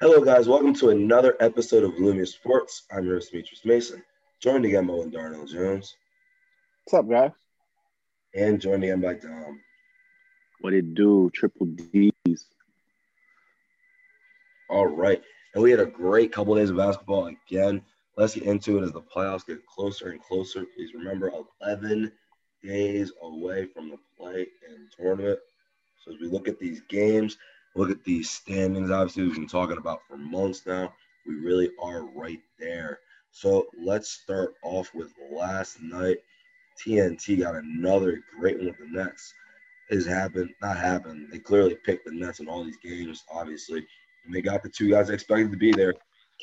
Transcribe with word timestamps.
Hello, 0.00 0.20
guys. 0.20 0.46
Welcome 0.48 0.74
to 0.74 0.90
another 0.90 1.36
episode 1.40 1.82
of 1.84 1.92
Lumia 1.92 2.26
Sports. 2.26 2.82
I'm 2.92 3.04
your 3.06 3.14
host, 3.14 3.32
Demetrius 3.32 3.64
Mason, 3.64 4.02
joined 4.40 4.64
again 4.64 4.86
by 4.86 4.92
Owen 4.94 5.10
Darnell 5.10 5.46
Jones, 5.46 5.96
What's 6.84 6.94
up, 6.94 7.08
guys? 7.08 7.30
and 8.34 8.60
joined 8.60 8.84
again 8.84 9.00
by 9.00 9.14
Dom. 9.14 9.60
What 10.60 10.74
it 10.74 10.94
do? 10.94 11.30
Triple 11.34 11.66
D's. 11.66 12.46
All 14.68 14.86
right. 14.86 15.22
And 15.54 15.62
we 15.62 15.70
had 15.70 15.80
a 15.80 15.86
great 15.86 16.32
couple 16.32 16.54
days 16.54 16.70
of 16.70 16.76
basketball 16.76 17.26
again. 17.28 17.82
Let's 18.16 18.34
get 18.34 18.44
into 18.44 18.78
it 18.78 18.82
as 18.84 18.92
the 18.92 19.00
playoffs 19.00 19.46
get 19.46 19.64
closer 19.66 20.10
and 20.10 20.20
closer. 20.22 20.64
Please 20.76 20.92
remember 20.94 21.30
11 21.62 22.12
days 22.62 23.12
away 23.22 23.66
from 23.66 23.88
the 23.90 23.98
play 24.18 24.46
in 24.68 24.88
tournament. 24.96 25.38
So 26.04 26.12
as 26.12 26.20
we 26.20 26.28
look 26.28 26.48
at 26.48 26.58
these 26.58 26.82
games, 26.88 27.36
look 27.76 27.90
at 27.90 28.04
these 28.04 28.30
standings, 28.30 28.90
obviously 28.90 29.24
we've 29.24 29.34
been 29.34 29.46
talking 29.46 29.76
about 29.76 30.00
for 30.08 30.16
months 30.16 30.64
now. 30.66 30.92
We 31.26 31.34
really 31.34 31.70
are 31.82 32.04
right 32.04 32.40
there. 32.58 33.00
So 33.30 33.66
let's 33.78 34.08
start 34.08 34.54
off 34.62 34.94
with 34.94 35.12
last 35.30 35.80
night. 35.82 36.18
TNT 36.82 37.40
got 37.40 37.54
another 37.54 38.22
great 38.38 38.56
one 38.58 38.66
with 38.66 38.78
the 38.78 38.86
Nets. 38.86 39.32
Has 39.90 40.06
happened, 40.06 40.50
not 40.62 40.76
happened. 40.76 41.28
They 41.30 41.38
clearly 41.38 41.76
picked 41.84 42.06
the 42.06 42.12
Nets 42.12 42.40
in 42.40 42.48
all 42.48 42.64
these 42.64 42.78
games, 42.78 43.24
obviously. 43.30 43.86
And 44.24 44.34
they 44.34 44.40
got 44.40 44.62
the 44.62 44.68
two 44.68 44.90
guys 44.90 45.10
expected 45.10 45.52
to 45.52 45.56
be 45.56 45.72
there, 45.72 45.94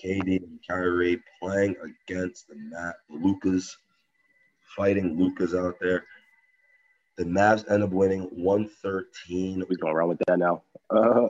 KD 0.04 0.44
and 0.44 0.60
Kyrie, 0.68 1.22
playing 1.42 1.76
against 1.84 2.48
the 2.48 2.56
Matt 2.56 2.96
Lucas, 3.10 3.76
fighting 4.78 5.20
Lucas 5.20 5.54
out 5.54 5.76
there. 5.82 6.06
The 7.18 7.26
Mavs 7.26 7.70
end 7.70 7.84
up 7.84 7.92
winning 7.92 8.22
113 8.32 9.64
We 9.68 9.76
going 9.76 9.94
around 9.94 10.10
with 10.10 10.20
that 10.28 10.40
now. 10.40 10.64
Uh, 10.90 11.28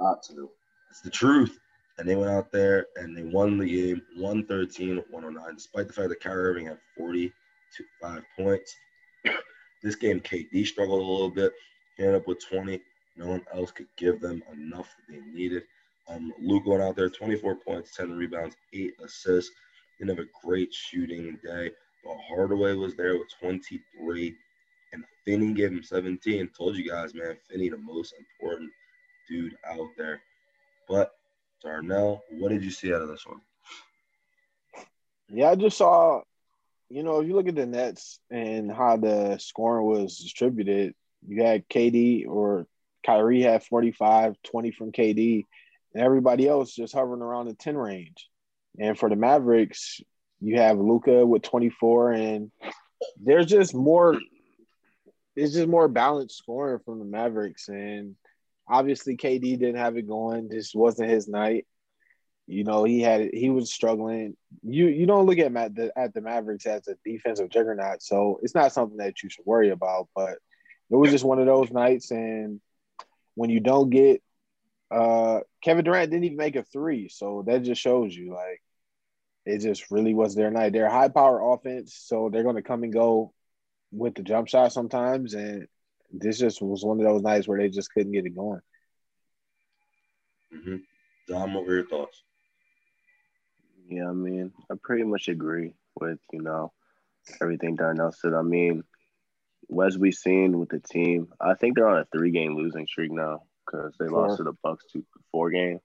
not 0.00 0.22
to. 0.24 0.50
It's 0.90 1.00
the 1.00 1.10
truth. 1.10 1.58
And 1.98 2.08
they 2.08 2.16
went 2.16 2.30
out 2.30 2.50
there 2.50 2.86
and 2.96 3.16
they 3.16 3.22
won 3.22 3.56
the 3.56 3.66
game 3.66 4.02
113 4.16 5.02
109, 5.10 5.54
despite 5.54 5.86
the 5.86 5.92
fact 5.92 6.08
that 6.08 6.20
Kyrie 6.20 6.50
Irving 6.50 6.66
had 6.66 6.78
45 6.96 8.22
points. 8.36 8.74
This 9.82 9.94
game, 9.94 10.20
KD 10.20 10.66
struggled 10.66 11.00
a 11.00 11.04
little 11.04 11.30
bit. 11.30 11.52
He 11.96 12.02
ended 12.02 12.20
up 12.20 12.26
with 12.26 12.44
20. 12.48 12.80
No 13.16 13.26
one 13.26 13.42
else 13.54 13.70
could 13.70 13.86
give 13.96 14.20
them 14.20 14.42
enough 14.52 14.88
that 14.96 15.12
they 15.12 15.20
needed. 15.32 15.62
Um, 16.08 16.32
Luke 16.40 16.66
went 16.66 16.82
out 16.82 16.96
there, 16.96 17.08
24 17.08 17.56
points, 17.56 17.96
10 17.96 18.12
rebounds, 18.12 18.56
8 18.72 18.92
assists. 19.04 19.52
Didn't 19.98 20.16
have 20.16 20.26
a 20.26 20.46
great 20.46 20.72
shooting 20.72 21.38
day. 21.44 21.70
But 22.04 22.16
Hardaway 22.28 22.74
was 22.74 22.96
there 22.96 23.14
with 23.14 23.28
23. 23.40 24.34
And 24.94 25.04
Finney 25.24 25.52
gave 25.52 25.72
him 25.72 25.82
17. 25.82 26.50
Told 26.56 26.76
you 26.76 26.88
guys, 26.88 27.14
man, 27.14 27.36
Finney 27.50 27.68
the 27.68 27.76
most 27.76 28.14
important 28.18 28.70
dude 29.28 29.56
out 29.68 29.88
there. 29.98 30.22
But 30.88 31.12
Darnell, 31.62 32.22
what 32.30 32.50
did 32.50 32.62
you 32.62 32.70
see 32.70 32.94
out 32.94 33.02
of 33.02 33.08
this 33.08 33.26
one? 33.26 33.40
Yeah, 35.28 35.50
I 35.50 35.56
just 35.56 35.76
saw, 35.76 36.22
you 36.88 37.02
know, 37.02 37.20
if 37.20 37.26
you 37.26 37.34
look 37.34 37.48
at 37.48 37.56
the 37.56 37.66
Nets 37.66 38.20
and 38.30 38.70
how 38.70 38.96
the 38.96 39.38
scoring 39.38 39.86
was 39.86 40.18
distributed, 40.18 40.94
you 41.26 41.42
had 41.42 41.68
KD 41.68 42.28
or 42.28 42.66
Kyrie 43.04 43.42
had 43.42 43.64
45, 43.64 44.36
20 44.44 44.70
from 44.70 44.92
KD, 44.92 45.44
and 45.92 46.02
everybody 46.02 46.46
else 46.46 46.74
just 46.74 46.94
hovering 46.94 47.22
around 47.22 47.46
the 47.46 47.54
10 47.54 47.76
range. 47.76 48.28
And 48.78 48.98
for 48.98 49.08
the 49.08 49.16
Mavericks, 49.16 50.00
you 50.40 50.58
have 50.58 50.78
Luka 50.78 51.24
with 51.24 51.42
24, 51.42 52.12
and 52.12 52.52
there's 53.22 53.46
just 53.46 53.74
more, 53.74 54.18
it's 55.36 55.54
just 55.54 55.68
more 55.68 55.88
balanced 55.88 56.38
scoring 56.38 56.80
from 56.84 56.98
the 56.98 57.04
Mavericks. 57.04 57.68
And 57.68 58.16
obviously, 58.68 59.16
KD 59.16 59.58
didn't 59.58 59.76
have 59.76 59.96
it 59.96 60.08
going, 60.08 60.48
this 60.48 60.74
wasn't 60.74 61.10
his 61.10 61.28
night. 61.28 61.66
You 62.46 62.64
know, 62.64 62.84
he 62.84 63.00
had 63.00 63.30
he 63.32 63.48
was 63.48 63.72
struggling. 63.72 64.36
You 64.62 64.88
you 64.88 65.06
don't 65.06 65.24
look 65.24 65.38
at 65.38 65.50
Matt 65.50 65.74
the, 65.74 65.98
at 65.98 66.12
the 66.12 66.20
Mavericks 66.20 66.66
as 66.66 66.86
a 66.88 66.96
defensive 67.02 67.48
juggernaut, 67.48 68.02
so 68.02 68.38
it's 68.42 68.54
not 68.54 68.72
something 68.72 68.98
that 68.98 69.22
you 69.22 69.30
should 69.30 69.46
worry 69.46 69.70
about. 69.70 70.08
But 70.14 70.32
it 70.90 70.96
was 70.96 71.10
just 71.10 71.24
one 71.24 71.38
of 71.38 71.46
those 71.46 71.70
nights, 71.70 72.10
and 72.10 72.60
when 73.34 73.48
you 73.48 73.60
don't 73.60 73.88
get 73.88 74.22
uh 74.90 75.40
Kevin 75.62 75.86
Durant 75.86 76.10
didn't 76.10 76.24
even 76.24 76.36
make 76.36 76.56
a 76.56 76.64
three, 76.64 77.08
so 77.08 77.44
that 77.46 77.62
just 77.62 77.80
shows 77.80 78.14
you 78.14 78.34
like 78.34 78.60
it 79.46 79.58
just 79.58 79.90
really 79.90 80.14
was 80.14 80.34
their 80.34 80.50
night. 80.50 80.72
They're 80.72 80.88
high 80.88 81.08
power 81.08 81.40
offense, 81.52 81.94
so 81.94 82.30
they're 82.30 82.42
going 82.42 82.56
to 82.56 82.62
come 82.62 82.82
and 82.82 82.92
go 82.92 83.32
with 83.94 84.14
the 84.14 84.22
jump 84.22 84.48
shot 84.48 84.72
sometimes, 84.72 85.34
and 85.34 85.66
this 86.12 86.38
just 86.38 86.60
was 86.62 86.84
one 86.84 87.00
of 87.00 87.06
those 87.06 87.22
nights 87.22 87.48
where 87.48 87.58
they 87.58 87.68
just 87.68 87.92
couldn't 87.92 88.12
get 88.12 88.26
it 88.26 88.34
going. 88.36 88.60
Mm-hmm. 90.54 90.76
Dom, 91.28 91.54
what 91.54 91.66
were 91.66 91.74
your 91.74 91.86
thoughts? 91.86 92.22
yeah, 93.88 94.08
I 94.08 94.12
mean, 94.12 94.52
I 94.70 94.74
pretty 94.82 95.04
much 95.04 95.28
agree 95.28 95.74
with, 96.00 96.18
you 96.32 96.42
know, 96.42 96.72
everything 97.40 97.76
Darnell 97.76 98.12
said. 98.12 98.34
I 98.34 98.42
mean, 98.42 98.84
as 99.84 99.98
we 99.98 100.12
seen 100.12 100.58
with 100.58 100.70
the 100.70 100.80
team, 100.80 101.28
I 101.40 101.54
think 101.54 101.76
they're 101.76 101.88
on 101.88 101.98
a 101.98 102.06
three 102.12 102.30
game 102.30 102.56
losing 102.56 102.86
streak 102.86 103.12
now 103.12 103.42
because 103.64 103.94
they 103.98 104.06
Four. 104.06 104.28
lost 104.28 104.38
to 104.38 104.44
the 104.44 104.52
Bucks 104.62 104.84
two 104.92 105.04
four 105.30 105.50
game. 105.50 105.80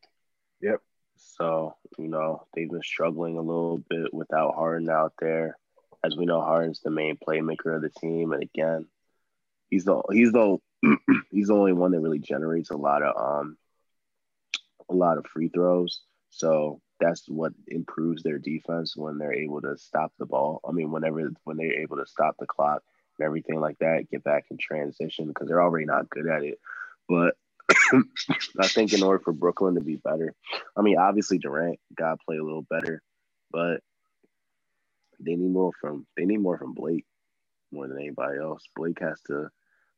Yep. 0.61 0.81
So, 1.15 1.75
you 1.97 2.07
know, 2.07 2.45
they've 2.53 2.69
been 2.69 2.81
struggling 2.81 3.37
a 3.37 3.41
little 3.41 3.77
bit 3.89 4.13
without 4.13 4.55
Harden 4.55 4.89
out 4.89 5.13
there. 5.19 5.57
As 6.03 6.15
we 6.15 6.25
know, 6.25 6.41
Harden's 6.41 6.81
the 6.81 6.91
main 6.91 7.17
playmaker 7.17 7.75
of 7.75 7.81
the 7.81 7.89
team. 7.89 8.31
And 8.31 8.43
again, 8.43 8.87
he's 9.69 9.85
the 9.85 10.01
he's 10.11 10.31
the 10.31 10.57
he's 11.31 11.47
the 11.47 11.53
only 11.53 11.73
one 11.73 11.91
that 11.91 11.99
really 11.99 12.19
generates 12.19 12.69
a 12.69 12.77
lot 12.77 13.03
of 13.03 13.15
um 13.17 13.57
a 14.89 14.93
lot 14.93 15.17
of 15.17 15.25
free 15.27 15.49
throws. 15.49 16.01
So 16.29 16.81
that's 16.99 17.27
what 17.27 17.53
improves 17.67 18.23
their 18.23 18.37
defense 18.37 18.95
when 18.95 19.17
they're 19.17 19.33
able 19.33 19.61
to 19.61 19.77
stop 19.77 20.11
the 20.19 20.25
ball. 20.25 20.61
I 20.67 20.71
mean, 20.71 20.91
whenever 20.91 21.31
when 21.43 21.57
they're 21.57 21.81
able 21.81 21.97
to 21.97 22.07
stop 22.07 22.35
the 22.39 22.45
clock 22.45 22.83
and 23.17 23.25
everything 23.25 23.59
like 23.59 23.79
that, 23.79 24.09
get 24.11 24.23
back 24.23 24.45
in 24.51 24.57
transition 24.57 25.27
because 25.27 25.47
they're 25.47 25.61
already 25.61 25.85
not 25.85 26.09
good 26.09 26.27
at 26.27 26.43
it. 26.43 26.59
But 27.07 27.35
I 28.59 28.67
think 28.67 28.93
in 28.93 29.03
order 29.03 29.19
for 29.23 29.31
Brooklyn 29.31 29.75
to 29.75 29.81
be 29.81 29.95
better, 29.95 30.33
I 30.75 30.81
mean, 30.81 30.97
obviously 30.97 31.37
Durant 31.37 31.79
got 31.95 32.11
to 32.11 32.25
play 32.25 32.37
a 32.37 32.43
little 32.43 32.65
better, 32.69 33.01
but 33.51 33.81
they 35.19 35.35
need 35.35 35.51
more 35.51 35.71
from 35.79 36.05
they 36.17 36.25
need 36.25 36.41
more 36.41 36.57
from 36.57 36.73
Blake 36.73 37.05
more 37.71 37.87
than 37.87 37.99
anybody 37.99 38.39
else. 38.39 38.63
Blake 38.75 38.99
has 39.01 39.21
to. 39.27 39.49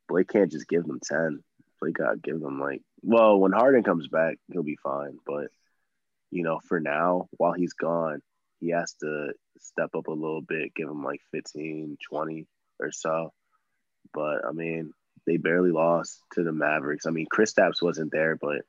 Blake 0.08 0.28
can't 0.28 0.52
just 0.52 0.68
give 0.68 0.84
them 0.86 1.00
ten. 1.02 1.44
Blake 1.80 1.96
got 1.96 2.12
to 2.12 2.18
give 2.18 2.40
them 2.40 2.60
like 2.60 2.82
well, 3.02 3.40
when 3.40 3.52
Harden 3.52 3.84
comes 3.84 4.08
back, 4.08 4.38
he'll 4.52 4.64
be 4.64 4.78
fine. 4.82 5.18
But 5.26 5.48
you 6.30 6.44
know, 6.44 6.60
for 6.68 6.80
now, 6.80 7.28
while 7.32 7.54
he's 7.54 7.74
gone, 7.74 8.22
he 8.60 8.70
has 8.70 8.94
to 9.02 9.34
step 9.60 9.96
up 9.96 10.08
a 10.08 10.12
little 10.12 10.42
bit, 10.42 10.74
give 10.76 10.88
him 10.88 11.04
like 11.04 11.22
15, 11.32 11.98
20 12.10 12.48
or 12.80 12.92
so. 12.92 13.34
But 14.14 14.46
I 14.48 14.52
mean, 14.52 14.94
they 15.26 15.38
barely 15.38 15.72
lost 15.72 16.22
to 16.34 16.44
the 16.44 16.52
Mavericks. 16.52 17.06
I 17.06 17.12
mean, 17.12 17.28
Chris 17.30 17.54
Kristaps 17.54 17.82
wasn't 17.82 18.12
there, 18.12 18.36
but 18.36 18.62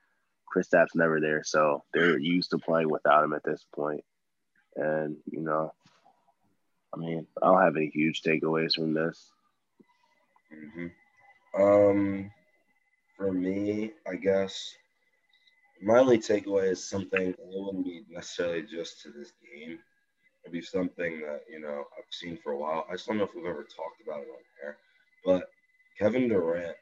Chris 0.46 0.68
Kristaps 0.68 0.94
never 0.94 1.20
there, 1.20 1.42
so 1.44 1.84
they're 1.94 2.18
used 2.18 2.50
to 2.50 2.58
playing 2.58 2.90
without 2.90 3.24
him 3.24 3.32
at 3.32 3.44
this 3.44 3.64
point. 3.74 4.04
And 4.76 5.16
you 5.30 5.40
know, 5.40 5.72
I 6.94 6.98
mean, 6.98 7.26
I 7.42 7.46
don't 7.46 7.62
have 7.62 7.76
any 7.76 7.90
huge 7.92 8.22
takeaways 8.22 8.74
from 8.74 8.94
this. 8.94 9.30
Mm-hmm. 10.52 11.62
Um, 11.62 12.30
for 13.16 13.32
me, 13.32 13.92
I 14.06 14.16
guess 14.16 14.74
my 15.82 15.98
only 15.98 16.18
takeaway 16.18 16.70
is 16.70 16.88
something 16.88 17.30
it 17.30 17.36
wouldn't 17.40 17.84
be 17.84 18.04
necessarily 18.10 18.62
just 18.62 19.02
to 19.02 19.10
this 19.10 19.32
game. 19.42 19.78
It'd 20.44 20.52
be 20.52 20.62
something 20.62 21.20
that 21.20 21.42
you 21.50 21.60
know 21.60 21.84
I've 21.96 22.04
seen 22.10 22.38
for 22.42 22.52
a 22.52 22.58
while. 22.58 22.86
I 22.88 22.94
just 22.94 23.06
don't 23.06 23.18
know 23.18 23.24
if 23.24 23.34
we've 23.34 23.46
ever 23.46 23.64
talked 23.64 24.02
about 24.04 24.20
it 24.20 24.28
on 24.28 24.64
air, 24.64 24.76
but 25.24 25.44
Kevin 25.98 26.28
Durant, 26.28 26.76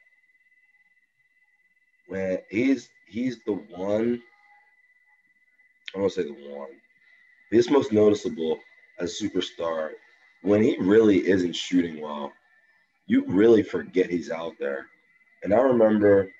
when 2.07 2.39
he's 2.49 2.89
he's 3.07 3.39
the 3.45 3.53
one. 3.53 4.21
I 5.95 5.99
don't 5.99 6.11
say 6.11 6.23
the 6.23 6.55
one. 6.55 6.69
He's 7.49 7.69
most 7.69 7.91
noticeable 7.91 8.59
a 9.01 9.05
superstar 9.05 9.91
when 10.43 10.61
he 10.61 10.77
really 10.79 11.27
isn't 11.27 11.55
shooting 11.55 12.01
well. 12.01 12.31
You 13.07 13.25
really 13.27 13.63
forget 13.63 14.09
he's 14.09 14.31
out 14.31 14.53
there. 14.59 14.87
And 15.43 15.53
I 15.53 15.57
remember 15.57 16.31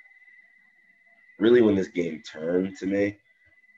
really 1.39 1.61
when 1.61 1.75
this 1.75 1.87
game 1.87 2.21
turned 2.21 2.77
to 2.77 2.85
me, 2.85 3.17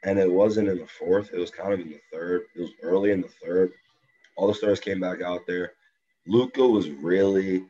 and 0.03 0.19
it 0.19 0.29
wasn't 0.29 0.67
in 0.67 0.77
the 0.77 0.87
fourth, 0.87 1.31
it 1.33 1.39
was 1.39 1.49
kind 1.49 1.73
of 1.73 1.79
in 1.79 1.89
the 1.89 2.01
third. 2.11 2.43
It 2.55 2.61
was 2.61 2.71
early 2.83 3.11
in 3.11 3.21
the 3.21 3.29
third. 3.29 3.71
All 4.35 4.47
the 4.47 4.53
stars 4.53 4.79
came 4.79 4.99
back 4.99 5.21
out 5.21 5.47
there. 5.47 5.73
Luka 6.27 6.65
was 6.65 6.89
really 6.89 7.65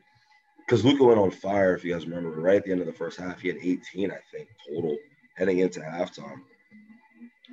because 0.66 0.84
Luka 0.84 1.04
went 1.04 1.20
on 1.20 1.30
fire, 1.30 1.74
if 1.74 1.84
you 1.84 1.92
guys 1.92 2.06
remember, 2.06 2.30
right 2.40 2.56
at 2.56 2.64
the 2.64 2.72
end 2.72 2.80
of 2.80 2.86
the 2.86 2.92
first 2.92 3.20
half. 3.20 3.40
He 3.40 3.48
had 3.48 3.58
18, 3.58 4.10
I 4.10 4.18
think, 4.32 4.48
total 4.66 4.96
heading 5.36 5.58
into 5.58 5.80
halftime. 5.80 6.40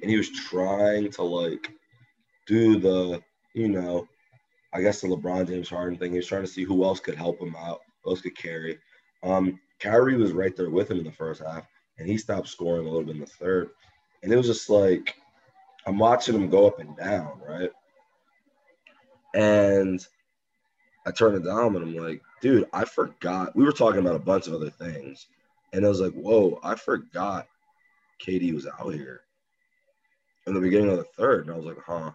And 0.02 0.10
he 0.10 0.18
was 0.18 0.30
trying 0.30 1.12
to 1.12 1.24
like 1.24 1.72
do 2.48 2.80
the, 2.80 3.22
you 3.54 3.70
know, 3.70 4.08
I 4.74 4.82
guess 4.82 5.02
the 5.02 5.08
LeBron 5.08 5.48
James 5.48 5.70
Harden 5.70 5.98
thing. 5.98 6.12
He 6.12 6.18
was 6.18 6.28
trying 6.28 6.44
to 6.44 6.48
see 6.48 6.64
who 6.64 6.84
else 6.84 7.00
could 7.00 7.16
help 7.16 7.42
him 7.42 7.56
out, 7.58 7.82
who 8.04 8.12
else 8.12 8.22
could 8.22 8.38
carry. 8.38 8.80
Um, 9.24 9.60
Kyrie 9.80 10.18
was 10.18 10.32
right 10.32 10.56
there 10.56 10.70
with 10.70 10.90
him 10.90 11.00
in 11.00 11.04
the 11.04 11.12
first 11.12 11.42
half, 11.42 11.68
and 11.98 12.08
he 12.08 12.18
stopped 12.18 12.48
scoring 12.48 12.86
a 12.86 12.90
little 12.90 13.04
bit 13.04 13.16
in 13.16 13.22
the 13.22 13.28
third. 13.28 13.72
And 14.24 14.32
it 14.32 14.38
was 14.38 14.48
just 14.48 14.70
like 14.70 15.16
I'm 15.86 15.98
watching 15.98 16.36
him 16.36 16.50
go 16.50 16.68
up 16.68 16.80
and 16.80 16.96
down, 16.96 17.42
right? 17.48 17.72
And 19.34 20.06
I 21.06 21.12
turned 21.12 21.38
it 21.38 21.46
down 21.46 21.76
and 21.76 21.84
I'm 21.84 21.96
like, 21.96 22.22
dude, 22.42 22.68
I 22.74 22.86
forgot. 22.86 23.56
We 23.56 23.64
were 23.64 23.72
talking 23.72 24.00
about 24.00 24.16
a 24.16 24.20
bunch 24.20 24.48
of 24.48 24.54
other 24.54 24.70
things. 24.70 25.28
And 25.74 25.86
I 25.86 25.90
was 25.90 26.02
like, 26.02 26.14
whoa, 26.14 26.60
I 26.64 26.76
forgot 26.76 27.48
KD 28.26 28.54
was 28.54 28.68
out 28.68 28.94
here 28.94 29.22
in 30.46 30.54
the 30.54 30.60
beginning 30.60 30.92
of 30.92 30.98
the 30.98 31.06
third. 31.18 31.46
And 31.46 31.56
I 31.56 31.58
was 31.58 31.66
like, 31.66 31.78
huh. 31.86 32.12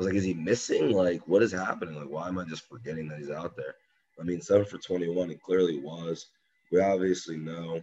Was 0.00 0.06
like, 0.06 0.16
is 0.16 0.24
he 0.24 0.32
missing? 0.32 0.92
Like, 0.92 1.28
what 1.28 1.42
is 1.42 1.52
happening? 1.52 1.94
Like, 1.94 2.08
why 2.08 2.26
am 2.26 2.38
I 2.38 2.44
just 2.44 2.66
forgetting 2.66 3.06
that 3.08 3.18
he's 3.18 3.28
out 3.28 3.54
there? 3.54 3.74
I 4.18 4.22
mean, 4.22 4.40
seven 4.40 4.64
for 4.64 4.78
21, 4.78 5.30
it 5.30 5.42
clearly 5.42 5.78
was. 5.78 6.28
We 6.72 6.80
obviously 6.80 7.36
know 7.36 7.74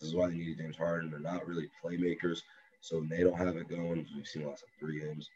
this 0.00 0.08
is 0.08 0.16
why 0.16 0.28
they 0.28 0.34
needed 0.34 0.58
James 0.58 0.76
Harden. 0.76 1.12
They're 1.12 1.20
not 1.20 1.46
really 1.46 1.70
playmakers. 1.80 2.42
So 2.80 2.98
when 2.98 3.08
they 3.08 3.22
don't 3.22 3.38
have 3.38 3.56
it 3.56 3.68
going, 3.68 4.04
we've 4.16 4.26
seen 4.26 4.46
lots 4.46 4.64
of 4.64 4.68
three 4.80 4.98
games. 4.98 5.30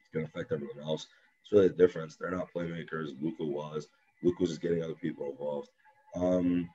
It's 0.00 0.14
going 0.14 0.24
to 0.24 0.32
affect 0.32 0.52
everyone 0.52 0.80
else. 0.82 1.06
It's 1.42 1.52
really 1.52 1.68
the 1.68 1.74
difference. 1.74 2.16
They're 2.16 2.30
not 2.30 2.48
playmakers. 2.54 3.10
Luka 3.20 3.44
was. 3.44 3.88
Luka 4.22 4.38
was 4.40 4.50
just 4.50 4.62
getting 4.62 4.82
other 4.82 4.94
people 4.94 5.30
involved. 5.30 5.68
Um, 6.16 6.70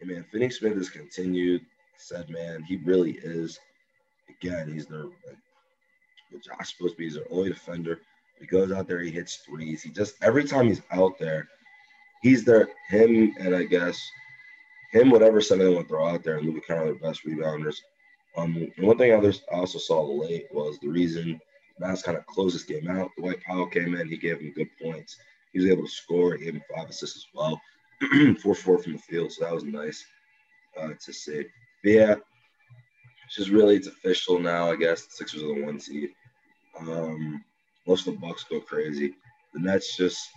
and 0.00 0.10
man, 0.10 0.24
Finney-Smith 0.32 0.74
has 0.74 0.90
continued. 0.90 1.62
Said, 1.96 2.28
man, 2.28 2.64
he 2.64 2.78
really 2.78 3.20
is. 3.22 3.60
Again, 4.28 4.72
he's 4.72 4.86
their 4.86 5.04
Josh 6.38 6.74
supposed 6.74 6.94
to 6.94 6.98
be. 6.98 7.08
Their 7.08 7.24
only 7.30 7.50
defender. 7.50 8.00
He 8.40 8.46
goes 8.46 8.72
out 8.72 8.88
there, 8.88 9.00
he 9.00 9.10
hits 9.10 9.36
threes. 9.36 9.82
He 9.82 9.90
just 9.90 10.16
every 10.22 10.44
time 10.44 10.66
he's 10.66 10.82
out 10.90 11.18
there, 11.18 11.48
he's 12.22 12.44
there. 12.44 12.68
Him 12.88 13.34
and 13.38 13.54
I 13.54 13.64
guess 13.64 14.00
him, 14.92 15.10
whatever 15.10 15.40
center 15.40 15.64
they 15.64 15.74
want 15.74 15.88
to 15.88 15.88
throw 15.88 16.08
out 16.08 16.22
there, 16.22 16.38
and 16.38 16.46
Luka 16.46 16.60
kind 16.66 16.80
of 16.80 16.86
their 16.86 17.10
best 17.10 17.24
rebounders. 17.24 17.76
Um, 18.36 18.68
one 18.78 18.98
thing 18.98 19.12
I 19.12 19.56
also 19.56 19.78
saw 19.78 20.02
late 20.02 20.46
was 20.52 20.78
the 20.78 20.88
reason 20.88 21.40
Mavs 21.80 22.02
kind 22.02 22.16
of 22.16 22.26
closed 22.26 22.54
this 22.54 22.64
game 22.64 22.88
out. 22.88 23.10
Dwight 23.18 23.42
Powell 23.42 23.66
came 23.66 23.94
in, 23.94 24.08
he 24.08 24.16
gave 24.16 24.40
him 24.40 24.52
good 24.54 24.68
points. 24.80 25.16
He 25.52 25.60
was 25.60 25.70
able 25.70 25.84
to 25.84 25.90
score. 25.90 26.34
He 26.34 26.44
gave 26.44 26.54
him 26.54 26.62
five 26.74 26.88
assists 26.88 27.16
as 27.16 27.26
well, 27.34 27.60
four 28.42 28.54
four 28.54 28.82
from 28.82 28.92
the 28.92 28.98
field. 28.98 29.32
So 29.32 29.44
that 29.44 29.54
was 29.54 29.64
nice 29.64 30.04
uh, 30.80 30.90
to 31.04 31.12
see. 31.12 31.44
But 31.82 31.90
yeah, 31.90 32.14
it's 33.26 33.36
just 33.36 33.50
really 33.50 33.76
it's 33.76 33.86
official 33.86 34.38
now. 34.38 34.70
I 34.70 34.76
guess 34.76 35.06
the 35.06 35.12
Sixers 35.12 35.42
are 35.42 35.54
the 35.54 35.64
one 35.64 35.80
seed. 35.80 36.10
Um, 36.78 37.44
most 37.86 38.06
of 38.06 38.14
the 38.14 38.20
Bucks 38.20 38.44
go 38.44 38.60
crazy. 38.60 39.14
The 39.54 39.60
Nets 39.60 39.96
just 39.96 40.28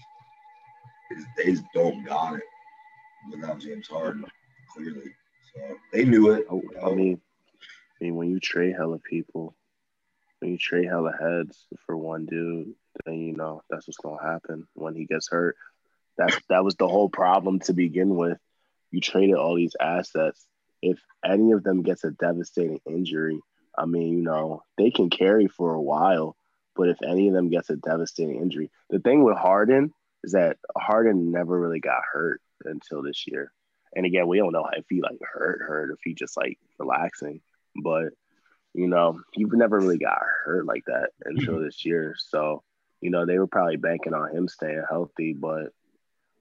they 1.38 1.46
just 1.52 1.64
don't 1.74 2.04
got 2.06 2.36
it 2.36 2.44
without 3.32 3.60
James 3.60 3.88
Harden 3.88 4.26
clearly. 4.74 5.14
So 5.54 5.76
they 5.94 6.06
knew 6.06 6.32
it. 6.32 6.48
I 6.84 6.94
mean, 6.94 7.22
I 8.02 8.04
mean, 8.04 8.16
when 8.16 8.30
you 8.30 8.40
trade 8.40 8.76
hella 8.78 9.00
people, 9.00 9.56
when 10.40 10.52
you 10.52 10.58
trade 10.58 10.88
hella 10.88 11.12
heads 11.18 11.66
for 11.86 11.96
one 11.96 12.26
dude, 12.26 12.74
then 13.06 13.16
you 13.16 13.34
know 13.34 13.62
that's 13.70 13.88
what's 13.88 13.98
gonna 13.98 14.22
happen 14.22 14.68
when 14.74 14.96
he 14.96 15.06
gets 15.06 15.30
hurt. 15.30 15.56
That's 16.18 16.38
that 16.50 16.64
was 16.64 16.76
the 16.76 16.88
whole 16.88 17.10
problem 17.10 17.60
to 17.62 17.74
begin 17.74 18.16
with. 18.16 18.38
You 18.92 19.02
traded 19.02 19.36
all 19.36 19.56
these 19.56 19.76
assets. 19.80 20.46
If 20.82 21.00
any 21.24 21.52
of 21.52 21.64
them 21.64 21.84
gets 21.84 22.04
a 22.04 22.12
devastating 22.12 22.80
injury, 22.88 23.40
I 23.78 23.86
mean, 23.86 24.18
you 24.18 24.24
know, 24.24 24.64
they 24.78 24.92
can 24.92 25.10
carry 25.10 25.48
for 25.48 25.74
a 25.74 25.82
while, 25.82 26.36
but 26.76 26.90
if 26.90 26.98
any 27.04 27.28
of 27.28 27.34
them 27.34 27.50
gets 27.50 27.70
a 27.70 27.76
devastating 27.76 28.42
injury, 28.42 28.72
the 28.90 29.00
thing 29.00 29.24
with 29.24 29.38
Harden 29.38 29.94
is 30.24 30.34
that 30.34 30.58
Harden 30.78 31.32
never 31.32 31.60
really 31.60 31.80
got 31.80 32.02
hurt 32.12 32.42
until 32.64 33.02
this 33.02 33.26
year. 33.28 33.52
And 33.96 34.06
again, 34.06 34.28
we 34.28 34.38
don't 34.38 34.52
know 34.52 34.68
if 34.76 34.86
he 34.90 35.02
like 35.02 35.20
hurt, 35.22 35.62
hurt, 35.62 35.92
if 35.92 36.00
he 36.04 36.14
just 36.14 36.36
like 36.36 36.60
relaxing. 36.80 37.42
But 37.82 38.14
you 38.74 38.88
know, 38.88 39.22
he 39.32 39.46
never 39.46 39.80
really 39.80 39.98
got 39.98 40.22
hurt 40.44 40.66
like 40.66 40.84
that 40.86 41.12
until 41.24 41.62
this 41.62 41.86
year. 41.86 42.14
So, 42.18 42.62
you 43.00 43.10
know, 43.10 43.26
they 43.26 43.40
were 43.40 43.48
probably 43.48 43.78
banking 43.78 44.14
on 44.14 44.36
him 44.36 44.50
staying 44.50 44.84
healthy. 44.90 45.34
But 45.34 45.72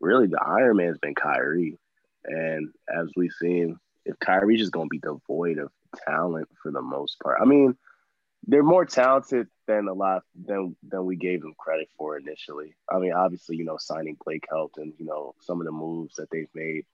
really, 0.01 0.27
the 0.27 0.43
Iron 0.45 0.79
Man's 0.79 0.99
been 0.99 1.15
Kyrie. 1.15 1.79
And 2.25 2.71
as 2.93 3.09
we've 3.15 3.33
seen, 3.41 3.79
if 4.05 4.19
Kyrie's 4.19 4.59
just 4.59 4.73
to 4.73 4.87
be 4.91 4.99
devoid 4.99 5.59
of 5.59 5.71
talent 6.07 6.49
for 6.63 6.71
the 6.71 6.83
most 6.83 7.19
part, 7.21 7.39
I 7.41 7.45
mean, 7.45 7.77
they're 8.47 8.63
more 8.63 8.85
talented 8.85 9.49
than 9.67 9.89
a 9.89 9.95
lot 9.95 10.23
than 10.35 10.77
than 10.87 11.05
we 11.07 11.17
gave 11.17 11.41
them 11.41 11.55
credit 11.59 11.89
for 11.97 12.19
initially. 12.19 12.75
I 12.91 12.99
mean, 12.99 13.13
obviously, 13.13 13.57
you 13.57 13.65
know, 13.65 13.79
signing 13.79 14.17
Blake 14.25 14.45
helped, 14.51 14.79
and 14.79 14.93
you 14.99 15.07
know, 15.07 15.35
some 15.41 15.61
of 15.61 15.67
the 15.67 15.73
moves 15.73 16.17
that 16.17 16.31
they've 16.31 16.49
made 16.55 16.85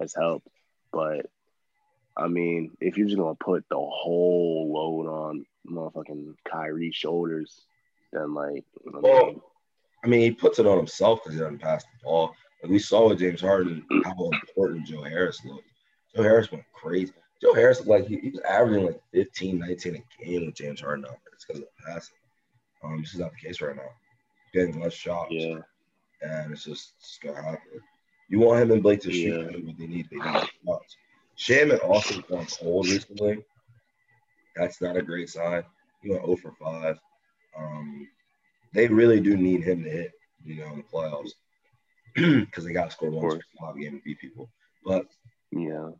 has 0.00 0.14
helped. 0.14 0.48
But 0.92 1.26
I 2.16 2.28
mean, 2.28 2.76
if 2.80 2.96
you're 2.96 3.08
just 3.08 3.18
gonna 3.18 3.34
put 3.34 3.64
the 3.68 3.76
whole 3.76 4.72
load 4.72 5.08
on 5.08 5.46
motherfucking 5.66 6.34
Kyrie's 6.44 6.94
shoulders, 6.94 7.62
then 8.12 8.34
like, 8.34 8.64
I 8.86 8.90
mean, 8.90 9.02
well, 9.02 9.52
I 10.04 10.08
mean, 10.08 10.20
he 10.20 10.30
puts 10.30 10.58
it 10.58 10.66
on 10.66 10.76
himself 10.76 11.20
because 11.22 11.34
he 11.34 11.40
doesn't 11.40 11.60
pass 11.60 11.84
the 11.84 12.04
ball. 12.04 12.34
Like 12.62 12.70
we 12.70 12.78
saw 12.78 13.08
with 13.08 13.18
James 13.18 13.40
Harden 13.40 13.84
how 14.04 14.30
important 14.30 14.86
Joe 14.86 15.02
Harris 15.02 15.44
looked. 15.44 15.68
Joe 16.14 16.22
Harris 16.22 16.52
went 16.52 16.64
crazy. 16.72 17.12
Joe 17.42 17.54
Harris, 17.54 17.84
like 17.86 18.06
he, 18.06 18.18
he, 18.18 18.30
was 18.30 18.40
averaging 18.48 18.86
like 18.86 19.00
15, 19.12 19.58
19 19.58 19.96
a 19.96 20.24
game 20.24 20.46
with 20.46 20.54
James 20.54 20.80
Harden 20.80 21.02
there. 21.02 21.18
It's 21.32 21.44
because 21.44 21.60
of 21.60 21.66
the 21.66 21.84
passing. 21.84 22.14
Um, 22.84 23.00
this 23.00 23.14
is 23.14 23.20
not 23.20 23.32
the 23.32 23.48
case 23.48 23.60
right 23.60 23.74
now. 23.74 23.90
Getting 24.54 24.80
less 24.80 24.92
shots. 24.92 25.30
Yeah. 25.30 25.58
And 26.22 26.52
it's 26.52 26.64
just, 26.64 26.92
it's 27.00 27.18
gonna 27.20 27.42
happen. 27.42 27.80
You 28.28 28.38
want 28.38 28.62
him 28.62 28.70
and 28.70 28.82
Blake 28.82 29.00
to 29.00 29.12
shoot 29.12 29.34
yeah. 29.34 29.44
what 29.44 29.78
they 29.78 29.86
need. 29.86 30.08
They 30.08 30.18
need 30.18 30.48
shots. 30.64 30.96
Shamet 31.36 31.84
also 31.84 32.20
gone 32.22 32.46
cold 32.46 32.86
recently. 32.86 33.44
That's 34.54 34.80
not 34.80 34.96
a 34.96 35.02
great 35.02 35.28
sign. 35.28 35.64
He 36.02 36.10
went 36.10 36.24
0 36.24 36.36
for 36.36 36.52
5. 36.52 36.98
Um, 37.58 38.08
they 38.72 38.86
really 38.86 39.20
do 39.20 39.36
need 39.36 39.62
him 39.62 39.82
to 39.82 39.90
hit, 39.90 40.12
you 40.44 40.56
know, 40.56 40.72
in 40.72 40.76
the 40.78 40.82
playoffs 40.84 41.32
because 42.46 42.64
they 42.64 42.72
got 42.72 42.86
to 42.86 42.90
score 42.90 43.10
one 43.10 43.40
five 43.60 43.76
game 43.76 43.94
and 43.94 44.04
beat 44.04 44.20
people. 44.20 44.48
But 44.84 45.06
yeah, 45.50 45.90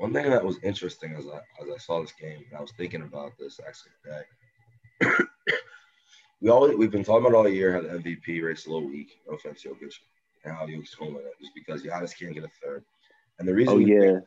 one 0.00 0.14
thing 0.14 0.30
that 0.30 0.44
was 0.44 0.58
interesting 0.62 1.14
as 1.14 1.26
I 1.26 1.36
as 1.62 1.68
I 1.72 1.76
saw 1.76 2.00
this 2.00 2.12
game, 2.12 2.42
and 2.48 2.56
I 2.56 2.60
was 2.60 2.72
thinking 2.72 3.02
about 3.02 3.32
this 3.38 3.60
actually 3.66 3.92
today. 4.02 5.24
we 6.40 6.48
always 6.48 6.74
we've 6.76 6.90
been 6.90 7.04
talking 7.04 7.26
about 7.26 7.36
all 7.36 7.48
year 7.48 7.74
how 7.74 7.82
the 7.82 7.88
MVP 7.88 8.42
race 8.42 8.66
a 8.66 8.70
little 8.70 8.88
weak. 8.88 9.20
No 9.28 9.34
offense, 9.34 9.62
Jokic, 9.62 9.92
and 10.44 10.56
how 10.56 10.64
Jokic's 10.64 10.94
going 10.94 11.12
with 11.12 11.26
it 11.26 11.34
just 11.38 11.54
because 11.54 11.82
Giannis 11.82 12.18
can't 12.18 12.32
get 12.32 12.44
a 12.44 12.48
third. 12.64 12.82
And 13.38 13.46
the 13.46 13.54
reason, 13.54 13.74
oh 13.74 13.78
yeah, 13.78 14.20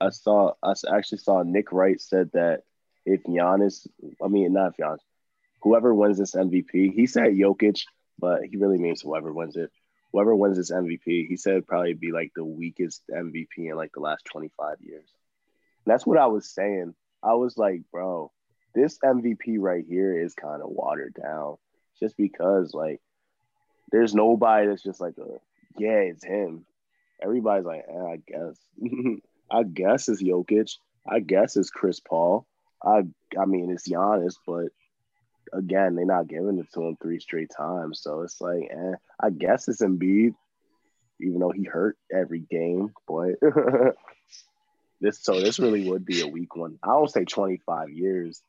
I 0.00 0.08
saw 0.08 0.54
I 0.62 0.72
actually 0.96 1.18
saw 1.18 1.42
Nick 1.42 1.72
Wright 1.72 2.00
said 2.00 2.30
that 2.32 2.62
if 3.04 3.22
Giannis, 3.24 3.86
I 4.24 4.28
mean 4.28 4.54
not 4.54 4.72
if 4.72 4.76
Giannis, 4.78 5.00
whoever 5.62 5.94
wins 5.94 6.16
this 6.16 6.34
MVP, 6.34 6.94
he 6.94 7.06
said 7.06 7.34
Jokic, 7.34 7.82
but 8.18 8.44
he 8.44 8.56
really 8.56 8.78
means 8.78 9.02
whoever 9.02 9.30
wins 9.30 9.56
it 9.56 9.70
whoever 10.12 10.34
wins 10.34 10.56
this 10.56 10.70
MVP, 10.70 11.28
he 11.28 11.36
said 11.36 11.66
probably 11.66 11.94
be 11.94 12.12
like 12.12 12.32
the 12.34 12.44
weakest 12.44 13.02
MVP 13.10 13.46
in 13.58 13.76
like 13.76 13.92
the 13.92 14.00
last 14.00 14.24
25 14.26 14.76
years. 14.80 15.08
And 15.84 15.92
that's 15.92 16.06
what 16.06 16.18
I 16.18 16.26
was 16.26 16.48
saying. 16.48 16.94
I 17.22 17.34
was 17.34 17.56
like, 17.56 17.82
bro, 17.92 18.32
this 18.74 18.98
MVP 19.04 19.56
right 19.58 19.84
here 19.86 20.18
is 20.18 20.34
kind 20.34 20.62
of 20.62 20.70
watered 20.70 21.14
down 21.20 21.56
just 21.98 22.16
because 22.16 22.72
like 22.74 23.00
there's 23.92 24.14
nobody 24.14 24.66
that's 24.66 24.82
just 24.82 25.00
like 25.00 25.18
a 25.18 25.38
yeah, 25.78 25.98
it's 26.00 26.24
him. 26.24 26.64
Everybody's 27.22 27.66
like, 27.66 27.84
eh, 27.88 28.02
I 28.02 28.18
guess. 28.26 28.56
I 29.50 29.62
guess 29.64 30.08
it's 30.08 30.22
Jokic. 30.22 30.76
I 31.08 31.20
guess 31.20 31.56
it's 31.56 31.70
Chris 31.70 32.00
Paul. 32.00 32.46
I 32.82 33.02
I 33.38 33.44
mean 33.46 33.70
it's 33.70 33.88
Giannis, 33.88 34.36
but 34.46 34.68
again, 35.52 35.94
they're 35.94 36.04
not 36.04 36.28
giving 36.28 36.58
it 36.58 36.72
to 36.74 36.82
him 36.82 36.96
three 37.00 37.20
straight 37.20 37.50
times. 37.56 38.00
So 38.02 38.22
it's 38.22 38.40
like, 38.40 38.70
eh, 38.70 38.94
I 39.18 39.30
guess 39.30 39.68
it's 39.68 39.82
Embiid, 39.82 40.34
even 41.20 41.40
though 41.40 41.50
he 41.50 41.64
hurt 41.64 41.96
every 42.12 42.40
game. 42.40 42.92
But 43.06 43.34
this, 45.00 45.22
so 45.22 45.40
this 45.40 45.58
really 45.58 45.88
would 45.88 46.04
be 46.04 46.20
a 46.22 46.26
weak 46.26 46.56
one. 46.56 46.78
I 46.82 46.88
don't 46.88 47.10
say 47.10 47.24
25 47.24 47.90
years, 47.90 48.42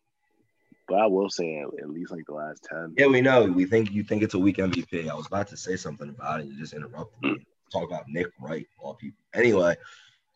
but 0.88 1.00
I 1.00 1.08
will 1.08 1.29
say 1.29 1.60
at 1.60 1.89
least 1.89 2.12
like 2.12 2.25
the 2.27 2.34
last 2.34 2.67
10. 2.70 2.96
Yeah, 2.98 3.08
we 3.08 3.22
know. 3.22 3.46
We 3.46 3.65
think 3.65 3.91
you 3.91 4.03
think 4.03 4.24
it's 4.24 4.34
a 4.34 4.39
weak 4.39 4.58
MVP. 4.58 5.10
I 5.10 5.13
was 5.13 5.27
about 5.27 5.48
to 5.50 5.58
say 5.58 5.75
something 5.75 6.10
about 6.10 6.41
it. 6.41 6.48
You 6.48 6.58
just 6.58 6.74
interrupted 6.74 7.22
me. 7.22 7.46
Talk 7.72 7.88
about 7.88 8.05
Nick 8.10 8.27
Wright, 8.41 8.67
all 8.79 8.96
people. 8.96 9.17
Anyway, 9.34 9.75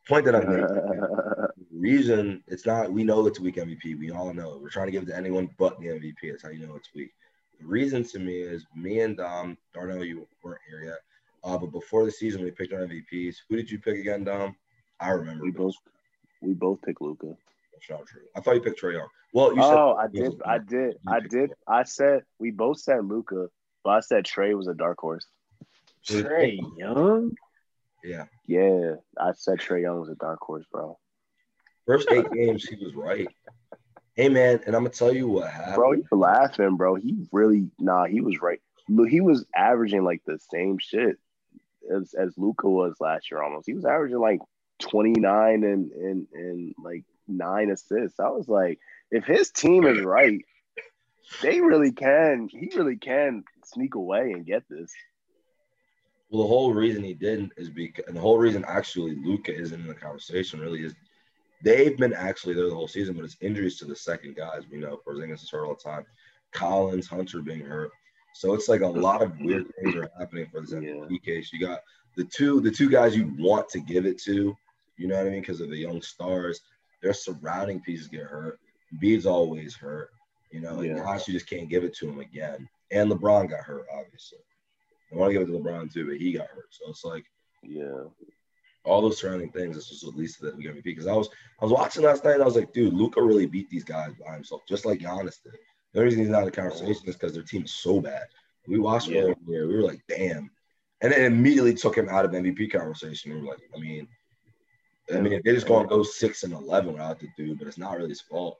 point 0.07 0.25
that 0.25 0.35
I'm 0.35 0.49
making. 0.49 1.45
reason 1.75 2.43
it's 2.47 2.65
not, 2.65 2.91
we 2.91 3.03
know 3.03 3.25
it's 3.27 3.39
weak 3.39 3.55
MVP. 3.55 3.97
We 3.97 4.11
all 4.11 4.33
know. 4.33 4.59
We're 4.61 4.69
trying 4.69 4.87
to 4.87 4.91
give 4.91 5.03
it 5.03 5.07
to 5.07 5.17
anyone 5.17 5.49
but 5.57 5.79
the 5.79 5.87
MVP. 5.87 6.31
That's 6.31 6.43
how 6.43 6.49
you 6.49 6.67
know 6.67 6.75
it's 6.75 6.89
weak. 6.93 7.11
The 7.59 7.65
reason 7.65 8.03
to 8.03 8.19
me 8.19 8.41
is 8.41 8.65
me 8.75 8.99
and 9.01 9.17
Dom, 9.17 9.57
Darnell, 9.73 10.03
you 10.03 10.27
weren't 10.43 10.61
here 10.69 10.83
yet. 10.83 10.99
Uh, 11.43 11.57
but 11.57 11.71
before 11.71 12.05
the 12.05 12.11
season, 12.11 12.43
we 12.43 12.51
picked 12.51 12.73
our 12.73 12.79
MVPs. 12.79 13.35
Who 13.49 13.55
did 13.55 13.69
you 13.69 13.79
pick 13.79 13.99
again, 13.99 14.23
Dom? 14.23 14.55
I 14.99 15.09
remember. 15.09 15.43
We 15.43 15.51
both 15.51 15.75
we 16.41 16.53
both 16.53 16.81
picked 16.81 17.01
Luka. 17.01 17.35
That's 17.73 17.89
not 17.89 18.07
true. 18.07 18.21
I 18.35 18.41
thought 18.41 18.55
you 18.55 18.61
picked 18.61 18.81
Trae 18.81 18.93
Young. 18.93 19.07
Well, 19.33 19.53
you 19.53 19.61
oh, 19.61 19.95
I 19.95 20.07
did, 20.07 20.33
I 20.45 20.57
did, 20.57 20.95
I 21.07 21.19
did. 21.19 21.51
I 21.67 21.83
said 21.83 22.23
we 22.39 22.51
both 22.51 22.79
said 22.79 23.05
Luka, 23.05 23.47
but 23.83 23.89
I 23.91 23.99
said 23.99 24.25
Trae 24.25 24.55
was 24.55 24.67
a 24.67 24.73
dark 24.73 24.99
horse. 24.99 25.25
Trae 26.07 26.59
Young. 26.77 27.35
Yeah. 28.03 28.25
Yeah, 28.47 28.95
I 29.19 29.31
said 29.33 29.59
Trae 29.59 29.81
Young 29.81 29.99
was 29.99 30.09
a 30.09 30.15
dark 30.15 30.39
horse, 30.41 30.65
bro. 30.71 30.97
First 31.85 32.11
eight 32.11 32.31
games, 32.31 32.65
he 32.65 32.83
was 32.83 32.95
right. 32.95 33.27
Hey 34.15 34.29
man, 34.29 34.61
and 34.65 34.75
I'm 34.75 34.83
gonna 34.83 34.89
tell 34.89 35.13
you 35.13 35.27
what 35.27 35.51
happened. 35.51 35.75
Bro, 35.75 35.91
you're 35.93 36.05
laughing, 36.11 36.77
bro. 36.77 36.95
He 36.95 37.27
really 37.31 37.69
nah, 37.79 38.05
he 38.05 38.21
was 38.21 38.41
right. 38.41 38.59
Look, 38.87 39.09
he 39.09 39.21
was 39.21 39.45
averaging 39.55 40.03
like 40.03 40.21
the 40.25 40.39
same 40.51 40.77
shit 40.79 41.17
as 41.93 42.13
as 42.13 42.33
Luka 42.37 42.69
was 42.69 42.95
last 42.99 43.29
year 43.29 43.41
almost. 43.41 43.67
He 43.67 43.73
was 43.73 43.85
averaging 43.85 44.19
like 44.19 44.39
29 44.79 45.63
and 45.63 45.91
and 45.91 46.27
and 46.33 46.75
like 46.83 47.03
nine 47.27 47.69
assists. 47.69 48.19
I 48.19 48.29
was 48.29 48.47
like, 48.47 48.79
if 49.11 49.25
his 49.25 49.51
team 49.51 49.85
is 49.85 50.01
right, 50.01 50.39
they 51.41 51.61
really 51.61 51.91
can. 51.91 52.47
He 52.49 52.71
really 52.75 52.97
can 52.97 53.43
sneak 53.65 53.95
away 53.95 54.31
and 54.31 54.45
get 54.45 54.63
this. 54.69 54.91
Well, 56.29 56.43
the 56.43 56.47
whole 56.47 56.73
reason 56.73 57.03
he 57.03 57.13
didn't 57.13 57.51
is 57.57 57.69
because, 57.69 58.05
and 58.07 58.15
the 58.15 58.21
whole 58.21 58.39
reason 58.39 58.65
actually 58.67 59.15
Luka 59.15 59.53
isn't 59.53 59.79
in 59.79 59.87
the 59.87 59.93
conversation 59.93 60.59
really 60.59 60.83
is 60.83 60.95
they've 61.63 61.97
been 61.97 62.13
actually 62.13 62.53
there 62.53 62.67
the 62.67 62.75
whole 62.75 62.87
season, 62.87 63.15
but 63.15 63.25
it's 63.25 63.37
injuries 63.41 63.77
to 63.79 63.85
the 63.85 63.95
second 63.95 64.35
guys. 64.35 64.63
We 64.71 64.77
know 64.77 64.99
Porzingis 65.05 65.43
is 65.43 65.49
hurt 65.49 65.65
all 65.65 65.75
the 65.75 65.89
time. 65.89 66.05
Collins, 66.51 67.07
Hunter 67.07 67.41
being 67.41 67.61
hurt. 67.61 67.91
So 68.33 68.53
it's 68.53 68.67
like 68.67 68.81
a 68.81 68.87
lot 68.87 69.21
of 69.21 69.39
weird 69.39 69.71
things 69.75 69.95
are 69.95 70.09
happening 70.19 70.47
for 70.51 70.61
this 70.61 70.73
MVP 70.73 71.07
yeah. 71.09 71.17
case. 71.19 71.51
You 71.53 71.59
got 71.59 71.79
the 72.17 72.25
two 72.25 72.59
the 72.59 72.71
two 72.71 72.89
guys 72.89 73.15
you 73.15 73.33
want 73.37 73.69
to 73.69 73.79
give 73.79 74.05
it 74.05 74.21
to, 74.23 74.55
you 74.97 75.07
know 75.07 75.15
what 75.15 75.27
I 75.27 75.29
mean, 75.29 75.39
because 75.39 75.61
of 75.61 75.69
the 75.69 75.77
young 75.77 76.01
stars. 76.01 76.61
Their 77.01 77.13
surrounding 77.13 77.81
pieces 77.81 78.07
get 78.07 78.23
hurt. 78.23 78.59
Bede's 78.99 79.25
always 79.25 79.75
hurt. 79.75 80.09
You 80.51 80.61
know, 80.61 80.81
yeah. 80.81 80.97
and 80.97 81.27
you 81.27 81.33
just 81.33 81.49
can't 81.49 81.69
give 81.69 81.83
it 81.83 81.95
to 81.97 82.09
him 82.09 82.19
again. 82.19 82.67
And 82.91 83.11
LeBron 83.11 83.49
got 83.49 83.61
hurt, 83.61 83.85
obviously. 83.93 84.39
I 85.11 85.17
want 85.17 85.29
to 85.29 85.33
give 85.39 85.47
it 85.47 85.51
to 85.51 85.59
LeBron 85.59 85.93
too, 85.93 86.07
but 86.07 86.17
he 86.17 86.33
got 86.33 86.47
hurt. 86.47 86.67
So 86.71 86.89
it's 86.89 87.03
like, 87.03 87.25
yeah, 87.63 88.03
all 88.85 89.01
those 89.01 89.19
surrounding 89.19 89.51
things. 89.51 89.75
This 89.75 89.89
was 89.89 90.03
at 90.03 90.17
least 90.17 90.41
that 90.41 90.55
we 90.55 90.63
got 90.63 90.75
MVP 90.75 90.83
because 90.83 91.07
I 91.07 91.13
was 91.13 91.29
I 91.61 91.65
was 91.65 91.73
watching 91.73 92.03
last 92.03 92.23
night 92.23 92.35
and 92.35 92.43
I 92.43 92.45
was 92.45 92.55
like, 92.55 92.73
dude, 92.73 92.93
Luka 92.93 93.21
really 93.21 93.45
beat 93.45 93.69
these 93.69 93.83
guys 93.83 94.13
by 94.25 94.33
himself, 94.33 94.61
just 94.67 94.85
like 94.85 94.99
Giannis 94.99 95.41
did. 95.43 95.53
The 95.93 95.99
only 95.99 96.05
reason 96.05 96.19
he's 96.19 96.29
not 96.29 96.39
in 96.39 96.45
the 96.45 96.51
conversation 96.51 97.07
is 97.07 97.15
because 97.15 97.33
their 97.33 97.43
team 97.43 97.63
is 97.63 97.73
so 97.73 98.01
bad. 98.01 98.23
We 98.67 98.79
watched 98.79 99.09
yeah. 99.09 99.27
it 99.29 99.37
we 99.45 99.65
were 99.65 99.81
like, 99.81 100.01
damn. 100.07 100.49
And 101.01 101.11
then 101.11 101.21
immediately 101.21 101.73
took 101.73 101.97
him 101.97 102.09
out 102.09 102.25
of 102.25 102.31
MVP 102.31 102.71
conversation. 102.71 103.33
We 103.33 103.41
were 103.41 103.47
like, 103.47 103.61
I 103.75 103.79
mean, 103.79 104.07
I 105.13 105.19
mean, 105.19 105.33
if 105.33 105.43
they're 105.43 105.53
just 105.53 105.67
to 105.67 105.85
go 105.87 106.03
six 106.03 106.43
and 106.43 106.53
eleven 106.53 106.93
without 106.93 107.19
the 107.19 107.27
dude, 107.37 107.59
but 107.59 107.67
it's 107.67 107.77
not 107.77 107.95
really 107.95 108.09
his 108.09 108.21
fault. 108.21 108.57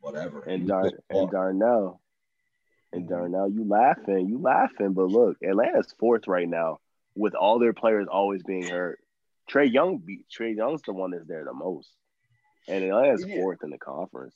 Whatever. 0.00 0.42
And, 0.42 0.66
Dar- 0.66 0.90
and 1.10 1.30
Darnell, 1.30 2.00
and 2.92 3.08
Darnell, 3.08 3.48
you 3.50 3.64
laughing, 3.64 4.28
you 4.28 4.38
laughing, 4.38 4.92
but 4.92 5.08
look, 5.08 5.36
Atlanta's 5.42 5.94
fourth 5.98 6.28
right 6.28 6.48
now 6.48 6.78
with 7.14 7.34
all 7.34 7.58
their 7.58 7.72
players 7.72 8.06
always 8.10 8.42
being 8.42 8.66
hurt. 8.68 9.00
Trae 9.50 9.72
Young 9.72 9.98
beat 9.98 10.26
Trae 10.28 10.56
Young's 10.56 10.82
the 10.82 10.92
one 10.92 11.12
that's 11.12 11.26
there 11.26 11.44
the 11.44 11.54
most, 11.54 11.90
and 12.68 12.84
Atlanta's 12.84 13.24
yeah. 13.26 13.36
fourth 13.36 13.58
in 13.62 13.70
the 13.70 13.78
conference. 13.78 14.34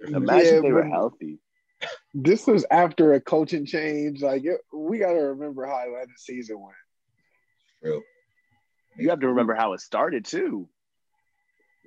Imagine 0.00 0.54
yeah, 0.54 0.60
they 0.60 0.72
were 0.72 0.88
healthy. 0.88 1.38
This 2.14 2.46
was 2.46 2.64
after 2.70 3.14
a 3.14 3.20
coaching 3.20 3.66
change. 3.66 4.22
Like 4.22 4.44
it, 4.44 4.60
we 4.72 4.98
got 4.98 5.12
to 5.12 5.20
remember 5.20 5.66
how 5.66 5.82
Atlanta 5.82 6.12
season 6.16 6.60
went. 6.60 6.74
Real. 7.82 8.02
You 8.96 9.10
have 9.10 9.20
to 9.20 9.28
remember 9.28 9.54
how 9.54 9.72
it 9.72 9.80
started 9.80 10.24
too. 10.24 10.68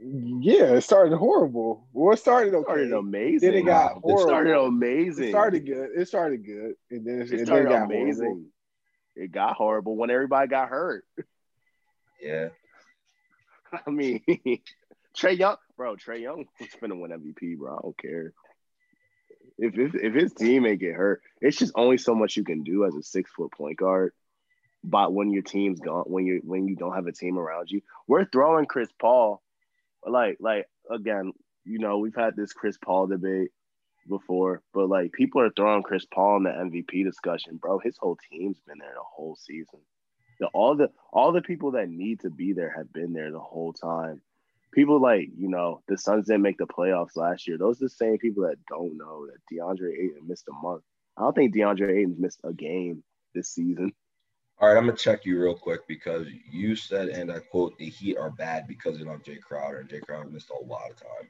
Yeah, 0.02 0.74
it 0.74 0.82
started 0.82 1.16
horrible. 1.16 1.88
Well, 1.94 2.14
it 2.14 2.18
started 2.18 2.54
okay. 2.54 2.62
It 2.62 2.64
started 2.64 2.94
amazing. 2.94 3.52
Then 3.52 3.60
it 3.60 3.66
got 3.66 3.94
horrible. 3.94 4.20
It 4.20 4.22
started 4.24 4.58
amazing. 4.58 5.26
It 5.26 5.30
started 5.30 5.66
good. 5.66 5.90
It 5.96 6.08
started 6.08 6.46
good, 6.46 6.74
and 6.90 7.06
then 7.06 7.22
it, 7.22 7.32
it 7.32 7.46
started 7.46 7.72
then 7.72 7.82
it 7.82 7.86
amazing. 7.86 8.26
Horrible. 8.26 8.46
It 9.16 9.32
got 9.32 9.56
horrible 9.56 9.96
when 9.96 10.10
everybody 10.10 10.48
got 10.48 10.70
hurt. 10.70 11.06
Yeah. 12.24 12.50
I 13.88 13.90
mean, 13.90 14.22
Trae 15.18 15.38
Young, 15.38 15.58
bro. 15.78 15.96
Trae 15.96 16.22
Young 16.22 16.46
was 16.60 16.70
gonna 16.80 16.96
win 16.96 17.12
MVP, 17.12 17.58
bro. 17.58 17.78
I 17.78 17.82
don't 17.82 17.98
care. 17.98 18.34
If, 19.58 19.78
if 19.78 19.96
if 19.96 20.14
his 20.14 20.34
team 20.34 20.66
ain't 20.66 20.80
get 20.80 20.96
hurt, 20.96 21.22
it's 21.42 21.58
just 21.58 21.74
only 21.76 21.98
so 21.98 22.16
much 22.16 22.38
you 22.38 22.44
can 22.44 22.64
do 22.64 22.86
as 22.86 22.96
a 22.96 23.04
six 23.04 23.32
foot 23.32 23.52
point 23.52 23.78
guard. 23.78 24.14
But 24.84 25.14
when 25.14 25.32
your 25.32 25.44
team's 25.44 25.80
gone, 25.80 26.06
when 26.08 26.26
you 26.26 26.42
when 26.44 26.68
you 26.68 26.76
don't 26.76 26.96
have 26.96 27.08
a 27.08 27.12
team 27.12 27.38
around 27.38 27.70
you, 27.72 27.82
we're 28.08 28.26
throwing 28.26 28.66
Chris 28.66 28.90
Paul 29.00 29.42
like 30.06 30.38
like 30.40 30.68
again, 30.90 31.32
you 31.66 31.80
know, 31.80 31.98
we've 31.98 32.16
had 32.16 32.36
this 32.36 32.54
Chris 32.54 32.78
Paul 32.84 33.08
debate 33.08 33.52
before, 34.08 34.62
but 34.74 34.90
like 34.90 35.14
people 35.14 35.42
are 35.42 35.52
throwing 35.56 35.84
Chris 35.84 36.06
Paul 36.06 36.38
in 36.38 36.44
the 36.44 36.50
MVP 36.50 37.04
discussion, 37.06 37.58
bro. 37.58 37.80
His 37.80 37.98
whole 37.98 38.18
team's 38.32 38.60
been 38.68 38.80
there 38.80 38.94
the 38.94 39.04
whole 39.04 39.36
season. 39.36 39.80
The, 40.44 40.50
all 40.50 40.76
the 40.76 40.92
all 41.14 41.32
the 41.32 41.42
people 41.42 41.72
that 41.72 41.88
need 41.88 42.20
to 42.20 42.30
be 42.30 42.52
there 42.52 42.74
have 42.76 42.92
been 42.92 43.14
there 43.14 43.32
the 43.32 43.40
whole 43.40 43.72
time. 43.72 44.20
People 44.74 45.00
like 45.00 45.30
you 45.38 45.48
know 45.48 45.82
the 45.88 45.98
Suns 45.98 46.28
didn't 46.28 46.42
make 46.42 46.58
the 46.58 46.68
playoffs 46.68 47.16
last 47.16 47.48
year. 47.48 47.58
Those 47.58 47.82
are 47.82 47.86
the 47.86 47.90
same 47.90 48.18
people 48.18 48.44
that 48.44 48.58
don't 48.68 48.98
know 48.98 49.26
that 49.28 49.38
DeAndre 49.50 49.94
Ayton 49.94 50.28
missed 50.28 50.50
a 50.50 50.52
month. 50.52 50.84
I 51.16 51.22
don't 51.22 51.34
think 51.34 51.56
DeAndre 51.56 51.98
Ayton 51.98 52.18
missed 52.20 52.42
a 52.44 52.52
game 52.52 53.06
this 53.34 53.52
season. 53.52 53.94
All 54.60 54.68
right, 54.68 54.78
I'm 54.78 54.86
gonna 54.86 54.98
check 54.98 55.24
you 55.24 55.42
real 55.42 55.56
quick 55.56 55.88
because 55.88 56.28
you 56.52 56.76
said, 56.76 57.08
and 57.08 57.32
I 57.32 57.40
quote, 57.40 57.78
the 57.78 57.86
Heat 57.88 58.18
are 58.18 58.30
bad 58.30 58.68
because 58.68 58.98
they 58.98 59.06
don't 59.06 59.14
have 59.14 59.24
Jae 59.24 59.40
Crowder, 59.40 59.80
and 59.80 59.90
Jae 59.90 60.02
Crowder 60.02 60.30
missed 60.30 60.50
a 60.50 60.62
lot 60.62 60.92
of 60.92 60.98
time. 60.98 61.30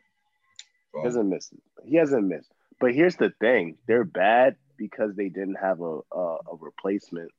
Well, 0.92 1.04
he 1.04 1.08
hasn't 1.08 1.30
missed. 1.30 1.54
He 1.86 1.98
hasn't 1.98 2.26
missed. 2.26 2.52
But 2.80 2.96
here's 2.96 3.18
the 3.18 3.32
thing: 3.40 3.78
they're 3.88 4.06
bad 4.06 4.56
because 4.76 5.14
they 5.16 5.30
didn't 5.30 5.60
have 5.62 5.82
a 5.82 6.00
a, 6.12 6.38
a 6.52 6.56
replacement 6.60 7.30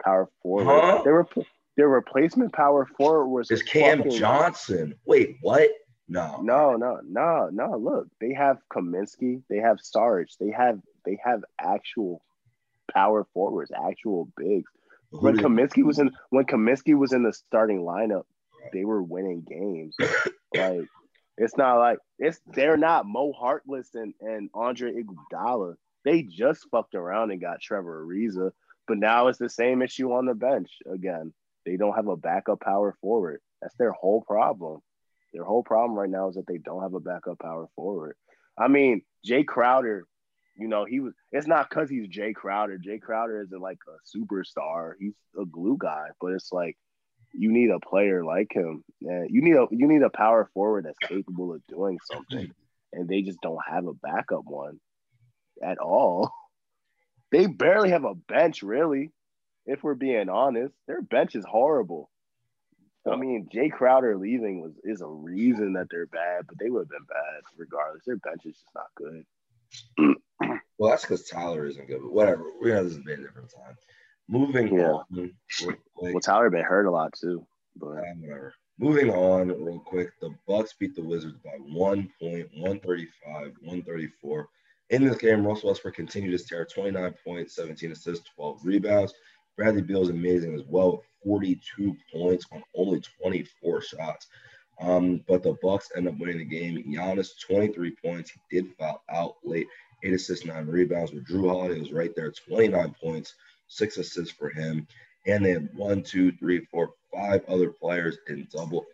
power 0.00 0.28
forward. 0.42 0.66
Huh? 0.66 1.02
Their 1.04 1.26
their 1.76 1.88
replacement 1.88 2.52
power 2.52 2.86
forward 2.96 3.28
was 3.28 3.50
is 3.50 3.62
Cam 3.62 4.08
Johnson. 4.10 4.94
Wait, 5.06 5.38
what? 5.40 5.70
No, 6.08 6.40
no, 6.42 6.76
no, 6.76 7.00
no, 7.08 7.48
no. 7.52 7.78
Look, 7.78 8.08
they 8.20 8.34
have 8.34 8.58
Kaminsky, 8.72 9.42
they 9.48 9.58
have 9.58 9.78
Sarge, 9.80 10.36
they 10.40 10.50
have 10.50 10.80
they 11.04 11.18
have 11.24 11.44
actual 11.60 12.20
power 12.92 13.26
forwards, 13.32 13.70
actual 13.70 14.28
bigs 14.36 14.68
when 15.10 15.36
Kaminsky 15.36 15.84
was 15.84 15.98
in 15.98 16.10
when 16.30 16.44
Kaminsky 16.44 16.96
was 16.96 17.12
in 17.12 17.22
the 17.22 17.32
starting 17.32 17.80
lineup, 17.80 18.24
they 18.72 18.84
were 18.84 19.02
winning 19.02 19.44
games. 19.48 19.96
like 20.56 20.86
it's 21.36 21.56
not 21.56 21.78
like 21.78 21.98
it's 22.18 22.40
they're 22.46 22.76
not 22.76 23.06
Mo 23.06 23.32
Harkless 23.32 23.94
and, 23.94 24.14
and 24.20 24.50
Andre 24.54 24.92
Iguodala. 24.92 25.74
They 26.04 26.22
just 26.22 26.66
fucked 26.70 26.94
around 26.94 27.30
and 27.30 27.40
got 27.40 27.60
Trevor 27.60 28.06
Ariza, 28.06 28.52
but 28.86 28.98
now 28.98 29.28
it's 29.28 29.38
the 29.38 29.48
same 29.48 29.82
issue 29.82 30.12
on 30.12 30.26
the 30.26 30.34
bench 30.34 30.70
again. 30.92 31.32
They 31.66 31.76
don't 31.76 31.94
have 31.94 32.08
a 32.08 32.16
backup 32.16 32.60
power 32.60 32.96
forward. 33.00 33.40
That's 33.60 33.74
their 33.76 33.92
whole 33.92 34.22
problem. 34.22 34.80
Their 35.32 35.44
whole 35.44 35.62
problem 35.62 35.98
right 35.98 36.10
now 36.10 36.28
is 36.28 36.34
that 36.34 36.46
they 36.46 36.58
don't 36.58 36.82
have 36.82 36.94
a 36.94 37.00
backup 37.00 37.38
power 37.38 37.68
forward. 37.76 38.16
I 38.58 38.68
mean, 38.68 39.02
Jae 39.26 39.46
Crowder 39.46 40.06
you 40.60 40.68
know, 40.68 40.84
he 40.84 41.00
was. 41.00 41.14
It's 41.32 41.46
not 41.46 41.70
because 41.70 41.88
he's 41.88 42.08
Jae 42.08 42.34
Crowder. 42.34 42.78
Jae 42.78 43.00
Crowder 43.00 43.42
isn't 43.42 43.60
like 43.60 43.78
a 43.88 44.16
superstar. 44.16 44.92
He's 45.00 45.14
a 45.40 45.46
glue 45.46 45.78
guy, 45.80 46.08
but 46.20 46.32
it's 46.32 46.52
like 46.52 46.76
you 47.32 47.50
need 47.50 47.70
a 47.70 47.80
player 47.80 48.22
like 48.24 48.52
him. 48.52 48.84
And 49.00 49.30
you 49.30 49.40
need 49.42 49.56
a 49.56 49.66
you 49.70 49.88
need 49.88 50.02
a 50.02 50.10
power 50.10 50.50
forward 50.52 50.84
that's 50.84 50.98
capable 50.98 51.54
of 51.54 51.66
doing 51.66 51.98
something, 52.12 52.52
and 52.92 53.08
they 53.08 53.22
just 53.22 53.40
don't 53.40 53.62
have 53.66 53.86
a 53.86 53.94
backup 53.94 54.44
one 54.44 54.78
at 55.62 55.78
all. 55.78 56.30
They 57.30 57.46
barely 57.46 57.90
have 57.90 58.04
a 58.04 58.14
bench, 58.14 58.62
really. 58.62 59.10
If 59.66 59.82
we're 59.82 59.94
being 59.94 60.28
honest, 60.28 60.74
their 60.86 61.02
bench 61.02 61.34
is 61.34 61.44
horrible. 61.44 62.10
I 63.06 63.10
oh. 63.10 63.16
mean, 63.16 63.48
Jae 63.52 63.72
Crowder 63.72 64.16
leaving 64.16 64.60
was 64.60 64.72
is 64.84 65.00
a 65.00 65.06
reason 65.06 65.74
that 65.74 65.86
they're 65.90 66.06
bad, 66.06 66.46
but 66.46 66.58
they 66.58 66.70
would 66.70 66.80
have 66.80 66.88
been 66.88 67.06
bad 67.08 67.42
regardless. 67.56 68.04
Their 68.04 68.16
bench 68.16 68.42
is 68.44 68.54
just 68.54 68.66
not 68.74 68.86
good. 68.96 69.24
well, 70.78 70.90
that's 70.90 71.02
because 71.02 71.24
Tyler 71.24 71.66
isn't 71.66 71.86
good, 71.86 72.02
but 72.02 72.12
whatever. 72.12 72.44
We 72.60 72.70
know 72.70 72.84
this 72.84 72.94
is 72.94 72.98
a 72.98 73.16
different 73.16 73.52
time. 73.54 73.76
Moving 74.28 74.74
yeah. 74.76 74.92
on. 74.92 75.32
well, 75.96 76.20
Tyler 76.20 76.50
been 76.50 76.64
hurt 76.64 76.86
a 76.86 76.90
lot 76.90 77.14
too. 77.14 77.46
But 77.76 77.88
whatever. 77.88 78.54
Moving 78.78 79.10
on 79.10 79.48
real 79.48 79.78
quick. 79.78 80.12
The 80.20 80.34
Bucks 80.46 80.74
beat 80.78 80.94
the 80.94 81.02
Wizards 81.02 81.38
by 81.44 81.50
one 81.50 82.10
point, 82.20 82.48
135, 82.54 83.52
134. 83.60 84.48
In 84.90 85.04
this 85.04 85.16
game, 85.18 85.46
Russell 85.46 85.68
Westbrook 85.68 85.94
continued 85.94 86.32
his 86.32 86.44
tear, 86.44 86.64
29 86.64 87.14
points, 87.24 87.54
17 87.54 87.92
assists, 87.92 88.28
12 88.34 88.66
rebounds. 88.66 89.14
Bradley 89.56 89.82
Beal 89.82 90.02
is 90.02 90.08
amazing 90.08 90.52
as 90.54 90.64
well, 90.66 91.04
42 91.24 91.96
points 92.12 92.44
on 92.52 92.62
only 92.74 93.00
24 93.22 93.82
shots. 93.82 94.26
Um, 94.80 95.22
but 95.28 95.44
the 95.44 95.56
Bucks 95.62 95.90
end 95.94 96.08
up 96.08 96.18
winning 96.18 96.38
the 96.38 96.44
game. 96.44 96.82
Giannis, 96.92 97.38
23 97.46 97.94
points. 98.04 98.32
He 98.32 98.60
did 98.60 98.74
foul 98.78 99.02
out 99.10 99.36
late. 99.44 99.68
Eight 100.02 100.14
assists, 100.14 100.44
nine 100.46 100.66
rebounds. 100.66 101.12
With 101.12 101.26
Jrue 101.26 101.48
Holiday 101.48 101.78
was 101.78 101.92
right 101.92 102.14
there, 102.16 102.32
29 102.32 102.94
points, 103.00 103.34
six 103.68 103.96
assists 103.96 104.34
for 104.34 104.48
him. 104.48 104.88
And 105.26 105.44
they 105.44 105.50
had 105.50 105.68
one, 105.74 106.02
two, 106.02 106.32
three, 106.32 106.64
four, 106.64 106.94
five 107.14 107.44
other 107.46 107.70
players 107.70 108.18
in 108.28 108.48
double 108.50 108.86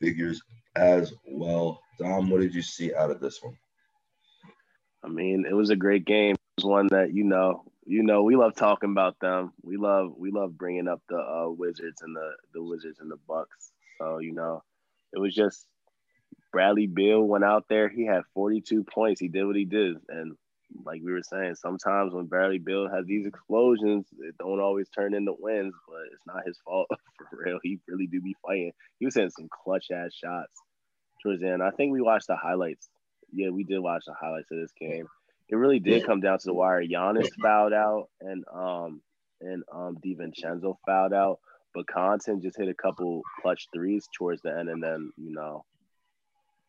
figures 0.00 0.42
as 0.74 1.12
well. 1.26 1.80
Dom, 1.98 2.30
what 2.30 2.40
did 2.40 2.54
you 2.54 2.62
see 2.62 2.94
out 2.94 3.10
of 3.10 3.20
this 3.20 3.40
one? 3.42 3.56
I 5.02 5.08
mean, 5.08 5.46
it 5.48 5.54
was 5.54 5.70
a 5.70 5.76
great 5.76 6.04
game. 6.04 6.34
It 6.34 6.62
was 6.62 6.64
one 6.64 6.88
that 6.88 7.12
you 7.12 7.24
know, 7.24 7.64
you 7.86 8.02
know, 8.02 8.22
we 8.22 8.36
love 8.36 8.54
talking 8.54 8.90
about 8.90 9.18
them. 9.20 9.52
We 9.62 9.76
love, 9.76 10.14
we 10.16 10.30
love 10.30 10.58
bringing 10.58 10.88
up 10.88 11.00
the 11.08 11.18
uh, 11.18 11.48
Wizards 11.48 12.02
and 12.02 12.14
the 12.14 12.32
the 12.54 12.62
Wizards 12.62 12.98
and 13.00 13.10
the 13.10 13.18
Bucks. 13.28 13.72
So 13.98 14.18
you 14.18 14.32
know, 14.32 14.62
it 15.12 15.18
was 15.18 15.34
just 15.34 15.66
Bradley 16.52 16.86
Beal 16.86 17.22
went 17.22 17.44
out 17.44 17.66
there. 17.68 17.88
He 17.88 18.04
had 18.04 18.22
42 18.34 18.84
points. 18.84 19.20
He 19.20 19.28
did 19.28 19.44
what 19.44 19.56
he 19.56 19.64
did, 19.64 19.96
and 20.08 20.36
like 20.84 21.00
we 21.02 21.12
were 21.12 21.22
saying, 21.22 21.54
sometimes 21.54 22.12
when 22.12 22.26
Bradley 22.26 22.58
Beal 22.58 22.88
has 22.88 23.06
these 23.06 23.26
explosions, 23.26 24.06
it 24.20 24.36
don't 24.38 24.60
always 24.60 24.88
turn 24.88 25.14
into 25.14 25.34
wins, 25.38 25.74
but 25.86 26.02
it's 26.12 26.26
not 26.26 26.46
his 26.46 26.58
fault 26.64 26.88
for 27.30 27.42
real. 27.44 27.58
He 27.62 27.78
really 27.88 28.06
do 28.06 28.20
be 28.20 28.36
fighting. 28.44 28.72
He 28.98 29.06
was 29.06 29.14
hitting 29.14 29.30
some 29.30 29.48
clutch 29.48 29.90
ass 29.90 30.12
shots 30.12 30.52
towards 31.22 31.40
the 31.40 31.48
end. 31.48 31.62
I 31.62 31.70
think 31.70 31.92
we 31.92 32.00
watched 32.00 32.26
the 32.26 32.36
highlights. 32.36 32.88
Yeah, 33.32 33.50
we 33.50 33.64
did 33.64 33.78
watch 33.80 34.04
the 34.06 34.14
highlights 34.14 34.50
of 34.50 34.58
this 34.58 34.72
game. 34.78 35.06
It 35.48 35.56
really 35.56 35.78
did 35.78 36.04
come 36.06 36.20
down 36.20 36.38
to 36.38 36.44
the 36.46 36.54
wire. 36.54 36.82
Giannis 36.82 37.28
fouled 37.42 37.72
out 37.72 38.08
and 38.20 38.44
um 38.52 39.00
and 39.40 39.62
um 39.72 39.96
DiVincenzo 40.04 40.76
fouled 40.86 41.12
out, 41.12 41.40
but 41.74 41.86
Connaughton 41.86 42.42
just 42.42 42.56
hit 42.58 42.68
a 42.68 42.74
couple 42.74 43.22
clutch 43.40 43.68
threes 43.72 44.08
towards 44.16 44.42
the 44.42 44.56
end, 44.56 44.68
and 44.68 44.82
then 44.82 45.12
you 45.16 45.32
know, 45.32 45.64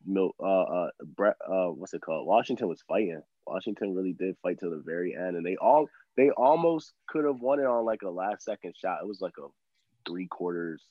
no, 0.06 0.32
uh, 0.40 0.62
uh, 0.62 0.90
Brett, 1.16 1.36
uh, 1.46 1.66
what's 1.66 1.92
it 1.92 2.00
called? 2.00 2.26
Washington 2.26 2.68
was 2.68 2.82
fighting. 2.88 3.22
Washington 3.46 3.94
really 3.94 4.12
did 4.12 4.36
fight 4.42 4.58
to 4.60 4.70
the 4.70 4.82
very 4.84 5.14
end, 5.14 5.36
and 5.36 5.44
they 5.44 5.56
all 5.56 5.88
they 6.16 6.30
almost 6.30 6.92
could 7.08 7.24
have 7.24 7.40
won 7.40 7.60
it 7.60 7.66
on 7.66 7.84
like 7.84 8.02
a 8.02 8.10
last 8.10 8.44
second 8.44 8.74
shot. 8.76 9.00
It 9.02 9.08
was 9.08 9.20
like 9.20 9.34
a 9.38 9.48
three 10.08 10.26
quarters, 10.26 10.82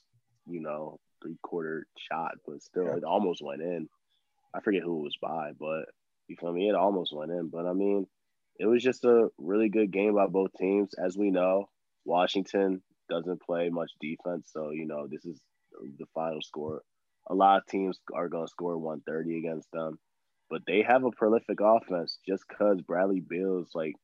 you 0.48 0.62
know, 0.62 1.00
three 1.22 1.38
quarter 1.42 1.88
shot, 1.98 2.34
but 2.46 2.62
still, 2.62 2.88
it 2.98 3.04
almost 3.04 3.42
went 3.44 3.62
in. 3.62 3.90
I 4.53 4.62
forget 4.62 4.84
who 4.84 5.00
it 5.00 5.03
was 5.03 5.18
by, 5.22 5.51
but 5.60 5.86
you 6.27 6.36
feel 6.39 6.53
me? 6.53 6.70
It 6.70 6.75
almost 6.75 7.15
went 7.15 7.32
in, 7.32 7.50
but 7.50 7.65
I 7.65 7.74
mean, 7.74 8.08
it 8.58 8.65
was 8.65 8.84
just 8.84 9.06
a 9.06 9.29
really 9.38 9.70
good 9.70 9.91
game 9.91 10.15
by 10.15 10.27
both 10.27 10.51
teams. 10.58 10.94
As 10.94 11.18
we 11.18 11.32
know, 11.32 11.70
Washington 12.06 12.82
doesn't 13.10 13.41
play 13.41 13.70
much 13.70 13.91
defense, 14.00 14.50
so 14.51 14.72
you 14.72 14.86
know 14.86 15.08
this 15.08 15.25
is 15.25 15.39
the 15.98 16.06
final 16.13 16.41
score. 16.41 16.82
A 17.27 17.36
lot 17.36 17.58
of 17.58 17.68
teams 17.68 18.00
are 18.13 18.27
going 18.27 18.46
to 18.46 18.51
score 18.51 18.77
130 18.77 19.38
against 19.38 19.72
them 19.72 20.00
but 20.50 20.63
they 20.65 20.82
have 20.82 21.03
a 21.03 21.12
prolific 21.12 21.60
offense 21.62 22.18
just 22.27 22.44
because 22.48 22.82
Bradley 22.82 23.20
Beal's 23.20 23.70
like 23.75 23.96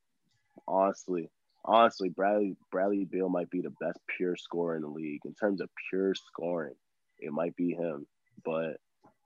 honestly, 0.66 1.28
honestly, 1.64 2.08
Bradley 2.08 2.56
Bradley 2.70 3.04
Beal 3.04 3.28
might 3.28 3.50
be 3.50 3.60
the 3.60 3.74
best 3.80 3.98
pure 4.16 4.36
scorer 4.36 4.76
in 4.76 4.82
the 4.82 4.88
league 4.88 5.22
in 5.24 5.34
terms 5.34 5.60
of 5.60 5.68
pure 5.90 6.14
scoring. 6.14 6.74
It 7.18 7.32
might 7.32 7.56
be 7.56 7.72
him, 7.72 8.06
but 8.44 8.76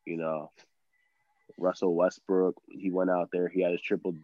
you 0.06 0.16
know, 0.16 0.50
Russell 1.58 1.94
Westbrook, 1.94 2.56
he 2.68 2.90
went 2.90 3.10
out 3.10 3.28
there, 3.32 3.48
he 3.48 3.62
had 3.62 3.72
his 3.72 3.82
triple 3.82 4.14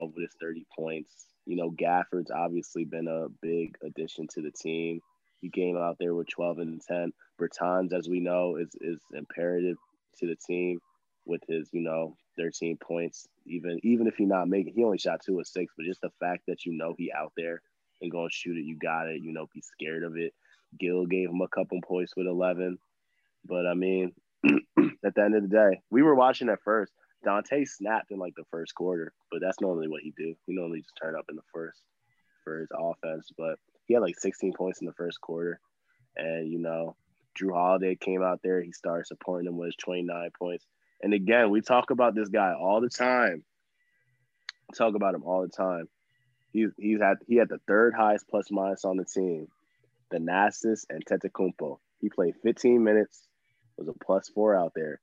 over 0.00 0.20
his 0.20 0.32
30 0.40 0.66
points. 0.76 1.26
You 1.46 1.56
know, 1.56 1.70
Gafford's 1.70 2.30
obviously 2.30 2.84
been 2.84 3.08
a 3.08 3.28
big 3.42 3.76
addition 3.82 4.26
to 4.34 4.42
the 4.42 4.50
team. 4.50 5.00
He 5.40 5.50
came 5.50 5.76
out 5.76 5.96
there 5.98 6.14
with 6.14 6.28
12 6.28 6.58
and 6.58 6.80
10. 6.80 7.12
Bertans, 7.38 7.92
as 7.92 8.08
we 8.08 8.20
know, 8.20 8.56
is 8.56 8.70
is 8.80 9.00
imperative 9.12 9.76
to 10.18 10.26
the 10.26 10.36
team 10.36 10.80
with 11.26 11.42
his, 11.48 11.68
you 11.72 11.82
know, 11.82 12.16
13 12.38 12.78
points. 12.78 13.28
Even 13.46 13.78
even 13.82 14.06
if 14.06 14.16
he 14.16 14.24
not 14.24 14.48
making, 14.48 14.72
he 14.74 14.84
only 14.84 14.98
shot 14.98 15.20
two 15.24 15.38
or 15.38 15.44
six, 15.44 15.72
but 15.76 15.84
just 15.84 16.00
the 16.00 16.10
fact 16.18 16.44
that 16.46 16.64
you 16.64 16.72
know 16.72 16.94
he 16.96 17.12
out 17.12 17.32
there 17.36 17.60
and 18.00 18.10
going 18.10 18.28
to 18.28 18.34
shoot 18.34 18.56
it, 18.56 18.64
you 18.64 18.76
got 18.78 19.08
it. 19.08 19.22
You 19.22 19.32
know, 19.32 19.46
be 19.52 19.60
scared 19.60 20.02
of 20.02 20.16
it. 20.16 20.32
Gill 20.78 21.06
gave 21.06 21.28
him 21.28 21.42
a 21.42 21.48
couple 21.48 21.78
points 21.82 22.16
with 22.16 22.26
11, 22.26 22.78
but 23.44 23.66
I 23.66 23.74
mean, 23.74 24.12
at 25.04 25.14
the 25.14 25.22
end 25.22 25.36
of 25.36 25.42
the 25.42 25.48
day, 25.48 25.80
we 25.90 26.02
were 26.02 26.14
watching 26.14 26.48
at 26.48 26.62
first. 26.62 26.92
Donte 27.24 27.66
snapped 27.66 28.10
in 28.10 28.18
like 28.18 28.34
the 28.36 28.44
first 28.50 28.74
quarter, 28.74 29.12
but 29.30 29.40
that's 29.40 29.60
normally 29.60 29.88
what 29.88 30.02
he 30.02 30.12
do. 30.16 30.34
He 30.46 30.54
normally 30.54 30.82
just 30.82 30.98
turn 31.00 31.16
up 31.16 31.24
in 31.30 31.36
the 31.36 31.42
first 31.54 31.80
for 32.44 32.60
his 32.60 32.68
offense, 32.78 33.30
but 33.36 33.58
he 33.86 33.94
had 33.94 34.02
like 34.02 34.18
16 34.18 34.52
points 34.52 34.80
in 34.80 34.86
the 34.86 34.92
first 34.92 35.20
quarter, 35.20 35.58
and 36.16 36.50
you 36.52 36.58
know, 36.58 36.96
Jrue 37.38 37.54
Holiday 37.54 37.96
came 37.96 38.22
out 38.22 38.40
there. 38.42 38.60
He 38.62 38.72
started 38.72 39.06
supporting 39.06 39.48
him 39.48 39.56
with 39.56 39.68
his 39.68 39.76
29 39.76 40.30
points. 40.38 40.66
And 41.02 41.12
again, 41.12 41.50
we 41.50 41.60
talk 41.60 41.90
about 41.90 42.14
this 42.14 42.28
guy 42.28 42.54
all 42.54 42.80
the 42.80 42.88
time. 42.88 43.44
Talk 44.74 44.94
about 44.94 45.14
him 45.14 45.24
all 45.24 45.42
the 45.42 45.48
time. 45.48 45.88
He's 46.52 46.70
he's 46.76 47.00
had 47.00 47.18
he 47.26 47.36
had 47.36 47.48
the 47.48 47.60
third 47.66 47.94
highest 47.94 48.28
plus 48.28 48.50
minus 48.50 48.84
on 48.84 48.96
the 48.96 49.04
team. 49.04 49.48
the 50.10 50.18
Thanasis 50.18 50.84
and 50.88 51.04
Antetokounmpo. 51.04 51.78
He 52.00 52.08
played 52.08 52.34
15 52.42 52.82
minutes, 52.82 53.26
was 53.78 53.88
a 53.88 54.04
plus 54.04 54.28
four 54.28 54.54
out 54.54 54.72
there. 54.74 55.00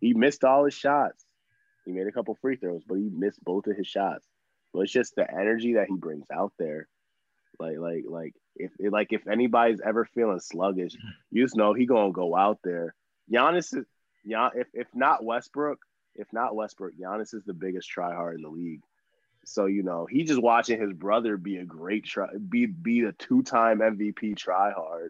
He 0.00 0.14
missed 0.14 0.44
all 0.44 0.64
his 0.64 0.74
shots. 0.74 1.24
He 1.84 1.92
made 1.92 2.06
a 2.06 2.12
couple 2.12 2.36
free 2.40 2.56
throws, 2.56 2.82
but 2.86 2.96
he 2.96 3.10
missed 3.10 3.42
both 3.44 3.66
of 3.66 3.76
his 3.76 3.86
shots. 3.86 4.26
But 4.72 4.80
it's 4.80 4.92
just 4.92 5.16
the 5.16 5.30
energy 5.30 5.74
that 5.74 5.88
he 5.88 5.96
brings 5.96 6.26
out 6.32 6.52
there. 6.58 6.88
Like, 7.58 7.78
like, 7.78 8.04
like 8.08 8.34
if 8.56 8.72
like 8.80 9.12
if 9.12 9.26
anybody's 9.26 9.80
ever 9.80 10.04
feeling 10.04 10.40
sluggish, 10.40 10.96
you 11.30 11.44
just 11.44 11.56
know 11.56 11.74
he 11.74 11.86
gonna 11.86 12.12
go 12.12 12.36
out 12.36 12.58
there. 12.62 12.94
Giannis 13.30 13.76
is 13.76 13.86
yeah, 14.24 14.50
if 14.54 14.68
if 14.72 14.86
not 14.94 15.24
Westbrook, 15.24 15.78
if 16.14 16.32
not 16.32 16.54
Westbrook, 16.54 16.94
Giannis 16.94 17.34
is 17.34 17.44
the 17.44 17.54
biggest 17.54 17.90
tryhard 17.94 18.36
in 18.36 18.42
the 18.42 18.48
league. 18.48 18.82
So 19.44 19.66
you 19.66 19.82
know 19.82 20.06
he 20.06 20.24
just 20.24 20.40
watching 20.40 20.80
his 20.80 20.92
brother 20.92 21.36
be 21.36 21.56
a 21.56 21.64
great 21.64 22.04
try, 22.04 22.28
be 22.36 22.66
be 22.66 23.02
a 23.02 23.12
two 23.12 23.42
time 23.42 23.80
MVP 23.80 24.36
tryhard, 24.36 25.08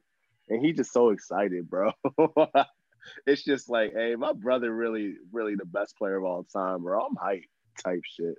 and 0.49 0.65
he 0.65 0.73
just 0.73 0.93
so 0.93 1.11
excited, 1.11 1.69
bro. 1.69 1.93
it's 3.27 3.45
just 3.45 3.69
like, 3.69 3.93
hey, 3.95 4.15
my 4.17 4.33
brother 4.33 4.75
really, 4.75 5.15
really 5.33 5.55
the 5.55 5.65
best 5.65 5.97
player 5.97 6.17
of 6.17 6.25
all 6.25 6.45
time, 6.45 6.83
bro. 6.83 7.07
I'm 7.07 7.17
hype 7.17 7.45
type 7.83 8.03
shit. 8.05 8.37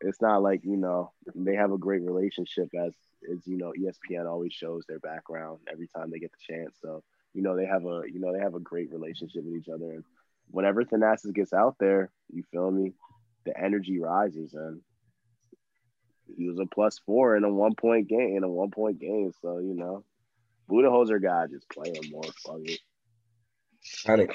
It's 0.00 0.20
not 0.20 0.42
like 0.42 0.64
you 0.64 0.76
know 0.76 1.12
they 1.34 1.54
have 1.54 1.72
a 1.72 1.78
great 1.78 2.02
relationship 2.02 2.68
as 2.74 2.92
as 3.32 3.46
you 3.46 3.56
know 3.56 3.72
ESPN 3.78 4.26
always 4.26 4.52
shows 4.52 4.84
their 4.88 4.98
background 4.98 5.60
every 5.70 5.88
time 5.88 6.10
they 6.10 6.18
get 6.18 6.32
the 6.32 6.54
chance. 6.54 6.76
So 6.82 7.02
you 7.34 7.42
know 7.42 7.56
they 7.56 7.66
have 7.66 7.84
a 7.84 8.02
you 8.12 8.20
know 8.20 8.32
they 8.32 8.40
have 8.40 8.54
a 8.54 8.60
great 8.60 8.92
relationship 8.92 9.44
with 9.44 9.56
each 9.56 9.68
other 9.68 9.92
and 9.92 10.04
whenever 10.50 10.84
Thanasis 10.84 11.34
gets 11.34 11.52
out 11.52 11.76
there 11.78 12.10
you 12.32 12.42
feel 12.50 12.70
me 12.70 12.92
the 13.44 13.58
energy 13.58 13.98
rises 13.98 14.54
and 14.54 14.80
he 16.36 16.48
was 16.48 16.58
a 16.58 16.66
plus 16.66 17.00
four 17.04 17.36
in 17.36 17.44
a 17.44 17.52
one 17.52 17.74
point 17.74 18.08
game 18.08 18.36
in 18.36 18.44
a 18.44 18.48
one 18.48 18.70
point 18.70 18.98
game 18.98 19.32
so 19.40 19.58
you 19.58 19.74
know 19.74 20.04
Budenholzer 20.70 21.22
guy 21.22 21.46
just 21.46 21.68
playing 21.68 22.10
more 22.10 22.22
fuck 22.22 22.60
it 22.64 22.80
kind 24.06 24.20
of 24.20 24.28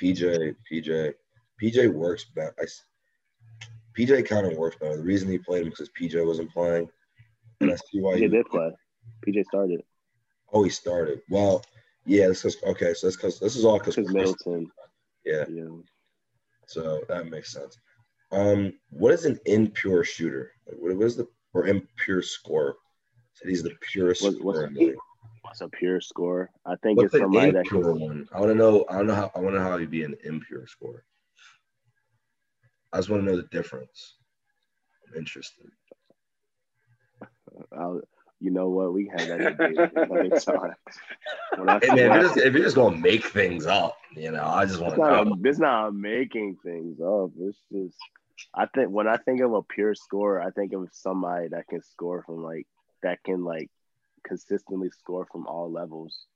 PJ 0.00 0.54
PJ 0.70 1.14
PJ 1.62 1.92
works 1.92 2.24
better 2.34 2.54
I, 2.58 2.64
PJ 3.98 4.26
kind 4.28 4.46
of 4.46 4.56
works 4.56 4.76
better 4.80 4.96
the 4.96 5.02
reason 5.02 5.30
he 5.30 5.38
played 5.38 5.62
him 5.62 5.70
because 5.70 5.90
PJ 6.00 6.24
wasn't 6.26 6.52
playing 6.52 6.88
and 7.60 7.70
I 7.70 7.76
see 7.76 8.00
why 8.00 8.16
he 8.16 8.28
did 8.28 8.46
play 8.46 8.70
PJ 9.26 9.44
started 9.44 9.82
oh 10.52 10.62
he 10.62 10.70
started 10.70 11.20
well 11.28 11.64
yeah, 12.06 12.28
this 12.28 12.44
is 12.44 12.56
okay. 12.64 12.94
So 12.94 13.06
that's 13.06 13.16
because 13.16 13.40
this 13.40 13.56
is 13.56 13.64
all 13.64 13.78
because 13.78 13.96
Middleton. 13.96 14.66
Yeah. 15.24 15.44
yeah. 15.48 15.64
So 16.66 17.02
that 17.08 17.30
makes 17.30 17.52
sense. 17.52 17.78
Um, 18.30 18.74
what 18.90 19.12
is 19.12 19.24
an 19.24 19.38
impure 19.46 20.04
shooter? 20.04 20.52
Like, 20.66 20.96
what 20.96 21.06
is 21.06 21.16
the 21.16 21.26
or 21.52 21.66
impure 21.66 22.22
score? 22.22 22.76
So 23.34 23.48
he's 23.48 23.62
the 23.62 23.74
purest 23.80 24.22
scorer 24.22 24.66
in 24.66 24.96
What's 25.44 25.60
a 25.60 25.68
pure 25.68 26.00
score? 26.00 26.50
I 26.64 26.74
think 26.76 26.96
what's 26.96 27.12
it's 27.12 27.22
somebody 27.22 27.50
that 27.50 27.66
can. 27.66 27.82
One? 27.82 28.28
I 28.32 28.40
want 28.40 28.50
to 28.52 28.54
know. 28.56 28.86
I 28.88 28.96
don't 28.96 29.06
know 29.06 29.14
how. 29.14 29.30
I 29.34 29.40
want 29.40 29.54
to 29.54 29.60
know 29.60 29.68
how 29.68 29.76
he'd 29.76 29.90
be 29.90 30.02
an 30.02 30.16
impure 30.24 30.66
score. 30.66 31.04
I 32.92 32.96
just 32.96 33.10
want 33.10 33.24
to 33.24 33.30
know 33.30 33.36
the 33.36 33.48
difference. 33.48 34.14
I'm 35.06 35.18
interested. 35.18 35.66
I'll, 37.78 38.00
you 38.40 38.50
know 38.52 38.70
what? 38.70 38.94
We 38.94 39.10
had 39.14 39.28
that 39.28 39.38
debate 39.38 39.78
another 39.94 40.30
time. 40.40 41.80
hey 41.82 41.88
man, 41.88 41.98
if 41.98 41.98
you're, 41.98 42.22
just, 42.22 42.36
if 42.38 42.54
you're, 42.54 42.62
just, 42.62 42.76
gonna 42.76 42.96
make 42.96 43.26
things 43.26 43.66
up, 43.66 43.98
you 44.16 44.30
know, 44.30 44.46
I 44.46 44.64
just 44.64 44.80
want 44.80 44.94
to 44.94 45.00
know. 45.00 45.36
It's 45.44 45.58
not 45.58 45.94
making 45.94 46.56
things 46.64 47.00
up. 47.00 47.32
It's 47.38 47.58
just, 47.70 47.98
I 48.54 48.64
think 48.74 48.88
when 48.88 49.08
I 49.08 49.18
think 49.18 49.42
of 49.42 49.52
a 49.52 49.62
pure 49.62 49.94
scorer, 49.94 50.40
I 50.40 50.50
think 50.52 50.72
of 50.72 50.88
somebody 50.92 51.48
that 51.48 51.66
can 51.68 51.82
score 51.82 52.22
from 52.22 52.42
like 52.42 52.66
that 53.02 53.22
can 53.22 53.44
like 53.44 53.70
consistently 54.24 54.90
score 54.90 55.26
from 55.30 55.46
all 55.46 55.70
levels, 55.70 56.26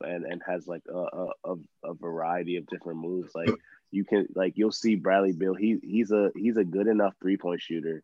and 0.00 0.24
and 0.24 0.42
has 0.46 0.66
like 0.66 0.82
a 0.92 1.26
a, 1.44 1.54
a 1.84 1.94
variety 1.94 2.56
of 2.56 2.66
different 2.66 3.00
moves. 3.00 3.34
Like 3.34 3.50
you 3.90 4.04
can 4.04 4.26
like 4.34 4.54
you'll 4.56 4.72
see 4.72 4.94
Bradley 4.94 5.32
Beal. 5.32 5.54
He 5.54 5.78
he's 5.82 6.10
a 6.10 6.30
he's 6.34 6.56
a 6.56 6.64
good 6.64 6.86
enough 6.86 7.14
three 7.20 7.36
point 7.36 7.60
shooter 7.60 8.02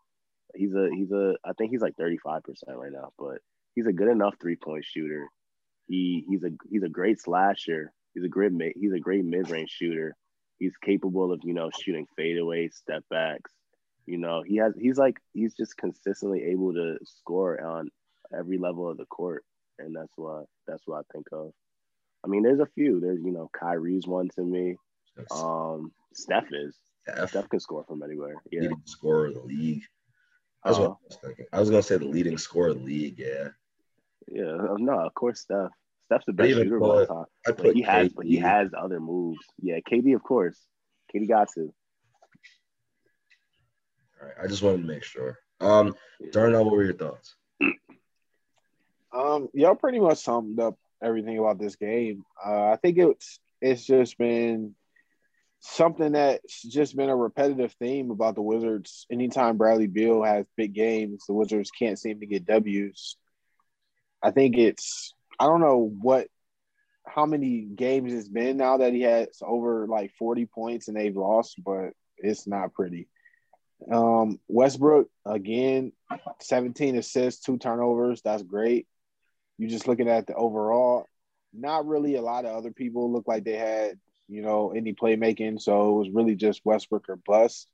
He's 0.54 0.74
a 0.74 0.88
he's 0.92 1.10
a 1.12 1.34
I 1.44 1.52
think 1.52 1.70
he's 1.70 1.80
like 1.80 1.96
35% 1.96 2.42
right 2.68 2.92
now, 2.92 3.12
but 3.18 3.38
he's 3.74 3.86
a 3.86 3.92
good 3.92 4.08
enough 4.08 4.34
three-point 4.40 4.84
shooter. 4.84 5.28
He 5.88 6.24
he's 6.28 6.44
a 6.44 6.50
he's 6.70 6.82
a 6.82 6.88
great 6.88 7.20
slasher. 7.20 7.92
He's 8.14 8.24
a 8.24 8.28
great 8.28 8.52
he's 8.76 8.92
a 8.92 8.98
great 8.98 9.24
mid-range 9.24 9.70
shooter. 9.70 10.16
He's 10.58 10.76
capable 10.76 11.32
of, 11.32 11.40
you 11.44 11.54
know, 11.54 11.70
shooting 11.82 12.06
fadeaways, 12.18 12.74
step 12.74 13.04
backs. 13.08 13.50
You 14.06 14.18
know, 14.18 14.42
he 14.42 14.56
has 14.56 14.74
he's 14.78 14.98
like 14.98 15.18
he's 15.32 15.54
just 15.54 15.76
consistently 15.76 16.44
able 16.44 16.74
to 16.74 16.98
score 17.04 17.60
on 17.62 17.90
every 18.36 18.58
level 18.58 18.88
of 18.88 18.96
the 18.96 19.06
court. 19.06 19.44
And 19.78 19.94
that's 19.94 20.12
what 20.16 20.44
that's 20.66 20.82
what 20.86 20.98
I 20.98 21.12
think 21.12 21.26
of. 21.32 21.52
I 22.24 22.28
mean, 22.28 22.42
there's 22.42 22.60
a 22.60 22.68
few. 22.74 23.00
There's, 23.00 23.20
you 23.22 23.32
know, 23.32 23.50
Kyrie's 23.58 24.06
one 24.06 24.28
to 24.36 24.42
me. 24.42 24.76
Um, 25.30 25.92
Steph 26.12 26.52
is. 26.52 26.76
Steph, 27.08 27.30
Steph 27.30 27.48
can 27.48 27.60
score 27.60 27.84
from 27.84 28.02
anywhere. 28.02 28.34
Yeah. 28.50 28.62
Leading 28.62 28.82
scorer 28.84 29.26
of 29.26 29.34
the 29.34 29.40
league. 29.40 29.82
Uh, 30.64 30.68
I 30.68 30.78
was 30.78 31.18
thinking. 31.22 31.46
I 31.52 31.60
was 31.60 31.70
gonna 31.70 31.82
say 31.82 31.96
the 31.96 32.04
leading 32.04 32.36
scorer 32.36 32.68
of 32.68 32.78
the 32.78 32.84
league. 32.84 33.18
Yeah. 33.18 33.48
Yeah. 34.28 34.52
Uh, 34.52 34.76
no, 34.78 35.00
of 35.00 35.14
course, 35.14 35.40
Steph. 35.40 35.70
Steph's 36.06 36.26
the 36.26 36.32
best 36.32 36.50
shooter 36.50 36.76
of 36.76 36.82
all 36.82 37.06
time. 37.06 37.24
I 37.46 37.52
But 37.52 37.74
he 37.74 37.82
has, 37.82 38.12
but 38.12 38.26
he 38.26 38.36
has 38.36 38.70
other 38.76 38.98
moves. 38.98 39.38
Yeah, 39.62 39.78
KD, 39.88 40.14
of 40.16 40.22
course. 40.24 40.58
KD 41.14 41.28
got 41.28 41.48
to. 41.54 41.72
All 44.20 44.26
right, 44.26 44.34
I 44.42 44.46
just 44.48 44.62
wanted 44.62 44.82
to 44.82 44.88
make 44.88 45.04
sure. 45.04 45.38
Um, 45.60 45.94
Darnell, 46.32 46.64
what 46.64 46.74
were 46.74 46.84
your 46.84 46.94
thoughts? 46.94 47.36
Um, 49.12 49.48
y'all 49.54 49.74
pretty 49.74 50.00
much 50.00 50.18
summed 50.18 50.60
up 50.60 50.76
everything 51.02 51.38
about 51.38 51.58
this 51.58 51.76
game. 51.76 52.24
Uh, 52.44 52.70
I 52.70 52.76
think 52.76 52.98
it's 52.98 53.40
it's 53.60 53.84
just 53.84 54.16
been 54.18 54.74
something 55.60 56.12
that's 56.12 56.62
just 56.62 56.96
been 56.96 57.10
a 57.10 57.16
repetitive 57.16 57.72
theme 57.74 58.10
about 58.10 58.34
the 58.34 58.42
Wizards. 58.42 59.06
Anytime 59.10 59.56
Bradley 59.56 59.86
Beal 59.86 60.22
has 60.22 60.46
big 60.56 60.72
games, 60.74 61.24
the 61.26 61.34
Wizards 61.34 61.70
can't 61.70 61.98
seem 61.98 62.20
to 62.20 62.26
get 62.26 62.46
W's. 62.46 63.16
I 64.22 64.30
think 64.30 64.56
it's 64.56 65.14
I 65.38 65.46
don't 65.46 65.60
know 65.60 65.92
what 66.00 66.28
how 67.06 67.26
many 67.26 67.62
games 67.62 68.12
it's 68.12 68.28
been 68.28 68.56
now 68.58 68.76
that 68.78 68.92
he 68.92 69.02
has 69.02 69.28
over 69.42 69.86
like 69.88 70.12
40 70.18 70.46
points 70.46 70.88
and 70.88 70.96
they've 70.96 71.16
lost, 71.16 71.56
but 71.64 71.90
it's 72.18 72.46
not 72.46 72.72
pretty. 72.72 73.08
Um, 73.90 74.38
Westbrook 74.48 75.08
again, 75.24 75.92
17 76.40 76.96
assists, 76.96 77.42
two 77.42 77.58
turnovers. 77.58 78.20
That's 78.22 78.42
great. 78.42 78.86
You 79.60 79.68
just 79.68 79.86
looking 79.86 80.08
at 80.08 80.26
the 80.26 80.34
overall, 80.34 81.04
not 81.52 81.86
really 81.86 82.14
a 82.14 82.22
lot 82.22 82.46
of 82.46 82.56
other 82.56 82.72
people 82.72 83.12
look 83.12 83.28
like 83.28 83.44
they 83.44 83.58
had, 83.58 83.98
you 84.26 84.40
know, 84.40 84.72
any 84.74 84.94
playmaking. 84.94 85.60
So 85.60 85.90
it 85.90 85.98
was 85.98 86.10
really 86.14 86.34
just 86.34 86.64
Westbrook 86.64 87.10
or 87.10 87.16
bust. 87.16 87.68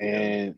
And 0.00 0.54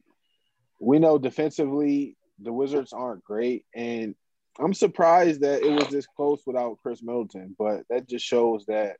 we 0.81 1.01
know 1.01 1.18
defensively 1.18 2.16
the 2.38 2.53
Wizards 2.53 2.92
aren't 2.92 3.24
great. 3.24 3.64
And 3.74 4.14
I'm 4.61 4.74
surprised 4.74 5.40
that 5.40 5.64
it 5.64 5.72
was 5.72 5.88
this 5.88 6.07
close 6.07 6.40
without 6.46 6.79
Khris 6.85 7.03
Middleton, 7.03 7.57
but 7.59 7.83
that 7.90 8.09
just 8.09 8.24
shows 8.24 8.64
that 8.66 8.98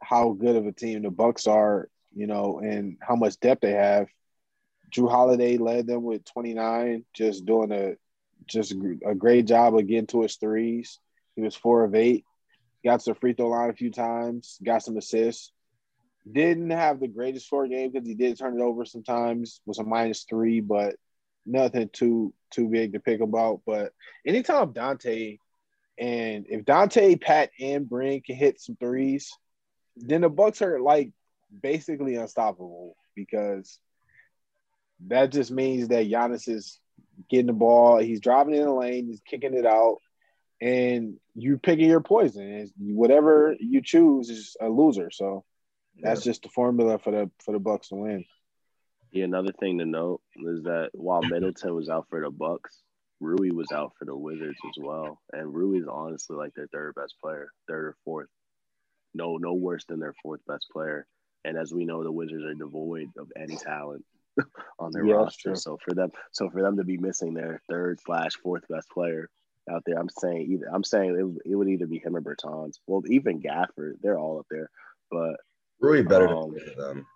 how 0.00 0.30
good 0.30 0.54
of 0.54 0.64
a 0.68 0.72
team 0.72 1.02
the 1.02 1.10
Bucks 1.10 1.48
are, 1.48 1.88
you 2.14 2.28
know, 2.28 2.60
and 2.60 2.98
how 3.00 3.16
much 3.16 3.40
depth 3.40 3.62
they 3.62 3.72
have. 3.72 4.06
Jrue 4.94 5.10
Holiday 5.10 5.56
led 5.56 5.88
them 5.88 6.04
with 6.04 6.24
29, 6.24 7.04
just 7.12 7.44
doing 7.44 7.72
a 7.72 7.96
just 8.46 8.74
a 9.04 9.14
great 9.14 9.46
job 9.46 9.76
of 9.76 9.86
getting 9.86 10.06
to 10.08 10.22
his 10.22 10.36
threes. 10.36 10.98
He 11.34 11.42
was 11.42 11.54
four 11.54 11.84
of 11.84 11.94
eight, 11.94 12.24
got 12.84 13.00
to 13.00 13.10
the 13.10 13.14
free 13.14 13.34
throw 13.34 13.48
line 13.48 13.70
a 13.70 13.74
few 13.74 13.90
times, 13.90 14.58
got 14.64 14.82
some 14.82 14.96
assists. 14.96 15.52
Didn't 16.30 16.70
have 16.70 16.98
the 16.98 17.06
greatest 17.06 17.46
score 17.46 17.68
game 17.68 17.92
because 17.92 18.08
he 18.08 18.14
did 18.14 18.36
turn 18.36 18.58
it 18.58 18.62
over 18.62 18.84
sometimes. 18.84 19.60
Was 19.64 19.78
a 19.78 19.84
minus 19.84 20.24
three, 20.28 20.60
but 20.60 20.96
nothing 21.44 21.88
too 21.92 22.34
too 22.50 22.68
big 22.68 22.94
to 22.94 23.00
pick 23.00 23.20
about. 23.20 23.60
But 23.64 23.92
anytime 24.26 24.72
Donte 24.72 25.38
and 25.98 26.46
if 26.48 26.64
Donte, 26.64 27.20
Pat, 27.20 27.50
and 27.60 27.88
Bryn 27.88 28.20
can 28.20 28.36
hit 28.36 28.60
some 28.60 28.76
threes, 28.76 29.32
then 29.96 30.22
the 30.22 30.28
Bucks 30.28 30.62
are 30.62 30.80
like 30.80 31.12
basically 31.62 32.16
unstoppable 32.16 32.96
because 33.14 33.78
that 35.06 35.30
just 35.30 35.50
means 35.50 35.88
that 35.88 36.08
Giannis 36.08 36.48
is 36.48 36.80
getting 37.28 37.46
the 37.46 37.52
ball, 37.52 37.98
he's 37.98 38.20
driving 38.20 38.54
in 38.54 38.62
the 38.62 38.72
lane, 38.72 39.06
he's 39.06 39.20
kicking 39.20 39.54
it 39.54 39.66
out, 39.66 39.98
and 40.60 41.16
you 41.34 41.58
picking 41.58 41.88
your 41.88 42.00
poison. 42.00 42.42
And 42.42 42.70
whatever 42.96 43.54
you 43.58 43.82
choose 43.82 44.30
is 44.30 44.56
a 44.60 44.68
loser. 44.68 45.10
So 45.10 45.44
that's 45.98 46.22
just 46.22 46.42
the 46.42 46.48
formula 46.48 46.98
for 46.98 47.10
the 47.10 47.30
for 47.44 47.52
the 47.52 47.58
Bucks 47.58 47.88
to 47.88 47.96
win. 47.96 48.24
Yeah, 49.12 49.24
another 49.24 49.52
thing 49.52 49.78
to 49.78 49.86
note 49.86 50.20
is 50.36 50.64
that 50.64 50.90
while 50.92 51.22
Middleton 51.22 51.74
was 51.74 51.88
out 51.88 52.06
for 52.10 52.20
the 52.20 52.30
Bucks, 52.30 52.82
Rui 53.20 53.50
was 53.50 53.70
out 53.72 53.92
for 53.98 54.04
the 54.04 54.16
Wizards 54.16 54.58
as 54.66 54.82
well. 54.82 55.20
And 55.32 55.54
Rui 55.54 55.80
is 55.80 55.88
honestly 55.90 56.36
like 56.36 56.52
their 56.54 56.66
third 56.66 56.94
best 56.94 57.14
player, 57.22 57.48
third 57.66 57.86
or 57.86 57.96
fourth. 58.04 58.28
No, 59.14 59.38
no 59.38 59.54
worse 59.54 59.84
than 59.86 60.00
their 60.00 60.14
fourth 60.22 60.40
best 60.46 60.66
player. 60.70 61.06
And 61.44 61.56
as 61.56 61.72
we 61.72 61.84
know, 61.84 62.02
the 62.02 62.12
Wizards 62.12 62.44
are 62.44 62.54
devoid 62.54 63.08
of 63.16 63.32
any 63.36 63.56
talent 63.56 64.04
on 64.78 64.92
their 64.92 65.04
Yeah, 65.04 65.14
roster. 65.14 65.54
So 65.56 65.78
for 65.84 65.94
them, 65.94 66.10
so 66.32 66.50
for 66.50 66.62
them 66.62 66.76
to 66.76 66.84
be 66.84 66.96
missing 66.98 67.34
their 67.34 67.60
third 67.68 68.00
slash 68.00 68.32
fourth 68.42 68.64
best 68.68 68.88
player 68.90 69.28
out 69.70 69.82
there, 69.86 69.98
I'm 69.98 70.08
saying 70.08 70.50
either 70.52 70.68
I'm 70.72 70.84
saying 70.84 71.16
it, 71.18 71.22
would- 71.22 71.42
it 71.44 71.54
would 71.54 71.68
either 71.68 71.86
be 71.86 71.98
him 71.98 72.16
or 72.16 72.20
Bertans. 72.22 72.78
Well, 72.86 73.02
even 73.08 73.40
Gafford, 73.42 73.94
they're 74.02 74.18
all 74.18 74.38
up 74.38 74.46
there. 74.50 74.70
But 75.10 75.36
Rui 75.80 76.02
better 76.02 76.28
Um, 76.28 76.50
than 76.52 76.58
both 76.60 76.68
of 76.68 76.76
them. 76.76 77.06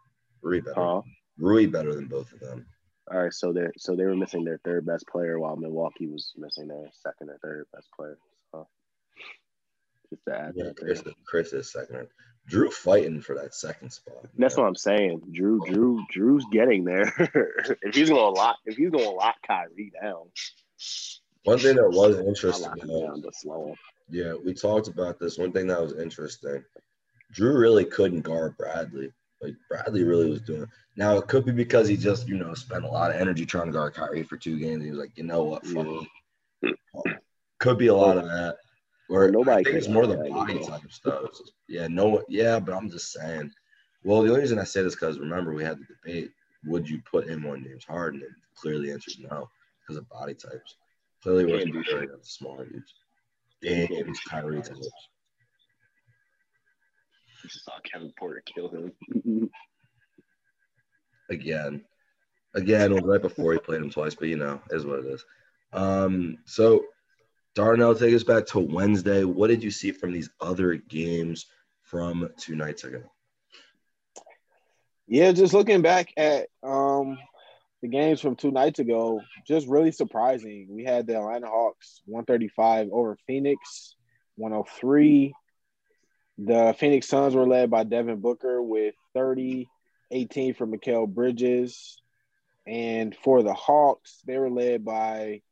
Rui 0.42 0.61
better. 0.61 1.00
Rui 1.38 1.66
better 1.66 1.94
than 1.94 2.06
both 2.06 2.33
of 2.33 2.40
them. 2.40 2.66
All 3.11 3.18
right, 3.18 3.33
so 3.33 3.52
they 3.52 3.66
so 3.76 3.96
they 3.96 4.04
were 4.04 4.14
missing 4.16 4.44
their 4.44 4.61
third 4.64 4.87
best 4.87 5.06
player 5.09 5.38
while 5.40 5.56
Milwaukee 5.56 6.06
was 6.06 6.33
missing 6.37 6.68
their 6.68 6.88
second 6.92 7.28
or 7.30 7.38
third 7.42 7.66
best 7.72 7.88
player. 7.96 8.16
So 8.52 8.68
just 10.11 10.24
to 10.28 10.37
add 10.37 10.52
Yeah, 10.54 10.64
that 10.64 10.76
Khris. 10.76 11.02
Khris 11.26 11.52
is 11.52 11.72
second. 11.72 12.06
Jrue 12.48 12.72
fighting 12.72 13.20
for 13.20 13.35
that 13.37 13.55
second 13.55 13.90
spot. 13.90 14.26
That's 14.37 14.57
what 14.57 14.66
I'm 14.66 14.74
saying. 14.74 15.20
Jrue, 15.33 15.61
Jrue, 15.68 16.05
Jrue's 16.14 16.44
getting 16.50 16.85
there. 16.85 17.12
if 17.83 17.94
he's 17.94 18.09
gonna 18.09 18.31
lock, 18.31 18.57
if 18.66 18.76
he's 18.76 18.90
gonna 18.90 19.11
lock 19.11 19.37
Kyrie 19.46 19.92
down, 20.03 20.26
One 21.44 21.59
thing 21.59 21.76
that 21.76 21.88
was 21.90 22.18
interesting, 22.18 22.72
though, 22.87 23.07
down, 23.07 23.20
but 23.20 23.35
slow 23.35 23.68
him. 23.68 23.76
yeah, 24.11 24.35
we 24.35 24.55
talked 24.55 24.88
about 24.88 25.18
this. 25.20 25.38
One 25.38 25.53
thing 25.53 25.66
that 25.68 25.81
was 25.81 25.92
interesting, 25.98 26.64
Jrue 27.35 27.59
really 27.59 27.85
couldn't 27.85 28.22
guard 28.22 28.57
Bradley. 28.57 29.12
Like 29.40 29.55
Bradley 29.68 30.03
really 30.05 30.31
was 30.31 30.42
doing. 30.42 30.66
Now 30.96 31.16
it 31.16 31.29
could 31.29 31.46
be 31.46 31.53
because 31.53 31.88
he 31.88 31.96
just 31.96 32.26
you 32.29 32.37
know 32.37 32.53
spent 32.55 32.85
a 32.85 32.88
lot 32.88 33.11
of 33.11 33.20
energy 33.20 33.46
trying 33.46 33.66
to 33.66 33.72
guard 33.72 33.94
Kyrie 33.94 34.22
for 34.22 34.37
two 34.37 34.59
games. 34.59 34.85
He 34.85 34.90
was 34.90 34.98
like, 34.98 35.16
you 35.16 35.24
know 35.24 35.44
what, 35.44 35.66
fuck 35.66 35.87
Yeah. 36.62 37.12
Could 37.59 37.79
be 37.79 37.87
a 37.88 37.94
lot 37.94 38.18
of 38.18 38.24
that. 38.24 38.57
Or 39.10 39.22
Well, 39.22 39.32
nobody 39.32 39.60
I 39.60 39.64
think 39.64 39.76
it's 39.76 39.88
more 39.88 40.06
the 40.06 40.16
body 40.16 40.64
type 40.64 40.90
stuff. 40.90 41.22
It's 41.24 41.52
yeah, 41.68 41.88
no, 41.88 42.22
yeah, 42.28 42.60
but 42.60 42.74
I'm 42.74 42.88
just 42.88 43.12
saying. 43.12 43.50
Well, 44.04 44.22
the 44.22 44.28
only 44.28 44.40
reason 44.40 44.58
I 44.58 44.64
say 44.64 44.82
this 44.82 44.94
because 44.94 45.18
remember 45.18 45.52
we 45.52 45.64
had 45.64 45.78
the 45.78 45.84
debate: 45.84 46.30
would 46.64 46.88
you 46.88 47.02
put 47.10 47.28
him 47.28 47.44
on 47.44 47.64
James 47.64 47.84
Harden? 47.84 48.22
And 48.22 48.34
clearly, 48.54 48.92
answered 48.92 49.14
no 49.28 49.50
because 49.80 49.96
of 49.96 50.08
body 50.08 50.34
types. 50.34 50.76
Clearly, 51.22 51.52
wasn't 51.52 51.74
really 51.74 52.04
against 52.04 52.36
smaller 52.36 52.64
dudes. 52.66 52.94
James. 53.62 54.20
Kyrie 54.20 54.62
types. 54.62 54.88
Just 57.42 57.64
saw 57.64 57.72
Kevin 57.90 58.12
Porter 58.16 58.42
kill 58.54 58.68
him. 58.68 59.50
again. 61.30 61.82
Again, 62.54 62.94
right 63.04 63.22
before 63.22 63.52
he 63.52 63.58
played 63.58 63.80
him 63.80 63.90
twice, 63.90 64.14
but 64.14 64.28
you 64.28 64.36
know, 64.36 64.60
is 64.70 64.86
what 64.86 65.00
it 65.00 65.06
is. 65.06 65.24
Um, 65.72 66.38
so 66.46 66.84
Darnell, 67.54 67.94
take 67.94 68.14
us 68.14 68.24
back 68.24 68.46
to 68.46 68.60
Wednesday. 68.60 69.24
What 69.24 69.48
did 69.48 69.62
you 69.62 69.70
see 69.70 69.92
from 69.92 70.12
these 70.12 70.30
other 70.40 70.74
games 70.74 71.46
from 71.82 72.28
two 72.38 72.54
nights 72.54 72.84
ago? 72.84 73.02
Yeah, 75.06 75.32
just 75.32 75.54
looking 75.54 75.82
back 75.82 76.12
at 76.16 76.46
um 76.62 77.18
the 77.82 77.88
games 77.88 78.20
from 78.20 78.36
two 78.36 78.50
nights 78.50 78.78
ago, 78.78 79.22
just 79.46 79.66
really 79.66 79.90
surprising. 79.90 80.68
We 80.70 80.84
had 80.84 81.06
the 81.06 81.16
Atlanta 81.16 81.48
Hawks 81.48 82.02
135 82.06 82.90
over 82.92 83.16
Phoenix 83.26 83.96
103. 84.36 85.34
The 86.38 86.74
Phoenix 86.78 87.08
Suns 87.08 87.34
were 87.34 87.46
led 87.46 87.70
by 87.70 87.84
Devin 87.84 88.20
Booker 88.20 88.62
with 88.62 88.94
30, 89.14 89.68
18 90.10 90.54
for 90.54 90.66
Mikal 90.66 91.08
Bridges. 91.08 92.00
And 92.66 93.16
for 93.16 93.42
the 93.42 93.54
Hawks, 93.54 94.20
they 94.26 94.38
were 94.38 94.50
led 94.50 94.84
by 94.84 95.42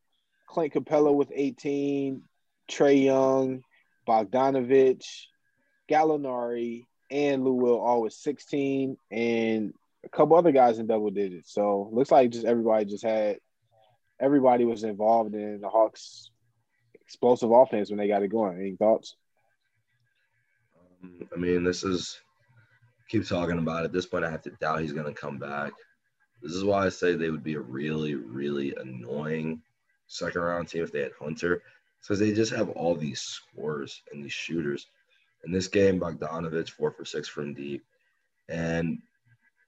Clint 0.48 0.72
Capela 0.72 1.14
with 1.14 1.30
18, 1.34 2.22
Trae 2.70 3.04
Young, 3.04 3.62
Bogdanovich, 4.06 5.04
Gallinari, 5.90 6.84
and 7.10 7.44
Lou 7.44 7.52
Will 7.52 7.80
all 7.80 8.02
with 8.02 8.12
16, 8.12 8.96
and 9.10 9.72
a 10.04 10.08
couple 10.08 10.36
other 10.36 10.52
guys 10.52 10.78
in 10.78 10.86
double 10.86 11.10
digits. 11.10 11.52
So 11.52 11.90
looks 11.92 12.10
like 12.10 12.30
just 12.30 12.46
everybody 12.46 12.84
just 12.84 13.04
had 13.04 13.38
everybody 14.20 14.64
was 14.64 14.84
involved 14.84 15.34
in 15.34 15.60
the 15.60 15.68
Hawks 15.68 16.30
explosive 17.00 17.50
offense 17.50 17.90
when 17.90 17.98
they 17.98 18.08
got 18.08 18.22
it 18.22 18.28
going. 18.28 18.58
Any 18.58 18.76
thoughts? 18.76 19.16
Um, 21.02 21.28
I 21.34 21.38
mean, 21.38 21.64
this 21.64 21.84
is 21.84 22.20
keep 23.08 23.26
talking 23.26 23.58
about 23.58 23.82
it. 23.82 23.86
At 23.86 23.92
this 23.92 24.06
point, 24.06 24.24
I 24.24 24.30
have 24.30 24.42
to 24.42 24.50
doubt 24.60 24.80
he's 24.80 24.92
going 24.92 25.12
to 25.12 25.18
come 25.18 25.38
back. 25.38 25.72
This 26.42 26.52
is 26.52 26.64
why 26.64 26.86
I 26.86 26.88
say 26.88 27.14
they 27.14 27.30
would 27.30 27.42
be 27.42 27.54
a 27.54 27.60
really, 27.60 28.14
really 28.14 28.74
annoying 28.76 29.62
second 30.08 30.40
round 30.40 30.68
team 30.68 30.82
if 30.82 30.90
they 30.90 31.02
had 31.02 31.12
Hunter, 31.18 31.62
because 32.00 32.18
they 32.18 32.32
just 32.32 32.52
have 32.52 32.70
all 32.70 32.94
these 32.94 33.20
scores 33.20 34.02
and 34.12 34.24
these 34.24 34.32
shooters. 34.32 34.88
In 35.44 35.52
this 35.52 35.68
game, 35.68 36.00
Bogdanovich 36.00 36.70
four 36.70 36.90
for 36.90 37.04
six 37.04 37.28
from 37.28 37.54
deep, 37.54 37.84
and 38.48 38.98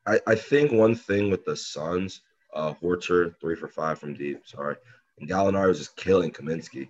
I, 0.06 0.20
I 0.26 0.34
think 0.34 0.72
one 0.72 0.96
thing 0.96 1.30
with 1.30 1.44
the 1.44 1.54
Suns, 1.54 2.22
uh, 2.54 2.74
Huerter 2.74 3.34
three 3.40 3.54
for 3.54 3.68
five 3.68 3.98
from 3.98 4.14
deep. 4.14 4.42
Sorry, 4.46 4.74
and 5.18 5.28
Gallinari 5.28 5.68
was 5.68 5.78
just 5.78 5.96
killing 5.96 6.32
Kaminsky. 6.32 6.88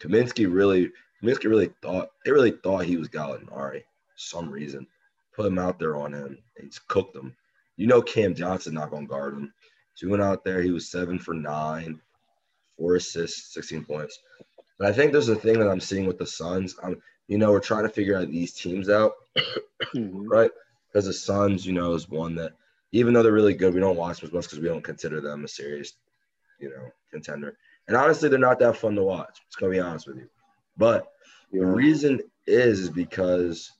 Kaminsky 0.00 0.52
really, 0.52 0.90
Kaminsky 1.22 1.44
really 1.44 1.70
thought 1.82 2.10
they 2.24 2.32
really 2.32 2.50
thought 2.50 2.84
he 2.84 2.96
was 2.96 3.08
Gallinari. 3.08 3.84
Some 4.16 4.50
reason, 4.50 4.86
put 5.32 5.46
him 5.46 5.58
out 5.58 5.78
there 5.78 5.96
on 5.96 6.12
him, 6.12 6.38
and 6.56 6.64
he's 6.64 6.80
cooked 6.80 7.14
him. 7.14 7.36
You 7.76 7.86
know, 7.86 8.02
Cam 8.02 8.34
Johnson 8.34 8.74
not 8.74 8.90
gonna 8.90 9.06
guard 9.06 9.34
him. 9.34 9.52
So 9.94 10.06
he 10.06 10.10
went 10.10 10.22
out 10.22 10.44
there. 10.44 10.62
He 10.62 10.70
was 10.70 10.90
seven 10.90 11.18
for 11.18 11.34
nine, 11.34 12.00
four 12.80 12.96
assists, 12.96 13.52
sixteen 13.52 13.84
points. 13.84 14.18
But 14.78 14.88
I 14.88 14.92
think 14.92 15.12
there's 15.12 15.28
a 15.28 15.36
thing 15.36 15.58
that 15.60 15.68
I'm 15.68 15.80
seeing 15.80 16.06
with 16.06 16.18
the 16.18 16.26
Suns. 16.26 16.74
I'm, 16.82 17.00
you 17.28 17.36
know, 17.36 17.52
we're 17.52 17.60
trying 17.60 17.82
to 17.82 17.90
figure 17.90 18.16
out 18.16 18.30
these 18.30 18.54
teams 18.54 18.88
out, 18.88 19.12
Mhm. 19.94 20.24
right? 20.26 20.50
Because 20.88 21.04
the 21.04 21.12
Suns, 21.12 21.66
you 21.66 21.74
know, 21.74 21.92
is 21.92 22.08
one 22.08 22.34
that 22.36 22.54
even 22.92 23.12
though 23.12 23.22
they're 23.22 23.32
really 23.32 23.54
good, 23.54 23.74
we 23.74 23.80
don't 23.80 23.96
watch 23.96 24.20
them 24.20 24.28
as 24.28 24.32
much 24.32 24.44
because 24.44 24.58
we 24.58 24.68
don't 24.68 24.82
consider 24.82 25.20
them 25.20 25.44
a 25.44 25.48
serious, 25.48 25.92
you 26.58 26.70
know, 26.70 26.90
contender. 27.12 27.56
And 27.86 27.96
honestly, 27.96 28.28
they're 28.28 28.38
not 28.38 28.58
that 28.60 28.76
fun 28.76 28.94
to 28.96 29.02
watch. 29.02 29.40
Just 29.46 29.58
gonna 29.58 29.70
be 29.72 29.80
honest 29.80 30.08
with 30.08 30.16
you. 30.16 30.28
But 30.76 31.12
the 31.52 31.64
reason 31.66 32.20
is 32.46 32.80
is 32.80 32.88
because 32.88 33.70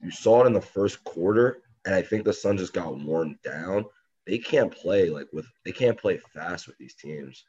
you 0.00 0.10
saw 0.10 0.42
it 0.42 0.46
in 0.46 0.52
the 0.52 0.60
first 0.60 1.02
quarter, 1.04 1.58
and 1.84 1.94
I 1.94 2.00
think 2.00 2.24
the 2.24 2.32
Suns 2.32 2.60
just 2.60 2.72
got 2.72 2.98
worn 2.98 3.38
down. 3.44 3.84
They 4.26 4.38
can't 4.38 4.72
play 4.72 5.10
like 5.10 5.28
with 5.32 5.46
they 5.64 5.72
can't 5.72 5.98
play 5.98 6.16
fast 6.32 6.66
with 6.66 6.78
these 6.78 6.94
teams. 6.94 7.44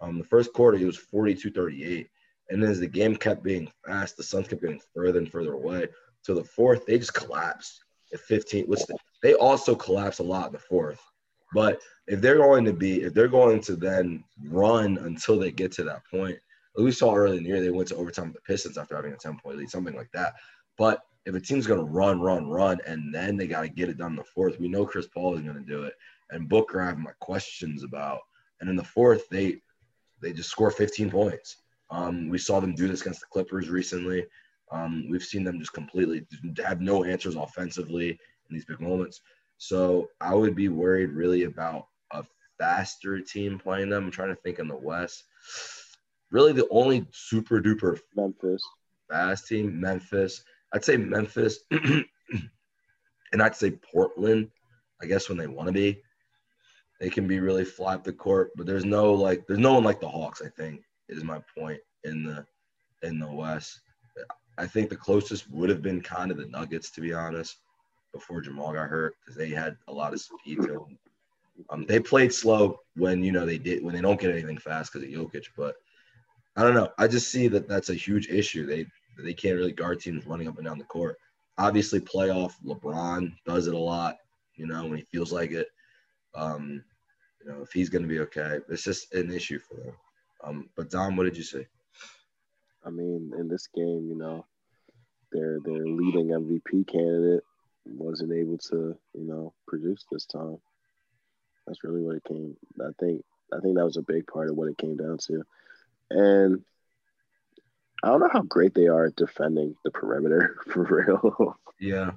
Um, 0.00 0.18
the 0.18 0.24
first 0.24 0.52
quarter 0.52 0.78
it 0.78 0.84
was 0.84 0.98
42-38. 0.98 2.08
And 2.50 2.62
then 2.62 2.70
as 2.70 2.80
the 2.80 2.86
game 2.86 3.16
kept 3.16 3.42
being 3.42 3.70
fast, 3.86 4.16
the 4.16 4.22
Suns 4.22 4.48
kept 4.48 4.62
getting 4.62 4.80
further 4.94 5.18
and 5.18 5.30
further 5.30 5.54
away. 5.54 5.88
So 6.22 6.34
the 6.34 6.44
fourth, 6.44 6.86
they 6.86 6.98
just 6.98 7.14
collapsed 7.14 7.84
at 8.12 8.20
15. 8.20 8.66
Which 8.66 8.80
they 9.22 9.34
also 9.34 9.74
collapsed 9.74 10.20
a 10.20 10.24
lot 10.24 10.48
in 10.48 10.52
the 10.52 10.58
fourth. 10.58 11.00
But 11.54 11.80
if 12.06 12.20
they're 12.20 12.38
going 12.38 12.64
to 12.64 12.72
be, 12.72 13.02
if 13.02 13.14
they're 13.14 13.28
going 13.28 13.60
to 13.62 13.76
then 13.76 14.24
run 14.44 14.98
until 14.98 15.38
they 15.38 15.52
get 15.52 15.72
to 15.72 15.84
that 15.84 16.02
point, 16.10 16.38
we 16.76 16.90
saw 16.90 17.14
early 17.14 17.38
in 17.38 17.44
the 17.44 17.50
year, 17.50 17.60
they 17.60 17.70
went 17.70 17.88
to 17.88 17.96
overtime 17.96 18.26
with 18.26 18.34
the 18.34 18.40
Pistons 18.40 18.76
after 18.76 18.96
having 18.96 19.12
a 19.12 19.16
10 19.16 19.38
point 19.38 19.58
lead, 19.58 19.70
something 19.70 19.94
like 19.94 20.10
that. 20.12 20.34
But 20.76 21.02
if 21.24 21.34
a 21.34 21.40
team's 21.40 21.66
going 21.66 21.80
to 21.80 21.86
run, 21.86 22.20
run, 22.20 22.48
run, 22.48 22.80
and 22.86 23.14
then 23.14 23.36
they 23.36 23.46
got 23.46 23.62
to 23.62 23.68
get 23.68 23.88
it 23.88 23.98
done 23.98 24.12
in 24.12 24.16
the 24.16 24.24
fourth, 24.24 24.58
we 24.58 24.68
know 24.68 24.84
Chris 24.84 25.06
Paul 25.06 25.36
is 25.36 25.42
going 25.42 25.54
to 25.54 25.62
do 25.62 25.84
it. 25.84 25.94
And 26.30 26.48
Booker, 26.48 26.82
I 26.82 26.86
have 26.86 26.98
my 26.98 27.12
questions 27.20 27.84
about. 27.84 28.20
And 28.60 28.68
in 28.68 28.76
the 28.76 28.84
fourth, 28.84 29.28
they 29.28 29.60
they 30.24 30.32
just 30.32 30.50
score 30.50 30.70
15 30.70 31.10
points. 31.10 31.58
Um, 31.90 32.28
we 32.28 32.38
saw 32.38 32.58
them 32.58 32.74
do 32.74 32.88
this 32.88 33.02
against 33.02 33.20
the 33.20 33.26
Clippers 33.30 33.68
recently. 33.68 34.26
Um, 34.72 35.06
we've 35.10 35.22
seen 35.22 35.44
them 35.44 35.60
just 35.60 35.74
completely 35.74 36.26
have 36.64 36.80
no 36.80 37.04
answers 37.04 37.36
offensively 37.36 38.10
in 38.10 38.54
these 38.54 38.64
big 38.64 38.80
moments. 38.80 39.20
So 39.58 40.08
I 40.20 40.34
would 40.34 40.56
be 40.56 40.68
worried 40.68 41.10
really 41.10 41.44
about 41.44 41.86
a 42.10 42.24
faster 42.58 43.20
team 43.20 43.58
playing 43.58 43.90
them. 43.90 44.04
I'm 44.04 44.10
trying 44.10 44.34
to 44.34 44.40
think 44.40 44.58
in 44.58 44.66
the 44.66 44.76
West. 44.76 45.24
Really, 46.30 46.52
the 46.52 46.68
only 46.70 47.06
super 47.12 47.60
duper 47.60 48.00
Memphis. 48.16 48.62
fast 49.08 49.46
team, 49.46 49.78
Memphis. 49.78 50.42
I'd 50.72 50.84
say 50.84 50.96
Memphis, 50.96 51.60
and 51.70 53.40
I'd 53.40 53.54
say 53.54 53.72
Portland. 53.92 54.50
I 55.00 55.06
guess 55.06 55.28
when 55.28 55.38
they 55.38 55.46
want 55.46 55.68
to 55.68 55.72
be, 55.72 56.00
they 57.00 57.10
can 57.10 57.26
be 57.26 57.40
really 57.40 57.64
fly 57.64 57.94
up 57.94 58.04
the 58.04 58.12
court. 58.12 58.50
But 58.56 58.66
there's 58.66 58.84
no 58.84 59.12
like, 59.12 59.46
there's 59.46 59.60
no 59.60 59.74
one 59.74 59.84
like 59.84 60.00
the 60.00 60.08
Hawks. 60.08 60.42
I 60.44 60.48
think 60.48 60.82
is 61.08 61.24
my 61.24 61.40
point 61.56 61.80
in 62.04 62.24
the 62.24 62.46
in 63.02 63.18
the 63.18 63.30
West. 63.30 63.80
I 64.56 64.66
think 64.66 64.88
the 64.88 64.96
closest 64.96 65.50
would 65.50 65.68
have 65.68 65.82
been 65.82 66.00
kind 66.00 66.30
of 66.30 66.36
the 66.36 66.46
Nuggets, 66.46 66.90
to 66.92 67.00
be 67.00 67.12
honest, 67.12 67.58
before 68.12 68.40
Jamal 68.40 68.72
got 68.72 68.88
hurt 68.88 69.16
because 69.20 69.36
they 69.36 69.48
had 69.48 69.76
a 69.88 69.92
lot 69.92 70.12
of 70.12 70.20
speed 70.20 70.60
to 70.62 70.66
them. 70.68 70.98
Um, 71.70 71.84
they 71.86 72.00
played 72.00 72.32
slow 72.32 72.80
when 72.96 73.22
you 73.22 73.32
know 73.32 73.46
they 73.46 73.58
did 73.58 73.82
when 73.84 73.94
they 73.94 74.00
don't 74.00 74.20
get 74.20 74.30
anything 74.30 74.58
fast 74.58 74.92
because 74.92 75.06
of 75.06 75.12
Jokic, 75.14 75.46
but 75.56 75.76
I 76.56 76.62
don't 76.62 76.74
know. 76.74 76.90
I 76.98 77.08
just 77.08 77.30
see 77.30 77.48
that 77.48 77.68
that's 77.68 77.90
a 77.90 77.94
huge 77.94 78.28
issue. 78.28 78.66
They 78.66 78.86
they 79.22 79.34
can't 79.34 79.56
really 79.56 79.72
guard 79.72 80.00
teams 80.00 80.26
running 80.26 80.48
up 80.48 80.56
and 80.56 80.66
down 80.66 80.78
the 80.78 80.84
court. 80.84 81.16
Obviously, 81.58 82.00
playoff 82.00 82.54
LeBron 82.64 83.32
does 83.46 83.66
it 83.66 83.74
a 83.74 83.78
lot. 83.78 84.16
You 84.56 84.66
know 84.66 84.86
when 84.86 84.98
he 84.98 85.04
feels 85.04 85.32
like 85.32 85.50
it. 85.52 85.68
Um, 86.34 86.84
you 87.40 87.50
know 87.50 87.62
if 87.62 87.72
he's 87.72 87.88
going 87.88 88.02
to 88.02 88.08
be 88.08 88.20
okay, 88.20 88.58
it's 88.68 88.84
just 88.84 89.14
an 89.14 89.32
issue 89.32 89.58
for 89.58 89.74
them. 89.74 89.94
Um, 90.42 90.68
but 90.76 90.90
Dom, 90.90 91.16
what 91.16 91.24
did 91.24 91.36
you 91.36 91.42
say? 91.42 91.66
I 92.84 92.90
mean, 92.90 93.32
in 93.38 93.48
this 93.48 93.66
game, 93.74 94.08
you 94.08 94.16
know, 94.16 94.44
their 95.32 95.58
their 95.64 95.86
leading 95.86 96.28
MVP 96.28 96.86
candidate 96.86 97.42
wasn't 97.86 98.32
able 98.32 98.58
to, 98.58 98.96
you 99.14 99.24
know, 99.24 99.52
produce 99.66 100.04
this 100.10 100.26
time. 100.26 100.58
That's 101.66 101.82
really 101.84 102.02
what 102.02 102.16
it 102.16 102.24
came. 102.24 102.56
I 102.80 102.90
think 102.98 103.24
I 103.52 103.60
think 103.60 103.76
that 103.76 103.84
was 103.84 103.96
a 103.96 104.02
big 104.02 104.26
part 104.26 104.50
of 104.50 104.56
what 104.56 104.68
it 104.68 104.78
came 104.78 104.96
down 104.96 105.18
to. 105.26 105.42
And 106.10 106.62
I 108.02 108.08
don't 108.08 108.20
know 108.20 108.28
how 108.30 108.42
great 108.42 108.74
they 108.74 108.88
are 108.88 109.06
at 109.06 109.16
defending 109.16 109.76
the 109.84 109.90
perimeter 109.90 110.56
for 110.68 110.82
real. 110.84 111.58
Yeah, 111.80 112.12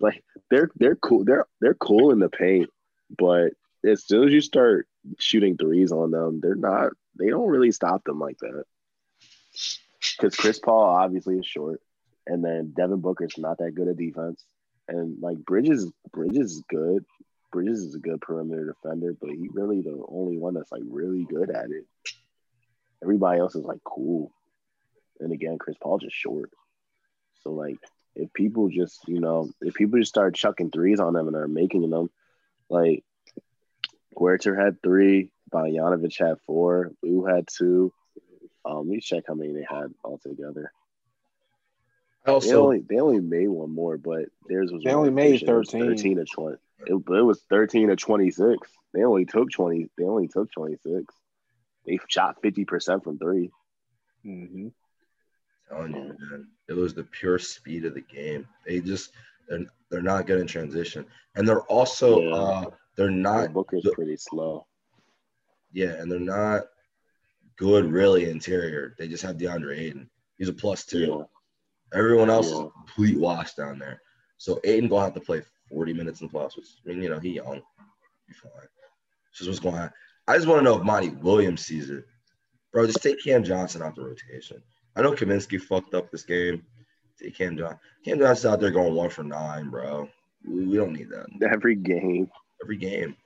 like 0.00 0.22
they're 0.50 0.70
they're 0.76 0.96
cool. 0.96 1.24
They're 1.24 1.46
they're 1.60 1.74
cool 1.74 2.10
in 2.10 2.18
the 2.18 2.28
paint, 2.28 2.70
but 3.10 3.52
as 3.84 4.04
soon 4.04 4.28
as 4.28 4.32
you 4.32 4.40
start 4.40 4.88
shooting 5.18 5.56
threes 5.56 5.92
on 5.92 6.10
them, 6.10 6.40
they're 6.40 6.54
not. 6.54 6.92
They 7.18 7.28
don't 7.28 7.48
really 7.48 7.72
stop 7.72 8.04
them 8.04 8.18
like 8.18 8.38
that. 8.38 8.64
Because 10.18 10.36
Chris 10.36 10.58
Paul 10.58 10.84
obviously 10.84 11.38
is 11.38 11.46
short, 11.46 11.80
and 12.26 12.44
then 12.44 12.72
Devin 12.76 13.00
Booker's 13.00 13.38
not 13.38 13.58
that 13.58 13.74
good 13.74 13.88
at 13.88 13.96
defense, 13.96 14.44
and 14.88 15.20
like 15.20 15.38
Bridges, 15.38 15.90
Bridges 16.12 16.52
is 16.52 16.64
good. 16.68 17.04
Bridges 17.52 17.80
is 17.80 17.94
a 17.94 18.00
good 18.00 18.20
perimeter 18.20 18.66
defender, 18.66 19.14
but 19.18 19.30
he 19.30 19.48
really 19.52 19.80
the 19.80 20.02
only 20.08 20.38
one 20.38 20.54
that's 20.54 20.72
like 20.72 20.82
really 20.88 21.24
good 21.24 21.50
at 21.50 21.70
it. 21.70 21.86
Everybody 23.02 23.40
else 23.40 23.54
is 23.54 23.64
like 23.64 23.80
cool, 23.84 24.32
and 25.20 25.32
again, 25.32 25.58
Chris 25.58 25.76
Paul 25.80 25.98
just 25.98 26.16
short. 26.16 26.50
So 27.42 27.50
like, 27.50 27.78
if 28.14 28.32
people 28.32 28.68
just 28.68 29.06
you 29.06 29.20
know, 29.20 29.50
if 29.60 29.74
people 29.74 29.98
just 29.98 30.10
start 30.10 30.34
chucking 30.34 30.70
threes 30.70 31.00
on 31.00 31.12
them 31.14 31.28
and 31.28 31.36
are 31.36 31.48
making 31.48 31.88
them, 31.88 32.10
like 32.68 33.04
Huerter 34.16 34.58
had 34.58 34.82
three, 34.82 35.30
Bogdanovich 35.52 36.18
had 36.18 36.40
four, 36.46 36.92
Lou 37.02 37.24
had 37.24 37.46
two. 37.46 37.92
Um, 38.64 38.78
let 38.78 38.86
me 38.86 39.00
check 39.00 39.24
how 39.28 39.34
many 39.34 39.52
they 39.52 39.66
had 39.68 39.94
altogether. 40.04 40.72
I 42.26 42.38
They 42.40 42.54
only 42.54 42.80
they 42.80 42.98
only 42.98 43.20
made 43.20 43.48
one 43.48 43.70
more, 43.70 43.96
but 43.96 44.24
theirs 44.48 44.72
was 44.72 44.82
They 44.84 44.92
only 44.92 45.10
made 45.10 45.34
efficient. 45.34 45.50
It 45.50 45.54
was 45.58 45.70
13. 45.70 45.86
Thirteen 45.88 46.16
to 46.16 46.24
twenty. 46.24 46.56
It, 46.86 46.94
it 46.94 47.22
was 47.22 47.42
thirteen 47.48 47.88
to 47.88 47.96
twenty 47.96 48.30
six. 48.30 48.70
They 48.92 49.04
only 49.04 49.26
took 49.26 49.50
twenty. 49.50 49.88
They 49.96 50.04
only 50.04 50.28
took 50.28 50.50
twenty 50.50 50.76
six. 50.84 51.14
They 51.86 51.98
shot 52.08 52.42
fifty 52.42 52.64
percent 52.64 53.04
from 53.04 53.18
three. 53.18 53.50
hmm 54.24 54.68
telling 55.68 55.94
you, 55.94 56.16
man, 56.20 56.48
it 56.68 56.74
was 56.74 56.94
the 56.94 57.04
pure 57.04 57.38
speed 57.38 57.84
of 57.84 57.94
the 57.94 58.00
game. 58.00 58.46
They 58.66 58.80
just 58.80 59.12
they're 59.48 59.64
they're 59.90 60.02
not 60.02 60.26
good 60.26 60.40
in 60.40 60.46
transition, 60.46 61.06
and 61.36 61.46
they're 61.48 61.62
also 61.62 62.20
Yeah. 62.20 62.34
uh 62.34 62.64
they're 62.96 63.10
not 63.10 63.52
Booker's 63.52 63.82
the- 63.82 63.92
pretty 63.92 64.16
slow. 64.16 64.66
yeah, 65.72 65.92
and 66.00 66.10
they're 66.10 66.18
not 66.20 66.64
good 67.56 67.86
really 67.90 68.28
interior. 68.30 68.94
They 68.98 69.08
just 69.08 69.22
have 69.22 69.36
DeAndre 69.36 69.78
Ayton. 69.78 70.10
He's 70.38 70.48
a 70.48 70.52
plus 70.52 70.84
two. 70.84 71.00
Yeah. 71.06 71.98
Everyone 71.98 72.30
else 72.30 72.46
is 72.46 72.52
Yeah. 72.52 72.66
a 72.66 72.70
complete 72.70 73.18
wash 73.18 73.54
down 73.54 73.78
there. 73.78 74.00
So 74.38 74.60
Ayton 74.64 74.88
gonna 74.88 75.04
have 75.04 75.14
to 75.14 75.20
play 75.20 75.42
40 75.70 75.92
minutes 75.94 76.20
in 76.20 76.26
the 76.26 76.32
playoffs. 76.32 76.56
Which, 76.56 76.66
I 76.84 76.88
mean, 76.88 77.02
you 77.02 77.08
know, 77.08 77.18
he 77.18 77.30
young. 77.30 77.62
Be 78.28 78.34
fine. 78.34 78.50
This 79.32 79.40
is 79.42 79.48
what's 79.48 79.60
going 79.60 79.76
on. 79.76 79.92
I 80.28 80.36
just 80.36 80.46
want 80.48 80.58
to 80.60 80.64
know 80.64 80.76
if 80.78 80.82
Monty 80.84 81.10
Williams 81.10 81.64
sees 81.64 81.88
it. 81.90 82.04
Bro, 82.72 82.86
just 82.86 83.02
take 83.02 83.22
Cam 83.22 83.44
Johnson 83.44 83.82
out 83.82 83.94
the 83.94 84.02
rotation. 84.04 84.62
I 84.96 85.02
know 85.02 85.12
Kaminsky 85.12 85.60
fucked 85.60 85.94
up 85.94 86.10
this 86.10 86.24
game. 86.24 86.66
Cam 87.34 87.56
Johnson. 87.56 87.78
Cam 88.04 88.18
Johnson's 88.18 88.46
out 88.52 88.60
there 88.60 88.70
going 88.70 88.94
one 88.94 89.10
for 89.10 89.22
nine, 89.24 89.70
bro. 89.70 90.08
We, 90.44 90.66
we 90.66 90.76
don't 90.76 90.92
need 90.92 91.08
that 91.10 91.26
Every 91.52 91.74
game. 91.76 92.30
every 92.62 92.76
game. 92.76 93.16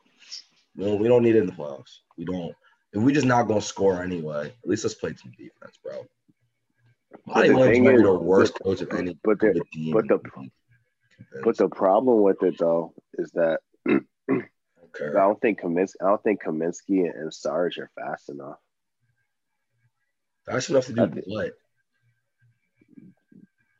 We 0.77 0.85
don't, 0.85 1.01
we 1.01 1.09
don't 1.09 1.23
need 1.23 1.37
it 1.37 1.41
in 1.41 1.47
the 1.47 1.53
playoffs. 1.53 1.99
We 2.17 2.25
don't. 2.25 2.55
If 2.93 3.03
we 3.03 3.13
just 3.13 3.27
not 3.27 3.47
gonna 3.49 3.61
score 3.61 4.03
anyway, 4.03 4.47
at 4.63 4.69
least 4.69 4.85
let's 4.85 4.95
play 4.95 5.15
some 5.15 5.33
defense, 5.33 5.79
bro. 5.83 6.07
Monty 7.27 7.49
the 7.49 7.55
Williams 7.55 7.75
thing 7.77 7.85
might 7.85 7.91
be 7.91 7.97
is- 7.97 8.03
the 8.03 8.19
worst 8.19 8.59
coach 8.63 8.81
of 8.81 8.93
any 8.93 9.19
but 9.25 9.39
the- 9.41 9.63
team. 9.73 9.93
but 9.93 10.09
the- 10.09 10.21
But 11.45 11.57
the 11.57 11.69
problem 11.69 12.23
with 12.23 12.43
it 12.43 12.57
though 12.59 12.95
is 13.15 13.31
that 13.33 13.61
okay. 13.89 14.01
I 14.31 15.13
don't 15.13 15.41
think 15.41 15.61
Kaminsky, 15.61 15.95
I 16.03 16.07
don't 16.07 16.23
think 16.23 16.43
Kaminsky 16.43 17.09
and 17.13 17.33
Sarge 17.33 17.79
are 17.79 17.91
fast 17.95 18.29
enough. 18.31 18.57
That's 20.47 20.69
enough 20.71 20.87
to 20.87 20.93
do 20.95 21.23
what? 21.27 21.53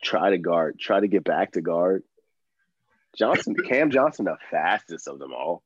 Try 0.01 0.31
to 0.31 0.37
guard, 0.37 0.79
try 0.79 0.99
to 0.99 1.07
get 1.07 1.23
back 1.23 1.53
to 1.53 1.61
guard. 1.61 2.03
Johnson, 3.17 3.55
Cam 3.69 3.91
Johnson, 3.91 4.25
the 4.25 4.37
fastest 4.49 5.07
of 5.07 5.19
them 5.19 5.33
all. 5.33 5.63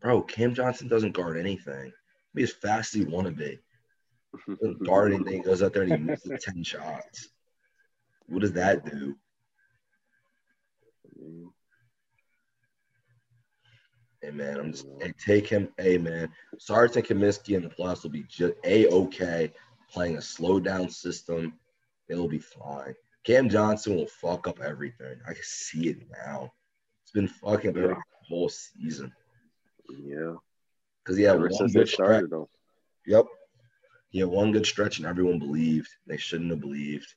Bro, 0.00 0.22
Cam 0.22 0.54
Johnson 0.54 0.88
doesn't 0.88 1.12
guard 1.12 1.36
anything. 1.36 1.92
Be 2.34 2.44
as 2.44 2.52
fast 2.52 2.94
as 2.94 3.00
he 3.00 3.06
want 3.06 3.26
to 3.26 3.32
be. 3.32 3.58
Doesn't 4.48 4.84
guard 4.84 5.12
anything. 5.14 5.42
Goes 5.42 5.62
out 5.62 5.72
there 5.72 5.82
and 5.82 5.92
he 5.92 5.98
misses 5.98 6.40
10 6.44 6.62
shots. 6.62 7.28
What 8.26 8.40
does 8.40 8.52
that 8.52 8.84
do? 8.84 9.16
Hey 14.22 14.30
man, 14.30 14.58
I'm 14.58 14.72
just 14.72 14.86
hey, 15.00 15.12
take 15.18 15.48
him. 15.48 15.68
Hey 15.78 15.96
man, 15.96 16.28
Sarge 16.58 16.96
and 16.96 17.04
Kaminsky 17.04 17.56
in 17.56 17.62
the 17.62 17.70
playoffs 17.70 18.02
will 18.02 18.10
be 18.10 18.24
just 18.28 18.52
a 18.64 18.86
okay 18.88 19.50
playing 19.90 20.18
a 20.18 20.22
slow 20.22 20.60
down 20.60 20.90
system. 20.90 21.54
It'll 22.10 22.28
be 22.28 22.40
fine. 22.40 22.94
Cam 23.24 23.48
Johnson 23.48 23.94
will 23.96 24.06
fuck 24.08 24.48
up 24.48 24.60
everything. 24.60 25.20
I 25.26 25.32
can 25.32 25.42
see 25.44 25.88
it 25.88 25.98
now. 26.26 26.52
It's 27.04 27.12
been 27.12 27.28
fucking 27.28 27.76
Yeah. 27.76 27.82
every 27.84 27.96
whole 28.28 28.48
season 28.48 29.12
Yeah, 29.88 30.34
because 31.02 31.16
he 31.16 31.22
had 31.24 31.36
ever 31.36 31.48
one 31.48 31.68
good 31.72 31.88
stretch. 31.88 32.24
though. 32.28 32.48
Yep. 33.06 33.26
He 34.10 34.18
had 34.18 34.28
one 34.28 34.50
good 34.52 34.66
stretch, 34.66 34.98
and 34.98 35.06
everyone 35.06 35.38
believed. 35.38 35.88
They 36.06 36.16
shouldn't 36.16 36.50
have 36.50 36.60
believed. 36.60 37.14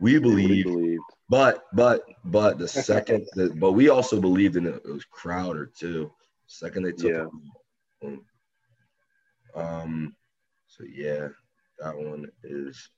We 0.00 0.14
We 0.14 0.18
believed, 0.18 0.68
believed. 0.68 1.02
but 1.30 1.64
but 1.72 2.02
but 2.24 2.58
the 2.58 2.68
second, 2.68 3.26
the, 3.34 3.50
but 3.56 3.72
we 3.72 3.88
also 3.88 4.20
believed 4.20 4.56
in 4.56 4.66
it, 4.66 4.74
it 4.84 4.86
was 4.92 5.04
Crowder 5.06 5.66
too. 5.66 6.12
Second 6.46 6.82
they 6.82 6.92
took 6.92 7.10
Yeah. 7.12 7.28
him. 8.02 8.26
Um. 9.54 10.16
So 10.66 10.84
yeah, 10.84 11.28
that 11.78 11.96
one 11.96 12.30
is. 12.42 12.88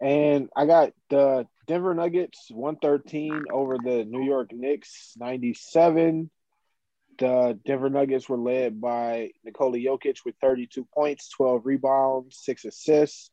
And 0.00 0.48
I 0.54 0.66
got 0.66 0.92
the 1.10 1.46
Denver 1.66 1.94
Nuggets 1.94 2.46
113 2.50 3.46
over 3.52 3.78
the 3.78 4.04
New 4.04 4.22
York 4.22 4.52
Knicks 4.52 5.14
97. 5.16 6.30
The 7.18 7.58
Denver 7.66 7.90
Nuggets 7.90 8.28
were 8.28 8.38
led 8.38 8.80
by 8.80 9.30
Nikola 9.44 9.78
Jokic 9.78 10.18
with 10.24 10.36
32 10.40 10.86
points, 10.94 11.28
12 11.30 11.66
rebounds, 11.66 12.38
six 12.38 12.64
assists. 12.64 13.30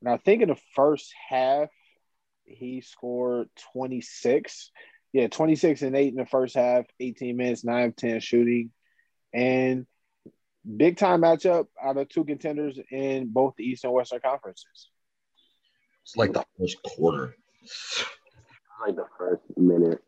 And 0.00 0.10
I 0.10 0.18
think 0.18 0.42
in 0.42 0.48
the 0.48 0.60
first 0.76 1.12
half, 1.28 1.70
he 2.44 2.82
scored 2.82 3.48
26. 3.72 4.70
Yeah, 5.14 5.28
26 5.28 5.82
and 5.82 5.96
8 5.96 6.08
in 6.08 6.16
the 6.16 6.26
first 6.26 6.54
half, 6.54 6.84
18 7.00 7.36
minutes, 7.36 7.64
9 7.64 7.88
of 7.88 7.96
10 7.96 8.20
shooting. 8.20 8.70
And 9.32 9.86
big 10.64 10.98
time 10.98 11.22
matchup 11.22 11.66
out 11.82 11.96
of 11.96 12.08
two 12.08 12.24
contenders 12.24 12.78
in 12.90 13.28
both 13.28 13.54
the 13.56 13.64
East 13.64 13.84
and 13.84 13.92
Western 13.92 14.20
conferences. 14.20 14.88
It's 16.02 16.16
like 16.16 16.32
the 16.32 16.44
first 16.58 16.76
quarter. 16.82 17.34
Like 18.86 18.96
the 18.96 19.06
first 19.16 19.42
minute. 19.56 20.02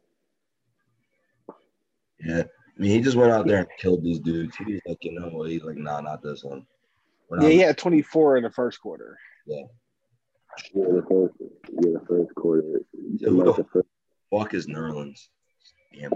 Yeah. 2.21 2.43
I 2.77 2.81
mean, 2.83 2.91
he 2.91 3.01
just 3.01 3.17
went 3.17 3.31
out 3.33 3.47
there 3.47 3.59
and 3.59 3.69
killed 3.79 4.03
these 4.03 4.19
dudes. 4.19 4.57
He 4.57 4.73
was 4.73 4.81
like, 4.87 4.99
you 5.03 5.13
know 5.13 5.29
what? 5.29 5.51
He's 5.51 5.63
like, 5.63 5.77
nah, 5.77 6.01
not 6.01 6.23
this 6.23 6.43
one. 6.43 6.67
We're 7.31 7.39
not 7.39 7.47
Yeah, 7.47 7.51
he 7.53 7.59
had 7.59 7.79
24 7.79 8.39
in 8.39 8.43
the 8.43 8.51
first 8.51 8.81
quarter. 8.81 9.17
Yeah, 9.47 9.63
the 10.75 11.05
first. 11.09 11.35
Yeah, 11.73 11.99
the 11.99 12.05
first 12.09 12.35
quarter. 12.35 12.81
Yeah, 13.19 13.29
who 13.29 13.45
Like 13.45 13.57
the 13.57 13.63
the 13.63 13.69
first. 13.69 13.89
fuck 14.31 14.55
is 14.55 14.67
Nerlens? 14.67 15.29
Damn. 15.93 16.13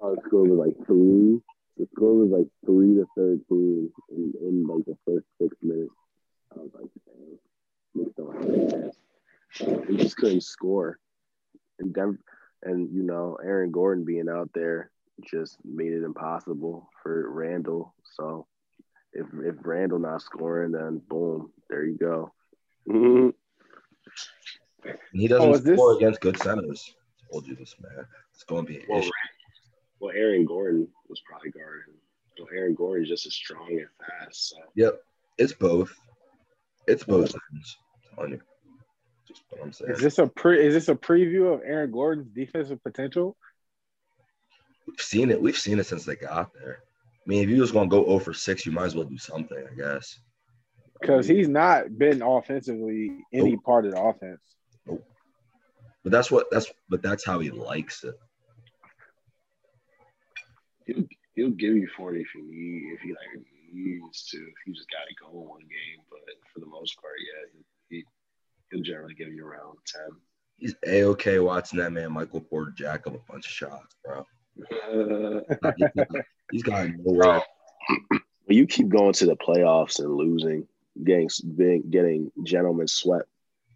Oh, 0.00 0.14
the 0.14 0.20
score 0.26 0.44
was 0.44 0.66
like 0.66 0.86
three. 0.86 1.40
The 1.78 1.86
score 1.94 2.14
was 2.14 2.30
like 2.30 2.46
three 2.64 2.94
to 2.94 3.06
thirteen 3.16 3.90
in, 4.10 4.32
in 4.40 4.66
like 4.66 4.84
the 4.86 4.96
first 5.04 5.26
six 5.40 5.56
minutes. 5.62 5.90
I 6.54 6.60
was 6.60 6.70
like, 6.74 6.90
damn, 7.06 7.38
Knicks 7.96 8.14
don't 8.16 8.36
have 8.36 8.50
a 8.50 8.70
chance. 8.70 8.96
He 9.88 9.96
just 9.96 10.16
couldn't 10.16 10.42
score. 10.42 10.98
And 11.78 11.92
Denver, 11.94 12.20
and 12.62 12.92
you 12.94 13.02
know, 13.02 13.36
Aaron 13.44 13.70
Gordon 13.70 14.04
being 14.04 14.28
out 14.28 14.50
there 14.54 14.90
just 15.24 15.58
made 15.64 15.92
it 15.92 16.02
impossible 16.04 16.88
for 17.02 17.30
Randle. 17.30 17.94
So 18.14 18.46
if 19.12 19.26
if 19.44 19.54
Randle 19.62 19.98
not 19.98 20.22
scoring, 20.22 20.72
then 20.72 21.00
boom, 21.08 21.52
there 21.70 21.84
you 21.84 21.96
go. 21.96 22.32
Mm-hmm. 22.88 23.30
And 24.88 25.20
he 25.20 25.26
doesn't 25.28 25.48
Oh, 25.48 25.54
is 25.54 25.64
this- 25.64 25.76
score 25.76 25.96
against 25.96 26.20
good 26.20 26.36
centers. 26.38 26.94
I 27.28 27.32
told 27.32 27.46
you 27.46 27.56
this, 27.56 27.74
man. 27.80 28.06
It's 28.34 28.44
going 28.44 28.64
to 28.66 28.72
be 28.72 28.78
an 28.78 28.86
Well, 28.88 29.00
issue. 29.00 29.10
well, 30.00 30.14
Aaron 30.14 30.44
Gordon 30.44 30.86
was 31.08 31.20
probably 31.28 31.50
guarding. 31.50 31.94
Well, 32.38 32.48
Aaron 32.54 32.74
Gordon 32.74 33.02
is 33.04 33.08
just 33.08 33.26
as 33.26 33.34
strong 33.34 33.68
and 33.70 33.88
fast. 33.98 34.50
So 34.50 34.56
Yep. 34.76 35.00
It's 35.38 35.52
both. 35.52 35.92
It's 36.86 37.02
both 37.04 37.34
ends. 37.52 37.76
I'm 38.18 38.30
you. 38.32 38.40
Just 39.26 39.42
what 39.50 39.62
I'm 39.62 39.72
saying. 39.72 39.92
Is 39.92 40.00
this 40.00 40.18
a 40.18 40.26
pre? 40.26 40.64
Is 40.64 40.74
this 40.74 40.88
a 40.88 40.94
preview 40.94 41.52
of 41.52 41.62
Aaron 41.64 41.90
Gordon's 41.90 42.28
defensive 42.28 42.82
potential? 42.82 43.36
We've 44.86 45.00
seen 45.00 45.30
it. 45.30 45.40
We've 45.40 45.58
seen 45.58 45.78
it 45.78 45.86
since 45.86 46.04
they 46.04 46.16
got 46.16 46.52
there. 46.54 46.78
I 46.80 47.28
mean, 47.28 47.42
if 47.42 47.50
you 47.50 47.56
just 47.56 47.72
going 47.72 47.90
to 47.90 47.96
go 47.96 48.04
0 48.06 48.20
for 48.20 48.32
6, 48.32 48.66
you 48.66 48.70
might 48.70 48.84
as 48.84 48.94
well 48.94 49.04
do 49.04 49.18
something, 49.18 49.58
I 49.58 49.74
guess. 49.74 50.20
Because 51.00 51.26
he's 51.26 51.48
not 51.48 51.98
been 51.98 52.22
offensively 52.22 53.24
any 53.32 53.52
Nope. 53.52 53.64
part 53.64 53.84
of 53.84 53.92
the 53.92 54.00
offense. 54.00 54.40
But 54.86 56.12
that's 56.12 56.30
what 56.30 56.46
that's 56.52 56.72
but 56.88 57.02
that's 57.02 57.26
how 57.26 57.40
he 57.40 57.50
likes 57.50 58.04
it. 58.04 58.14
he'll 60.86 61.04
he'll 61.34 61.50
give 61.50 61.74
you 61.74 61.88
forty 61.96 62.20
if 62.20 62.32
you 62.32 62.44
need 62.44 62.94
if 62.94 63.00
he 63.00 63.10
like 63.10 63.44
needs 63.72 64.24
to. 64.30 64.36
If 64.36 64.54
you 64.66 64.72
just 64.72 64.88
got 64.88 65.02
to 65.08 65.14
go 65.20 65.40
in 65.42 65.48
one 65.48 65.60
game, 65.62 66.04
but 66.08 66.20
for 66.54 66.60
the 66.60 66.66
most 66.66 67.00
part, 67.02 67.14
yeah, 67.18 67.50
he, 67.52 67.58
he 67.58 67.64
he'll 68.70 68.82
generally 68.82 69.14
give 69.14 69.32
you 69.32 69.46
around 69.46 69.78
ten. 69.86 70.08
He's 70.56 70.74
a 70.86 71.04
okay 71.04 71.38
watching 71.38 71.78
that 71.78 71.92
man 71.92 72.12
Michael 72.12 72.40
Porter 72.40 72.72
jack 72.76 73.06
up 73.06 73.14
a 73.14 73.32
bunch 73.32 73.46
of 73.46 73.52
shots, 73.52 73.94
bro. 74.04 74.24
He's 76.50 76.62
got 76.62 76.88
nowhere. 76.98 77.42
But 78.46 78.56
you 78.56 78.66
keep 78.66 78.88
going 78.88 79.12
to 79.14 79.26
the 79.26 79.36
playoffs 79.36 79.98
and 79.98 80.14
losing, 80.14 80.66
getting 81.02 81.28
being, 81.56 81.90
getting 81.90 82.32
gentlemen 82.44 82.88
swept 82.88 83.28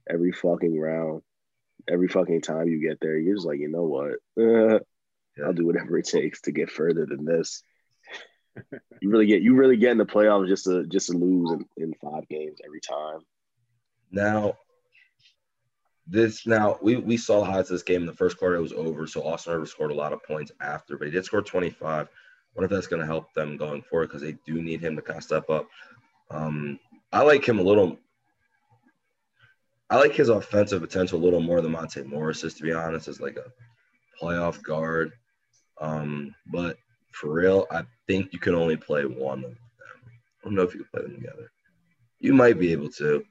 every 0.08 0.32
fucking 0.32 0.78
round, 0.78 1.22
every 1.88 2.08
fucking 2.08 2.40
time 2.40 2.68
you 2.68 2.80
get 2.80 2.98
there. 3.00 3.18
You're 3.18 3.36
just 3.36 3.46
like, 3.46 3.58
you 3.58 3.68
know 3.68 3.84
what? 3.84 4.14
Uh, 4.40 4.78
I'll 5.44 5.52
do 5.52 5.66
whatever 5.66 5.98
it 5.98 6.06
takes 6.06 6.42
to 6.42 6.52
get 6.52 6.70
further 6.70 7.06
than 7.06 7.24
this. 7.24 7.62
you 9.00 9.10
really 9.10 9.26
get 9.26 9.42
you 9.42 9.54
really 9.54 9.76
get 9.76 9.92
in 9.92 9.98
the 9.98 10.04
playoffs 10.04 10.48
just 10.48 10.64
to 10.64 10.84
just 10.86 11.06
to 11.06 11.16
lose 11.16 11.52
in, 11.52 11.66
in 11.76 11.94
five 11.94 12.28
games 12.28 12.58
every 12.64 12.80
time. 12.80 13.20
Now, 14.10 14.54
this 16.10 16.44
now 16.44 16.76
we 16.82 16.96
we 16.96 17.16
saw 17.16 17.44
of 17.44 17.68
this 17.68 17.82
game 17.84 18.00
in 18.00 18.06
the 18.06 18.12
first 18.12 18.36
quarter. 18.36 18.56
It 18.56 18.62
was 18.62 18.72
over, 18.72 19.06
so 19.06 19.22
Austin 19.22 19.52
Rivers 19.52 19.70
scored 19.70 19.92
a 19.92 19.94
lot 19.94 20.12
of 20.12 20.22
points 20.24 20.50
after, 20.60 20.98
but 20.98 21.06
he 21.06 21.10
did 21.12 21.24
score 21.24 21.40
25. 21.40 22.08
Wonder 22.54 22.64
if 22.64 22.70
that's 22.70 22.88
going 22.88 23.00
to 23.00 23.06
help 23.06 23.32
them 23.32 23.56
going 23.56 23.82
forward 23.82 24.08
because 24.08 24.22
they 24.22 24.36
do 24.44 24.60
need 24.60 24.80
him 24.80 24.96
to 24.96 25.02
kind 25.02 25.18
of 25.18 25.22
step 25.22 25.48
up. 25.48 25.68
Um, 26.30 26.80
I 27.12 27.22
like 27.22 27.48
him 27.48 27.60
a 27.60 27.62
little. 27.62 27.96
I 29.88 29.96
like 29.96 30.12
his 30.12 30.28
offensive 30.28 30.80
potential 30.80 31.18
a 31.18 31.22
little 31.24 31.40
more 31.40 31.60
than 31.60 31.72
Monte 31.72 32.02
Morris's, 32.02 32.54
to 32.54 32.62
be 32.62 32.72
honest, 32.72 33.08
as 33.08 33.20
like 33.20 33.36
a 33.36 33.50
playoff 34.20 34.62
guard. 34.62 35.12
Um, 35.80 36.34
but 36.46 36.76
for 37.12 37.32
real, 37.32 37.66
I 37.70 37.82
think 38.06 38.32
you 38.32 38.38
can 38.38 38.54
only 38.54 38.76
play 38.76 39.04
one 39.04 39.38
of 39.38 39.50
them. 39.50 39.58
I 40.40 40.44
don't 40.44 40.54
know 40.54 40.62
if 40.62 40.74
you 40.74 40.80
can 40.80 40.90
play 40.92 41.02
them 41.02 41.20
together. 41.20 41.52
You 42.18 42.34
might 42.34 42.58
be 42.58 42.72
able 42.72 42.90
to. 42.92 43.24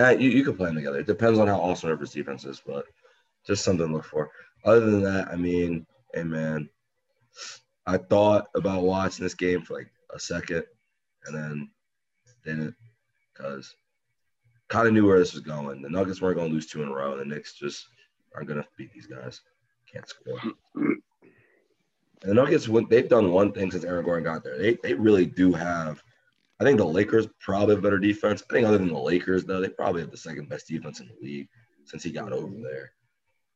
Uh, 0.00 0.10
you, 0.10 0.30
you 0.30 0.44
can 0.44 0.56
play 0.56 0.66
them 0.66 0.76
together. 0.76 0.98
It 0.98 1.06
depends 1.06 1.38
on 1.38 1.48
how 1.48 1.60
Austin 1.60 1.90
Rivers' 1.90 2.12
defense 2.12 2.44
is, 2.44 2.62
but 2.64 2.86
just 3.46 3.64
something 3.64 3.86
to 3.86 3.92
look 3.92 4.04
for. 4.04 4.30
Other 4.64 4.90
than 4.90 5.02
that, 5.02 5.28
I 5.28 5.36
mean, 5.36 5.86
hey 6.14 6.22
man, 6.22 6.68
I 7.86 7.98
thought 7.98 8.46
about 8.54 8.82
watching 8.82 9.24
this 9.24 9.34
game 9.34 9.62
for 9.62 9.74
like 9.74 9.90
a 10.14 10.18
second 10.18 10.64
and 11.26 11.34
then 11.34 11.70
didn't 12.44 12.74
because 13.32 13.74
kind 14.68 14.88
of 14.88 14.94
knew 14.94 15.06
where 15.06 15.18
this 15.18 15.34
was 15.34 15.42
going. 15.42 15.82
The 15.82 15.90
Nuggets 15.90 16.20
weren't 16.20 16.36
going 16.36 16.48
to 16.48 16.54
lose 16.54 16.66
two 16.66 16.82
in 16.82 16.88
a 16.88 16.94
row, 16.94 17.12
and 17.12 17.20
the 17.20 17.34
Knicks 17.34 17.54
just 17.54 17.86
aren't 18.34 18.48
going 18.48 18.62
to 18.62 18.68
beat 18.76 18.92
these 18.92 19.06
guys. 19.06 19.40
Can't 19.92 20.08
score. 20.08 20.38
And 20.74 21.02
the 22.22 22.34
Nuggets, 22.34 22.68
they've 22.88 23.08
done 23.08 23.32
one 23.32 23.52
thing 23.52 23.70
since 23.70 23.84
Aaron 23.84 24.04
Gordon 24.04 24.24
got 24.24 24.44
there, 24.44 24.58
they, 24.58 24.78
they 24.82 24.94
really 24.94 25.26
do 25.26 25.52
have. 25.52 26.02
I 26.62 26.64
think 26.64 26.78
the 26.78 26.84
Lakers 26.86 27.26
probably 27.40 27.74
have 27.74 27.82
better 27.82 27.98
defense. 27.98 28.42
I 28.48 28.54
think 28.54 28.66
other 28.66 28.78
than 28.78 28.88
the 28.88 28.98
Lakers, 28.98 29.44
though, 29.44 29.60
they 29.60 29.68
probably 29.68 30.00
have 30.00 30.12
the 30.12 30.16
second 30.16 30.48
best 30.48 30.68
defense 30.68 31.00
in 31.00 31.08
the 31.08 31.16
league 31.20 31.48
since 31.84 32.04
he 32.04 32.12
got 32.12 32.32
over 32.32 32.54
there. 32.62 32.92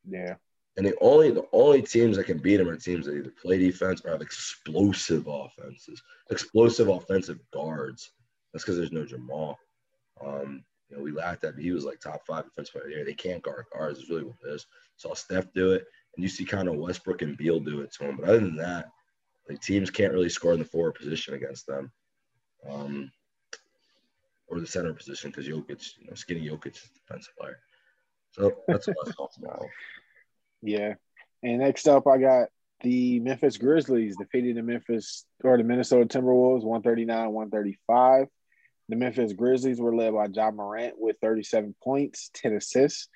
Yeah. 0.09 0.35
And 0.77 0.85
the 0.85 0.95
only 1.01 1.31
the 1.31 1.47
only 1.53 1.83
teams 1.83 2.17
that 2.17 2.25
can 2.25 2.39
beat 2.39 2.61
him 2.61 2.69
are 2.69 2.77
teams 2.77 3.07
that 3.07 3.17
either 3.17 3.33
play 3.41 3.59
defense 3.59 4.03
or 4.05 4.11
have 4.11 4.21
explosive 4.21 5.27
offenses, 5.29 6.03
explosive 6.31 6.89
offensive 6.89 7.39
guards. 7.53 8.11
That's 8.53 8.65
because 8.65 8.77
there's 8.77 8.93
no 8.93 9.07
Jamal. 9.07 9.59
Um, 10.25 10.65
you 10.91 10.97
know, 10.97 11.03
we 11.03 11.13
laughed 11.13 11.45
at, 11.45 11.55
but 11.55 11.63
he 11.65 11.73
was 11.73 11.85
like 11.85 12.01
top 12.01 12.27
five 12.27 12.45
defense 12.45 12.71
player 12.71 12.91
there. 12.91 13.05
They 13.05 13.15
can't 13.15 13.43
guard 13.43 13.67
guards. 13.73 14.01
Is 14.01 14.11
really 14.11 14.25
what 14.25 14.37
it 14.45 14.53
is. 14.53 14.67
Saw 14.97 15.15
Steph 15.15 15.53
do 15.55 15.73
it, 15.73 15.87
and 16.17 16.23
you 16.23 16.29
see 16.29 16.45
kind 16.45 16.69
of 16.69 16.77
Westbrook 16.77 17.23
and 17.23 17.37
Beal 17.37 17.61
do 17.61 17.81
it 17.81 17.93
to 17.95 18.05
him. 18.05 18.17
But 18.17 18.29
other 18.29 18.41
than 18.41 18.57
that, 18.57 18.91
like 19.49 19.61
teams 19.61 19.91
can't 19.91 20.13
really 20.13 20.29
score 20.29 20.53
in 20.53 20.59
the 20.59 20.65
forward 20.65 20.97
position 20.97 21.35
against 21.35 21.67
them, 21.67 21.93
um, 22.71 23.11
or 24.49 24.61
the 24.61 24.67
center 24.67 24.93
position 24.93 25.31
because 25.31 25.49
Jokic, 25.49 25.99
you 25.99 26.07
know, 26.09 26.15
skinny 26.15 26.49
Jokic 26.49 26.77
is 26.77 26.91
a 26.91 26.99
defensive 26.99 27.35
player. 27.39 27.59
So 28.33 28.53
that's 28.69 28.87
what 28.87 28.97
I 29.07 29.11
saw 29.13 29.29
tomorrow. 29.29 29.69
Yeah. 30.63 30.95
And 31.43 31.59
next 31.59 31.89
up, 31.89 32.07
I 32.07 32.19
got 32.19 32.49
the 32.83 33.21
Memphis 33.21 33.57
Grizzlies 33.57 34.17
defeated 34.17 34.57
the 34.57 34.63
Memphis 34.63 35.25
or 35.43 35.57
the 35.57 35.65
Minnesota 35.65 36.07
Timberwolves 36.07 36.63
139 36.63 37.33
135. 37.33 38.27
The 38.89 38.97
Memphis 38.97 39.33
Grizzlies 39.33 39.81
were 39.81 39.95
led 39.95 40.15
by 40.15 40.27
Ja 40.27 40.51
Morant 40.51 40.95
with 40.99 41.17
37 41.21 41.75
points, 41.83 42.31
10 42.35 42.55
assists, 42.55 43.09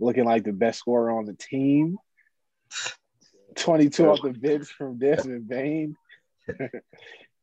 looking 0.00 0.24
like 0.24 0.44
the 0.44 0.52
best 0.52 0.78
scorer 0.78 1.10
on 1.10 1.26
the 1.26 1.34
team. 1.34 1.98
22 3.56 4.08
off 4.08 4.22
the 4.22 4.30
bench 4.30 4.68
from 4.68 4.98
Desmond 4.98 5.48
Bane. 5.48 5.96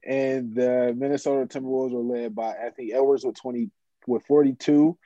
and 0.05 0.53
the 0.55 0.93
Minnesota 0.95 1.47
Timberwolves 1.47 1.91
were 1.91 2.01
led 2.17 2.35
by 2.35 2.51
Anthony 2.53 2.93
Edwards 2.93 3.25
with 3.25 3.35
20 3.41 3.69
with 4.07 4.23
42, 4.25 4.97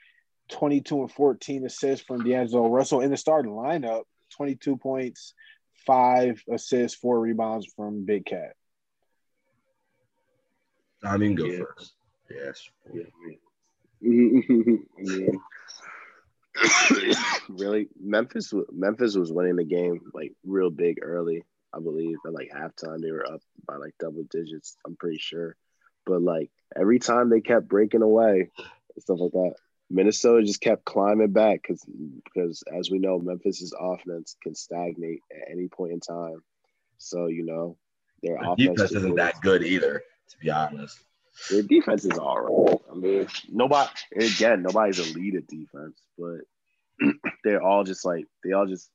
22 0.49 1.01
and 1.01 1.11
14 1.11 1.65
assists 1.65 2.05
from 2.05 2.23
D'Angelo 2.23 2.69
Russell 2.69 3.01
in 3.01 3.11
the 3.11 3.17
starting 3.17 3.51
lineup. 3.51 4.03
22 4.35 4.77
points, 4.77 5.33
five 5.87 6.43
assists, 6.51 6.97
four 6.97 7.19
rebounds 7.19 7.65
from 7.75 8.05
Big 8.05 8.25
Cat. 8.25 8.53
I 11.03 11.13
you 11.15 11.19
can 11.19 11.35
go 11.35 11.45
Yeah. 11.45 11.59
first. 11.77 11.93
Yes. 12.29 12.69
Yeah, 12.93 13.03
I 13.03 13.27
mean, 13.27 14.85
I 14.97 15.01
mean, 15.01 15.39
really, 17.49 17.87
Memphis. 17.99 18.53
Memphis 18.71 19.15
was 19.15 19.31
winning 19.31 19.55
the 19.55 19.63
game 19.63 20.01
like 20.13 20.33
real 20.45 20.69
big 20.69 20.99
early. 21.01 21.43
I 21.73 21.79
believe 21.79 22.17
at 22.25 22.33
like 22.33 22.51
halftime 22.51 23.01
they 23.01 23.11
were 23.11 23.25
up 23.31 23.41
by 23.67 23.75
like 23.75 23.93
double 23.99 24.23
digits. 24.29 24.77
I'm 24.85 24.95
pretty 24.95 25.19
sure, 25.19 25.55
but 26.05 26.21
like 26.21 26.51
every 26.75 26.99
time 26.99 27.29
they 27.29 27.41
kept 27.41 27.67
breaking 27.67 28.01
away 28.01 28.49
and 28.59 29.03
stuff 29.03 29.19
like 29.19 29.31
that, 29.31 29.53
Minnesota 29.89 30.45
just 30.45 30.61
kept 30.61 30.85
climbing 30.85 31.31
back 31.31 31.61
because 31.61 31.83
because 32.23 32.63
as 32.77 32.89
we 32.91 32.99
know, 32.99 33.19
Memphis's 33.19 33.73
offense 33.79 34.35
can 34.41 34.55
stagnate 34.55 35.21
at 35.31 35.51
any 35.51 35.67
point 35.67 35.93
in 35.93 35.99
time. 35.99 36.43
So 36.97 37.27
you 37.27 37.45
know 37.45 37.77
their 38.21 38.37
offense 38.37 38.57
defense 38.57 38.91
isn't 38.91 39.15
that 39.15 39.41
good 39.41 39.63
either, 39.63 40.03
to 40.29 40.37
be 40.39 40.49
honest. 40.49 40.99
their 41.49 41.63
defense 41.63 42.05
is 42.05 42.17
all 42.17 42.39
right. 42.39 42.77
I 42.91 42.95
mean, 42.95 43.27
nobody 43.49 43.89
again, 44.15 44.63
nobody's 44.63 44.99
elite 44.99 45.35
at 45.35 45.47
defense, 45.47 46.01
but 46.17 46.39
they're 47.43 47.61
all 47.61 47.83
just 47.83 48.05
like 48.05 48.25
they 48.43 48.51
all 48.51 48.65
just 48.65 48.89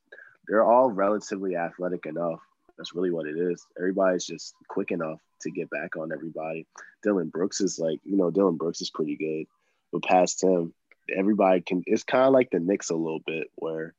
they're 0.47 0.63
all 0.63 0.91
relatively 0.91 1.55
athletic 1.55 2.05
enough. 2.05 2.39
That's 2.77 2.93
really 2.93 3.11
what 3.11 3.27
it 3.27 3.37
is. 3.37 3.65
Everybody's 3.77 4.25
just 4.25 4.53
quick 4.67 4.91
enough 4.91 5.19
to 5.41 5.51
get 5.51 5.69
back 5.69 5.95
on 5.95 6.11
everybody. 6.11 6.67
Dillon 7.03 7.29
Brooks 7.29 7.61
is 7.61 7.79
like, 7.79 7.99
you 8.03 8.17
know, 8.17 8.31
Dillon 8.31 8.57
Brooks 8.57 8.81
is 8.81 8.89
pretty 8.89 9.15
good, 9.15 9.45
but 9.91 10.03
past 10.03 10.43
him, 10.43 10.73
everybody 11.15 11.61
can. 11.61 11.83
It's 11.85 12.03
kind 12.03 12.25
of 12.25 12.33
like 12.33 12.49
the 12.51 12.59
Knicks 12.59 12.89
a 12.89 12.95
little 12.95 13.21
bit, 13.25 13.47
where 13.55 13.93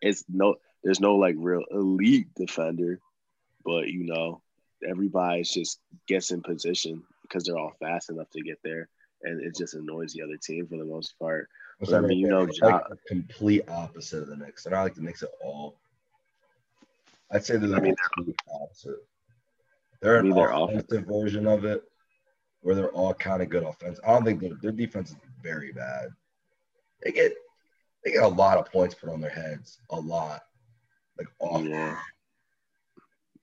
it's 0.00 0.24
no, 0.28 0.56
there's 0.82 1.00
no 1.00 1.16
like 1.16 1.36
real 1.38 1.64
elite 1.70 2.28
defender, 2.34 3.00
but 3.64 3.88
you 3.88 4.04
know, 4.04 4.40
everybody's 4.88 5.50
just 5.50 5.80
gets 6.06 6.30
in 6.30 6.42
position 6.42 7.02
because 7.22 7.44
they're 7.44 7.58
all 7.58 7.74
fast 7.80 8.10
enough 8.10 8.30
to 8.30 8.42
get 8.42 8.58
there, 8.64 8.88
and 9.22 9.40
it 9.42 9.56
just 9.56 9.74
annoys 9.74 10.12
the 10.12 10.22
other 10.22 10.36
team 10.36 10.66
for 10.66 10.76
the 10.76 10.84
most 10.84 11.18
part. 11.18 11.48
But 11.80 11.94
I 11.94 12.00
mean, 12.00 12.18
you 12.18 12.28
know, 12.28 12.42
like 12.42 12.88
the 12.88 12.98
complete 13.08 13.68
opposite 13.68 14.22
of 14.22 14.28
the 14.28 14.36
Knicks. 14.36 14.64
They're 14.64 14.72
not 14.72 14.82
like 14.82 14.94
the 14.94 15.02
Knicks 15.02 15.22
at 15.22 15.30
all. 15.42 15.76
I'd 17.32 17.44
say 17.44 17.56
they're 17.56 17.68
the 17.68 17.76
I 17.76 17.80
mean, 17.80 17.94
complete 18.14 18.36
opposite. 18.52 18.96
They're 20.00 20.16
an 20.16 20.30
they're 20.30 20.50
offensive 20.50 21.06
version 21.06 21.46
of 21.46 21.64
it, 21.64 21.82
where 22.60 22.74
they're 22.74 22.92
all 22.92 23.14
kind 23.14 23.42
of 23.42 23.48
good 23.48 23.62
offense. 23.62 23.98
I 24.06 24.12
don't 24.12 24.24
think 24.24 24.40
their 24.40 24.54
their 24.60 24.72
defense 24.72 25.10
is 25.10 25.16
very 25.42 25.72
bad. 25.72 26.08
They 27.02 27.12
get 27.12 27.32
they 28.04 28.12
get 28.12 28.22
a 28.22 28.28
lot 28.28 28.58
of 28.58 28.70
points 28.70 28.94
put 28.94 29.10
on 29.10 29.20
their 29.20 29.30
heads, 29.30 29.78
a 29.90 29.98
lot, 29.98 30.42
like 31.18 31.28
awful. 31.38 31.68
Yeah. 31.68 31.96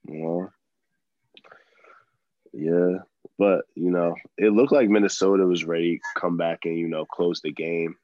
Yeah. 0.07 0.45
Yeah. 2.53 2.97
But, 3.37 3.65
you 3.75 3.89
know, 3.89 4.15
it 4.37 4.51
looked 4.51 4.73
like 4.73 4.89
Minnesota 4.89 5.45
was 5.45 5.63
ready 5.63 5.97
to 5.97 6.19
come 6.19 6.35
back 6.35 6.65
and, 6.65 6.77
you 6.77 6.89
know, 6.89 7.05
close 7.05 7.41
the 7.41 7.53
game 7.53 7.95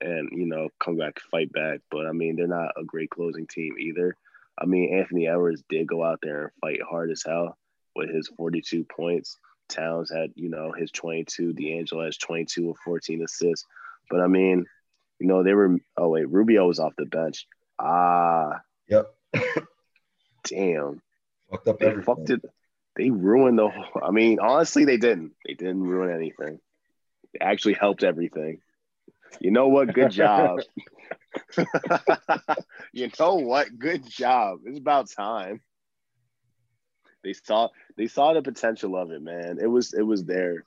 and, 0.00 0.28
you 0.32 0.46
know, 0.46 0.68
come 0.82 0.96
back, 0.96 1.20
fight 1.30 1.52
back. 1.52 1.80
But, 1.90 2.06
I 2.06 2.12
mean, 2.12 2.34
they're 2.34 2.48
not 2.48 2.72
a 2.76 2.82
great 2.84 3.10
closing 3.10 3.46
team 3.46 3.76
either. 3.78 4.16
I 4.58 4.66
mean, 4.66 4.94
Anthony 4.94 5.26
Edwards 5.28 5.62
did 5.68 5.86
go 5.86 6.04
out 6.04 6.20
there 6.22 6.42
and 6.42 6.50
fight 6.60 6.80
hard 6.82 7.10
as 7.10 7.22
hell 7.26 7.56
with 7.96 8.10
his 8.14 8.28
42 8.36 8.84
points. 8.84 9.38
Towns 9.68 10.10
had, 10.12 10.30
you 10.34 10.48
know, 10.50 10.72
his 10.72 10.90
22. 10.90 11.52
D'Angelo 11.54 12.04
has 12.04 12.16
22 12.18 12.68
with 12.68 12.76
14 12.84 13.22
assists. 13.22 13.66
But, 14.10 14.20
I 14.20 14.26
mean, 14.26 14.66
you 15.18 15.26
know, 15.26 15.42
they 15.42 15.54
were, 15.54 15.76
oh, 15.96 16.08
wait, 16.08 16.28
Rubio 16.28 16.66
was 16.66 16.78
off 16.80 16.92
the 16.96 17.06
bench. 17.06 17.46
Ah, 17.78 18.60
Yep, 18.88 19.14
damn. 20.44 21.00
fucked 21.50 21.68
up 21.68 21.78
They 21.78 21.86
everything. 21.86 22.04
fucked 22.04 22.30
it. 22.30 22.44
They 22.96 23.10
ruined 23.10 23.58
the 23.58 23.68
whole. 23.68 24.02
I 24.02 24.10
mean, 24.10 24.40
honestly, 24.40 24.84
they 24.84 24.96
didn't. 24.96 25.32
They 25.46 25.54
didn't 25.54 25.82
ruin 25.82 26.14
anything. 26.14 26.58
They 27.32 27.38
actually 27.40 27.74
helped 27.74 28.02
everything. 28.02 28.60
You 29.40 29.52
know 29.52 29.68
what? 29.68 29.94
Good 29.94 30.10
job. 30.22 30.60
you 32.92 33.10
know 33.18 33.34
what? 33.36 33.78
Good 33.78 34.08
job. 34.08 34.60
It's 34.64 34.78
about 34.78 35.10
time. 35.10 35.60
They 37.22 37.34
saw 37.34 37.68
they 37.96 38.06
saw 38.06 38.32
the 38.32 38.42
potential 38.42 38.96
of 38.96 39.10
it, 39.10 39.22
man. 39.22 39.58
It 39.60 39.66
was 39.66 39.92
it 39.92 40.02
was 40.02 40.24
there. 40.24 40.64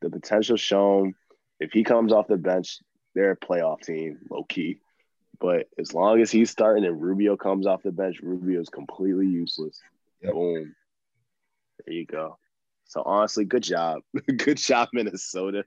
The 0.00 0.10
potential 0.10 0.56
shown. 0.56 1.14
If 1.58 1.72
he 1.72 1.84
comes 1.84 2.12
off 2.12 2.28
the 2.28 2.36
bench, 2.36 2.80
they're 3.14 3.32
a 3.32 3.36
playoff 3.36 3.80
team, 3.80 4.18
low 4.30 4.44
key. 4.44 4.78
But 5.40 5.68
as 5.78 5.92
long 5.94 6.20
as 6.20 6.30
he's 6.30 6.50
starting 6.50 6.84
and 6.84 7.00
Rubio 7.00 7.36
comes 7.36 7.66
off 7.66 7.82
the 7.82 7.92
bench, 7.92 8.20
Rubio's 8.20 8.68
completely 8.68 9.26
useless. 9.26 9.80
Yep. 10.22 10.32
Boom. 10.32 10.74
There 11.84 11.94
you 11.94 12.06
go. 12.06 12.38
So 12.84 13.02
honestly, 13.04 13.44
good 13.44 13.62
job. 13.62 14.02
good 14.36 14.58
job, 14.58 14.88
Minnesota. 14.92 15.64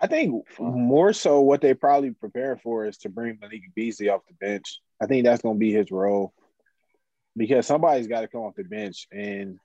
I 0.00 0.06
think 0.06 0.44
more 0.60 1.12
so 1.12 1.40
what 1.40 1.60
they 1.60 1.74
probably 1.74 2.10
prepare 2.12 2.56
for 2.56 2.86
is 2.86 2.98
to 2.98 3.08
bring 3.08 3.38
Malik 3.40 3.62
Beasley 3.74 4.08
off 4.08 4.22
the 4.28 4.34
bench. 4.34 4.80
I 5.00 5.06
think 5.06 5.24
that's 5.24 5.42
going 5.42 5.56
to 5.56 5.58
be 5.60 5.72
his 5.72 5.90
role 5.90 6.32
because 7.36 7.66
somebody's 7.66 8.06
got 8.06 8.20
to 8.20 8.28
come 8.28 8.42
off 8.42 8.54
the 8.54 8.62
bench. 8.64 9.08
And 9.10 9.58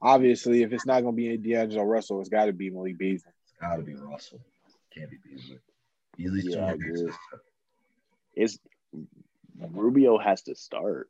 obviously, 0.00 0.62
if 0.62 0.72
it's 0.72 0.86
not 0.86 1.02
going 1.02 1.14
to 1.14 1.36
be 1.36 1.36
D'Angelo 1.36 1.84
Russell, 1.84 2.20
it's 2.20 2.30
got 2.30 2.46
to 2.46 2.52
be 2.52 2.70
Malik 2.70 2.96
Beasley. 2.98 3.30
It's 3.44 3.52
got 3.60 3.76
to 3.76 3.82
be 3.82 3.94
Russell. 3.94 4.40
Can't 4.94 5.10
be 5.10 5.18
Beasley. 5.22 5.58
Beasley's 6.16 6.46
Yeah, 6.54 6.66
I 6.66 6.70
too 6.72 6.74
agree. 6.76 7.12
It's 8.34 8.58
Rubio 9.58 10.18
has 10.18 10.42
to 10.42 10.54
start. 10.54 11.08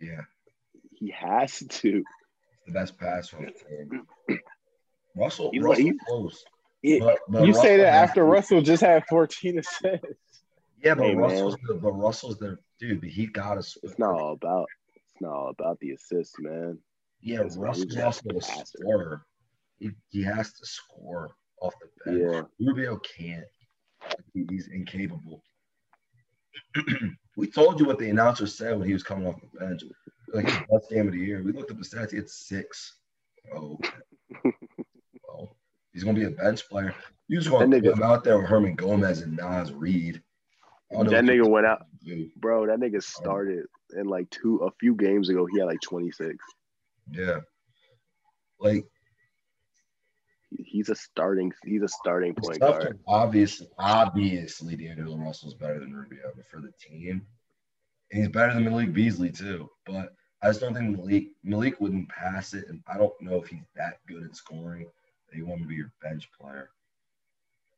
Yeah, 0.00 0.22
He 0.92 1.10
has 1.10 1.58
to. 1.58 1.98
it's 1.98 2.66
the 2.66 2.72
best 2.72 2.96
pass 2.98 3.34
on 3.34 3.46
the 3.46 3.52
team. 3.52 4.06
Russell, 5.16 5.50
He's 5.52 5.62
Russell 5.62 5.86
like- 5.86 5.96
close. 6.06 6.44
It- 6.82 7.00
But, 7.00 7.18
but 7.28 7.46
you 7.46 7.52
say 7.54 7.76
that 7.78 7.92
after 7.94 8.24
Russell 8.24 8.62
just 8.62 8.82
had 8.82 9.04
14 9.08 9.58
assists. 9.58 10.06
Yeah, 10.82 10.94
but 10.94 11.04
Hey, 11.08 11.14
man. 11.14 11.18
Russell's 11.22 11.56
the, 11.66 11.74
but 11.74 11.92
Russell's 11.92 12.38
the 12.38 12.56
dude. 12.78 13.00
But 13.00 13.10
he 13.10 13.26
got 13.26 13.58
us. 13.58 13.76
It's 13.82 13.98
not 13.98 14.18
all 14.18 14.32
about. 14.32 14.66
It's 14.94 15.20
not 15.20 15.32
all 15.32 15.48
about 15.50 15.78
the 15.80 15.90
assists, 15.92 16.34
man. 16.38 16.78
Yeah, 17.20 17.40
it's- 17.40 17.56
Russell's 17.56 17.92
he's 17.94 18.02
also 18.02 18.22
a 18.34 18.40
scorer. 18.66 19.22
He, 19.78 19.90
he 20.10 20.22
has 20.22 20.52
to 20.54 20.66
score 20.66 21.32
off 21.60 21.74
the 21.80 22.10
bench. 22.12 22.22
Yeah. 22.34 22.42
Rubio 22.66 22.98
can't. 22.98 23.44
He's 24.32 24.68
incapable. 24.68 25.42
we 27.36 27.46
told 27.46 27.78
you 27.78 27.86
what 27.86 27.98
the 27.98 28.08
announcer 28.08 28.46
said 28.46 28.78
when 28.78 28.86
he 28.86 28.92
was 28.94 29.02
coming 29.02 29.26
off 29.26 29.36
the 29.40 29.58
bench. 29.58 29.82
Like 30.32 30.46
best 30.68 30.90
game 30.90 31.06
of 31.08 31.12
the 31.12 31.18
year. 31.18 31.42
We 31.42 31.52
looked 31.52 31.70
up 31.70 31.78
the 31.78 31.84
stats. 31.84 32.10
He 32.12 32.16
had 32.16 32.28
six. 32.30 32.96
Oh, 33.54 33.78
he's 35.92 36.04
gonna 36.04 36.18
be 36.18 36.24
a 36.24 36.30
bench 36.30 36.68
player. 36.68 36.94
You 37.28 37.38
just 37.38 37.50
want 37.50 37.70
That 37.70 37.76
to 37.76 37.82
nigga- 37.82 37.90
put 37.94 37.98
him 37.98 38.02
out 38.10 38.24
there 38.24 38.38
with 38.38 38.48
Hernangomez 38.48 39.22
and 39.22 39.36
Naz 39.36 39.72
Reid. 39.72 40.22
I 40.90 40.94
don't 40.96 41.04
know 41.04 41.10
That 41.12 41.24
nigga 41.24 41.48
went 41.48 41.66
out, 41.66 41.86
do. 42.04 42.28
bro. 42.36 42.66
That 42.66 42.80
nigga 42.80 43.00
started 43.02 43.66
in 43.96 44.06
like 44.06 44.28
two 44.30 44.56
a 44.58 44.70
few 44.80 44.94
games 44.96 45.28
ago. 45.28 45.46
He 45.46 45.58
had 45.58 45.66
like 45.66 45.80
26. 45.80 46.36
Yeah, 47.12 47.40
like 48.58 48.84
He's 50.64 50.88
a 50.88 50.96
starting. 50.96 51.52
He's 51.64 51.82
a 51.82 51.88
starting 51.88 52.34
point 52.34 52.58
guard. 52.58 52.98
obvious, 53.06 53.62
obviously, 53.78 54.74
D'Angelo 54.74 55.16
Russell's 55.16 55.54
better 55.54 55.78
than 55.78 55.94
Rubio, 55.94 56.32
but 56.34 56.44
for 56.48 56.60
the 56.60 56.72
team, 56.72 57.24
and 58.10 58.20
he's 58.20 58.28
better 58.28 58.52
than 58.54 58.64
Malik 58.64 58.92
Beasley 58.92 59.30
too. 59.30 59.70
But 59.86 60.12
I 60.42 60.48
just 60.48 60.60
don't 60.60 60.74
think 60.74 60.96
Malik 60.98 61.28
Malik 61.44 61.80
wouldn't 61.80 62.08
pass 62.08 62.52
it, 62.52 62.66
and 62.68 62.82
I 62.88 62.98
don't 62.98 63.12
know 63.20 63.36
if 63.40 63.46
he's 63.46 63.62
that 63.76 64.00
good 64.08 64.24
at 64.24 64.34
scoring 64.34 64.86
he 65.32 65.42
want 65.42 65.62
to 65.62 65.68
be 65.68 65.76
your 65.76 65.92
bench 66.02 66.30
player. 66.38 66.70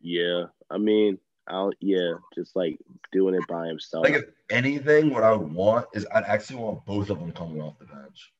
Yeah, 0.00 0.46
I 0.70 0.78
mean, 0.78 1.18
I'll 1.46 1.72
yeah, 1.80 2.14
just 2.34 2.56
like 2.56 2.78
doing 3.12 3.34
it 3.34 3.46
by 3.48 3.66
himself. 3.66 4.04
Like 4.04 4.14
if 4.14 4.24
anything, 4.50 5.10
what 5.10 5.22
I 5.22 5.32
would 5.32 5.52
want 5.52 5.86
is 5.94 6.06
I'd 6.14 6.24
actually 6.24 6.60
want 6.60 6.84
both 6.84 7.10
of 7.10 7.18
them 7.18 7.32
coming 7.32 7.60
off 7.60 7.78
the 7.78 7.86
bench. 7.86 8.32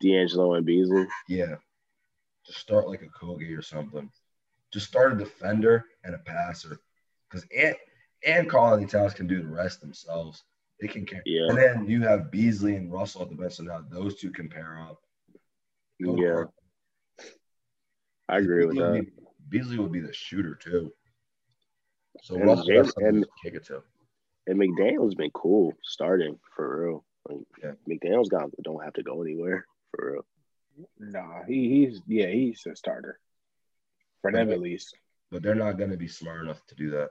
D'Angelo 0.00 0.54
and 0.54 0.66
Beasley. 0.66 1.06
Yeah, 1.28 1.56
just 2.46 2.58
start 2.58 2.88
like 2.88 3.02
Okogie 3.02 3.56
or 3.56 3.62
something. 3.62 4.10
Just 4.72 4.88
start 4.88 5.12
a 5.12 5.16
defender 5.16 5.84
and 6.04 6.14
a 6.14 6.18
passer, 6.18 6.78
because 7.28 7.46
and 7.56 7.76
and 8.26 8.52
Anthony 8.52 8.86
Towns 8.86 9.14
can 9.14 9.26
do 9.26 9.42
the 9.42 9.48
rest 9.48 9.80
themselves. 9.80 10.44
They 10.80 10.88
can 10.88 11.06
carry. 11.06 11.22
Yeah. 11.26 11.48
And 11.48 11.58
then 11.58 11.86
you 11.86 12.02
have 12.02 12.30
Beasley 12.30 12.76
and 12.76 12.92
Russell 12.92 13.22
at 13.22 13.28
the 13.28 13.36
bench, 13.36 13.54
so 13.54 13.62
now 13.62 13.84
those 13.88 14.16
two 14.16 14.30
can 14.30 14.48
pair 14.48 14.78
up. 14.80 15.00
Go 16.02 16.16
Yeah. 16.16 16.44
I 18.32 18.38
agree 18.38 18.64
with 18.66 18.76
Beasley 18.76 18.90
would 18.90 18.98
that. 19.06 19.16
be- 19.16 19.22
Beasley 19.58 19.78
would 19.78 19.92
be 19.92 20.00
the 20.00 20.12
shooter 20.12 20.54
too. 20.54 20.92
So 22.22 22.34
And 22.36 22.44
Russell 22.46 22.64
James- 22.66 22.92
and- 22.96 23.26
kick 23.42 23.54
it 23.54 23.64
to. 23.64 23.82
And 24.46 24.58
McDaniel's 24.58 25.14
been 25.14 25.30
cool 25.30 25.72
starting 25.82 26.38
for 26.56 26.84
real. 26.84 27.04
Like 27.28 27.46
Yeah. 27.62 27.72
McDaniel's 27.88 28.28
got 28.28 28.50
don't 28.62 28.82
have 28.82 28.94
to 28.94 29.02
go 29.02 29.22
anywhere 29.22 29.66
for 29.90 30.12
real. 30.12 30.26
Nah, 30.98 31.44
he, 31.44 31.68
he's 31.68 32.00
yeah, 32.06 32.26
he's 32.28 32.64
a 32.66 32.74
starter 32.74 33.20
for 34.22 34.32
them 34.32 34.50
at 34.50 34.60
least. 34.60 34.96
But 35.30 35.42
they're 35.42 35.54
not 35.54 35.76
going 35.78 35.90
to 35.90 35.96
be 35.98 36.08
smart 36.08 36.40
enough 36.40 36.64
to 36.66 36.74
do 36.74 36.90
that. 36.90 37.10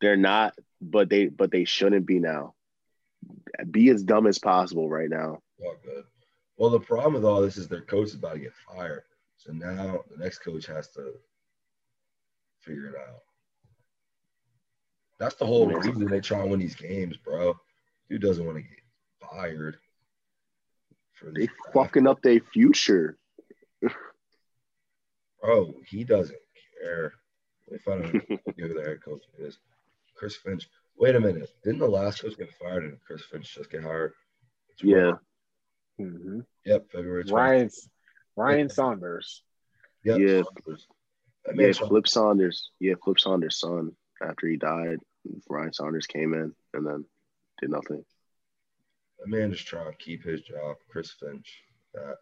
They're 0.00 0.16
not, 0.16 0.54
but 0.80 1.08
they 1.10 1.26
but 1.26 1.50
they 1.50 1.64
shouldn't 1.64 2.06
be 2.06 2.20
now. 2.20 2.54
Be 3.70 3.90
as 3.90 4.04
dumb 4.04 4.28
as 4.28 4.38
possible 4.38 4.88
right 4.88 5.10
now. 5.10 5.42
Not 5.58 5.82
good. 5.82 6.04
Well, 6.56 6.70
the 6.70 6.80
problem 6.80 7.14
with 7.14 7.24
all 7.24 7.40
this 7.42 7.56
is 7.56 7.66
their 7.68 7.80
coach 7.82 8.08
is 8.08 8.14
about 8.14 8.34
to 8.34 8.38
get 8.40 8.54
fired. 8.54 9.02
So 9.38 9.52
now 9.52 10.00
the 10.10 10.22
next 10.22 10.40
coach 10.40 10.66
has 10.66 10.88
to 10.90 11.12
figure 12.60 12.86
it 12.86 12.96
out. 12.96 13.22
That's 15.18 15.36
the 15.36 15.46
whole 15.46 15.66
reason 15.66 16.06
they 16.06 16.20
try 16.20 16.40
and 16.40 16.50
win 16.50 16.60
these 16.60 16.76
games, 16.76 17.16
bro. 17.16 17.56
Dude 18.08 18.22
doesn't 18.22 18.44
want 18.44 18.58
to 18.58 18.62
get 18.62 19.30
fired. 19.30 19.78
For 21.14 21.32
they 21.32 21.48
fucking 21.72 22.06
up 22.06 22.22
their 22.22 22.40
future. 22.52 23.18
bro, 25.42 25.74
he 25.86 26.04
doesn't 26.04 26.38
care. 26.80 27.14
Let 27.66 27.72
me 27.72 27.78
find 27.78 28.04
out 28.04 28.38
who 28.56 28.74
the 28.74 28.82
head 28.82 29.02
coach 29.04 29.24
is. 29.38 29.58
Chris 30.14 30.36
Finch. 30.36 30.68
Wait 30.96 31.14
a 31.14 31.20
minute. 31.20 31.48
Didn't 31.62 31.80
the 31.80 31.88
last 31.88 32.22
coach 32.22 32.36
get 32.36 32.52
fired 32.54 32.84
and 32.84 32.98
Chris 33.06 33.22
Finch 33.24 33.54
just 33.54 33.70
get 33.70 33.82
hired? 33.82 34.12
Yeah. 34.82 35.12
Mm-hmm. 36.00 36.40
Yep, 36.64 36.90
February 36.90 37.24
20th. 37.24 37.32
Ryan, 37.32 37.70
Ryan 38.38 38.68
Saunders. 38.68 39.42
Yep, 40.04 40.18
yeah. 40.18 40.42
Saunders. 40.42 40.86
Yeah, 41.54 41.72
Flip 41.72 42.08
Saunders. 42.08 42.70
Yeah, 42.78 42.94
Flip 43.02 43.18
Saunders' 43.18 43.58
son. 43.58 43.92
After 44.22 44.48
he 44.48 44.56
died, 44.56 44.98
Ryan 45.48 45.72
Saunders 45.72 46.06
came 46.06 46.34
in 46.34 46.52
and 46.74 46.86
then 46.86 47.04
did 47.60 47.70
nothing. 47.70 48.04
That 49.18 49.28
man 49.28 49.52
just 49.52 49.66
trying 49.66 49.90
to 49.90 49.96
keep 49.96 50.24
his 50.24 50.42
job. 50.42 50.76
Chris 50.88 51.12
Finch. 51.12 51.62
That 51.94 52.16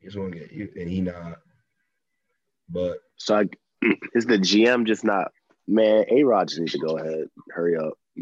he's 0.00 0.14
going 0.14 0.32
to 0.32 0.38
get 0.38 0.52
you, 0.52 0.68
and 0.78 0.88
he 0.88 1.00
not. 1.00 1.38
But 2.68 2.98
so 3.16 3.36
I, 3.36 3.44
is 4.14 4.26
the 4.26 4.38
GM 4.38 4.86
just 4.86 5.04
not? 5.04 5.32
Man, 5.66 6.04
A 6.10 6.24
Rod 6.24 6.48
just 6.48 6.60
needs 6.60 6.72
to 6.72 6.78
go 6.78 6.98
ahead. 6.98 7.26
Hurry 7.50 7.76
up. 7.76 7.94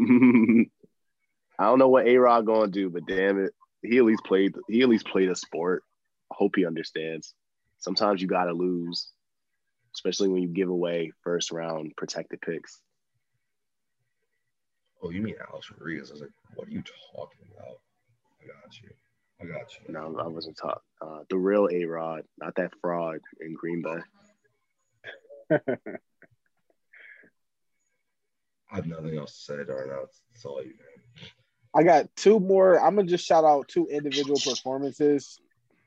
I 1.59 1.64
don't 1.64 1.78
know 1.78 1.88
what 1.88 2.07
A 2.07 2.16
Rod 2.18 2.46
gonna 2.46 2.68
do, 2.68 2.90
but 2.90 3.07
damn 3.07 3.42
it, 3.42 3.53
he 3.82 3.99
at 3.99 4.05
least 4.05 4.22
played. 4.24 4.55
He 4.68 4.82
at 4.82 4.88
least 4.88 5.07
played 5.07 5.30
a 5.30 5.34
sport. 5.34 5.82
I 6.31 6.35
hope 6.37 6.57
he 6.57 6.66
understands. 6.66 7.35
Sometimes 7.79 8.20
you 8.20 8.29
gotta 8.29 8.53
lose, 8.53 9.09
especially 9.95 10.29
when 10.29 10.43
you 10.43 10.49
give 10.49 10.68
away 10.68 11.12
first 11.22 11.51
round 11.51 11.93
protected 11.97 12.41
picks. 12.41 12.81
Oh, 15.03 15.11
you 15.11 15.22
mean 15.22 15.37
Alex 15.49 15.70
Rodriguez? 15.70 16.11
I 16.11 16.14
was 16.14 16.22
like, 16.22 16.31
what 16.55 16.68
are 16.68 16.70
you 16.70 16.83
talking 17.14 17.47
about? 17.57 17.79
I 18.43 18.47
got 18.47 18.83
you. 18.83 18.91
I 19.41 19.45
got 19.45 19.72
you. 19.74 19.93
No, 19.93 20.18
I 20.18 20.26
wasn't 20.26 20.57
talking. 20.57 20.83
Uh, 21.01 21.20
the 21.31 21.37
real 21.37 21.68
A 21.70 21.85
Rod, 21.85 22.24
not 22.39 22.57
that 22.57 22.72
fraud 22.81 23.20
in 23.41 23.55
Green 23.55 23.83
Bay. 23.83 24.01
I 28.70 28.76
have 28.76 28.87
nothing 28.87 29.16
else 29.16 29.33
to 29.33 29.39
say, 29.39 29.64
Darnell. 29.64 30.07
That's 30.33 30.45
all 30.45 30.61
you, 30.62 30.70
man. 30.70 31.31
I 31.74 31.83
got 31.85 32.14
two 32.16 32.41
more. 32.41 32.81
I'm 32.81 32.97
gonna 32.97 33.07
just 33.07 33.26
shout 33.26 33.45
out 33.45 33.68
two 33.68 33.87
individual 33.87 34.41
performances. 34.41 35.39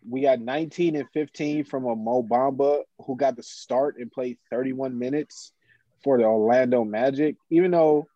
We 0.07 0.21
got 0.21 0.39
19 0.39 0.95
and 0.95 1.07
15 1.13 1.65
from 1.65 1.85
a 1.85 1.95
Mo 1.95 2.23
Bamba 2.23 2.81
who 3.05 3.15
got 3.15 3.35
the 3.35 3.43
start 3.43 3.97
and 3.97 4.11
played 4.11 4.37
31 4.49 4.97
minutes 4.97 5.53
for 6.03 6.17
the 6.17 6.23
Orlando 6.23 6.83
Magic, 6.83 7.35
even 7.49 7.71
though 7.71 8.07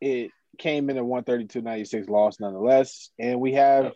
it 0.00 0.30
came 0.58 0.88
in 0.88 0.96
a 0.96 1.04
132-96 1.04 2.08
loss 2.08 2.40
nonetheless. 2.40 3.10
And 3.18 3.40
we 3.40 3.52
have 3.52 3.92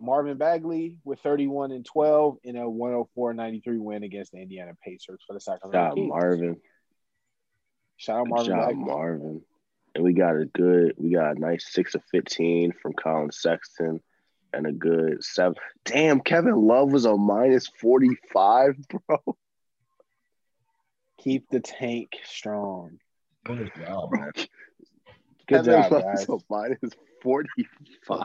Marvin 0.00 0.36
Bagley 0.36 0.96
with 1.04 1.20
31 1.20 1.70
and 1.72 1.84
12 1.84 2.38
in 2.42 2.56
a 2.56 2.62
104-93 2.62 3.62
win 3.78 4.02
against 4.02 4.32
the 4.32 4.38
Indiana 4.38 4.72
Pacers 4.82 5.20
for 5.26 5.34
the 5.34 5.40
Sacramento 5.40 5.78
Shout 5.78 5.94
Kings. 5.94 6.08
Marvin. 6.08 6.56
Shout 7.96 8.20
out 8.20 8.28
Marvin. 8.28 8.46
Shout 8.46 8.68
Bagley. 8.68 8.84
Marvin. 8.84 9.42
And 9.94 10.04
we 10.04 10.12
got 10.12 10.36
a 10.36 10.46
good, 10.46 10.94
we 10.96 11.10
got 11.10 11.36
a 11.36 11.40
nice 11.40 11.72
six 11.72 11.94
of 11.94 12.02
15 12.10 12.72
from 12.82 12.94
Collin 12.94 13.30
Sexton 13.30 14.00
and 14.54 14.66
a 14.66 14.72
good 14.72 15.22
seven. 15.22 15.54
Damn, 15.84 16.20
Kevin 16.20 16.66
Love 16.66 16.92
was 16.92 17.04
a 17.04 17.16
minus 17.16 17.66
45, 17.66 18.76
bro. 18.88 19.36
Keep 21.18 21.48
the 21.50 21.60
tank 21.60 22.10
strong. 22.24 22.98
Good 23.44 23.70
job, 23.76 24.10
man. 24.12 24.30
Good 24.34 24.48
Kevin 25.48 25.82
job, 25.82 26.02
guys. 26.02 26.28
A 26.28 26.38
minus 26.48 26.92
45. 27.22 28.24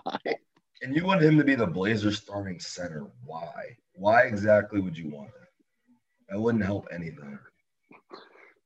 And 0.82 0.96
you 0.96 1.06
want 1.06 1.22
him 1.22 1.38
to 1.38 1.44
be 1.44 1.56
the 1.56 1.68
Blazers 1.68 2.20
starting 2.20 2.60
center. 2.60 3.08
Why? 3.26 3.52
Why 3.94 4.24
exactly 4.24 4.80
would 4.80 4.98
you 4.98 5.10
want 5.10 5.32
that? 5.34 5.50
That 6.30 6.40
wouldn't 6.40 6.64
help 6.64 6.88
anything. 6.92 7.38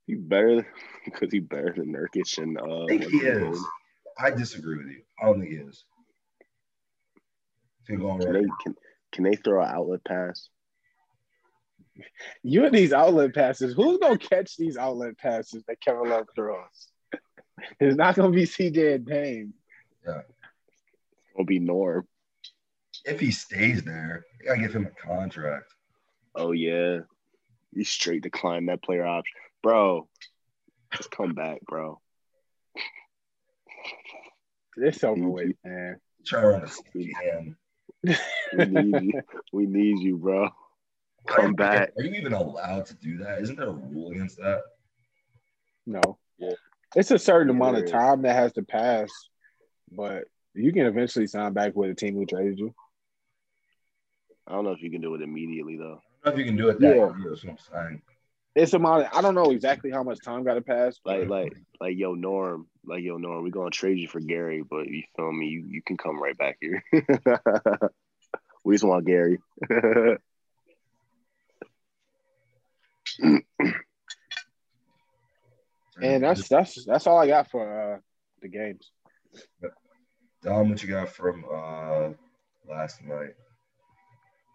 He 0.05 0.15
better 0.15 0.67
because 1.05 1.29
he 1.31 1.39
better 1.39 1.73
than 1.75 1.93
Nurkic 1.93 2.37
and 2.37 2.59
uh. 2.59 2.83
I 2.83 2.87
think 2.87 3.03
he 3.05 3.17
is. 3.17 3.59
I 4.19 4.29
disagree 4.29 4.77
with 4.77 4.87
you. 4.87 5.01
I 5.21 5.25
don't 5.25 5.39
think 5.39 5.51
he 5.51 5.57
is. 5.57 5.85
Can 7.87 7.99
they, 7.99 8.45
can, 8.63 8.75
can 9.11 9.23
they 9.23 9.35
throw 9.35 9.61
an 9.61 9.69
outlet 9.69 10.03
pass? 10.05 10.49
You 12.41 12.65
and 12.65 12.73
these 12.73 12.93
outlet 12.93 13.35
passes. 13.35 13.73
Who's 13.73 13.99
gonna 13.99 14.17
catch 14.17 14.57
these 14.57 14.77
outlet 14.77 15.17
passes 15.17 15.63
that 15.67 15.81
Kevin 15.81 16.09
Love 16.09 16.27
throws? 16.35 16.87
It's 17.79 17.95
not 17.95 18.15
gonna 18.15 18.31
be 18.31 18.45
CJ 18.45 18.95
and 18.95 19.05
Dame. 19.05 19.53
Yeah. 20.05 20.21
It'll 21.35 21.45
be 21.45 21.59
Norm. 21.59 22.07
If 23.05 23.19
he 23.19 23.31
stays 23.31 23.83
there, 23.83 24.25
I 24.41 24.45
gotta 24.47 24.61
give 24.61 24.73
him 24.73 24.87
a 24.87 25.07
contract. 25.07 25.71
Oh 26.35 26.51
yeah. 26.51 26.99
You 27.73 27.83
straight 27.83 28.23
decline 28.23 28.65
that 28.67 28.81
player 28.81 29.05
option 29.05 29.33
bro. 29.63 30.07
Just 30.95 31.09
come 31.09 31.33
back, 31.33 31.61
bro. 31.67 31.99
It's 34.77 35.03
over 35.03 35.27
with, 35.27 35.55
man. 35.63 35.99
Try 36.25 36.41
to 36.41 36.47
run 36.47 36.61
a 36.61 36.65
scam. 36.65 37.55
We 38.03 38.65
need 38.65 39.03
you. 39.03 39.21
We 39.51 39.65
need 39.65 39.99
you, 39.99 40.17
bro. 40.17 40.49
Come 41.27 41.53
back. 41.53 41.91
Are 41.97 42.03
you 42.03 42.13
even 42.15 42.33
allowed 42.33 42.85
to 42.87 42.95
do 42.95 43.17
that? 43.19 43.41
Isn't 43.41 43.57
there 43.57 43.69
a 43.69 43.71
rule 43.71 44.11
against 44.11 44.37
that? 44.37 44.61
No. 45.85 46.01
Yeah. 46.37 46.53
It's 46.95 47.11
a 47.11 47.19
certain 47.19 47.49
yeah, 47.49 47.55
amount 47.55 47.77
of 47.77 47.89
time 47.89 48.21
that 48.23 48.35
has 48.35 48.53
to 48.53 48.63
pass, 48.63 49.09
but 49.91 50.25
you 50.53 50.71
can 50.73 50.85
eventually 50.85 51.27
sign 51.27 51.53
back 51.53 51.75
with 51.75 51.91
a 51.91 51.95
team 51.95 52.15
who 52.15 52.25
traded 52.25 52.59
you. 52.59 52.73
I 54.47 54.51
don't 54.51 54.65
know 54.65 54.71
if 54.71 54.81
you 54.81 54.91
can 54.91 55.01
do 55.01 55.15
it 55.15 55.21
immediately 55.21 55.77
though. 55.77 56.01
I 56.23 56.25
don't 56.25 56.25
know 56.25 56.31
if 56.33 56.37
you 56.39 56.45
can 56.45 56.57
do 56.57 56.69
it 56.69 56.79
that 56.79 56.95
yeah. 56.95 57.11
That's 57.29 57.43
what 57.43 57.51
I'm 57.51 57.89
saying 57.89 58.01
it's 58.55 58.73
amount. 58.73 59.03
Of, 59.03 59.09
I 59.13 59.21
don't 59.21 59.35
know 59.35 59.51
exactly 59.51 59.91
how 59.91 60.03
much 60.03 60.19
time 60.23 60.43
got 60.43 60.55
to 60.55 60.61
pass. 60.61 60.99
Like, 61.05 61.27
like, 61.27 61.53
like, 61.79 61.97
yo, 61.97 62.13
Norm, 62.13 62.67
like, 62.85 63.03
yo, 63.03 63.17
Norm, 63.17 63.43
we're 63.43 63.49
gonna 63.49 63.71
trade 63.71 63.99
you 63.99 64.07
for 64.07 64.19
Gary, 64.19 64.63
but 64.67 64.87
you 64.87 65.03
feel 65.15 65.31
me? 65.31 65.47
You 65.47 65.65
you 65.67 65.81
can 65.81 65.97
come 65.97 66.21
right 66.21 66.37
back 66.37 66.57
here. 66.61 66.83
we 68.63 68.75
just 68.75 68.83
want 68.83 69.05
Gary. 69.05 69.39
and 76.01 76.23
that's 76.23 76.47
that's 76.47 76.85
that's 76.85 77.07
all 77.07 77.17
I 77.17 77.27
got 77.27 77.49
for 77.49 77.95
uh, 77.95 77.99
the 78.41 78.49
games. 78.49 78.91
Dom, 80.43 80.69
what 80.69 80.83
you 80.83 80.89
got 80.89 81.09
from 81.09 81.45
uh, 81.51 82.09
last 82.69 83.01
night? 83.03 83.33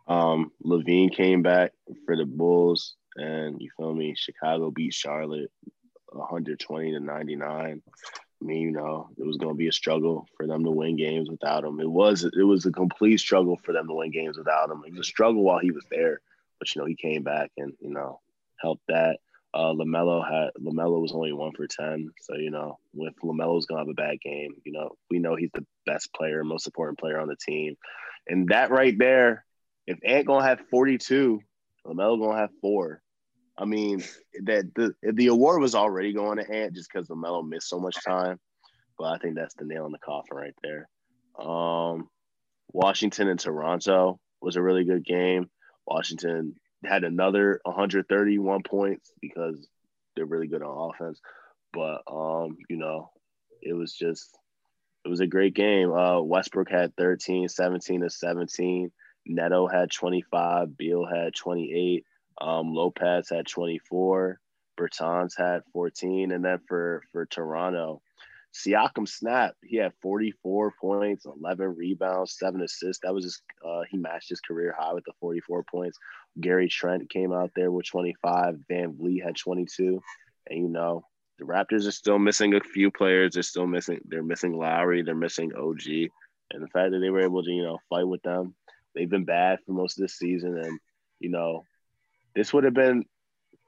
Um, 0.07 0.53
LaVine 0.64 1.14
came 1.14 1.42
back 1.42 1.72
for 2.07 2.16
the 2.16 2.24
Bulls. 2.24 2.96
And 3.19 3.61
you 3.61 3.71
feel 3.77 3.95
me? 3.95 4.14
Chicago 4.16 4.71
beat 4.71 4.95
Charlotte 4.95 5.51
120 6.12 6.93
to 6.93 7.01
99. 7.01 7.83
I 8.41 8.45
mean, 8.45 8.62
you 8.62 8.71
know, 8.71 9.09
it 9.19 9.27
was 9.27 9.37
going 9.37 9.53
to 9.53 9.59
be 9.59 9.69
a 9.69 9.73
struggle 9.73 10.29
for 10.37 10.47
them 10.47 10.64
to 10.64 10.71
win 10.71 10.97
games 10.97 11.29
without 11.29 11.64
him. 11.64 11.81
It 11.81 11.91
was 11.91 12.25
it 12.25 12.45
was 12.45 12.66
a 12.66 12.71
complete 12.73 13.19
struggle 13.19 13.59
for 13.64 13.73
them 13.73 13.89
to 13.89 13.95
win 13.95 14.12
games 14.12 14.39
without 14.39 14.71
him. 14.71 14.83
It 14.87 14.93
was 14.93 15.01
a 15.01 15.05
struggle 15.05 15.43
while 15.43 15.59
he 15.59 15.73
was 15.73 15.85
there, 15.91 16.21
but 16.59 16.73
you 16.75 16.81
know, 16.81 16.87
he 16.87 16.95
came 16.95 17.25
back 17.25 17.51
and 17.57 17.73
you 17.81 17.91
know 17.91 18.21
helped 18.61 18.87
that. 18.89 19.19
Uh, 19.55 19.73
LaMelo 19.73 20.23
had 20.23 20.51
LaMelo 20.62 21.01
was 21.01 21.12
only 21.12 21.33
one 21.33 21.53
for 21.53 21.66
ten, 21.66 22.11
so 22.21 22.37
you 22.37 22.51
know, 22.51 22.79
if 22.95 23.14
LaMelo's 23.25 23.66
gonna 23.66 23.81
have 23.81 23.89
a 23.89 23.95
bad 23.95 24.21
game, 24.21 24.55
you 24.64 24.73
know, 24.73 24.91
we 25.11 25.19
know 25.19 25.35
he's 25.35 25.51
the 25.55 25.66
best 25.87 26.12
player, 26.14 26.45
most 26.45 26.66
important 26.66 26.99
player 26.99 27.19
on 27.19 27.29
the 27.29 27.37
team, 27.37 27.77
and 28.29 28.49
that 28.49 28.71
right 28.71 28.97
there, 28.97 29.45
if 29.87 29.99
Ant 30.05 30.27
gonna 30.27 30.45
have 30.45 30.61
forty 30.71 30.99
two, 30.99 31.41
LaMelo 31.85 32.21
gonna 32.21 32.39
have 32.39 32.51
four. 32.61 33.03
I 33.59 33.64
mean, 33.64 34.04
that 34.44 34.72
the 34.76 34.94
the 35.02 35.26
award 35.26 35.61
was 35.61 35.74
already 35.74 36.12
going 36.12 36.38
to 36.38 36.48
Ant 36.48 36.74
just 36.74 36.88
because 36.92 37.09
LaMelo 37.09 37.46
missed 37.46 37.68
so 37.68 37.80
much 37.80 37.96
time, 38.04 38.38
but 38.96 39.06
I 39.06 39.18
think 39.18 39.34
that's 39.34 39.54
the 39.54 39.64
nail 39.64 39.84
in 39.86 39.92
the 39.92 39.98
coffin 39.98 40.36
right 40.36 40.54
there. 40.62 40.88
Um, 41.38 42.09
Washington 42.72 43.28
and 43.28 43.40
Toronto 43.40 44.20
was 44.40 44.54
a 44.54 44.62
really 44.62 44.84
good 44.84 45.04
game. 45.04 45.50
Washington 45.86 46.54
had 46.84 47.02
another 47.02 47.61
131 47.64 48.62
points 48.62 49.11
because 49.20 49.68
they're 50.14 50.24
really 50.24 50.46
good 50.46 50.62
on 50.62 50.90
offense, 50.90 51.20
but 51.72 52.02
um, 52.06 52.56
you 52.70 52.76
know, 52.76 53.11
it 53.61 53.72
was 53.72 53.92
just 53.92 54.38
it 55.04 55.09
was 55.09 55.20
a 55.20 55.26
great 55.26 55.54
game. 55.54 55.92
Uh, 55.92 56.20
Westbrook 56.20 56.70
had 56.70 56.94
13, 56.96 57.48
17 57.48 58.02
to 58.02 58.11
17. 58.11 58.92
Neto 59.26 59.66
had 59.66 59.90
25. 59.90 60.76
Beal 60.76 61.06
had 61.06 61.34
28. 61.34 62.04
Um, 62.41 62.72
Lopez 62.72 63.28
had 63.30 63.47
24. 63.47 64.41
Bertans 64.78 65.32
had 65.36 65.62
14. 65.72 66.32
And 66.32 66.45
then 66.45 66.61
for, 66.68 67.03
for 67.12 67.26
Toronto, 67.26 68.01
Siakam 68.55 69.09
snap. 69.09 69.55
He 69.62 69.76
had 69.76 69.93
44 70.03 70.74
points, 70.80 71.26
11 71.26 71.76
rebounds, 71.76 72.36
seven 72.39 72.62
assists. 72.62 73.03
That 73.03 73.14
was 73.14 73.24
just 73.24 73.43
uh, 73.66 73.82
he 73.91 73.97
matched 73.97 74.30
his 74.30 74.41
career 74.41 74.74
high 74.76 74.95
with 74.95 75.05
the 75.05 75.12
44 75.20 75.64
points. 75.64 75.99
Gary 76.41 76.68
Trent 76.68 77.11
came 77.11 77.32
out 77.32 77.51
there 77.55 77.70
with 77.70 77.86
25. 77.86 78.57
VanVleet 78.70 79.22
had 79.22 79.36
22. 79.36 80.01
And 80.49 80.59
you 80.59 80.68
know, 80.68 81.05
the 81.39 81.45
Raptors 81.45 81.86
are 81.86 81.93
still 81.93 82.18
missing 82.18 82.55
a 82.55 82.61
few 82.61 82.91
players. 82.91 83.34
They're 83.34 83.43
still 83.43 83.66
missing. 83.66 84.01
They're 84.07 84.22
missing 84.22 84.57
Lowry. 84.57 85.03
They're 85.03 85.14
missing 85.14 85.53
OG. 85.55 86.11
And 86.51 86.62
the 86.62 86.68
fact 86.68 86.93
that 86.93 87.01
they 87.01 87.11
were 87.11 87.20
able 87.20 87.43
to, 87.43 87.51
you 87.51 87.62
know, 87.62 87.78
fight 87.91 88.09
with 88.09 88.22
them, 88.22 88.55
they've 88.95 89.11
been 89.11 89.24
bad 89.24 89.59
for 89.64 89.72
most 89.72 89.99
of 89.99 90.03
this 90.03 90.16
season. 90.16 90.59
And 90.59 90.80
you 91.20 91.28
know, 91.28 91.64
this 92.35 92.53
would 92.53 92.64
have 92.64 92.74
been. 92.74 93.05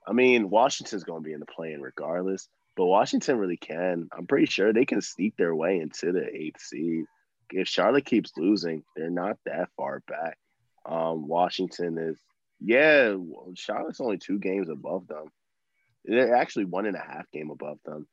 I 0.07 0.13
mean, 0.13 0.49
Washington's 0.49 1.03
going 1.03 1.21
to 1.21 1.27
be 1.27 1.33
in 1.33 1.39
the 1.39 1.45
play 1.45 1.75
regardless. 1.79 2.47
But 2.75 2.85
Washington 2.85 3.37
really 3.37 3.57
can. 3.57 4.07
I'm 4.11 4.27
pretty 4.27 4.45
sure 4.45 4.71
they 4.71 4.85
can 4.85 5.01
sneak 5.01 5.35
their 5.37 5.53
way 5.53 5.79
into 5.79 6.11
the 6.11 6.25
eighth 6.25 6.61
seed. 6.61 7.05
If 7.51 7.67
Charlotte 7.67 8.05
keeps 8.05 8.31
losing, 8.37 8.83
they're 8.95 9.09
not 9.09 9.37
that 9.45 9.69
far 9.75 10.01
back. 10.07 10.37
Um, 10.85 11.27
Washington 11.27 11.97
is, 11.97 12.17
yeah, 12.61 13.15
Charlotte's 13.55 13.99
only 13.99 14.17
two 14.17 14.39
games 14.39 14.69
above 14.69 15.07
them. 15.07 15.25
They're 16.05 16.35
actually 16.35 16.65
one 16.65 16.85
and 16.85 16.95
a 16.95 16.99
half 16.99 17.29
game 17.31 17.51
above 17.51 17.77
them. 17.85 18.07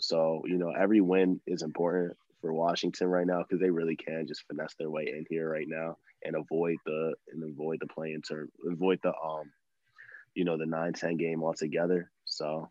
So, 0.00 0.42
you 0.46 0.56
know, 0.56 0.70
every 0.70 1.00
win 1.00 1.40
is 1.46 1.62
important 1.62 2.16
for 2.40 2.52
Washington 2.52 3.08
right 3.08 3.26
now 3.26 3.42
because 3.42 3.60
they 3.60 3.70
really 3.70 3.96
can 3.96 4.26
just 4.26 4.44
finesse 4.46 4.74
their 4.78 4.90
way 4.90 5.08
in 5.08 5.26
here 5.28 5.50
right 5.50 5.68
now 5.68 5.96
and 6.24 6.36
avoid 6.36 6.76
the 6.86 7.14
and 7.32 7.42
avoid 7.42 7.78
the 7.80 7.86
play 7.86 8.12
in 8.12 8.22
term 8.22 8.48
avoid 8.70 8.98
the 9.02 9.08
um 9.08 9.50
you 10.34 10.44
know 10.44 10.56
the 10.56 10.64
9-10 10.64 11.18
game 11.18 11.42
altogether. 11.42 12.10
So 12.24 12.68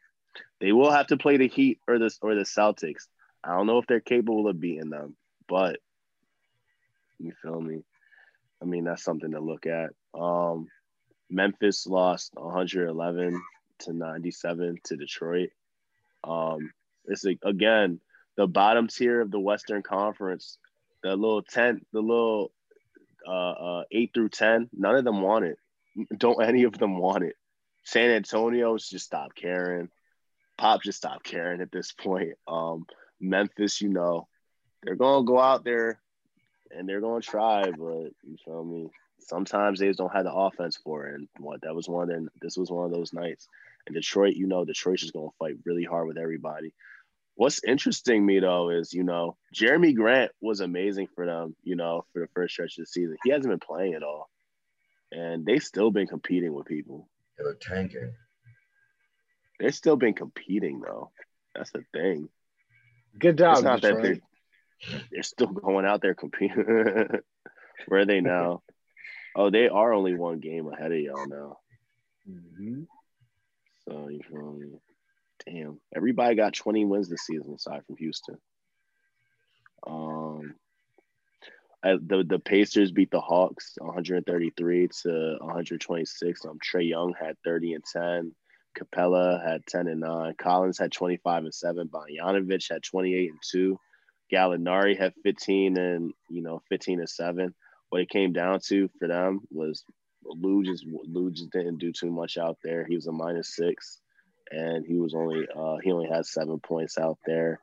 they 0.60 0.72
will 0.72 0.92
have 0.92 1.08
to 1.08 1.18
play 1.18 1.38
the 1.38 1.48
Heat 1.48 1.80
or 1.88 2.00
the 2.00 2.12
or 2.22 2.36
the 2.36 2.42
Celtics. 2.42 3.08
I 3.44 3.56
don't 3.56 3.68
know 3.68 3.78
if 3.78 3.88
they're 3.88 4.00
capable 4.00 4.48
of 4.48 4.60
beating 4.60 4.90
them, 4.90 5.16
but 5.48 5.80
you 7.20 7.34
feel 7.42 7.60
me? 7.60 7.84
I 8.62 8.66
mean, 8.66 8.86
that's 8.86 9.04
something 9.04 9.32
to 9.32 9.40
look 9.40 9.66
at. 9.66 9.92
Um, 10.14 10.68
Memphis 11.30 11.86
lost 11.88 12.32
111 12.36 13.42
to 13.80 13.94
97 13.94 14.78
to 14.86 14.96
Detroit. 14.96 15.50
Um, 16.24 16.72
it's 17.06 17.24
like, 17.24 17.40
again 17.44 18.00
the 18.38 18.48
bottom 18.48 18.88
tier 18.88 19.20
of 19.20 19.32
the 19.32 19.40
Western 19.40 19.82
Conference. 19.82 20.58
The 21.04 21.10
little 21.10 21.42
ten, 21.42 21.82
the 21.92 22.00
little 22.00 22.52
uh, 23.28 23.52
uh, 23.52 23.84
eight 23.92 24.12
through 24.14 24.30
ten. 24.30 24.70
None 24.72 24.96
of 24.96 25.04
them 25.04 25.22
want 25.22 25.46
it. 25.46 25.58
Don't 26.18 26.42
any 26.42 26.64
of 26.64 26.78
them 26.78 26.98
want 26.98 27.24
it. 27.24 27.36
San 27.88 28.12
Antonio's 28.12 28.90
just 28.90 29.06
stopped 29.06 29.38
caring. 29.38 29.88
Pop 30.58 30.84
just 30.84 30.98
stopped 30.98 31.24
caring 31.24 31.62
at 31.62 31.72
this 31.72 31.94
point. 31.94 32.34
Um, 32.46 32.86
Memphis, 33.22 33.80
you 33.80 33.88
know, 33.88 34.28
they're 34.84 34.98
gonna 34.98 35.26
go 35.26 35.40
out 35.40 35.64
there 35.64 36.02
and 36.70 36.88
they're 36.88 37.00
gonna 37.00 37.22
try, 37.22 37.72
but 37.72 38.12
you 38.24 38.36
feel 38.44 38.66
me? 38.66 38.90
Sometimes 39.20 39.80
they 39.80 39.88
just 39.88 40.00
don't 40.00 40.12
have 40.12 40.26
the 40.26 40.34
offense 40.34 40.78
for 40.84 41.08
it. 41.08 41.16
And 41.16 41.30
what 41.40 41.62
that 41.62 41.74
was 41.74 41.88
one 41.88 42.04
of 42.04 42.10
their, 42.10 42.22
this 42.42 42.58
was 42.58 42.70
one 42.70 42.86
of 42.86 42.92
those 42.92 43.14
nights. 43.14 43.48
And 43.86 43.96
Detroit, 43.96 44.36
you 44.36 44.48
know, 44.48 44.66
Detroit's 44.66 45.04
just 45.04 45.14
gonna 45.14 45.30
fight 45.40 45.56
really 45.64 45.86
hard 45.86 46.08
with 46.08 46.18
everybody. 46.18 46.74
What's 47.36 47.64
interesting 47.64 48.26
me 48.26 48.42
though 48.42 48.70
is, 48.70 48.92
you 48.92 49.04
know, 49.04 49.38
Jerami 49.56 49.96
Grant 49.96 50.34
was 50.42 50.60
amazing 50.60 51.08
for 51.16 51.26
them, 51.26 51.56
you 51.64 51.78
know, 51.78 52.04
for 52.12 52.20
the 52.20 52.28
first 52.36 52.52
stretch 52.52 52.78
of 52.78 52.82
the 52.82 52.88
season. 52.88 53.16
He 53.24 53.30
hasn't 53.30 53.48
been 53.50 53.66
playing 53.66 53.94
at 53.94 54.04
all. 54.04 54.30
And 55.10 55.46
they 55.46 55.60
still 55.60 55.90
been 55.90 56.08
competing 56.08 56.54
with 56.54 56.66
people. 56.66 57.08
Yeah, 57.38 57.44
they're 57.44 57.54
tanking. 57.56 58.14
They've 59.60 59.74
still 59.74 59.96
been 59.96 60.14
competing 60.14 60.82
though. 60.82 61.12
That's 61.56 61.72
the 61.72 61.84
thing. 61.94 62.30
Good 63.18 63.38
job. 63.38 63.56
It's 63.56 63.64
not 63.64 63.82
that 63.82 63.96
Detroit. 63.96 64.22
they're, 64.92 65.02
they're 65.12 65.24
still 65.24 65.48
going 65.48 65.86
out 65.86 66.02
there 66.02 66.14
competing. 66.14 66.64
Where 67.88 68.02
are 68.02 68.06
they 68.06 68.22
now? 68.22 68.62
oh, 69.36 69.50
they 69.50 69.68
are 69.68 69.94
only 69.94 70.14
one 70.16 70.40
game 70.40 70.68
ahead 70.68 70.92
of 70.92 71.00
y'all 71.00 71.28
now. 71.28 71.58
Mhm. 72.30 72.86
So 73.88 74.10
you 74.10 74.20
feel 74.30 74.54
me? 74.54 74.80
Damn. 75.46 75.80
Everybody 75.96 76.36
got 76.36 76.54
20 76.54 76.86
wins 76.86 77.10
this 77.10 77.22
season 77.26 77.54
aside 77.54 77.84
from 77.86 77.98
Houston. 77.98 78.38
Um 79.86 80.56
The 81.84 82.26
the 82.28 82.40
Pacers 82.40 82.92
beat 82.92 83.12
the 83.12 83.22
Hawks 83.22 83.76
133 83.78 84.90
to 85.04 85.38
126. 85.40 86.46
Um 86.46 86.60
Trae 86.60 86.90
Young 86.90 87.14
had 87.20 87.36
30 87.44 87.74
and 87.74 87.84
10. 87.86 88.36
Capela 88.78 89.44
had 89.44 89.66
10 89.66 89.88
and 89.88 90.02
9. 90.02 90.36
Collins 90.38 90.78
had 90.78 90.92
25 90.92 91.44
and 91.46 91.54
7. 91.54 91.90
Bogdanovich 91.90 92.70
had 92.70 92.84
28 92.84 93.30
and 93.30 93.40
2. 93.52 93.80
Gallinari 94.32 94.98
had 94.98 95.14
15 95.24 95.78
and 95.78 96.14
you 96.30 96.42
know 96.42 96.62
15 96.70 97.00
and 97.00 97.10
7. 97.10 97.54
What 97.90 98.02
it 98.02 98.10
came 98.10 98.34
down 98.34 98.60
to 98.68 98.90
for 99.00 99.08
them 99.08 99.42
was 99.50 99.84
Lou 100.24 100.64
just 100.64 100.86
Lou 100.86 101.32
just 101.32 101.52
didn't 101.52 101.78
do 101.78 101.92
too 101.92 102.12
much 102.12 102.38
out 102.38 102.58
there. 102.64 102.86
He 102.86 102.96
was 102.96 103.08
a 103.08 103.12
minus 103.12 103.56
six, 103.56 104.00
and 104.52 104.86
he 104.86 104.98
was 104.98 105.14
only 105.16 105.48
uh, 105.56 105.78
he 105.84 105.92
only 105.92 106.10
had 106.10 106.26
seven 106.26 106.60
points 106.60 106.98
out 106.98 107.18
there. 107.26 107.60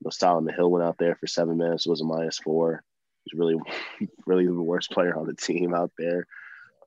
You 0.00 0.06
know, 0.06 0.10
Solomon 0.10 0.54
Hill 0.54 0.70
went 0.70 0.84
out 0.84 0.98
there 0.98 1.14
for 1.14 1.26
seven 1.26 1.56
minutes, 1.56 1.86
was 1.86 2.00
a 2.00 2.04
minus 2.04 2.38
four. 2.38 2.82
He's 3.24 3.38
really 3.38 3.56
really 4.26 4.46
the 4.46 4.52
worst 4.52 4.90
player 4.90 5.16
on 5.16 5.26
the 5.26 5.34
team 5.34 5.74
out 5.74 5.92
there. 5.98 6.26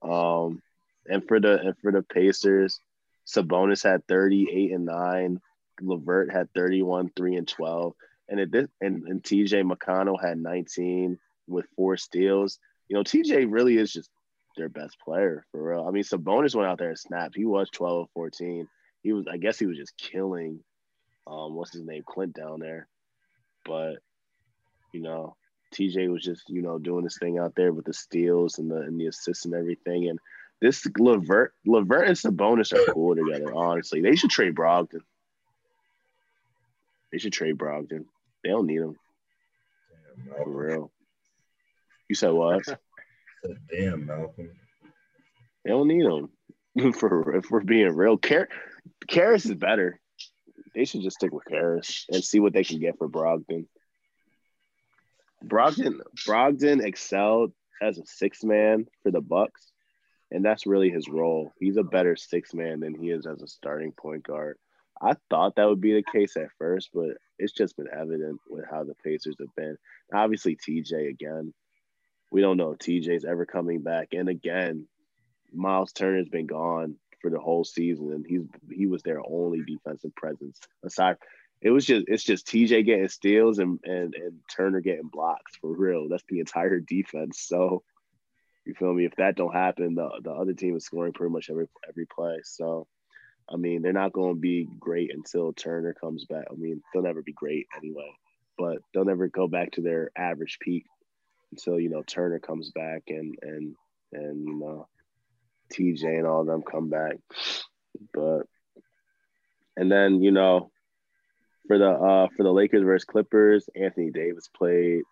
Um, 0.02 0.62
and 1.08 1.28
for 1.28 1.40
the 1.40 1.60
and 1.60 1.78
for 1.82 1.92
the 1.92 2.04
Pacers, 2.04 2.80
Sabonis 3.28 3.84
had 3.84 4.08
38 4.08 4.72
and 4.72 4.86
9. 4.86 5.42
LeVert 5.82 6.32
had 6.32 6.54
31, 6.54 7.12
3 7.16 7.36
and 7.38 7.48
12. 7.48 7.94
And 8.30 8.40
it 8.40 8.52
did, 8.52 8.70
and, 8.80 9.04
and 9.08 9.24
TJ 9.24 9.70
McConnell 9.70 10.22
had 10.22 10.38
19 10.38 11.18
with 11.48 11.66
four 11.76 11.98
steals. 11.98 12.60
You 12.88 12.96
know, 12.96 13.04
TJ 13.04 13.48
really 13.50 13.78
is 13.78 13.92
just 13.92 14.10
their 14.58 14.70
best 14.70 14.98
player 15.00 15.46
for 15.52 15.72
real. 15.72 15.86
I 15.88 15.92
mean, 15.92 16.04
Sabonis 16.04 16.56
went 16.56 16.70
out 16.70 16.78
there 16.78 16.90
and 16.90 17.00
snapped. 17.00 17.36
He 17.36 17.46
was 17.46 17.70
12 17.72 18.04
of 18.04 18.10
14. 18.14 18.68
He 19.04 19.12
was, 19.12 19.26
I 19.28 19.38
guess 19.38 19.58
he 19.58 19.66
was 19.66 19.78
just 19.78 19.98
killing 19.98 20.60
um, 21.28 21.56
what's 21.56 21.74
his 21.74 21.84
name, 21.84 22.04
Clint 22.06 22.34
down 22.34 22.60
there. 22.60 22.88
But, 23.66 23.98
you 24.94 25.02
know, 25.02 25.36
TJ 25.74 26.12
was 26.12 26.24
just, 26.24 26.50
you 26.50 26.62
know, 26.62 26.78
doing 26.78 27.04
his 27.04 27.18
thing 27.18 27.40
out 27.40 27.54
there 27.56 27.72
with 27.72 27.86
the 27.86 27.94
steals 27.94 28.60
and 28.60 28.70
the 28.70 28.78
and 28.78 29.00
the 29.00 29.08
assists 29.08 29.46
and 29.46 29.54
everything. 29.54 30.10
And 30.10 30.20
this 30.60 30.86
LeVert, 30.98 31.54
LeVert 31.66 32.08
and 32.08 32.18
Sabonis 32.18 32.74
are 32.74 32.94
cool 32.94 33.16
together. 33.16 33.54
Honestly, 33.54 34.02
they 34.02 34.16
should 34.16 34.30
trade 34.30 34.56
Brogdon. 34.56 35.02
They 37.12 37.18
should 37.18 37.34
trade 37.34 37.58
Brogdon. 37.58 38.06
They 38.44 38.50
don't 38.50 38.68
need 38.68 38.82
him 38.82 38.96
Damn, 40.16 40.44
for 40.44 40.50
real. 40.50 40.92
You 42.08 42.16
said 42.16 42.32
what? 42.32 42.66
Said, 42.66 42.78
Damn, 43.72 44.06
Malcolm. 44.06 44.52
They 45.64 45.72
don't 45.72 45.88
need 45.88 46.06
him. 46.06 46.30
for 46.94 47.36
if 47.36 47.50
we're 47.50 47.62
being 47.62 47.96
real, 47.96 48.18
Car- 48.18 48.50
Caris 49.08 49.46
is 49.46 49.56
better. 49.56 50.00
They 50.74 50.86
should 50.86 51.02
just 51.02 51.18
stick 51.18 51.34
with 51.34 51.46
Caris 51.46 52.06
and 52.10 52.24
see 52.24 52.40
what 52.40 52.54
they 52.54 52.64
can 52.64 52.80
get 52.80 52.98
for 52.98 53.10
Brogdon. 53.10 53.66
Brogdon 55.46 56.00
Brogdon 56.28 56.84
excelled 56.84 57.52
as 57.82 57.98
a 57.98 58.06
six 58.06 58.44
man 58.44 58.88
for 59.04 59.12
the 59.12 59.22
Bucks, 59.22 59.72
and 60.30 60.46
that's 60.46 60.68
really 60.68 60.90
his 60.90 61.10
role. 61.10 61.52
He's 61.60 61.78
a 61.78 61.84
better 61.84 62.16
six 62.16 62.54
man 62.54 62.80
than 62.80 62.94
he 62.94 63.10
is 63.10 63.26
as 63.26 63.42
a 63.42 63.48
starting 63.48 63.92
point 63.92 64.24
guard. 64.24 64.58
I 65.02 65.16
thought 65.30 65.56
that 65.56 65.68
would 65.68 65.82
be 65.82 65.94
the 65.94 66.04
case 66.04 66.38
at 66.38 66.52
first, 66.60 66.90
but 66.94 67.18
it's 67.40 67.54
just 67.54 67.76
been 67.76 67.88
evident 67.92 68.40
with 68.48 68.66
how 68.70 68.84
the 68.84 68.94
Pacers 69.04 69.36
have 69.40 69.56
been. 69.56 69.78
Obviously, 70.14 70.56
TJ 70.56 71.10
again. 71.10 71.54
We 72.32 72.42
don't 72.42 72.58
know 72.58 72.72
if 72.72 72.78
TJ's 72.78 73.26
ever 73.26 73.46
coming 73.46 73.82
back. 73.82 74.10
And 74.14 74.30
again, 74.30 74.88
Miles 75.52 75.92
Turner's 75.92 76.30
been 76.30 76.46
gone 76.46 76.96
for 77.20 77.30
the 77.30 77.40
whole 77.40 77.64
season, 77.64 78.12
and 78.14 78.26
he's 78.28 78.44
he 78.72 78.86
was 78.86 79.02
their 79.02 79.22
only 79.28 79.62
defensive 79.66 80.16
presence. 80.16 80.60
Aside, 80.84 81.18
it 81.62 81.70
was 81.70 81.86
just 81.86 82.06
it's 82.08 82.24
just 82.24 82.48
TJ 82.48 82.86
getting 82.86 83.08
steals 83.08 83.60
and 83.60 83.80
and 83.84 84.16
and 84.16 84.40
Turner 84.56 84.82
getting 84.82 85.10
blocks 85.12 85.56
for 85.62 85.76
real. 85.76 86.08
That's 86.10 86.24
the 86.28 86.40
entire 86.40 86.80
defense. 86.80 87.42
So 87.42 87.84
you 88.66 88.74
feel 88.74 88.94
me? 88.94 89.06
If 89.06 89.16
that 89.18 89.36
don't 89.36 89.54
happen, 89.54 89.96
the 89.96 90.10
the 90.24 90.32
other 90.32 90.54
team 90.54 90.76
is 90.76 90.86
scoring 90.86 91.14
pretty 91.14 91.34
much 91.34 91.50
every 91.50 91.68
every 91.88 92.06
play. 92.06 92.40
So 92.44 92.88
I 93.52 93.58
mean, 93.58 93.82
they're 93.82 93.94
not 93.94 94.14
going 94.14 94.36
to 94.36 94.40
be 94.40 94.68
great 94.80 95.14
until 95.14 95.54
Turner 95.54 95.94
comes 95.94 96.26
back. 96.26 96.46
I 96.50 96.56
mean, 96.56 96.82
they'll 96.94 97.04
never 97.04 97.22
be 97.22 97.34
great 97.34 97.68
anyway, 97.78 98.10
but 98.58 98.78
they'll 98.94 99.06
never 99.06 99.28
go 99.28 99.48
back 99.48 99.72
to 99.72 99.82
their 99.82 100.12
average 100.16 100.58
peak 100.62 100.86
until 101.52 101.80
you 101.80 101.90
know 101.90 102.04
Turner 102.04 102.40
comes 102.40 102.72
back 102.72 103.04
and 103.08 103.36
and 103.42 103.76
and 104.14 104.48
you 104.48 104.56
know 104.56 104.88
TJ 105.74 106.18
and 106.18 106.28
all 106.28 106.42
of 106.42 106.48
them 106.48 106.64
come 106.64 106.90
back. 106.90 107.18
But 108.14 108.44
and 109.76 109.92
then 109.92 110.22
you 110.22 110.32
know 110.32 110.71
for 111.68 111.78
the 111.78 111.90
uh 111.90 112.28
for 112.36 112.44
the 112.44 112.52
Lakers 112.52 112.84
versus 112.84 113.06
Clippers, 113.06 113.70
Anthony 113.76 114.12
Davis 114.12 114.50
played, 114.56 115.04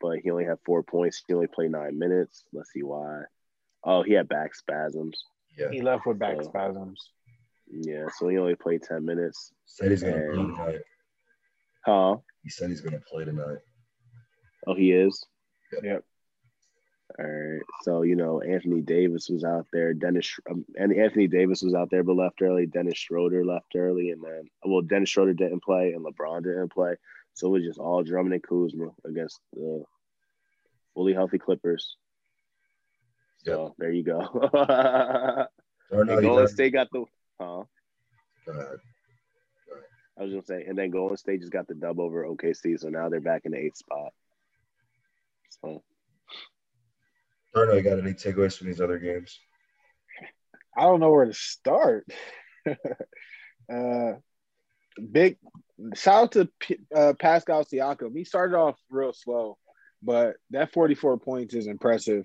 but 0.00 0.18
he 0.22 0.30
only 0.30 0.44
had 0.44 0.58
four 0.64 0.82
points. 0.82 1.22
He 1.26 1.34
only 1.34 1.46
played 1.48 1.70
nine 1.72 1.98
minutes. 1.98 2.44
Let's 2.52 2.72
see 2.72 2.82
why. 2.82 3.22
Oh, 3.84 4.02
he 4.02 4.12
had 4.12 4.28
back 4.28 4.54
spasms. 4.54 5.18
Yeah. 5.56 5.70
He 5.70 5.80
left 5.82 6.06
with 6.06 6.18
back 6.18 6.36
So- 6.42 6.48
spasms. 6.48 7.12
Yeah, 7.70 8.06
so 8.18 8.28
he 8.28 8.38
only 8.38 8.54
played 8.54 8.82
ten 8.82 9.04
minutes. 9.04 9.52
Said 9.66 9.90
he's 9.90 10.02
gonna 10.02 10.16
And- 10.16 10.54
play 10.56 10.64
tonight. 10.66 10.80
Huh? 11.84 12.16
He 12.42 12.48
said 12.50 12.70
he's 12.70 12.80
gonna 12.80 13.00
play 13.10 13.24
tonight. 13.24 13.58
Oh, 14.66 14.74
he 14.74 14.92
is. 14.92 15.22
Yep. 15.72 15.82
Yep. 15.84 16.04
All 17.18 17.24
right. 17.24 17.62
So 17.82 18.02
you 18.02 18.16
know, 18.16 18.40
Anthony 18.40 18.80
Davis 18.80 19.28
was 19.28 19.44
out 19.44 19.66
there. 19.72 19.94
Dennis 19.94 20.38
um, 20.50 20.64
and 20.76 20.92
Anthony 20.92 21.26
Davis 21.26 21.62
was 21.62 21.74
out 21.74 21.90
there, 21.90 22.02
but 22.02 22.16
left 22.16 22.42
early. 22.42 22.66
Dennis 22.66 22.98
Schroeder 22.98 23.44
left 23.44 23.74
early, 23.74 24.10
and 24.10 24.22
then 24.22 24.48
well, 24.64 24.82
Dennis 24.82 25.08
Schroeder 25.08 25.34
didn't 25.34 25.62
play, 25.62 25.92
and 25.92 26.04
LeBron 26.04 26.42
didn't 26.42 26.72
play. 26.72 26.94
So 27.34 27.46
it 27.48 27.50
was 27.50 27.64
just 27.64 27.78
all 27.78 28.02
Drummond 28.02 28.34
and 28.34 28.42
Kuzma 28.42 28.90
against 29.04 29.40
the 29.52 29.84
fully 30.94 31.14
healthy 31.14 31.38
Clippers. 31.38 31.96
So 33.44 33.74
there 33.78 33.92
you 33.92 34.02
go. 34.02 35.46
And 35.90 36.06
Golden. 36.20 36.48
State 36.48 36.74
got 36.74 36.88
the. 36.92 37.04
Huh? 37.40 37.62
Go 38.44 38.52
ahead. 38.52 38.78
I 40.18 40.22
was 40.22 40.32
gonna 40.32 40.44
say, 40.44 40.64
and 40.66 40.76
then 40.76 40.90
Golden 40.90 41.16
State 41.16 41.40
just 41.40 41.52
got 41.52 41.68
the 41.68 41.74
dub 41.74 42.00
over 42.00 42.24
OKC, 42.24 42.78
so 42.78 42.88
now 42.88 43.08
they're 43.08 43.20
back 43.20 43.42
in 43.44 43.52
the 43.52 43.58
eighth 43.58 43.76
spot. 43.76 44.12
So 45.62 45.82
Or 47.54 47.66
no, 47.66 47.74
you 47.74 47.82
got 47.82 47.98
any 47.98 48.12
takeaways 48.12 48.56
from 48.56 48.68
these 48.68 48.80
other 48.80 48.98
games? 48.98 49.38
I 50.76 50.82
don't 50.82 51.00
know 51.00 51.10
where 51.10 51.26
to 51.26 51.34
start. 51.34 52.06
uh, 53.72 54.12
big 55.10 55.38
shout 55.94 56.22
out 56.22 56.32
to 56.32 56.48
P- 56.60 56.78
uh, 56.94 57.14
Pascal 57.18 57.64
Siakam. 57.64 58.16
He 58.16 58.24
started 58.24 58.56
off 58.56 58.78
real 58.90 59.12
slow, 59.12 59.58
but 60.02 60.36
that 60.50 60.72
44 60.72 61.18
points 61.18 61.54
is 61.54 61.66
impressive. 61.66 62.24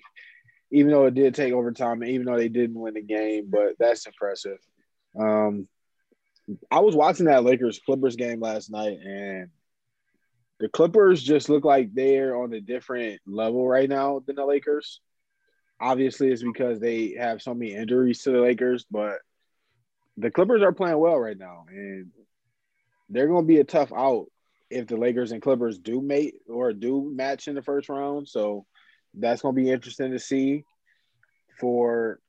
Even 0.71 0.91
though 0.91 1.05
it 1.05 1.13
did 1.13 1.35
take 1.35 1.53
overtime, 1.53 2.01
and 2.01 2.11
even 2.11 2.25
though 2.25 2.37
they 2.37 2.49
didn't 2.49 2.79
win 2.79 2.95
the 2.95 3.01
game, 3.01 3.47
but 3.49 3.75
that's 3.77 4.07
impressive. 4.07 4.57
Um, 5.19 5.67
I 6.71 6.79
was 6.79 6.95
watching 6.95 7.27
that 7.27 7.43
Lakers 7.43 7.79
Clippers 7.85 8.15
game 8.15 8.39
last 8.39 8.71
night, 8.71 8.97
and 9.03 9.49
the 10.59 10.69
Clippers 10.69 11.21
just 11.21 11.47
look 11.47 11.63
like 11.63 11.93
they're 11.93 12.35
on 12.35 12.53
a 12.53 12.61
different 12.61 13.21
level 13.27 13.67
right 13.67 13.87
now 13.87 14.23
than 14.25 14.35
the 14.35 14.45
Lakers. 14.45 14.99
Obviously, 15.83 16.31
it's 16.31 16.41
because 16.41 16.79
they 16.79 17.15
have 17.19 17.41
so 17.41 17.53
many 17.53 17.75
injuries 17.75 18.21
to 18.23 18.31
the 18.31 18.39
Lakers, 18.39 18.85
but 18.89 19.17
the 20.15 20.31
Clippers 20.31 20.61
are 20.61 20.71
playing 20.71 20.97
well 20.97 21.19
right 21.19 21.37
now, 21.37 21.65
and 21.67 22.09
they're 23.09 23.27
going 23.27 23.43
to 23.43 23.47
be 23.47 23.59
a 23.59 23.65
tough 23.65 23.91
out 23.91 24.27
if 24.69 24.87
the 24.87 24.95
Lakers 24.95 25.33
and 25.33 25.41
Clippers 25.41 25.77
do 25.77 26.01
mate 26.01 26.35
or 26.47 26.71
do 26.71 27.11
match 27.13 27.49
in 27.49 27.55
the 27.55 27.61
first 27.61 27.89
round. 27.89 28.29
So 28.29 28.65
that's 29.13 29.41
going 29.41 29.55
to 29.55 29.61
be 29.61 29.69
interesting 29.69 30.11
to 30.11 30.19
see 30.19 30.63
for 31.59 32.19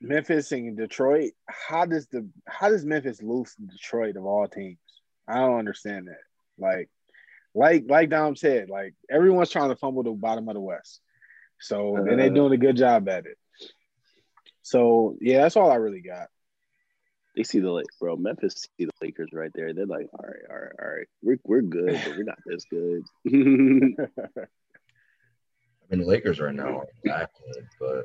Memphis 0.00 0.52
and 0.52 0.76
Detroit. 0.76 1.32
How 1.48 1.84
does 1.84 2.06
the 2.06 2.28
how 2.46 2.68
does 2.68 2.84
Memphis 2.84 3.22
lose 3.22 3.54
to 3.56 3.62
Detroit 3.62 4.16
of 4.16 4.24
all 4.24 4.46
teams? 4.46 4.78
I 5.26 5.38
don't 5.38 5.58
understand 5.58 6.06
that. 6.06 6.22
Like, 6.58 6.88
like 7.54 7.84
like 7.88 8.08
Dom 8.08 8.36
said, 8.36 8.70
like 8.70 8.94
everyone's 9.10 9.50
trying 9.50 9.70
to 9.70 9.76
fumble 9.76 10.04
the 10.04 10.12
bottom 10.12 10.48
of 10.48 10.54
the 10.54 10.60
West. 10.60 11.00
So 11.60 11.96
and 11.96 12.18
they're 12.18 12.30
doing 12.30 12.52
a 12.52 12.56
good 12.56 12.76
job 12.76 13.08
at 13.08 13.26
it. 13.26 13.36
So 14.62 15.16
yeah, 15.20 15.42
that's 15.42 15.56
all 15.56 15.70
I 15.70 15.76
really 15.76 16.00
got. 16.00 16.28
they 17.36 17.42
see 17.42 17.60
the 17.60 17.70
Lake, 17.70 17.86
bro. 17.98 18.16
Memphis 18.16 18.66
see 18.78 18.86
the 18.86 18.92
Lakers 19.02 19.30
right 19.32 19.50
there. 19.54 19.72
They're 19.72 19.86
like, 19.86 20.08
all 20.12 20.26
right, 20.26 20.42
all 20.50 20.56
right, 20.56 20.72
all 20.80 20.88
right. 20.88 21.06
We're 21.22 21.38
we're 21.44 21.62
good, 21.62 22.00
but 22.04 22.16
we're 22.16 22.24
not 22.24 22.38
this 22.46 22.64
good. 22.70 23.02
I 23.26 23.30
mean, 25.96 26.00
the 26.00 26.06
Lakers 26.06 26.40
right 26.40 26.54
now 26.54 26.80
are 26.80 26.86
that 27.04 27.30
good, 27.44 27.66
but 27.80 28.04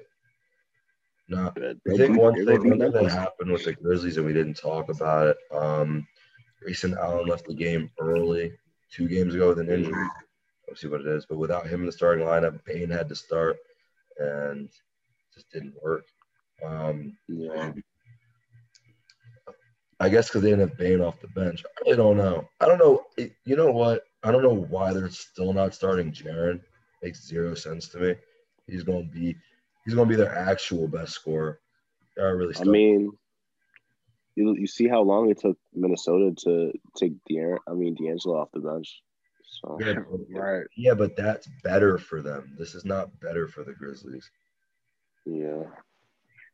no. 1.28 1.52
Good. 1.56 1.80
I 1.92 1.98
think 1.98 2.18
one 2.18 2.34
thing, 2.34 2.46
gonna 2.46 2.58
one 2.58 2.80
beat 2.80 2.94
thing 2.94 3.04
that 3.04 3.12
happened 3.12 3.52
with 3.52 3.66
the 3.66 3.74
Grizzlies 3.74 4.18
and 4.18 4.26
we 4.26 4.34
didn't 4.34 4.56
talk 4.56 4.90
about 4.90 5.28
it. 5.28 5.38
Um, 5.52 6.08
Grayson 6.62 6.96
Allen 7.00 7.28
left 7.28 7.46
the 7.46 7.54
game 7.54 7.92
early 8.00 8.54
two 8.92 9.08
games 9.08 9.36
ago 9.36 9.50
with 9.50 9.60
an 9.60 9.70
injury. 9.70 10.08
Let's 10.68 10.82
see 10.82 10.88
what 10.88 11.02
it 11.02 11.08
is. 11.08 11.26
But 11.26 11.38
without 11.38 11.68
him 11.68 11.82
in 11.82 11.86
the 11.86 11.92
starting 11.92 12.26
lineup, 12.26 12.64
Bane 12.66 12.90
had 12.90 13.10
to 13.10 13.16
start, 13.16 13.58
and 14.18 14.66
it 14.66 15.34
just 15.34 15.52
didn't 15.52 15.76
work. 15.84 16.06
Um, 16.66 17.18
Yeah. 17.28 17.74
I 20.00 20.10
guess 20.10 20.28
because 20.28 20.42
they 20.42 20.50
didn't 20.50 20.68
have 20.68 20.78
Bane 20.78 21.00
off 21.00 21.22
the 21.22 21.28
bench. 21.30 21.64
I 21.66 21.70
really 21.86 21.98
don't 21.98 22.18
know. 22.18 22.50
I 22.60 22.66
don't 22.66 22.80
know. 22.80 23.04
It, 23.16 23.34
you 23.46 23.56
know 23.56 23.72
what? 23.72 24.04
I 24.24 24.32
don't 24.32 24.44
know 24.44 24.54
why 24.54 24.92
they're 24.92 25.10
still 25.10 25.54
not 25.54 25.74
starting 25.74 26.12
Jaren. 26.12 26.60
Makes 27.02 27.26
zero 27.26 27.56
sense 27.56 27.88
to 27.90 28.00
me. 28.00 28.16
He's 28.68 28.84
going 28.84 29.08
to 29.08 29.12
be 29.12 29.36
he's 29.86 29.94
going 29.94 30.10
to 30.10 30.14
be 30.14 30.22
their 30.22 30.36
actual 30.36 30.88
best 30.88 31.14
scorer. 31.14 31.60
Are 32.20 32.36
really. 32.36 32.56
I 32.60 32.64
mean, 32.64 33.12
you 34.36 34.56
you 34.56 34.68
see 34.68 34.88
how 34.88 35.02
long 35.02 35.30
it 35.30 35.40
took 35.40 35.58
Minnesota 35.74 36.34
to 36.44 36.74
take 36.98 37.14
De'Aaron, 37.30 37.60
I 37.68 37.74
mean 37.74 37.96
D'Angelo 37.96 38.38
off 38.38 38.52
the 38.54 38.60
bench. 38.60 39.02
So 39.62 39.78
yeah, 39.80 39.94
but, 40.12 40.20
right. 40.30 40.68
yeah, 40.76 40.94
but 40.94 41.16
that's 41.16 41.48
better 41.64 41.98
for 41.98 42.22
them. 42.22 42.56
This 42.58 42.76
is 42.76 42.86
not 42.86 43.20
better 43.20 43.48
for 43.48 43.64
the 43.64 43.74
Grizzlies. 43.74 44.30
yeah, 45.26 45.64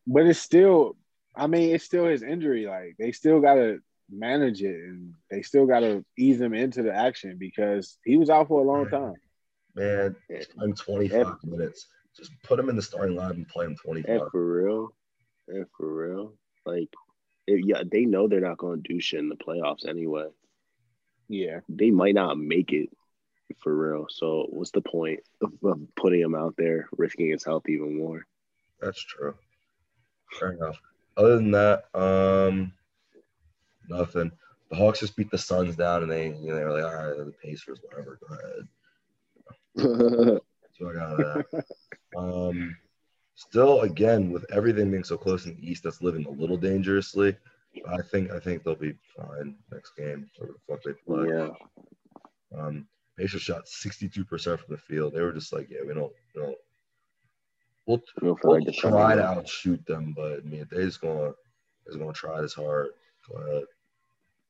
But 0.07 0.27
it's 0.27 0.39
still, 0.39 0.95
I 1.35 1.47
mean, 1.47 1.73
it's 1.73 1.85
still 1.85 2.05
his 2.05 2.23
injury. 2.23 2.65
Like 2.65 2.95
they 2.99 3.11
still 3.11 3.39
got 3.39 3.55
to 3.55 3.79
manage 4.09 4.61
it, 4.61 4.75
and 4.75 5.13
they 5.29 5.41
still 5.41 5.65
got 5.65 5.79
to 5.81 6.05
ease 6.17 6.39
him 6.39 6.53
into 6.53 6.83
the 6.83 6.93
action 6.93 7.37
because 7.37 7.97
he 8.05 8.17
was 8.17 8.29
out 8.29 8.47
for 8.47 8.61
a 8.61 8.63
long 8.63 8.89
time. 8.89 9.13
Man, 9.75 10.15
I'm 10.61 10.73
25 10.73 11.35
minutes. 11.45 11.87
Just 12.17 12.31
put 12.43 12.59
him 12.59 12.69
in 12.69 12.75
the 12.75 12.81
starting 12.81 13.15
line 13.15 13.31
and 13.31 13.47
play 13.47 13.65
him 13.65 13.75
25. 13.81 14.09
and 14.09 14.31
for 14.31 14.61
real, 14.61 14.89
for 15.77 15.93
real, 15.93 16.33
like, 16.65 16.89
it, 17.47 17.65
yeah, 17.65 17.83
they 17.89 18.03
know 18.03 18.27
they're 18.27 18.41
not 18.41 18.57
going 18.57 18.83
to 18.83 18.93
do 18.93 18.99
shit 18.99 19.21
in 19.21 19.29
the 19.29 19.35
playoffs 19.35 19.87
anyway. 19.87 20.25
Yeah, 21.31 21.61
They 21.69 21.91
might 21.91 22.13
not 22.13 22.37
make 22.37 22.73
it 22.73 22.89
for 23.63 23.73
real. 23.73 24.07
So 24.09 24.47
what's 24.49 24.71
the 24.71 24.81
point 24.81 25.21
of, 25.41 25.53
of 25.63 25.79
putting 25.95 26.19
him 26.19 26.35
out 26.35 26.55
there, 26.57 26.89
risking 26.97 27.29
his 27.29 27.45
health 27.45 27.69
even 27.69 27.97
more? 27.97 28.27
That's 28.81 29.01
true. 29.01 29.33
Fair 30.37 30.51
enough. 30.51 30.77
Other 31.15 31.37
than 31.37 31.51
that, 31.51 31.85
um, 31.93 32.73
nothing. 33.87 34.29
The 34.71 34.75
Hawks 34.75 34.99
just 34.99 35.15
beat 35.15 35.31
the 35.31 35.37
Suns 35.37 35.77
down, 35.77 36.03
and 36.03 36.11
they, 36.11 36.27
you 36.27 36.49
know, 36.49 36.55
they 36.55 36.65
were 36.65 36.73
like, 36.73 36.83
all 36.83 37.07
right, 37.07 37.17
the 37.17 37.31
Pacers, 37.41 37.79
whatever. 37.81 38.19
Go 38.27 38.35
ahead. 38.35 38.67
That's 40.61 40.79
what 40.79 40.97
I 40.97 40.99
got 40.99 41.21
out 41.21 41.45
that. 41.51 41.65
um, 42.17 42.75
still, 43.35 43.81
again, 43.81 44.31
with 44.31 44.45
everything 44.51 44.91
being 44.91 45.05
so 45.05 45.15
close 45.15 45.45
in 45.45 45.55
the 45.55 45.71
East, 45.71 45.83
that's 45.83 46.01
living 46.01 46.25
a 46.25 46.29
little 46.29 46.57
dangerously. 46.57 47.37
I 47.87 48.01
think 48.01 48.31
I 48.31 48.39
think 48.39 48.63
they'll 48.63 48.75
be 48.75 48.95
fine 49.15 49.55
next 49.71 49.95
game. 49.97 50.29
Whatever 50.37 50.57
the 50.57 50.73
fuck 50.73 50.83
they 50.83 50.93
play. 51.05 51.29
yeah, 51.29 51.49
Um, 52.57 52.87
Pacers 53.17 53.41
shot 53.41 53.65
62% 53.65 54.25
from 54.27 54.57
the 54.69 54.77
field. 54.77 55.13
They 55.13 55.21
were 55.21 55.33
just 55.33 55.53
like, 55.53 55.69
yeah, 55.69 55.79
we 55.85 55.93
don't, 55.93 56.11
we 56.35 56.41
don't. 56.41 56.57
We'll, 57.85 58.01
I 58.21 58.25
we'll 58.25 58.37
like 58.43 58.75
try 58.75 59.15
to 59.15 59.23
outshoot 59.23 59.85
them, 59.85 60.13
but 60.15 60.39
I 60.39 60.41
mean, 60.41 60.67
they're 60.71 60.85
just 60.85 61.01
gonna, 61.01 61.33
they're 61.85 61.99
gonna 61.99 62.13
try 62.13 62.41
this 62.41 62.53
hard. 62.53 62.89
Go 63.29 63.37
ahead. 63.39 63.63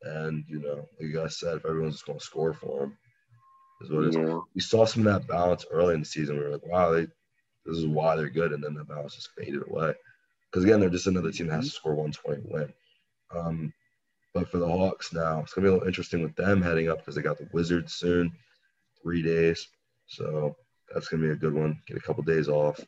And 0.04 0.44
you 0.48 0.60
know, 0.60 0.76
like 0.76 1.10
you 1.10 1.14
guys 1.14 1.40
said, 1.40 1.58
if 1.58 1.66
everyone's 1.66 1.96
just 1.96 2.06
gonna 2.06 2.20
score 2.20 2.54
for 2.54 2.82
them, 2.82 2.98
is 3.82 3.92
what 3.92 4.04
it 4.04 4.10
is. 4.10 4.16
Yeah, 4.16 4.40
We 4.56 4.62
saw 4.62 4.86
some 4.86 5.06
of 5.08 5.14
that 5.14 5.28
balance 5.28 5.66
early 5.72 5.94
in 5.94 6.02
the 6.02 6.06
season. 6.06 6.38
We 6.38 6.44
were 6.44 6.52
like, 6.52 6.66
wow, 6.66 6.92
they, 6.92 7.08
this 7.66 7.78
is 7.78 7.86
why 7.86 8.16
they're 8.16 8.30
good, 8.30 8.52
and 8.52 8.64
then 8.64 8.74
the 8.74 8.84
balance 8.84 9.16
just 9.16 9.32
faded 9.38 9.64
away. 9.68 9.94
Because 10.52 10.64
again, 10.66 10.80
they're 10.80 10.90
just 10.90 11.08
another 11.08 11.32
team 11.32 11.48
that 11.48 11.56
has 11.56 11.66
to 11.66 11.72
score 11.72 11.94
120 11.96 12.42
to 12.42 12.54
win. 12.54 12.74
Um, 13.36 13.74
but 14.34 14.50
for 14.50 14.58
the 14.58 14.68
Hawks 14.68 15.14
now, 15.14 15.42
it's 15.42 15.54
gonna 15.54 15.66
be 15.66 15.70
a 15.70 15.74
little 15.74 15.88
interesting 15.88 16.24
with 16.24 16.36
them 16.36 16.62
heading 16.62 16.90
up 16.90 17.00
because 17.00 17.16
they 17.16 17.22
got 17.22 17.38
the 17.38 17.50
Wizards 17.52 17.94
soon, 17.94 18.32
three 19.02 19.22
days. 19.22 19.68
So 20.08 20.56
that's 20.94 21.08
gonna 21.08 21.24
be 21.24 21.32
a 21.32 21.36
good 21.36 21.54
one. 21.54 21.82
Get 21.88 21.98
a 21.98 22.02
couple 22.02 22.24
days 22.24 22.48
off. 22.48 22.80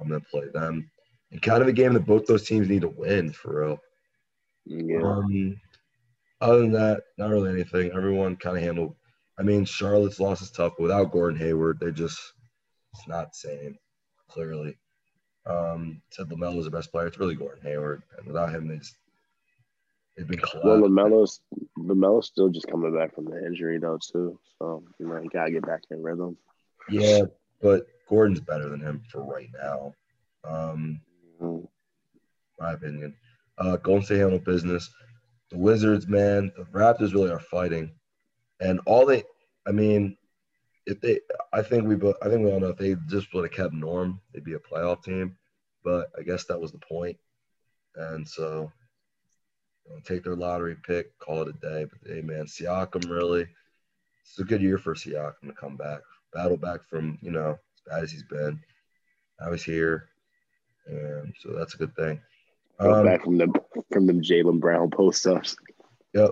I'm 0.00 0.08
gonna 0.08 0.20
play 0.20 0.48
them. 0.52 0.90
And 1.30 1.42
kind 1.42 1.62
of 1.62 1.68
a 1.68 1.72
game 1.72 1.94
that 1.94 2.06
both 2.06 2.26
those 2.26 2.46
teams 2.46 2.68
need 2.68 2.82
to 2.82 2.88
win 2.88 3.32
for 3.32 3.60
real. 3.60 3.78
yeah. 4.66 5.02
Um, 5.02 5.60
other 6.40 6.58
than 6.60 6.72
that, 6.72 7.04
not 7.18 7.30
really 7.30 7.52
anything. 7.52 7.92
Everyone 7.92 8.36
kind 8.36 8.56
of 8.56 8.62
handled. 8.62 8.96
I 9.38 9.42
mean, 9.42 9.64
Charlotte's 9.64 10.20
loss 10.20 10.42
is 10.42 10.50
tough, 10.50 10.74
but 10.76 10.82
without 10.82 11.12
Gordon 11.12 11.38
Hayward, 11.38 11.78
they 11.80 11.90
just 11.90 12.20
it's 12.92 13.08
not 13.08 13.32
the 13.32 13.48
same. 13.48 13.76
Clearly, 14.28 14.76
um, 15.46 16.02
said 16.10 16.28
LaMelo's 16.28 16.64
the 16.64 16.70
best 16.70 16.90
player. 16.90 17.06
It's 17.06 17.18
really 17.18 17.34
Gordon 17.34 17.64
Hayward, 17.64 18.02
and 18.18 18.26
without 18.26 18.54
him, 18.54 18.68
they 18.68 18.78
just 18.78 18.96
been 20.16 20.40
Well. 20.62 20.78
LaMelo's 20.78 21.40
LaMelo's 21.78 22.26
still 22.26 22.48
just 22.48 22.66
coming 22.68 22.94
back 22.94 23.14
from 23.14 23.24
the 23.26 23.44
injury 23.44 23.78
though 23.78 23.98
too. 23.98 24.38
So 24.58 24.84
you 24.98 25.06
know, 25.06 25.20
you 25.22 25.30
gotta 25.30 25.50
get 25.50 25.66
back 25.66 25.82
in 25.90 26.02
rhythm. 26.02 26.36
Yeah, 26.90 27.22
but 27.60 27.86
Gordon's 28.08 28.40
better 28.40 28.68
than 28.68 28.80
him 28.80 29.02
for 29.10 29.22
right 29.22 29.48
now. 29.54 29.94
Um, 30.44 31.00
Mm, 31.42 31.66
my 32.60 32.72
opinion. 32.72 33.14
Uh, 33.58 33.76
Golden 33.76 34.04
State 34.04 34.18
handled 34.18 34.44
business. 34.44 34.88
The 35.50 35.58
Wizards, 35.58 36.06
man, 36.06 36.52
the 36.56 36.64
Raptors 36.64 37.12
really 37.12 37.30
are 37.30 37.40
fighting, 37.40 37.92
and 38.60 38.80
all 38.86 39.04
they, 39.04 39.24
I 39.66 39.72
mean, 39.72 40.16
if 40.86 41.00
they, 41.00 41.20
I 41.52 41.62
think 41.62 41.84
we, 41.84 41.94
I 42.22 42.28
think 42.28 42.44
we 42.44 42.50
all 42.50 42.60
know 42.60 42.68
if 42.68 42.78
they 42.78 42.96
just 43.08 43.34
would 43.34 43.44
have 43.44 43.52
kept 43.52 43.74
Norm, 43.74 44.20
they'd 44.32 44.44
be 44.44 44.54
a 44.54 44.58
playoff 44.58 45.02
team. 45.02 45.36
But 45.84 46.10
I 46.18 46.22
guess 46.22 46.44
that 46.44 46.60
was 46.60 46.72
the 46.72 46.78
point, 46.78 47.18
and 47.96 48.26
so 48.26 48.70
You 49.86 49.94
know, 49.94 50.00
take 50.04 50.24
their 50.24 50.36
lottery 50.36 50.76
pick, 50.86 51.18
call 51.18 51.42
it 51.42 51.48
a 51.48 51.52
day. 51.52 51.84
But 51.84 52.10
hey, 52.10 52.22
man, 52.22 52.44
Siakam 52.44 53.10
really, 53.10 53.46
it's 54.22 54.38
a 54.38 54.44
good 54.44 54.62
year 54.62 54.78
for 54.78 54.94
Siakam 54.94 55.46
to 55.46 55.52
come 55.52 55.76
back, 55.76 56.00
battle 56.32 56.56
back 56.56 56.80
from 56.88 57.18
you 57.22 57.30
know 57.30 57.50
as 57.50 57.82
bad 57.86 58.02
as 58.04 58.12
he's 58.12 58.24
been. 58.24 58.60
Now 59.40 59.52
he's 59.52 59.64
here, 59.64 60.08
and 60.86 61.34
so 61.40 61.52
that's 61.52 61.74
a 61.74 61.78
good 61.78 61.94
thing. 61.96 62.20
Um, 62.78 63.04
back 63.04 63.24
from 63.24 63.38
them 63.38 63.52
from 63.92 64.06
them 64.06 64.22
Jaylen 64.22 64.60
Brown 64.60 64.90
post 64.90 65.26
ups. 65.26 65.56
Yep. 66.14 66.30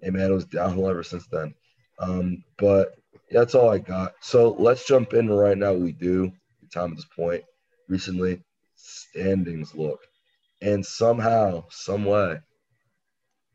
hey 0.00 0.10
man, 0.10 0.30
it 0.30 0.34
was 0.34 0.44
downhill 0.44 0.88
ever 0.88 1.02
since 1.02 1.26
then. 1.26 1.52
Um, 1.98 2.44
but 2.58 2.94
that's 3.30 3.56
all 3.56 3.68
I 3.68 3.78
got. 3.78 4.14
So 4.20 4.54
let's 4.58 4.86
jump 4.86 5.14
in 5.14 5.28
right 5.28 5.58
now. 5.58 5.72
We 5.72 5.92
do 5.92 6.32
time 6.72 6.90
at 6.90 6.96
this 6.96 7.06
point. 7.06 7.42
Recently, 7.88 8.40
standings 8.78 9.74
look, 9.74 10.00
and 10.62 10.84
somehow, 10.84 11.64
some 11.70 12.04
way, 12.04 12.38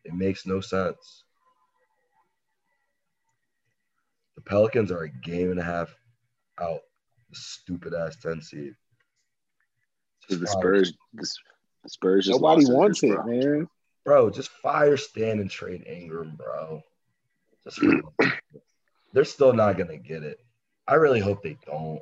it 0.03 0.13
makes 0.13 0.45
no 0.45 0.61
sense. 0.61 1.23
The 4.35 4.41
Pelicans 4.41 4.91
are 4.91 5.03
a 5.03 5.09
game 5.09 5.51
and 5.51 5.59
a 5.59 5.63
half 5.63 5.95
out. 6.61 6.81
Stupid 7.31 7.93
ass 7.95 8.15
ten 8.17 8.41
seed. 8.41 8.75
The 10.29 10.47
Spurs, 10.47 10.93
the, 11.13 11.27
the 11.83 11.89
Spurs 11.89 12.25
just 12.27 12.39
Nobody 12.39 12.65
wants 12.65 13.03
it, 13.03 13.15
bro. 13.15 13.25
man. 13.25 13.67
Bro, 14.05 14.29
just 14.31 14.49
fire 14.49 14.97
Stan 14.97 15.39
and 15.39 15.49
trade 15.49 15.85
Ingram, 15.87 16.35
bro. 16.35 16.83
Just 17.63 17.81
they're 19.13 19.23
still 19.23 19.53
not 19.53 19.77
gonna 19.77 19.97
get 19.97 20.23
it. 20.23 20.39
I 20.87 20.95
really 20.95 21.19
hope 21.19 21.41
they 21.41 21.57
don't. 21.65 22.01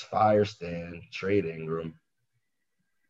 Fire 0.00 0.44
Stan, 0.44 1.02
trade 1.12 1.44
Ingram. 1.44 1.94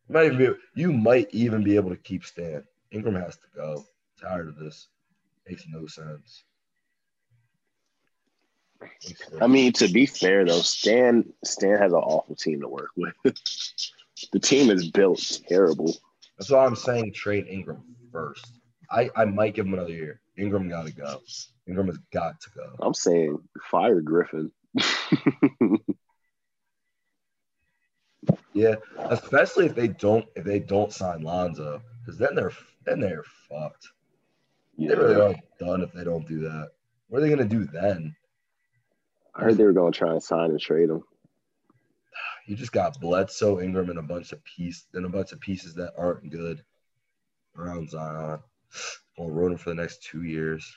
You 0.09 0.15
might 0.15 0.27
even 0.27 0.39
be, 0.39 0.49
you 0.75 0.93
might 0.93 1.29
even 1.33 1.63
be 1.63 1.77
able 1.77 1.91
to 1.91 1.97
keep 1.97 2.25
Stan. 2.25 2.65
Ingram 2.91 3.15
has 3.17 3.37
to 3.37 3.47
go. 3.55 3.85
tired 4.21 4.49
of 4.49 4.57
this. 4.57 4.89
Makes 5.49 5.67
no 5.69 5.87
sense. 5.87 6.45
Makes 8.81 9.33
no 9.33 9.39
I 9.41 9.47
mean, 9.47 9.73
to 9.75 9.89
be 9.89 10.07
fair 10.07 10.45
though, 10.45 10.61
Stan 10.61 11.33
Stan 11.45 11.79
has 11.79 11.93
an 11.93 11.99
awful 11.99 12.37
team 12.37 12.61
to 12.61 12.69
work 12.69 12.91
with. 12.97 13.15
the 14.33 14.41
team 14.41 14.71
is 14.71 14.91
built 14.91 15.41
terrible. 15.49 15.95
That's 16.39 16.51
why 16.51 16.65
I'm 16.65 16.77
saying 16.77 17.13
trade 17.13 17.47
Ingram 17.49 17.83
first. 18.11 18.47
I, 18.91 19.11
I 19.17 19.25
might 19.25 19.55
give 19.55 19.67
him 19.67 19.75
another 19.75 19.93
year. 19.93 20.21
Ingram 20.37 20.69
got 20.69 20.87
to 20.87 20.93
go. 20.93 21.21
Ingram 21.67 21.87
has 21.87 21.99
got 22.13 22.41
to 22.41 22.51
go. 22.55 22.75
I'm 22.81 22.95
saying 22.95 23.39
fire 23.71 24.01
Griffin. 24.01 24.51
Yeah, 28.55 28.75
especially 28.99 29.67
if 29.67 29.75
they 29.75 29.89
don't 29.89 30.27
if 30.37 30.45
they 30.45 30.59
don't 30.59 30.93
sign 30.93 31.23
Lonzo, 31.23 31.83
because 32.01 32.19
then 32.19 32.35
they're 32.35 32.53
then 32.85 33.01
they're 33.01 33.25
fucked. 33.49 33.89
They 34.79 34.95
really 34.95 35.21
are 35.21 35.35
done 35.59 35.83
if 35.83 35.93
they 35.93 36.05
don't 36.05 36.27
do 36.27 36.41
that. 36.41 36.71
What 37.09 37.19
are 37.19 37.21
they 37.23 37.31
gonna 37.31 37.45
do 37.45 37.65
then? 37.65 38.15
I 39.35 39.45
heard 39.45 39.57
they 39.57 39.65
were 39.65 39.73
going 39.73 39.93
to 39.93 39.99
try 39.99 40.11
and 40.13 40.23
sign 40.23 40.51
and 40.51 40.61
trade 40.61 40.91
him. 40.91 41.03
You 42.47 42.57
just 42.57 42.73
got 42.73 43.01
Bledsoe, 43.01 43.61
Ingram, 43.61 43.89
and 43.89 43.99
a 43.99 44.03
bunch 44.03 44.33
of 44.33 44.45
piece 44.45 44.87
and 44.95 45.07
a 45.07 45.09
bunch 45.09 45.33
of 45.33 45.41
pieces 45.41 45.75
that 45.77 45.95
aren't 45.97 46.31
good 46.31 46.63
around 47.57 47.91
Zion. 47.91 48.41
Rode 49.19 49.53
him 49.53 49.59
for 49.59 49.71
the 49.71 49.77
next 49.77 50.03
two 50.03 50.25
years. 50.25 50.71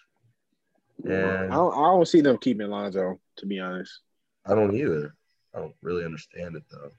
I 1.05 1.11
And 1.11 1.51
don't, 1.51 1.73
I 1.73 1.87
don't 1.87 2.07
see 2.07 2.21
them 2.21 2.37
keeping 2.37 2.69
Lonzo, 2.69 3.19
to 3.37 3.45
be 3.45 3.59
honest. 3.59 3.99
I 4.45 4.53
don't 4.53 4.75
either. 4.75 5.15
I 5.53 5.59
don't 5.59 5.75
really 5.81 6.05
understand 6.05 6.55
it 6.55 6.63
though. 6.71 6.91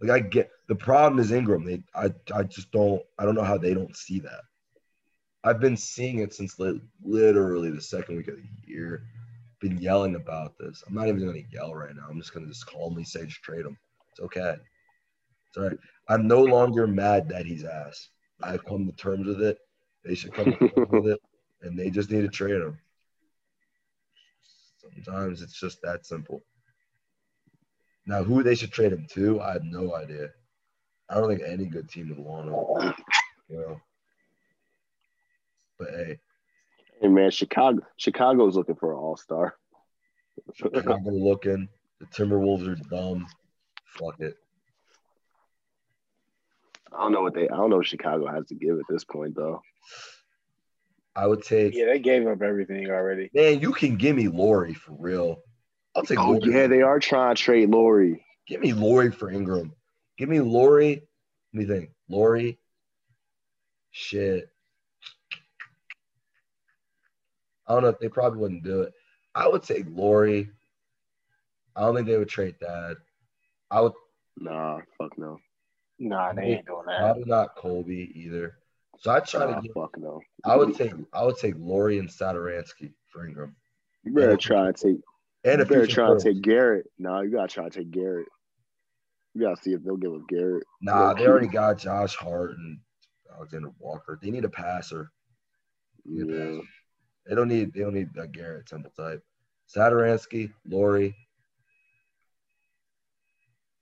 Like 0.00 0.10
I 0.10 0.20
get 0.20 0.50
the 0.68 0.74
problem 0.74 1.18
is 1.20 1.32
Ingram. 1.32 1.64
They 1.64 1.82
I 1.94 2.10
I 2.34 2.42
just 2.42 2.70
don't 2.72 3.02
I 3.18 3.24
don't 3.24 3.34
know 3.34 3.44
how 3.44 3.58
they 3.58 3.74
don't 3.74 3.96
see 3.96 4.20
that. 4.20 4.42
I've 5.44 5.60
been 5.60 5.76
seeing 5.76 6.20
it 6.20 6.32
since 6.32 6.58
li- 6.58 6.80
literally 7.02 7.70
the 7.70 7.80
second 7.80 8.16
week 8.16 8.28
of 8.28 8.36
the 8.36 8.48
year. 8.66 9.04
Been 9.60 9.78
yelling 9.78 10.16
about 10.16 10.58
this. 10.58 10.82
I'm 10.86 10.94
not 10.94 11.08
even 11.08 11.24
gonna 11.24 11.38
yell 11.50 11.74
right 11.74 11.94
now. 11.94 12.06
I'm 12.10 12.18
just 12.18 12.34
gonna 12.34 12.46
just 12.46 12.66
calmly 12.66 13.04
say 13.04 13.24
just 13.24 13.42
trade 13.42 13.64
him. 13.64 13.76
It's 14.10 14.20
okay. 14.20 14.56
It's 15.48 15.56
all 15.56 15.68
right. 15.68 15.78
I'm 16.08 16.26
no 16.26 16.42
longer 16.42 16.86
mad 16.86 17.28
that 17.28 17.46
he's 17.46 17.64
ass. 17.64 18.08
I've 18.42 18.64
come 18.64 18.86
to 18.86 18.92
terms 18.92 19.26
with 19.26 19.42
it. 19.42 19.58
They 20.04 20.14
should 20.14 20.34
come 20.34 20.52
to 20.52 20.68
terms 20.68 20.90
with 20.90 21.12
it, 21.12 21.20
and 21.62 21.78
they 21.78 21.88
just 21.88 22.10
need 22.10 22.22
to 22.22 22.28
trade 22.28 22.60
him. 22.60 22.78
Sometimes 24.78 25.40
it's 25.40 25.58
just 25.58 25.80
that 25.82 26.04
simple. 26.04 26.42
Now, 28.06 28.22
who 28.22 28.42
they 28.42 28.54
should 28.54 28.72
trade 28.72 28.92
him 28.92 29.06
to, 29.10 29.40
I 29.40 29.52
have 29.54 29.64
no 29.64 29.94
idea. 29.94 30.30
I 31.08 31.14
don't 31.14 31.28
think 31.28 31.42
any 31.46 31.66
good 31.66 31.88
team 31.88 32.08
would 32.10 32.18
want 32.18 32.48
him. 32.48 32.94
You 33.48 33.56
know. 33.56 33.80
But 35.78 35.90
hey, 35.90 36.18
Hey 37.04 37.08
man, 37.08 37.30
Chicago 37.30 37.82
Chicago's 37.96 38.56
looking 38.56 38.76
for 38.76 38.92
an 38.92 38.98
all 38.98 39.16
star. 39.16 39.56
Chicago 40.54 41.00
looking. 41.10 41.68
The 42.00 42.06
Timberwolves 42.06 42.66
are 42.66 42.76
dumb. 42.88 43.26
Fuck 43.84 44.20
it. 44.20 44.36
I 46.92 47.02
don't 47.02 47.12
know 47.12 47.22
what 47.22 47.34
they 47.34 47.48
I 47.48 47.56
don't 47.56 47.70
know 47.70 47.76
what 47.76 47.86
Chicago 47.86 48.26
has 48.26 48.46
to 48.46 48.54
give 48.54 48.78
at 48.78 48.86
this 48.88 49.04
point 49.04 49.34
though. 49.34 49.60
I 51.16 51.26
would 51.26 51.42
take. 51.42 51.74
Yeah, 51.74 51.86
they 51.86 51.98
gave 51.98 52.26
up 52.26 52.40
everything 52.40 52.88
already. 52.88 53.30
Man, 53.34 53.60
you 53.60 53.72
can 53.72 53.96
give 53.96 54.16
me 54.16 54.28
Lauri 54.28 54.72
for 54.74 54.96
real. 54.98 55.42
I'll 55.96 56.02
take. 56.02 56.18
Oh 56.18 56.32
Lauri. 56.32 56.52
yeah, 56.52 56.66
they 56.66 56.82
are 56.82 56.98
trying 56.98 57.34
to 57.36 57.42
trade 57.42 57.70
Lauri. 57.70 58.24
Give 58.46 58.60
me 58.60 58.72
Lauri 58.72 59.10
for 59.10 59.30
Ingram. 59.30 59.72
Give 60.18 60.28
me 60.28 60.40
Lauri. 60.40 61.02
Let 61.52 61.58
me 61.60 61.64
think. 61.66 61.90
Lauri. 62.08 62.58
Shit. 63.90 64.48
I 67.66 67.72
don't 67.74 67.82
know 67.82 67.88
if 67.88 67.98
they 67.98 68.08
probably 68.08 68.38
wouldn't 68.40 68.64
do 68.64 68.82
it. 68.82 68.92
I 69.34 69.48
would 69.48 69.62
take 69.62 69.86
Lauri. 69.88 70.50
I 71.76 71.80
don't 71.82 71.94
think 71.94 72.06
they 72.06 72.18
would 72.18 72.28
trade 72.28 72.56
that. 72.60 72.96
I 73.70 73.80
would 73.80 73.92
Nah, 74.36 74.80
fuck 74.98 75.16
no. 75.16 75.38
Nah, 75.98 76.32
they 76.32 76.42
ain't 76.42 76.66
doing 76.66 76.86
that. 76.86 76.98
probably 76.98 77.24
not 77.24 77.54
Colby 77.56 78.10
either. 78.14 78.56
So 78.98 79.10
I 79.12 79.20
try 79.20 79.46
Nah, 79.50 79.56
to. 79.56 79.62
Get, 79.62 79.72
fuck 79.74 79.96
no. 79.96 80.20
I 80.44 80.56
would 80.56 80.74
take. 80.76 80.92
I 81.12 81.24
would 81.24 81.36
take 81.36 81.54
Lauri 81.56 81.98
and 81.98 82.08
Satoransky 82.08 82.92
for 83.10 83.26
Ingram, 83.26 83.54
You 84.02 84.12
better 84.12 84.36
try 84.36 84.66
and 84.66 84.76
take 84.76 84.96
and 85.44 85.58
you 85.58 85.62
a 85.62 85.66
better 85.66 85.80
future 85.82 85.94
try 85.94 86.08
first. 86.08 86.26
take 86.26 86.42
Garrett. 86.42 86.86
Nah, 86.98 87.20
you 87.20 87.30
gotta 87.30 87.48
try 87.48 87.68
to 87.68 87.70
take 87.70 87.90
Garrett. 87.90 88.28
You 89.34 89.42
gotta 89.42 89.60
see 89.60 89.72
if 89.72 89.82
they'll 89.82 89.96
give 89.96 90.12
up 90.12 90.28
Garrett. 90.28 90.64
Nah, 90.80 91.14
they 91.14 91.26
already 91.26 91.48
got 91.48 91.78
Josh 91.78 92.14
Hart 92.14 92.52
and 92.52 92.78
Alexander 93.34 93.70
Walker. 93.78 94.18
They 94.22 94.30
need 94.30 94.44
a 94.44 94.48
passer. 94.48 95.10
They 96.04 96.12
need 96.12 96.30
a 96.30 96.38
Yeah. 96.38 96.46
passer. 96.46 96.68
They 97.26 97.34
don't 97.34 97.48
need. 97.48 97.72
They 97.72 97.80
don't 97.80 97.94
need 97.94 98.10
a 98.16 98.26
Garrett 98.28 98.66
Temple 98.66 98.92
type. 98.96 99.22
Satoransky, 99.74 100.52
Lauri. 100.66 101.16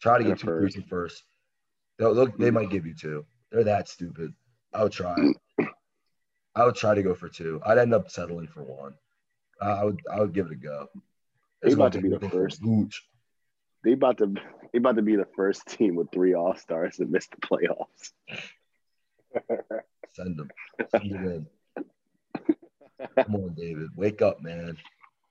Try 0.00 0.18
to 0.18 0.24
get 0.24 0.32
a 0.32 0.36
two 0.36 0.46
first. 0.46 0.88
first. 0.88 1.24
They'll, 1.98 2.14
they'll, 2.14 2.26
they 2.26 2.50
mm. 2.50 2.54
might 2.54 2.70
give 2.70 2.86
you 2.86 2.94
two. 2.94 3.24
They're 3.50 3.64
that 3.64 3.88
stupid. 3.88 4.32
I 4.72 4.82
would 4.82 4.92
try. 4.92 5.14
Mm. 5.14 5.34
I 6.54 6.64
would 6.64 6.74
try 6.74 6.94
to 6.94 7.02
go 7.02 7.14
for 7.14 7.28
two. 7.28 7.60
I'd 7.64 7.78
end 7.78 7.94
up 7.94 8.10
settling 8.10 8.46
for 8.46 8.62
one. 8.62 8.94
I 9.60 9.84
would. 9.84 10.00
I 10.10 10.20
would 10.20 10.32
give 10.32 10.46
it 10.46 10.52
a 10.52 10.56
go. 10.56 10.88
They 11.62 11.68
It's 11.68 11.74
about 11.74 11.92
gonna 11.92 12.02
be 12.08 12.16
the 12.16 12.28
first. 12.28 12.62
Vooch. 12.62 12.94
They 13.84 13.92
about 13.92 14.18
to 14.18 14.34
they 14.72 14.78
about 14.78 14.96
to 14.96 15.02
be 15.02 15.16
the 15.16 15.28
first 15.36 15.66
team 15.66 15.94
with 15.96 16.10
three 16.12 16.34
all 16.34 16.56
stars 16.56 16.96
that 16.96 17.10
missed 17.10 17.32
the 17.32 17.46
playoffs. 17.46 18.12
Send 20.12 20.36
them. 20.36 20.50
Send 20.90 21.10
them 21.10 21.26
in. 21.26 21.46
Come 23.24 23.34
on, 23.36 23.54
David. 23.56 23.88
Wake 23.96 24.22
up, 24.22 24.42
man. 24.42 24.76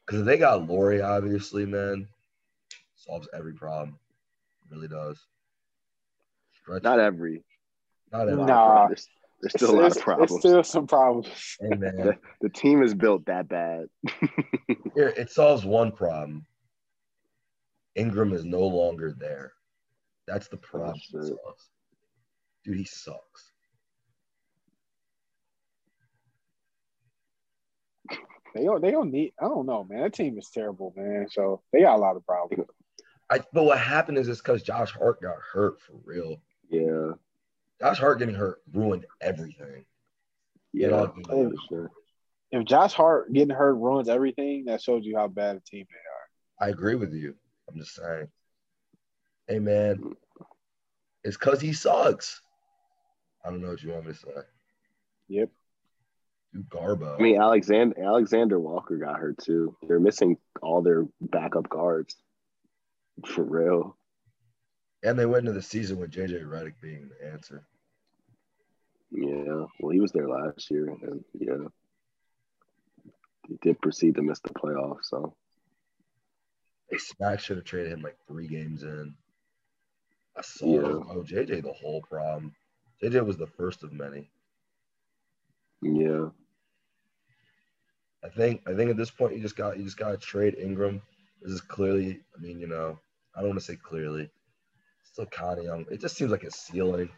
Because 0.06 0.26
they 0.26 0.38
got 0.38 0.68
Lauri, 0.68 1.02
obviously, 1.02 1.66
man, 1.66 2.08
solves 2.96 3.28
every 3.34 3.54
problem. 3.54 3.98
Really 4.70 4.88
does. 4.88 5.20
Stretch, 6.62 6.84
Not 6.84 7.00
every. 7.00 7.44
not 8.12 8.30
every. 8.30 8.46
Nah. 8.46 8.88
There's, 8.88 9.08
there's 9.42 9.54
still 9.54 9.72
a 9.72 9.82
lot 9.82 9.96
of 9.96 10.02
problems. 10.02 10.32
It's 10.32 10.40
still 10.40 10.64
some 10.64 10.88
problems. 10.88 11.58
Hey, 11.60 11.76
man. 11.76 11.96
the, 11.98 12.18
the 12.42 12.50
team 12.50 12.84
is 12.84 12.94
built 12.94 13.26
that 13.26 13.48
bad. 13.48 13.86
Here, 14.96 15.14
it 15.18 15.32
solves 15.32 15.66
one 15.66 15.92
problem. 15.92 16.46
Ingram 17.96 18.34
is 18.34 18.46
no 18.46 18.62
longer 18.62 19.16
there. 19.18 19.54
That's 20.28 20.48
the 20.48 20.58
problem. 20.58 20.96
Oh, 21.16 21.20
it 21.20 21.24
solves. 21.26 21.70
Dude, 22.64 22.78
he 22.78 22.86
sucks. 22.86 23.52
They 28.54 28.66
don't. 28.66 28.82
They 28.82 28.92
don't 28.92 29.12
need. 29.12 29.34
I 29.42 29.46
don't 29.46 29.66
know, 29.66 29.86
man. 29.86 30.02
That 30.02 30.14
team 30.14 30.38
is 30.38 30.50
terrible, 30.54 30.94
man. 30.96 31.28
So 31.32 31.62
they 31.72 31.82
got 31.82 31.98
a 31.98 32.02
lot 32.02 32.18
of 32.18 32.26
problems. 32.26 32.68
I, 33.30 33.40
but 33.54 33.64
what 33.64 33.80
happened 33.80 34.18
is 34.18 34.28
it's 34.28 34.42
because 34.42 34.62
Josh 34.62 34.92
Hart 34.92 35.22
got 35.22 35.38
hurt 35.54 35.80
for 35.82 35.94
real. 36.04 36.42
yeah. 36.70 37.14
Josh 37.82 38.00
Hart 38.00 38.20
getting 38.20 38.36
hurt 38.36 38.62
ruined 38.72 39.06
everything. 39.20 39.86
Yeah. 40.74 40.88
It 40.88 40.94
all- 40.94 41.08
for 41.08 41.22
oh, 41.32 41.52
sure. 41.68 41.92
If 42.52 42.66
Josh 42.66 42.94
Hart 42.94 43.32
getting 43.32 43.56
hurt 43.56 43.76
ruins 43.76 44.10
everything, 44.10 44.66
that 44.66 44.82
shows 44.82 45.06
you 45.06 45.16
how 45.16 45.28
bad 45.28 45.56
a 45.56 45.60
team 45.62 45.86
they 45.90 46.66
are. 46.66 46.68
I 46.68 46.72
agree 46.72 46.96
with 46.96 47.14
you. 47.14 47.34
I'm 47.70 47.78
just 47.78 47.96
saying. 47.96 48.28
Hey 49.48 49.60
man, 49.60 50.14
It's 51.24 51.38
because 51.38 51.60
he 51.62 51.74
sucks. 51.74 52.42
I 53.44 53.50
don't 53.50 53.62
know 53.62 53.70
what 53.70 53.82
you 53.82 53.92
want 53.92 54.06
me 54.06 54.14
to 54.14 54.20
say. 54.20 54.32
Yep. 55.30 55.50
Do 56.54 56.64
Garbo. 56.70 57.18
I 57.18 57.22
mean, 57.22 57.42
Alexander 57.42 57.96
Alexander 58.04 58.60
Walker 58.60 58.98
got 58.98 59.18
hurt 59.18 59.38
too. 59.40 59.76
They're 59.88 60.00
missing 60.00 60.38
all 60.62 60.82
their 60.82 61.06
backup 61.22 61.70
guards. 61.70 62.16
For 63.26 63.44
real. 63.44 63.98
and 65.04 65.18
they 65.18 65.26
went 65.26 65.48
into 65.48 65.54
the 65.54 65.62
season 65.62 66.00
with 66.00 66.12
JJ 66.12 66.44
Redick 66.46 66.74
being 66.82 67.10
the 67.10 67.32
answer. 67.32 67.66
Yeah. 69.12 69.66
Well, 69.80 69.92
he 69.92 70.00
was 70.00 70.12
there 70.12 70.28
last 70.30 70.70
year, 70.72 70.88
and 70.88 71.24
yeah, 71.38 71.68
he 73.48 73.58
did 73.62 73.82
proceed 73.82 74.16
to 74.16 74.22
miss 74.22 74.40
the 74.40 74.50
playoffs. 74.50 75.06
So 75.06 75.36
They 76.90 76.98
smack 76.98 77.40
should 77.40 77.58
have 77.58 77.66
traded 77.66 77.92
him 77.92 78.02
like 78.02 78.18
three 78.28 78.48
games 78.48 78.84
in. 78.84 79.14
I 80.38 80.42
saw 80.42 80.66
Yeah. 80.66 80.82
oh 81.10 81.24
JJ 81.28 81.62
the 81.64 81.74
whole 81.74 82.02
problem. 82.02 82.54
JJ 83.04 83.26
was 83.26 83.38
the 83.38 83.48
first 83.48 83.84
of 83.84 83.92
many. 83.92 84.30
yeah, 85.82 86.30
I 88.24 88.30
think 88.30 88.62
I 88.68 88.74
think 88.76 88.92
at 88.92 88.98
this 88.98 89.12
point 89.12 89.36
you 89.36 89.42
just 89.42 89.56
got 89.58 89.78
you 89.78 89.84
just 89.84 89.98
gotta 89.98 90.18
trade 90.18 90.56
Ingram. 90.58 91.02
This 91.42 91.52
is 91.52 91.62
clearly, 91.62 92.22
I 92.38 92.40
mean, 92.40 92.60
you 92.60 92.68
know, 92.68 93.00
I 93.36 93.40
don't 93.40 93.50
want 93.50 93.60
to 93.60 93.66
say 93.66 93.76
clearly. 93.76 94.30
Still 95.04 95.26
kind 95.26 95.58
of 95.58 95.66
young. 95.66 95.86
It 95.90 96.00
just 96.00 96.16
seems 96.16 96.30
like 96.32 96.44
a 96.44 96.52
ceiling. 96.52 97.10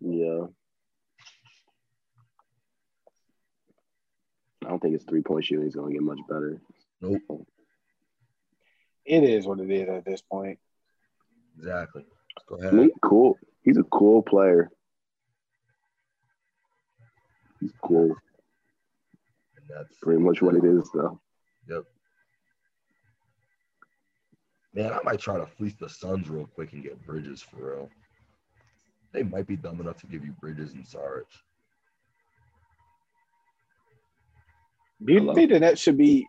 Yeah. 0.00 0.46
I 4.64 4.68
don't 4.68 4.80
think 4.80 4.94
his 4.94 5.04
three 5.04 5.22
point 5.22 5.44
shooting 5.44 5.66
is 5.66 5.74
going 5.74 5.88
to 5.90 5.94
get 5.94 6.02
much 6.02 6.18
better. 6.28 6.60
Nope. 7.00 7.46
It 9.04 9.22
is 9.22 9.46
what 9.46 9.60
it 9.60 9.70
is 9.70 9.88
at 9.88 10.04
this 10.04 10.20
point. 10.22 10.58
Exactly. 11.58 12.04
Go 12.48 12.58
I 12.58 12.70
mean, 12.70 12.78
ahead. 12.80 12.90
cool. 13.02 13.38
He's 13.62 13.78
a 13.78 13.84
cool 13.84 14.22
player. 14.22 14.70
He's 17.60 17.72
cool. 17.82 18.16
And 19.56 19.64
that's 19.68 19.96
Pretty 20.02 20.20
much 20.20 20.42
what 20.42 20.56
it 20.56 20.64
is, 20.64 20.90
though. 20.92 21.20
Yep. 21.68 21.84
Man, 24.76 24.92
I 24.92 24.98
might 25.04 25.18
try 25.18 25.38
to 25.38 25.46
fleece 25.46 25.74
the 25.80 25.88
Suns 25.88 26.28
real 26.28 26.46
quick 26.46 26.74
and 26.74 26.82
get 26.82 27.04
Bridges 27.06 27.40
for 27.40 27.56
real. 27.76 27.90
They 29.12 29.22
might 29.22 29.46
be 29.46 29.56
dumb 29.56 29.80
enough 29.80 29.96
to 30.02 30.06
give 30.06 30.22
you 30.22 30.32
Bridges 30.32 30.74
and 30.74 30.86
Sarge. 30.86 31.24
Do 35.02 35.14
you 35.14 35.32
think 35.34 35.50
the 35.50 35.60
Nets 35.60 35.80
should 35.80 35.96
be? 35.96 36.26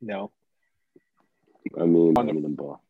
No. 0.00 0.32
I 1.78 1.84
mean, 1.84 2.14
On 2.16 2.26
the- 2.26 2.30
I 2.30 2.34
mean, 2.34 2.42
the 2.42 2.48
ball. 2.50 2.82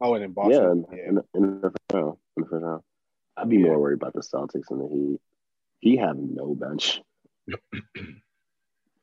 Oh, 0.00 0.14
and 0.14 0.24
in 0.24 0.30
Yeah, 0.30 0.34
Boston. 0.34 0.86
in, 0.92 0.98
in, 0.98 1.24
in 1.34 1.60
the 1.60 1.70
first 1.70 1.92
round. 1.92 2.18
In 2.36 2.42
the 2.42 2.48
first 2.48 2.62
round. 2.64 2.84
I'd 3.36 3.48
be 3.48 3.56
Yeah. 3.56 3.64
more 3.64 3.80
worried 3.80 3.94
about 4.00 4.12
the 4.14 4.20
Celtics 4.20 4.70
and 4.70 4.80
the 4.80 4.88
Heat. 4.88 5.20
He 5.80 5.96
have 5.96 6.16
no 6.16 6.54
bench. 6.54 7.00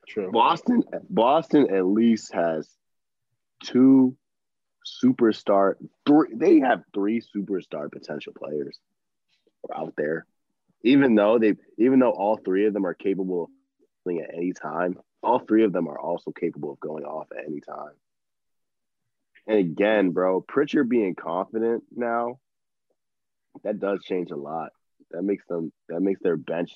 True. 0.08 0.30
Boston, 0.30 0.82
Boston 1.08 1.74
at 1.74 1.86
least 1.86 2.32
has 2.34 2.68
two 3.62 4.16
superstar. 5.02 5.74
Three, 6.06 6.28
they 6.34 6.60
have 6.60 6.82
three 6.92 7.20
superstar 7.20 7.90
potential 7.90 8.32
players 8.36 8.78
out 9.74 9.94
there. 9.96 10.26
Even 10.82 11.14
though 11.14 11.38
they, 11.38 11.54
even 11.78 11.98
though 11.98 12.10
all 12.10 12.36
three 12.36 12.66
of 12.66 12.74
them 12.74 12.86
are 12.86 12.94
capable 12.94 13.44
of 13.44 13.50
playing 14.04 14.20
at 14.20 14.34
any 14.34 14.52
time, 14.52 14.98
all 15.22 15.38
three 15.38 15.64
of 15.64 15.72
them 15.72 15.88
are 15.88 15.98
also 15.98 16.30
capable 16.30 16.72
of 16.72 16.80
going 16.80 17.04
off 17.04 17.28
at 17.32 17.46
any 17.46 17.60
time. 17.60 17.92
And 19.46 19.58
again, 19.58 20.10
bro, 20.10 20.40
Pritchard 20.42 20.88
being 20.88 21.14
confident 21.14 21.84
now, 21.94 22.38
that 23.62 23.78
does 23.78 24.02
change 24.04 24.30
a 24.30 24.36
lot. 24.36 24.72
That 25.10 25.22
makes 25.22 25.46
them, 25.46 25.72
that 25.88 26.00
makes 26.00 26.20
their 26.22 26.36
bench 26.36 26.72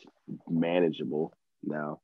manageable 0.49 1.33
now. 1.63 2.01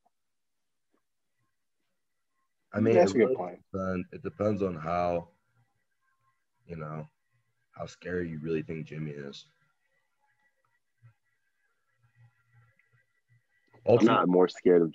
I 2.72 2.80
mean, 2.80 2.94
that's 2.94 3.14
a 3.14 3.20
it, 3.20 3.26
good 3.28 3.36
point. 3.36 3.60
depend- 3.72 4.04
it 4.12 4.22
depends 4.22 4.62
on 4.62 4.74
how, 4.74 5.28
you 6.66 6.76
know, 6.76 7.06
how 7.72 7.86
scary 7.86 8.28
you 8.28 8.40
really 8.42 8.62
think 8.62 8.86
Jimmy 8.86 9.12
is. 9.12 9.46
I'm 13.86 14.04
not 14.04 14.28
more 14.28 14.48
scared 14.48 14.82
of. 14.82 14.94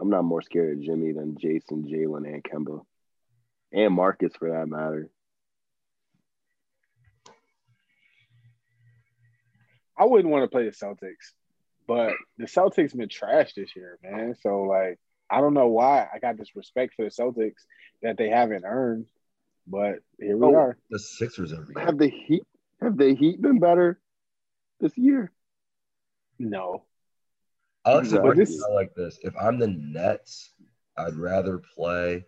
I'm 0.00 0.10
not 0.10 0.24
more 0.24 0.42
scared 0.42 0.78
of 0.78 0.82
Jimmy 0.84 1.12
than 1.12 1.36
Jason, 1.38 1.84
Jalen, 1.84 2.26
and 2.26 2.42
Kemba, 2.42 2.80
and 3.72 3.94
Marcus 3.94 4.32
for 4.36 4.50
that 4.50 4.68
matter. 4.68 5.08
I 9.96 10.04
wouldn't 10.06 10.30
want 10.32 10.44
to 10.44 10.48
play 10.48 10.64
the 10.64 10.70
Celtics, 10.70 11.32
but 11.86 12.12
the 12.38 12.46
Celtics 12.46 12.96
been 12.96 13.08
trash 13.08 13.54
this 13.54 13.74
year, 13.76 13.98
man. 14.02 14.34
So 14.40 14.62
like, 14.62 14.98
I 15.30 15.40
don't 15.40 15.54
know 15.54 15.68
why 15.68 16.08
I 16.12 16.18
got 16.18 16.36
this 16.36 16.54
respect 16.56 16.94
for 16.94 17.04
the 17.04 17.10
Celtics 17.10 17.62
that 18.02 18.16
they 18.16 18.28
haven't 18.28 18.64
earned, 18.64 19.06
but 19.66 20.00
here 20.18 20.36
we 20.36 20.46
Oh. 20.46 20.54
are. 20.54 20.76
the 20.90 20.98
Sixers 20.98 21.52
every 21.52 21.74
year. 21.76 21.84
Have 21.84 21.98
the 21.98 22.08
Heat? 22.08 22.42
Have 22.80 22.96
the 22.96 23.14
Heat 23.14 23.40
been 23.40 23.58
better 23.60 24.00
this 24.80 24.96
year? 24.98 25.32
No, 26.38 26.84
I 27.84 27.90
like, 27.94 28.02
to 28.02 28.06
Exactly. 28.06 28.28
break 28.28 28.38
it 28.38 28.40
This- 28.50 28.62
down 28.64 28.74
like 28.74 28.94
this. 28.94 29.18
If 29.22 29.34
I'm 29.36 29.58
the 29.58 29.68
Nets, 29.68 30.52
I'd 30.96 31.14
rather 31.14 31.58
play. 31.58 32.26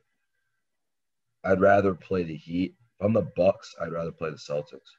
I'd 1.45 1.61
rather 1.61 1.95
play 1.95 2.23
the 2.23 2.37
Heat. 2.37 2.77
If 2.99 3.05
I'm 3.05 3.13
the 3.13 3.23
Bucks, 3.37 3.75
I'd 3.81 3.93
rather 3.93 4.13
play 4.13 4.31
the 4.31 4.37
Celtics 4.37 4.97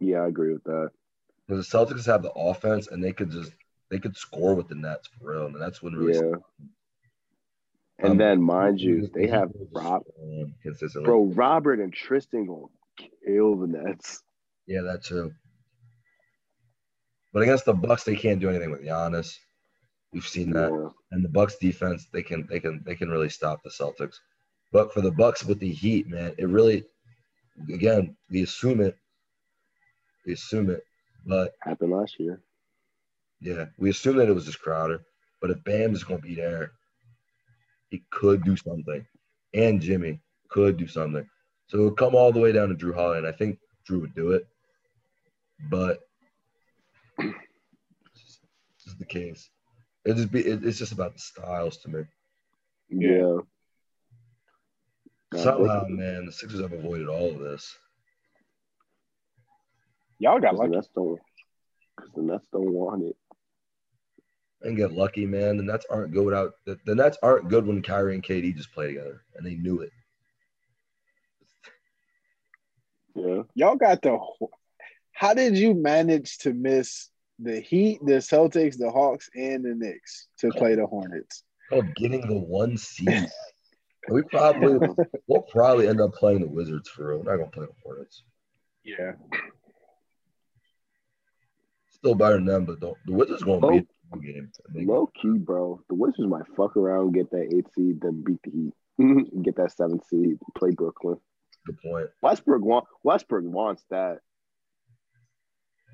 Yeah, 0.00 0.22
I 0.22 0.26
agree 0.28 0.52
with 0.52 0.64
that. 0.64 0.90
Because 1.46 1.68
the 1.68 1.78
Celtics 1.78 2.06
have 2.06 2.22
the 2.22 2.32
offense 2.32 2.88
and 2.88 3.02
they 3.02 3.12
could 3.12 3.30
just 3.30 3.52
they 3.90 3.98
could 3.98 4.16
score 4.16 4.54
with 4.54 4.68
the 4.68 4.74
Nets 4.74 5.08
for 5.08 5.32
real, 5.32 5.46
and 5.46 5.60
that's 5.60 5.82
when 5.82 5.94
really. 5.94 6.14
Yeah. 6.14 6.36
And 7.98 8.12
Um, 8.12 8.18
then, 8.18 8.42
mind 8.42 8.80
you, 8.80 9.08
they 9.14 9.28
have 9.28 9.50
will 9.54 9.68
Rob, 9.72 10.02
consistently. 10.62 11.06
bro, 11.06 11.26
Robert 11.26 11.78
and 11.78 11.92
Tristan 11.92 12.46
gonna 12.46 12.66
kill 13.24 13.56
the 13.56 13.68
Nets. 13.68 14.22
Yeah, 14.66 14.80
that 14.82 15.04
too. 15.04 15.32
But 17.32 17.42
against 17.42 17.64
the 17.66 17.72
Bucks, 17.72 18.04
they 18.04 18.16
can't 18.16 18.40
do 18.40 18.48
anything 18.48 18.70
with 18.70 18.82
Giannis. 18.82 19.36
We've 20.12 20.26
seen 20.26 20.50
that. 20.52 20.72
Yeah. 20.72 20.88
And 21.12 21.24
the 21.24 21.28
Bucks 21.28 21.56
defense, 21.56 22.06
they 22.12 22.22
can 22.22 22.46
they 22.48 22.58
can 22.60 22.82
they 22.84 22.94
can 22.96 23.10
really 23.10 23.28
stop 23.28 23.62
the 23.62 23.70
Celtics. 23.70 24.16
But 24.72 24.92
for 24.92 25.00
the 25.00 25.12
Bucks 25.12 25.44
with 25.44 25.60
the 25.60 25.70
Heat, 25.70 26.08
man, 26.08 26.34
it 26.38 26.48
really 26.48 26.84
again, 27.72 28.16
we 28.30 28.42
assume 28.42 28.80
it. 28.80 28.96
We 30.26 30.32
assume 30.32 30.70
it. 30.70 30.82
But 31.26 31.52
Happened 31.62 31.92
last 31.92 32.18
year. 32.20 32.40
yeah, 33.40 33.66
we 33.78 33.90
assumed 33.90 34.18
that 34.18 34.28
it 34.28 34.34
was 34.34 34.44
just 34.46 34.60
Crowder. 34.60 35.02
But 35.40 35.50
if 35.50 35.62
Bam 35.64 35.92
is 35.94 36.04
gonna 36.04 36.20
be 36.20 36.34
there, 36.34 36.72
he 37.90 38.04
could 38.10 38.44
do 38.44 38.56
something. 38.56 39.06
And 39.52 39.80
Jimmy 39.80 40.20
could 40.48 40.76
do 40.76 40.86
something. 40.86 41.28
So 41.66 41.78
it 41.78 41.82
would 41.84 41.96
come 41.96 42.14
all 42.14 42.32
the 42.32 42.40
way 42.40 42.52
down 42.52 42.68
to 42.68 42.74
Jrue 42.74 42.94
Holiday, 42.94 43.18
and 43.18 43.26
I 43.26 43.32
think 43.32 43.58
Jrue 43.88 44.00
would 44.02 44.14
do 44.14 44.32
it. 44.32 44.46
But 45.70 46.00
it's 47.18 47.32
just, 48.20 48.40
it's 48.74 48.84
just 48.84 48.98
the 48.98 49.04
case. 49.06 49.48
It 50.04 50.16
just 50.16 50.30
be 50.30 50.40
it, 50.40 50.64
it's 50.64 50.78
just 50.78 50.92
about 50.92 51.14
the 51.14 51.18
styles 51.20 51.78
to 51.78 51.88
me. 51.88 52.02
Yeah. 52.90 53.38
Somehow, 55.34 55.86
man, 55.88 56.26
the 56.26 56.32
Sixers 56.32 56.60
have 56.60 56.72
avoided 56.72 57.08
all 57.08 57.30
of 57.30 57.38
this. 57.40 57.76
Y'all 60.24 60.40
got 60.40 60.50
'cause 60.50 60.58
the 60.58 60.62
lucky. 60.64 60.76
Nets 60.76 60.88
don't. 60.94 61.20
Because 61.96 62.12
the 62.14 62.22
Nets 62.22 62.46
don't 62.52 62.72
want 62.72 63.04
it. 63.04 63.16
And 64.62 64.76
get 64.76 64.92
lucky, 64.92 65.26
man. 65.26 65.58
The 65.58 65.62
Nets 65.62 65.86
aren't 65.90 66.12
good 66.12 66.24
without 66.24 66.54
the, 66.64 66.78
the 66.86 66.94
Nets 66.94 67.18
aren't 67.22 67.48
good 67.48 67.66
when 67.66 67.82
Kyrie 67.82 68.14
and 68.14 68.24
KD 68.24 68.56
just 68.56 68.72
play 68.72 68.86
together, 68.88 69.22
and 69.36 69.46
they 69.46 69.54
knew 69.54 69.80
it. 69.80 69.92
Yeah. 73.14 73.42
Y'all 73.54 73.76
got 73.76 74.02
the. 74.02 74.18
How 75.12 75.34
did 75.34 75.56
you 75.56 75.74
manage 75.74 76.38
to 76.38 76.52
miss 76.52 77.10
the 77.38 77.60
Heat, 77.60 78.00
the 78.04 78.14
Celtics, 78.14 78.76
the 78.78 78.90
Hawks, 78.90 79.28
and 79.36 79.64
the 79.64 79.74
Knicks 79.74 80.28
to 80.38 80.50
play 80.50 80.74
the 80.74 80.86
Hornets? 80.86 81.44
Called 81.70 81.94
getting 81.94 82.26
the 82.26 82.38
one 82.38 82.76
seed. 82.76 83.28
we 84.08 84.22
probably 84.22 84.78
we'll 85.28 85.42
probably 85.42 85.88
end 85.88 86.00
up 86.00 86.12
playing 86.14 86.40
the 86.40 86.48
Wizards 86.48 86.88
for 86.88 87.08
real. 87.08 87.18
We're 87.18 87.30
not 87.30 87.36
gonna 87.38 87.50
play 87.50 87.66
the 87.66 87.72
Hornets. 87.84 88.22
Yeah, 88.82 89.12
Still 92.04 92.14
better 92.14 92.34
than 92.34 92.44
them, 92.44 92.64
but 92.66 92.80
the, 92.80 92.92
the 93.06 93.14
Wizards 93.14 93.42
gonna 93.42 93.66
Oh. 93.66 93.70
beat 93.70 93.88
the 94.12 94.18
game. 94.18 94.52
Low 94.86 95.06
key, 95.20 95.38
bro. 95.38 95.80
The 95.88 95.94
Wizards 95.94 96.28
might 96.28 96.46
fuck 96.54 96.76
around, 96.76 97.12
get 97.12 97.30
that 97.30 97.50
eight 97.56 97.66
seed, 97.74 98.02
then 98.02 98.22
beat 98.22 98.40
the 98.44 98.50
Heat, 98.98 99.42
get 99.42 99.56
that 99.56 99.72
seven 99.72 100.00
seed, 100.10 100.38
play 100.54 100.72
Brooklyn. 100.72 101.16
Good 101.66 101.78
point. 101.80 102.08
Westbrook 102.20 102.60
want 102.62 102.84
Westbrook 103.04 103.44
wants 103.46 103.84
that. 103.88 104.18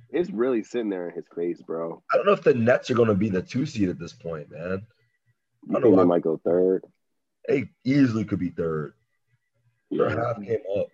it's 0.08 0.30
really 0.30 0.64
sitting 0.64 0.90
there 0.90 1.08
in 1.08 1.14
his 1.14 1.26
face, 1.36 1.62
bro. 1.62 2.02
I 2.12 2.16
don't 2.16 2.26
know 2.26 2.32
if 2.32 2.42
the 2.42 2.54
Nets 2.54 2.90
are 2.90 2.94
going 2.94 3.08
to 3.08 3.14
be 3.14 3.28
the 3.28 3.42
two 3.42 3.64
seed 3.64 3.88
at 3.88 4.00
this 4.00 4.12
point, 4.12 4.50
man. 4.50 4.62
I 5.68 5.72
don't 5.74 5.82
think 5.82 5.94
know. 5.94 5.96
they 6.02 6.04
might 6.08 6.22
go 6.22 6.40
third? 6.44 6.82
They 7.46 7.70
easily 7.84 8.24
could 8.24 8.40
be 8.40 8.50
third. 8.50 8.94
Their 9.92 10.10
Yeah. 10.10 10.16
half 10.26 10.42
came 10.42 10.58
up, 10.76 10.88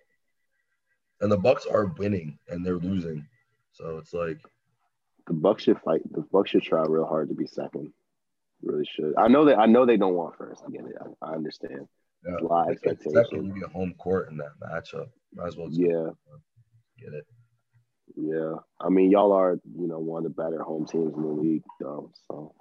and 1.22 1.32
the 1.32 1.38
Bucks 1.38 1.64
are 1.64 1.86
winning 1.86 2.38
and 2.48 2.66
they're 2.66 2.76
losing. 2.76 3.26
So 3.72 3.96
it's 3.96 4.12
like 4.12 4.40
The 5.26 5.34
Bucks 5.34 5.64
should 5.64 5.80
fight. 5.80 6.00
The 6.12 6.22
Bucks 6.32 6.50
should 6.50 6.62
try 6.62 6.82
real 6.86 7.06
hard 7.06 7.28
to 7.30 7.34
be 7.34 7.46
second. 7.46 7.92
Really 8.62 8.86
should. 8.90 9.14
I 9.18 9.28
know 9.28 9.44
that. 9.46 9.58
I 9.58 9.66
know 9.66 9.84
they 9.84 9.96
don't 9.96 10.14
want 10.14 10.36
first. 10.36 10.62
I 10.66 10.70
get 10.70 10.84
it. 10.86 10.96
I, 11.22 11.26
I 11.30 11.34
understand. 11.34 11.86
yeah, 12.26 12.34
It's 12.34 12.42
a 12.42 12.46
lot 12.46 12.70
of 12.70 12.76
they 12.80 12.80
get 12.88 12.92
expectation. 12.92 13.24
second, 13.24 13.46
you 13.46 13.60
get 13.60 13.70
home 13.72 13.94
court 13.98 14.30
in 14.30 14.36
that 14.38 14.52
matchup. 14.62 15.08
Might 15.34 15.48
as 15.48 15.56
well 15.56 15.68
Yeah, 15.70 16.10
get 16.98 17.12
it. 17.12 17.26
yeah. 18.16 18.54
I 18.80 18.88
mean, 18.88 19.10
y'all 19.10 19.32
are 19.32 19.58
you 19.78 19.86
know 19.88 19.98
one 19.98 20.24
of 20.24 20.34
the 20.34 20.42
better 20.42 20.62
home 20.62 20.86
teams 20.86 21.14
in 21.14 21.22
the 21.22 21.28
league, 21.28 21.64
though. 21.80 22.12
So 22.28 22.54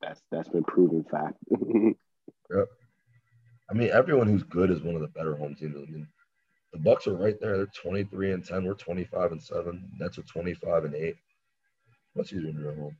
that's 0.00 0.22
that's 0.30 0.48
been 0.48 0.64
proven 0.64 1.04
fact. 1.10 1.36
Yep. 2.54 2.68
I 3.70 3.74
mean, 3.74 3.90
everyone 3.90 4.26
who's 4.26 4.42
good 4.42 4.70
is 4.70 4.82
one 4.82 4.94
of 4.94 5.00
the 5.00 5.08
better 5.08 5.34
home 5.34 5.54
teams. 5.54 5.74
I 5.76 5.90
mean, 5.90 6.06
the 6.74 6.80
Bucks 6.80 7.06
are 7.06 7.14
right 7.14 7.40
there. 7.40 7.56
They're 7.56 7.66
23 7.66 8.32
and 8.32 8.44
10. 8.44 8.64
We're 8.64 8.74
25 8.74 9.32
and 9.32 9.42
7. 9.42 9.90
Nets 10.00 10.18
are 10.18 10.22
25 10.22 10.86
and 10.86 10.94
8. 10.94 11.16
What's 12.14 12.32
easier 12.32 12.48
when 12.48 12.60
you're 12.60 12.72
at 12.72 12.78
home? 12.78 12.96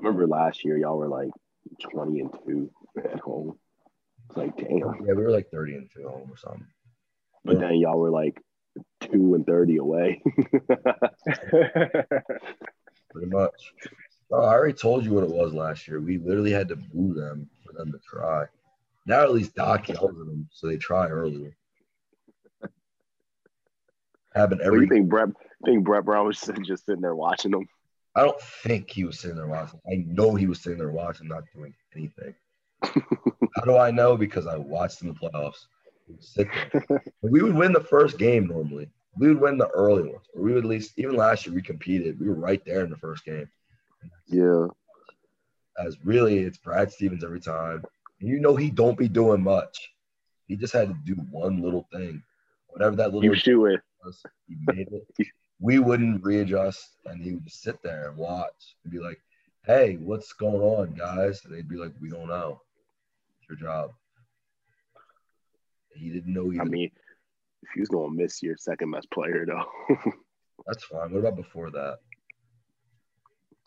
I 0.00 0.04
remember 0.04 0.26
last 0.26 0.64
year 0.64 0.76
y'all 0.76 0.98
were 0.98 1.06
like 1.06 1.30
twenty 1.80 2.20
and 2.20 2.30
two 2.44 2.70
at 2.98 3.20
home. 3.20 3.56
It's 4.28 4.36
like 4.36 4.56
damn. 4.56 4.80
Yeah, 5.06 5.14
we 5.14 5.22
were 5.22 5.30
like 5.30 5.48
30 5.50 5.74
and 5.74 5.88
2 5.94 6.00
at 6.00 6.08
home 6.08 6.28
or 6.28 6.36
something. 6.36 6.66
But 7.44 7.60
then 7.60 7.76
y'all 7.76 7.98
were 7.98 8.10
like 8.10 8.40
two 9.00 9.34
and 9.34 9.46
thirty 9.46 9.76
away. 9.76 10.22
Pretty 11.26 13.26
much. 13.26 13.74
Oh, 14.32 14.42
I 14.42 14.54
already 14.54 14.72
told 14.72 15.04
you 15.04 15.12
what 15.12 15.24
it 15.24 15.30
was 15.30 15.52
last 15.52 15.86
year. 15.86 16.00
We 16.00 16.18
literally 16.18 16.52
had 16.52 16.68
to 16.68 16.76
boo 16.76 17.14
them 17.14 17.48
for 17.64 17.72
them 17.74 17.92
to 17.92 17.98
try. 17.98 18.46
Now 19.06 19.22
at 19.22 19.32
least 19.32 19.54
Doc 19.54 19.88
yells 19.88 20.10
at 20.10 20.16
them, 20.16 20.48
so 20.50 20.66
they 20.66 20.78
try 20.78 21.06
earlier. 21.08 21.54
Happen 24.34 24.58
What 24.58 24.72
do 24.72 24.80
you 24.80 24.88
think 24.88 25.08
Brett 25.08 25.28
think 25.64 25.84
Brett 25.84 26.04
Brown 26.04 26.26
was 26.26 26.40
just 26.64 26.86
sitting 26.86 27.02
there 27.02 27.14
watching 27.14 27.50
them? 27.50 27.68
I 28.14 28.22
don't 28.22 28.40
think 28.40 28.90
he 28.90 29.04
was 29.04 29.18
sitting 29.18 29.36
there 29.36 29.46
watching. 29.46 29.80
I 29.90 30.04
know 30.06 30.34
he 30.34 30.46
was 30.46 30.60
sitting 30.60 30.78
there 30.78 30.90
watching, 30.90 31.28
not 31.28 31.44
doing 31.54 31.74
anything. 31.96 32.34
How 32.82 33.64
do 33.64 33.76
I 33.76 33.90
know? 33.90 34.16
Because 34.16 34.46
I 34.46 34.56
watched 34.56 35.02
in 35.02 35.08
the 35.08 35.14
playoffs. 35.14 35.66
We 37.22 37.42
would 37.42 37.54
win 37.54 37.72
the 37.72 37.80
first 37.80 38.18
game 38.18 38.48
normally. 38.48 38.90
We 39.16 39.28
would 39.28 39.40
win 39.40 39.58
the 39.58 39.68
early 39.68 40.02
ones, 40.02 40.26
or 40.34 40.42
we 40.42 40.52
would 40.52 40.64
at 40.64 40.68
least. 40.68 40.92
Even 40.96 41.16
last 41.16 41.46
year, 41.46 41.54
we 41.54 41.62
competed. 41.62 42.20
We 42.20 42.28
were 42.28 42.34
right 42.34 42.62
there 42.64 42.84
in 42.84 42.90
the 42.90 42.96
first 42.96 43.24
game. 43.24 43.48
Yeah. 44.26 44.66
As 45.78 45.96
really, 46.04 46.38
it's 46.38 46.58
Brad 46.58 46.90
Stevens 46.92 47.24
every 47.24 47.40
time. 47.40 47.82
And 48.20 48.28
you 48.28 48.40
know 48.40 48.56
he 48.56 48.70
don't 48.70 48.98
be 48.98 49.08
doing 49.08 49.42
much. 49.42 49.90
He 50.48 50.56
just 50.56 50.72
had 50.72 50.88
to 50.88 50.96
do 51.04 51.14
one 51.30 51.62
little 51.62 51.86
thing, 51.92 52.22
whatever 52.68 52.96
that 52.96 53.06
little 53.06 53.24
You 53.24 53.34
shoot 53.34 53.64
it. 53.66 53.80
Was. 54.04 54.22
He 54.48 54.56
made 54.66 54.88
it. 54.90 55.28
We 55.60 55.78
wouldn't 55.78 56.24
readjust, 56.24 56.96
and 57.04 57.22
he 57.22 57.34
would 57.34 57.44
just 57.44 57.62
sit 57.62 57.82
there 57.82 58.08
and 58.08 58.16
watch 58.16 58.76
and 58.82 58.92
be 58.92 58.98
like, 58.98 59.20
"Hey, 59.64 59.96
what's 59.96 60.32
going 60.32 60.60
on, 60.60 60.94
guys?" 60.94 61.44
And 61.44 61.54
they'd 61.54 61.68
be 61.68 61.76
like, 61.76 61.92
"We 62.00 62.08
don't 62.10 62.28
know. 62.28 62.60
It's 63.38 63.48
your 63.48 63.58
job." 63.58 63.92
He 65.94 66.10
didn't 66.10 66.32
know 66.34 66.52
either. 66.52 66.62
I 66.62 66.64
mean, 66.64 66.90
if 67.62 67.68
he 67.74 67.80
was 67.80 67.88
gonna 67.88 68.10
miss 68.10 68.42
your 68.42 68.56
second 68.56 68.90
best 68.90 69.10
player 69.10 69.46
though. 69.46 69.94
That's 70.66 70.84
fine. 70.84 71.12
What 71.12 71.20
about 71.20 71.36
before 71.36 71.70
that? 71.70 71.98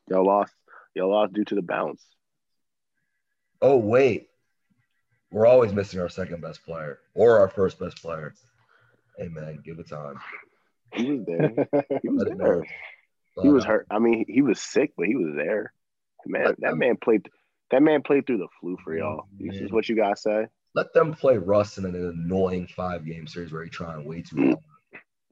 y'all 0.09 0.25
lost. 0.25 0.53
Y'all 0.93 1.09
lost 1.11 1.33
due 1.33 1.45
to 1.45 1.55
the 1.55 1.61
bounce. 1.61 2.03
Oh 3.61 3.77
wait, 3.77 4.29
we're 5.31 5.45
always 5.45 5.73
missing 5.73 5.99
our 5.99 6.09
second 6.09 6.41
best 6.41 6.63
player 6.65 6.99
or 7.13 7.39
our 7.39 7.49
first 7.49 7.79
best 7.79 8.01
player. 8.01 8.33
Hey 9.17 9.29
man, 9.29 9.59
give 9.63 9.79
it 9.79 9.89
time. 9.89 10.15
He 10.93 11.11
was 11.11 11.25
there. 11.25 11.67
He 12.01 12.09
was 12.09 12.25
there. 12.37 12.63
He 13.41 13.49
was 13.49 13.65
hurt. 13.65 13.87
I 13.89 13.99
mean, 13.99 14.25
he 14.27 14.41
was 14.41 14.61
sick, 14.61 14.93
but 14.97 15.07
he 15.07 15.15
was 15.15 15.33
there. 15.35 15.73
Man, 16.25 16.45
Let 16.45 16.59
that 16.61 16.69
them- 16.69 16.79
man 16.79 16.97
played. 16.97 17.29
That 17.71 17.81
man 17.81 18.03
played 18.03 18.27
through 18.27 18.37
the 18.37 18.47
flu 18.59 18.77
for 18.83 18.95
y'all. 18.95 19.27
This 19.39 19.59
is 19.59 19.71
what 19.71 19.89
you 19.89 19.95
guys 19.95 20.21
say. 20.21 20.47
Let 20.75 20.93
them 20.93 21.13
play 21.13 21.37
Russ 21.37 21.77
in 21.77 21.85
an 21.85 21.95
annoying 21.95 22.67
five 22.67 23.05
game 23.05 23.25
series 23.25 23.51
where 23.51 23.63
he's 23.63 23.73
trying 23.73 24.05
way 24.05 24.21
too 24.21 24.37
hard. 24.37 24.57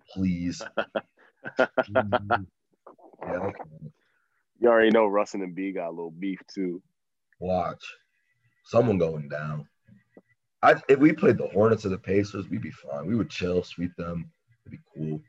Please. 0.10 0.62
yeah, 1.60 2.38
okay. 3.22 3.60
You 4.60 4.70
already 4.70 4.92
know 4.92 5.06
Russ 5.06 5.34
and 5.34 5.54
B 5.54 5.74
got 5.74 5.90
a 5.90 5.92
little 5.92 6.12
beef 6.12 6.40
too. 6.54 6.82
Watch. 7.40 7.84
Someone 8.66 8.98
going 8.98 9.28
down. 9.28 9.68
I 10.64 10.82
if 10.88 10.98
we 10.98 11.12
played 11.12 11.38
the 11.38 11.48
Hornets 11.48 11.86
or 11.86 11.90
the 11.90 11.98
Pacers, 11.98 12.50
we'd 12.50 12.62
be 12.62 12.72
fine. 12.72 13.06
We 13.06 13.16
would 13.16 13.30
chill, 13.30 13.64
sweep 13.64 13.96
them. 13.98 14.32
It'd 14.66 14.80
be 14.80 14.84
cool. 14.96 15.22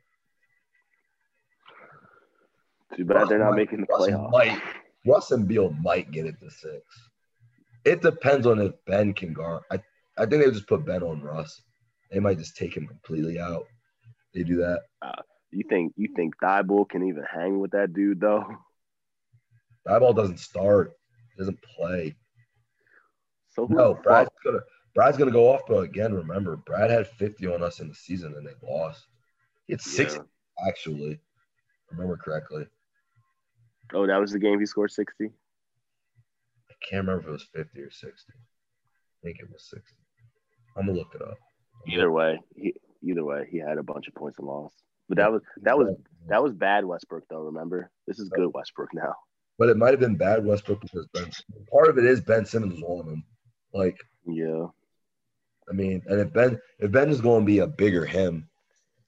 Too 2.96 3.04
bad 3.04 3.28
they're 3.28 3.40
not 3.40 3.56
making 3.56 3.80
the 3.80 3.86
Russ 3.90 4.08
playoffs. 4.08 4.30
might 4.30 4.62
Russ 5.04 5.32
and 5.32 5.48
Beal 5.48 5.70
might 5.70 6.12
get 6.12 6.26
it 6.26 6.38
to 6.40 6.50
six. 6.50 6.82
It 7.84 8.00
depends 8.00 8.46
on 8.46 8.60
if 8.60 8.72
Ben 8.86 9.12
can 9.12 9.34
guard. 9.34 9.64
I, 9.70 9.82
I 10.16 10.20
think 10.20 10.40
they 10.40 10.46
would 10.46 10.54
just 10.54 10.68
put 10.68 10.86
Ben 10.86 11.02
on 11.02 11.20
Russ. 11.20 11.60
They 12.10 12.20
might 12.20 12.38
just 12.38 12.56
take 12.56 12.76
him 12.76 12.86
completely 12.86 13.38
out. 13.38 13.66
They 14.32 14.44
do 14.44 14.56
that. 14.58 14.82
Uh, 15.02 15.20
you 15.50 15.64
think 15.68 15.94
you 15.96 16.08
think 16.14 16.34
Thybulle 16.42 16.88
can 16.88 17.06
even 17.08 17.24
hang 17.24 17.58
with 17.58 17.72
that 17.72 17.92
dude 17.92 18.20
though? 18.20 18.46
That 19.84 19.98
ball 19.98 20.12
doesn't 20.12 20.38
start. 20.38 20.92
Doesn't 21.36 21.60
play. 21.62 22.14
So 23.50 23.66
No, 23.68 23.94
Brad's 23.94 24.30
gonna 24.44 24.60
Brad's 24.94 25.16
gonna 25.18 25.30
go 25.30 25.52
off, 25.52 25.62
but 25.66 25.78
again, 25.78 26.14
remember, 26.14 26.56
Brad 26.56 26.90
had 26.90 27.06
50 27.08 27.46
on 27.48 27.62
us 27.62 27.80
in 27.80 27.88
the 27.88 27.94
season 27.94 28.34
and 28.36 28.46
they 28.46 28.52
lost. 28.62 29.06
He 29.66 29.72
had 29.72 29.80
60 29.80 30.18
Yeah. 30.18 30.68
actually. 30.68 31.20
Remember 31.90 32.16
correctly. 32.16 32.66
Oh, 33.92 34.06
that 34.06 34.20
was 34.20 34.32
the 34.32 34.38
game 34.38 34.58
he 34.60 34.66
scored 34.66 34.90
sixty. 34.90 35.26
I 35.26 36.74
can't 36.88 37.06
remember 37.06 37.22
if 37.22 37.28
it 37.28 37.32
was 37.32 37.42
50 37.54 37.80
or 37.82 37.90
60. 37.90 38.32
I 38.32 38.36
think 39.22 39.40
it 39.40 39.50
was 39.50 39.64
60. 39.70 39.94
I'm 40.76 40.86
gonna 40.86 40.98
look 40.98 41.14
it 41.14 41.22
up. 41.22 41.38
Either 41.88 42.10
way, 42.10 42.40
he, 42.56 42.74
either 43.02 43.24
way, 43.24 43.46
he 43.50 43.58
had 43.58 43.78
a 43.78 43.82
bunch 43.82 44.08
of 44.08 44.14
points 44.14 44.38
and 44.38 44.46
loss. 44.46 44.72
But 45.08 45.18
that 45.18 45.30
was 45.30 45.42
that 45.62 45.76
was 45.76 45.94
that 46.28 46.42
was 46.42 46.52
bad 46.54 46.84
Westbrook 46.84 47.24
though. 47.28 47.42
Remember, 47.42 47.90
this 48.06 48.18
is 48.18 48.28
good 48.30 48.50
Westbrook 48.54 48.94
now. 48.94 49.14
but 49.58 49.68
it 49.68 49.76
might 49.76 49.90
have 49.90 50.00
been 50.00 50.16
bad 50.16 50.44
Westbrook 50.44 50.80
because 50.80 51.06
Ben 51.12 51.30
part 51.70 51.88
of 51.88 51.98
it 51.98 52.04
is 52.06 52.20
Ben 52.22 52.44
Simmons 52.46 52.74
was 52.80 52.82
on 52.82 53.12
him. 53.12 53.24
Like, 53.72 53.98
Yeah, 54.26 54.66
I 55.68 55.72
mean, 55.72 56.02
and 56.06 56.20
if 56.20 56.32
Ben 56.32 56.58
if 56.78 56.90
Ben 56.92 57.08
is 57.08 57.20
going 57.20 57.40
to 57.42 57.46
be 57.46 57.58
a 57.60 57.66
bigger 57.66 58.04
him, 58.04 58.48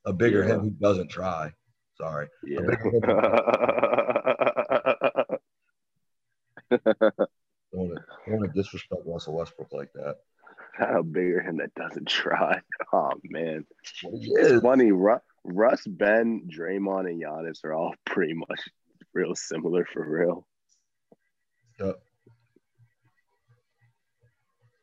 a 0.05 0.13
bigger 0.13 0.43
Yeah. 0.47 0.55
him 0.55 0.61
who 0.61 0.71
doesn't 0.71 1.09
try. 1.11 1.53
Sorry. 1.99 2.29
yeah. 2.45 2.61
Don't 6.71 7.89
want 7.89 7.95
to 7.95 8.05
don't 8.27 8.41
want 8.41 8.53
to 8.55 8.63
disrespect 8.63 9.03
Russell 9.05 9.37
Westbrook 9.37 9.73
like 9.73 9.93
that. 9.95 10.17
Not 10.81 10.97
a 10.97 11.03
bigger 11.03 11.41
him 11.41 11.59
that 11.59 11.75
doesn't 11.75 12.09
try. 12.09 12.61
Oh 12.93 13.11
man, 13.25 13.67
Well, 14.05 14.13
it's 14.23 14.63
funny. 14.63 14.93
Ru- 14.93 15.19
Russ, 15.45 15.83
Ben, 15.87 16.49
Draymond, 16.49 17.09
and 17.11 17.21
Giannis 17.23 17.65
are 17.65 17.73
all 17.73 17.95
pretty 18.05 18.35
much 18.35 18.61
real 19.13 19.35
similar 19.35 19.85
for 19.93 20.09
real. 20.09 20.47
Yep. 21.81 21.97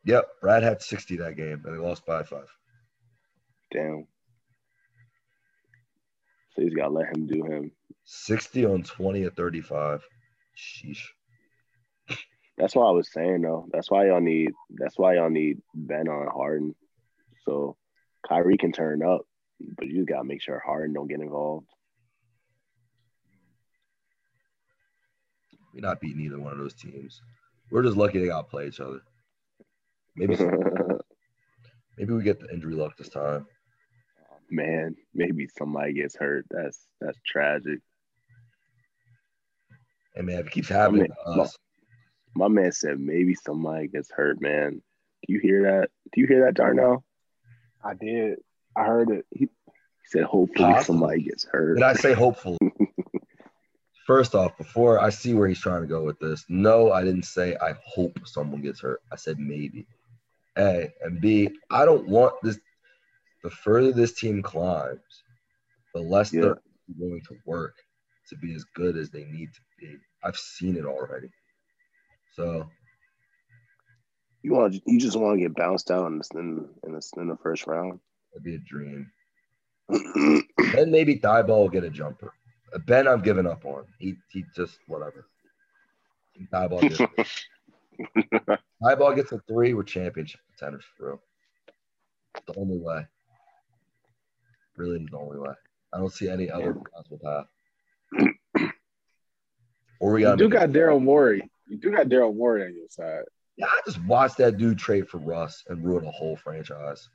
Yep. 0.06 0.26
Brad 0.42 0.64
had 0.64 0.82
60 0.82 1.18
that 1.18 1.38
game, 1.38 1.62
and 1.66 1.74
they 1.74 1.80
lost 1.80 2.06
by 2.06 2.24
five. 2.24 2.48
Damn. 3.72 4.06
So 6.56 6.62
he's 6.62 6.74
got 6.74 6.90
to 6.90 6.94
let 6.94 7.16
him 7.16 7.26
do 7.26 7.44
him. 7.46 7.72
60 8.06 8.66
on 8.66 8.84
20 8.84 9.24
at 9.24 9.36
35. 9.36 10.04
Sheesh. 10.58 11.04
That's 12.58 12.76
why 12.76 12.86
I 12.86 12.92
was 12.92 13.12
saying 13.12 13.42
though. 13.42 13.68
That's 13.72 13.90
why 13.90 14.08
y'all 14.08 14.22
need. 14.22 14.52
That's 14.70 14.98
why 14.98 15.16
y'all 15.16 15.32
need 15.32 15.60
Ben 15.74 16.08
on 16.08 16.28
Harden. 16.28 16.76
So 17.46 17.78
Kyrie 18.28 18.58
can 18.58 18.72
turn 18.72 19.02
up, 19.02 19.22
but 19.60 19.88
you 19.88 20.06
gotta 20.06 20.24
make 20.24 20.42
sure 20.42 20.62
Harden 20.64 20.94
don't 20.94 21.08
get 21.08 21.20
involved. 21.20 21.66
We're 25.74 25.82
not 25.82 26.00
beating 26.00 26.22
either 26.22 26.40
one 26.40 26.52
of 26.52 26.60
those 26.60 26.76
teams. 26.76 27.22
We're 27.72 27.82
just 27.82 27.98
lucky 27.98 28.20
they 28.20 28.28
got 28.28 28.44
to 28.44 28.48
play 28.48 28.68
each 28.68 28.80
other. 28.80 29.02
Maybe 30.16 30.38
maybe 31.98 32.14
we 32.14 32.24
get 32.24 32.40
the 32.40 32.50
injury 32.54 32.76
luck 32.76 32.98
this 32.98 33.10
time. 33.10 33.46
Man, 34.50 34.96
maybe 35.14 35.48
somebody 35.58 35.94
gets 35.94 36.16
hurt. 36.16 36.46
That's 36.50 36.80
that's 37.02 37.18
tragic. 37.26 37.80
And 40.16 40.28
man, 40.28 40.40
if 40.40 40.48
it 40.48 40.52
keeps 40.52 40.70
happening 40.70 41.08
to 41.08 41.16
I 41.26 41.30
mean, 41.32 41.40
us, 41.42 41.58
My 42.36 42.48
man 42.48 42.72
said 42.72 43.00
maybe 43.00 43.34
somebody 43.36 43.88
gets 43.88 44.12
hurt. 44.12 44.42
Man, 44.42 44.82
do 45.28 45.34
you 45.34 45.40
hear 45.40 45.64
that? 45.64 45.90
Do 46.14 46.22
you 46.22 46.28
hear 46.28 46.46
that, 46.46 46.54
Darnell? 46.54 47.04
I 47.84 47.94
did. 47.96 48.40
I 48.76 48.86
heard 48.86 49.10
it. 49.10 49.26
He 49.32 49.46
He 49.46 49.50
said, 50.06 50.24
hopefully 50.24 50.74
Possibly. 50.74 50.86
somebody 50.86 51.24
gets 51.24 51.46
hurt. 51.46 51.76
Did 51.76 51.84
I 51.84 51.94
say 51.94 52.14
hopefully? 52.14 52.60
First 54.06 54.36
off, 54.36 54.58
before 54.58 55.00
I 55.00 55.10
see 55.10 55.34
where 55.34 55.48
he's 55.48 55.62
trying 55.62 55.82
to 55.82 55.88
go 55.88 56.04
with 56.04 56.20
this, 56.20 56.46
no, 56.50 56.92
I 56.92 57.04
didn't 57.04 57.24
say 57.24 57.56
I 57.62 57.74
hope 57.86 58.20
someone 58.26 58.62
gets 58.62 58.82
hurt. 58.82 59.02
I 59.12 59.16
said 59.16 59.40
maybe. 59.40 59.88
A 60.58 60.90
and 61.02 61.20
B, 61.22 61.50
I 61.70 61.86
don't 61.86 62.08
want 62.08 62.36
this. 62.44 62.60
The 63.44 63.50
further 63.50 63.92
this 63.92 64.14
team 64.14 64.42
climbs, 64.42 65.24
the 65.94 66.02
less 66.02 66.32
Yeah. 66.32 66.42
they're 66.42 66.62
willing 66.98 67.22
to 67.28 67.36
work 67.46 67.76
to 68.30 68.38
be 68.38 68.54
as 68.54 68.64
good 68.76 68.96
as 68.98 69.10
they 69.10 69.26
need 69.26 69.50
to 69.54 69.62
be. 69.80 69.98
I've 70.24 70.38
seen 70.38 70.78
it 70.78 70.86
already. 70.86 71.30
So 72.32 72.70
You 74.44 74.54
want 74.54 74.82
you 74.86 75.00
just 75.00 75.18
want 75.18 75.38
to 75.38 75.42
get 75.44 75.56
bounced 75.56 75.92
out 75.92 76.08
in 76.08 76.20
the 76.20 76.40
in, 76.40 76.70
in, 76.86 76.94
the, 76.94 77.10
in 77.18 77.28
the 77.28 77.38
first 77.38 77.68
round. 77.68 78.00
it'd 78.34 78.44
be 78.44 78.56
a 78.56 78.60
dream. 78.60 79.12
Then 79.90 80.92
maybe 80.92 81.20
Thybulle 81.20 81.48
will 81.48 81.70
get 81.70 81.84
a 81.84 81.90
jumper. 81.90 82.34
Ben, 82.88 83.08
I'm 83.08 83.22
giving 83.22 83.46
up 83.46 83.66
on. 83.66 83.86
He 84.00 84.16
he 84.32 84.44
just 84.56 84.78
whatever. 84.88 85.28
Thybulle 86.52 87.08
gets, 87.98 88.62
Thybulle 88.82 89.16
gets 89.16 89.32
a 89.32 89.40
three. 89.48 89.74
We're 89.74 89.84
championship 89.84 90.42
contenders 90.58 90.84
for 90.98 91.08
real. 91.08 91.22
The 92.48 92.60
only 92.60 92.78
way. 92.80 93.06
Really, 94.78 95.06
the 95.10 95.18
only 95.18 95.40
way. 95.40 95.54
I 95.94 95.98
don't 96.00 96.12
see 96.12 96.30
any 96.30 96.50
other 96.50 96.74
possible 96.74 97.20
path. 97.24 97.46
Or 100.00 100.12
we 100.14 100.22
You 100.22 100.28
got 100.28 100.38
do 100.38 100.50
got 100.50 100.70
Daryl 100.70 101.02
Morey. 101.02 101.50
You 101.68 101.78
do 101.78 101.92
got 101.92 102.08
Daryl 102.08 102.36
Morey 102.36 102.64
on 102.66 102.74
your 102.76 102.88
side. 102.90 103.24
Yeah, 103.56 103.68
I 103.68 103.80
just 103.86 104.04
watched 104.06 104.38
that 104.38 104.58
dude 104.58 104.80
trade 104.80 105.08
for 105.08 105.20
Russ 105.20 105.64
and 105.70 105.84
ruin 105.86 106.06
a 106.06 106.12
whole 106.12 106.36
franchise. 106.36 107.08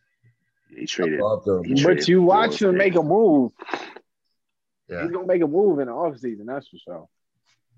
he 0.71 0.83
I 0.83 0.85
traded. 0.87 1.21
love 1.21 1.43
He 1.45 1.51
Morey. 1.51 1.75
traded 1.75 1.99
But 2.03 2.09
you 2.09 2.23
watch 2.23 2.63
him 2.63 2.77
make 2.77 2.95
a 2.95 3.03
move. 3.03 3.53
Yeah, 4.89 5.03
He's 5.03 5.11
gonna 5.11 5.27
make 5.27 5.43
a 5.43 5.47
move 5.47 5.81
in 5.81 5.89
the 5.89 5.93
offseason, 5.93 6.47
that's 6.47 6.69
for 6.69 6.79
sure. 6.79 7.09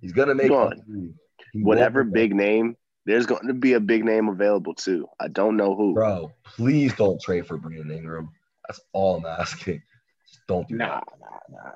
he's 0.01 0.13
gonna 0.13 0.35
make 0.35 0.49
Go 0.49 0.69
a 0.69 0.75
move. 0.87 1.15
Whatever 1.55 2.05
big 2.05 2.35
name, 2.37 2.77
there's 3.11 3.27
going 3.27 3.47
to 3.49 3.55
be 3.55 3.73
a 3.73 3.81
big 3.81 4.05
name 4.05 4.29
available 4.29 4.75
too. 4.75 5.09
I 5.19 5.29
don't 5.29 5.57
know 5.57 5.75
who. 5.75 5.95
Bro, 5.95 6.33
please 6.45 6.95
don't 6.95 7.21
trade 7.21 7.47
for 7.47 7.57
Brandon 7.57 7.91
Ingram. 7.91 8.31
That's 8.69 8.81
all 8.93 9.17
I'm 9.17 9.27
asking. 9.27 9.83
Just 10.29 10.47
don't 10.47 10.69
do 10.69 10.77
Nah, 10.77 11.01
that. 11.01 11.05
nah, 11.21 11.59
nah. 11.65 11.71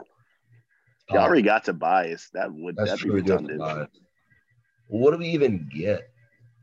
They 1.11 1.19
already 1.19 1.43
got 1.43 1.65
Tobias. 1.65 2.31
That 2.35 2.53
would 2.53 2.77
That's 2.77 2.91
that 2.93 2.97
be 2.99 3.03
true. 3.03 3.15
we 3.15 3.23
do 3.23 3.33
have 3.33 3.41
to 3.41 3.47
redundant. 3.53 3.91
Well, 4.89 5.03
what 5.03 5.11
do 5.11 5.19
we 5.19 5.29
even 5.31 5.69
get? 5.75 6.09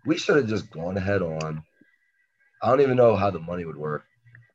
We 0.06 0.18
should 0.18 0.38
have 0.38 0.48
just 0.48 0.72
gone 0.72 0.98
ahead 0.98 1.22
on. 1.22 1.64
I 2.64 2.70
don't 2.70 2.82
even 2.82 2.98
know 2.98 3.16
how 3.16 3.30
the 3.30 3.40
money 3.40 3.66
would 3.66 3.78
work. 3.78 4.06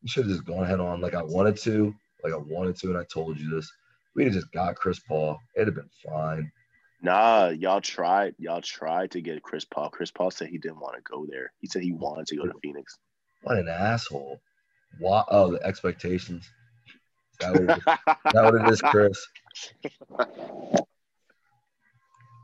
We 0.02 0.08
should 0.08 0.24
have 0.24 0.32
just 0.32 0.46
gone 0.46 0.64
ahead 0.64 0.80
on 0.80 1.00
like 1.00 1.14
I 1.14 1.22
wanted 1.22 1.56
to, 1.58 1.94
like 2.24 2.32
I 2.32 2.36
wanted 2.36 2.76
to, 2.76 2.88
and 2.88 2.98
I 2.98 3.04
told 3.04 3.38
you 3.38 3.50
this. 3.50 3.70
We'd 4.14 4.24
have 4.24 4.32
just 4.34 4.50
got 4.52 4.76
Chris 4.76 4.98
Paul. 4.98 5.38
It'd 5.54 5.68
have 5.68 5.74
been 5.74 5.90
fine. 6.04 6.50
Nah, 7.02 7.48
y'all 7.48 7.80
tried. 7.80 8.34
Y'all 8.38 8.62
tried 8.62 9.10
to 9.12 9.20
get 9.20 9.42
Chris 9.42 9.64
Paul. 9.64 9.90
Chris 9.90 10.10
Paul 10.10 10.30
said 10.30 10.48
he 10.48 10.58
didn't 10.58 10.80
want 10.80 10.96
to 10.96 11.02
go 11.02 11.26
there. 11.26 11.52
He 11.60 11.66
said 11.66 11.82
he 11.82 11.92
wanted 11.92 12.26
to 12.28 12.36
go 12.36 12.46
to 12.46 12.52
Phoenix. 12.62 12.98
What 13.42 13.58
an 13.58 13.68
asshole. 13.68 14.40
Why? 14.98 15.24
Oh, 15.28 15.52
the 15.52 15.62
expectations. 15.62 16.48
That 17.40 17.52
would 17.52 17.70
it 17.70 17.78
is, 17.78 17.84
that 18.32 18.82
what 18.82 18.82
Chris? 18.90 19.26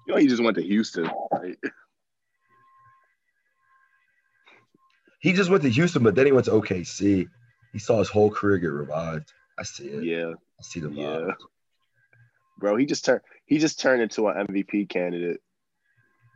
You 0.06 0.14
know, 0.14 0.16
he 0.16 0.26
just 0.26 0.42
went 0.42 0.56
to 0.56 0.62
Houston. 0.62 1.10
Right? 1.32 1.56
He 5.20 5.32
just 5.32 5.50
went 5.50 5.62
to 5.62 5.70
Houston, 5.70 6.02
but 6.02 6.14
then 6.14 6.26
he 6.26 6.32
went 6.32 6.46
to 6.46 6.50
OKC. 6.50 7.26
He 7.72 7.78
saw 7.78 8.00
his 8.00 8.08
whole 8.08 8.30
career 8.30 8.58
get 8.58 8.66
revived. 8.66 9.32
I 9.58 9.62
see 9.62 9.84
it. 9.84 10.04
Yeah, 10.04 10.32
I 10.32 10.62
see 10.62 10.80
the 10.80 10.90
yeah. 10.90 11.32
Bro. 12.62 12.76
He 12.76 12.86
just 12.86 13.04
turned. 13.04 13.20
He 13.44 13.58
just 13.58 13.78
turned 13.78 14.00
into 14.00 14.28
an 14.28 14.46
MVP 14.46 14.88
candidate. 14.88 15.40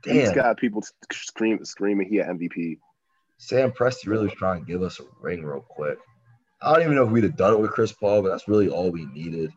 He's 0.05 0.32
got 0.32 0.59
people 0.59 0.85
scream, 1.11 1.65
screaming 1.65 2.09
he 2.09 2.19
an 2.19 2.39
MVP. 2.39 2.78
Sam 3.39 3.73
Presti 3.73 4.07
really 4.07 4.24
was 4.27 4.35
trying 4.35 4.65
to 4.65 4.70
give 4.70 4.82
us 4.82 5.01
a 5.01 5.05
ring 5.20 5.44
real 5.44 5.65
quick. 5.66 5.98
I 6.61 6.73
don't 6.73 6.82
even 6.82 6.94
know 6.94 7.05
if 7.05 7.11
we'd 7.11 7.24
have 7.24 7.36
done 7.36 7.55
it 7.55 7.61
with 7.61 7.70
Chris 7.70 7.93
Paul, 7.93 8.23
but 8.23 8.28
that's 8.28 8.48
really 8.48 8.69
all 8.69 8.90
we 8.90 9.07
needed. 9.07 9.51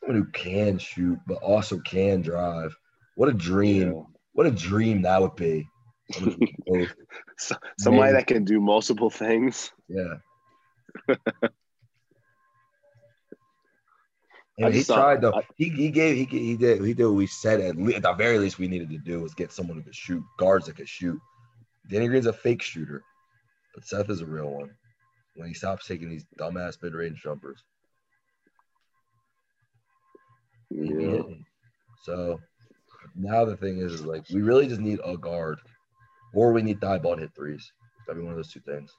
Someone 0.00 0.22
who 0.22 0.30
can 0.30 0.78
shoot, 0.78 1.18
but 1.26 1.42
also 1.42 1.78
can 1.80 2.20
drive. 2.20 2.74
What 3.16 3.28
a 3.28 3.32
dream. 3.32 3.92
Yeah. 3.92 4.02
What 4.32 4.46
a 4.46 4.50
dream 4.50 5.02
that 5.02 5.20
would 5.20 5.36
be. 5.36 5.68
Someone 6.12 6.36
who 6.40 6.46
can 6.46 6.56
both. 6.66 6.94
So, 7.36 7.56
somebody 7.78 8.12
Maybe. 8.12 8.18
that 8.18 8.26
can 8.26 8.44
do 8.44 8.60
multiple 8.60 9.10
things. 9.10 9.72
Yeah. 9.88 10.14
And 14.58 14.74
he 14.74 14.82
tried 14.82 15.20
though. 15.20 15.40
He, 15.56 15.68
he 15.68 15.90
gave 15.90 16.16
he, 16.16 16.38
he 16.38 16.56
did 16.56 16.84
he 16.84 16.92
did 16.92 17.06
what 17.06 17.14
we 17.14 17.26
said 17.26 17.60
at, 17.60 17.76
le- 17.76 17.94
at 17.94 18.02
the 18.02 18.12
very 18.12 18.38
least 18.38 18.58
we 18.58 18.66
needed 18.68 18.90
to 18.90 18.98
do 18.98 19.20
was 19.20 19.34
get 19.34 19.52
someone 19.52 19.76
who 19.76 19.84
could 19.84 19.94
shoot 19.94 20.22
guards 20.38 20.66
that 20.66 20.76
could 20.76 20.88
shoot. 20.88 21.18
Danny 21.88 22.08
Green's 22.08 22.26
a 22.26 22.32
fake 22.32 22.62
shooter, 22.62 23.02
but 23.74 23.84
Seth 23.84 24.10
is 24.10 24.20
a 24.20 24.26
real 24.26 24.50
one. 24.50 24.70
When 25.36 25.48
he 25.48 25.54
stops 25.54 25.86
taking 25.86 26.10
these 26.10 26.26
dumbass 26.38 26.82
mid 26.82 26.92
range 26.92 27.22
jumpers, 27.22 27.62
Yeah. 30.70 31.22
So 32.02 32.40
now 33.14 33.44
the 33.44 33.56
thing 33.56 33.78
is, 33.78 33.94
is 33.94 34.04
like 34.04 34.24
we 34.30 34.42
really 34.42 34.66
just 34.66 34.80
need 34.80 35.00
a 35.04 35.16
guard, 35.16 35.58
or 36.34 36.52
we 36.52 36.62
need 36.62 36.80
die 36.80 36.98
ball 36.98 37.16
hit 37.16 37.30
threes. 37.34 37.72
It's 37.96 38.06
gotta 38.06 38.18
be 38.18 38.24
one 38.24 38.32
of 38.32 38.38
those 38.38 38.52
two 38.52 38.60
things. 38.60 38.92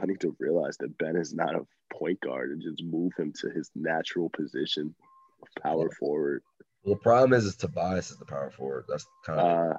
I 0.00 0.06
need 0.06 0.20
to 0.20 0.34
realize 0.38 0.76
that 0.78 0.96
Ben 0.98 1.16
is 1.16 1.32
not 1.34 1.54
a 1.54 1.66
point 1.92 2.20
guard 2.20 2.50
and 2.50 2.62
just 2.62 2.82
move 2.82 3.12
him 3.18 3.32
to 3.40 3.50
his 3.50 3.70
natural 3.74 4.28
position 4.30 4.94
of 5.42 5.62
power 5.62 5.90
forward. 5.90 6.42
Well, 6.84 6.94
the 6.94 7.00
problem 7.00 7.32
is, 7.32 7.44
is 7.44 7.56
Tobias 7.56 8.10
is 8.10 8.18
the 8.18 8.24
power 8.26 8.50
forward. 8.50 8.84
That's 8.88 9.06
kind 9.24 9.40
of 9.40 9.72
Uh, 9.72 9.74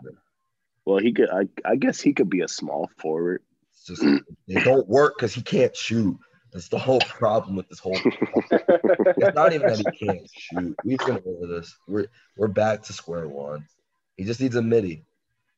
Well, 0.86 1.00
he 1.00 1.14
could. 1.14 1.30
I, 1.30 1.48
I 1.64 1.76
guess 1.76 2.00
he 2.00 2.14
could 2.14 2.30
be 2.30 2.42
a 2.42 2.48
small 2.48 2.90
forward. 2.98 3.42
It's 3.72 3.86
just 3.86 4.04
it 4.48 4.64
don't 4.64 4.88
work 4.88 5.16
because 5.18 5.34
he 5.34 5.42
can't 5.42 5.76
shoot. 5.76 6.18
That's 6.54 6.70
the 6.70 6.80
whole 6.80 7.02
problem 7.02 7.58
with 7.58 7.68
this 7.68 7.80
whole. 7.80 8.00
It's 8.02 9.36
not 9.36 9.54
even 9.54 9.68
that 9.68 9.78
he 9.78 10.08
can't 10.08 10.30
shoot. 10.34 10.76
We've 10.86 11.00
been 11.00 11.22
over 11.26 11.48
this. 11.48 11.76
We're 11.88 12.08
we're 12.38 12.48
back 12.48 12.84
to 12.84 12.94
square 12.94 13.28
one. 13.28 13.68
He 14.16 14.24
just 14.24 14.40
needs 14.40 14.56
a 14.56 14.62
midi, 14.62 15.04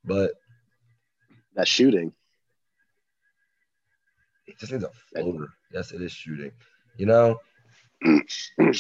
but 0.04 0.32
That 1.54 1.68
shooting. 1.68 2.14
He 4.48 4.56
just 4.60 4.72
needs 4.72 4.84
a 4.84 4.90
floater. 5.12 5.50
Yes, 5.72 5.92
it 5.92 6.02
is 6.02 6.12
shooting. 6.12 6.52
You 6.98 7.06
know, 7.06 7.40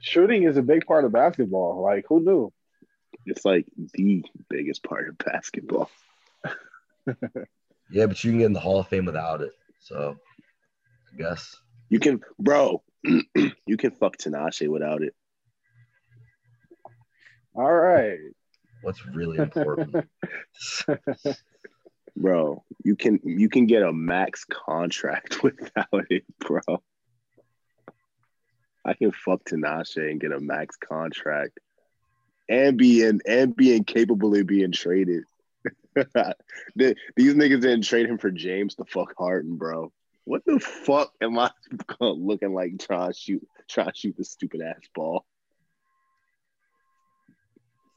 Shooting 0.00 0.42
is 0.42 0.56
a 0.56 0.62
big 0.62 0.84
part 0.84 1.04
of 1.04 1.12
basketball. 1.12 1.80
Like, 1.82 2.06
who 2.08 2.20
knew? 2.20 2.52
It's 3.24 3.44
like 3.44 3.66
the 3.94 4.24
biggest 4.50 4.82
part 4.82 5.08
of 5.08 5.16
basketball. 5.18 5.90
yeah, 7.90 8.06
but 8.06 8.22
you 8.24 8.32
can 8.32 8.38
get 8.38 8.46
in 8.46 8.52
the 8.52 8.60
Hall 8.60 8.80
of 8.80 8.88
Fame 8.88 9.04
without 9.04 9.42
it. 9.42 9.52
So, 9.78 10.16
I 11.12 11.16
guess 11.16 11.54
You 11.88 12.00
can, 12.00 12.20
bro. 12.38 12.82
you 13.04 13.76
can 13.78 13.92
fuck 13.92 14.16
Tinashe 14.16 14.68
without 14.68 15.02
it. 15.02 15.14
All 17.54 17.72
right. 17.72 18.18
what's 18.80 19.06
really 19.06 19.38
important. 19.38 19.94
Bro, 22.16 22.62
you 22.84 22.94
can 22.96 23.20
you 23.24 23.48
can 23.48 23.66
get 23.66 23.82
a 23.82 23.92
max 23.92 24.44
contract 24.44 25.42
without 25.42 26.06
it, 26.10 26.24
bro. 26.38 26.60
I 28.84 28.94
can 28.94 29.12
fuck 29.12 29.44
Tinashe 29.44 30.10
and 30.10 30.20
get 30.20 30.32
a 30.32 30.40
max 30.40 30.76
contract 30.76 31.58
and 32.48 32.76
be 32.76 33.02
in 33.02 33.20
and 33.26 33.54
be 33.56 33.74
incapable 33.74 34.34
of 34.34 34.46
being 34.46 34.72
traded. 34.72 35.24
The- 36.74 36.96
These 37.16 37.34
niggas 37.34 37.60
didn't 37.60 37.82
trade 37.82 38.06
him 38.06 38.18
for 38.18 38.30
James 38.30 38.74
the 38.76 38.84
fuck 38.86 39.14
Harden, 39.16 39.56
bro. 39.56 39.92
What 40.24 40.42
the 40.46 40.58
fuck 40.58 41.12
am 41.20 41.38
I 41.38 41.50
looking 42.00 42.54
like 42.54 42.78
trying 42.78 43.12
to 43.12 43.18
shoot 43.18 43.46
trying 43.68 43.88
to 43.88 43.94
shoot 43.94 44.14
this 44.16 44.30
stupid 44.30 44.60
ass 44.62 44.80
ball? 44.94 45.24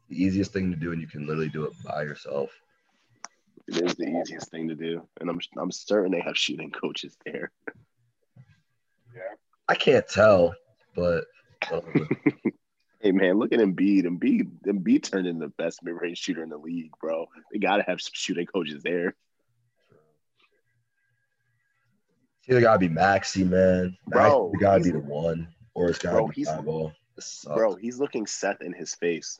the 0.09 0.21
easiest 0.23 0.53
thing 0.53 0.69
to 0.71 0.77
do, 0.77 0.91
and 0.91 1.01
you 1.01 1.07
can 1.07 1.25
literally 1.25 1.49
do 1.49 1.63
it 1.65 1.73
by 1.83 2.03
yourself. 2.03 2.51
It 3.67 3.77
is 3.81 3.95
the 3.95 4.05
easiest 4.07 4.51
thing 4.51 4.67
to 4.67 4.75
do, 4.75 5.07
and 5.19 5.29
I'm 5.29 5.39
I'm 5.57 5.71
certain 5.71 6.11
they 6.11 6.21
have 6.21 6.37
shooting 6.37 6.71
coaches 6.71 7.17
there. 7.25 7.51
Yeah, 9.15 9.21
I 9.67 9.75
can't 9.75 10.07
tell, 10.07 10.53
but 10.95 11.23
whatever. 11.69 11.91
Um, 11.99 12.09
hey 13.01 13.11
man, 13.11 13.39
look 13.39 13.53
at 13.53 13.59
Embiid. 13.59 14.03
Embiid, 14.05 14.49
Embiid 14.67 15.03
turned 15.03 15.25
into 15.25 15.47
the 15.47 15.53
best 15.57 15.81
mid-range 15.83 16.19
shooter 16.19 16.43
in 16.43 16.49
the 16.49 16.57
league, 16.57 16.91
bro. 17.01 17.25
They 17.51 17.57
gotta 17.59 17.83
have 17.87 18.01
some 18.01 18.11
shooting 18.13 18.45
coaches 18.45 18.83
there. 18.83 19.15
It's 22.41 22.49
either 22.49 22.61
gotta 22.61 22.79
be 22.79 22.89
Maxey, 22.89 23.43
man. 23.43 23.97
Bro, 24.05 24.51
Maxey 24.51 24.59
gotta 24.63 24.83
be 24.83 24.91
the 24.91 24.99
one, 24.99 25.47
or 25.73 25.89
it's 25.89 25.97
gotta 25.97 26.17
Bro, 26.17 26.27
be 26.27 26.33
he's- 26.35 26.47
eyeball. 26.49 26.93
This 27.15 27.25
sucks. 27.27 27.55
Bro, 27.55 27.75
he's 27.75 27.97
looking 27.97 28.27
Seth 28.27 28.61
in 28.61 28.73
his 28.73 28.93
face. 28.93 29.39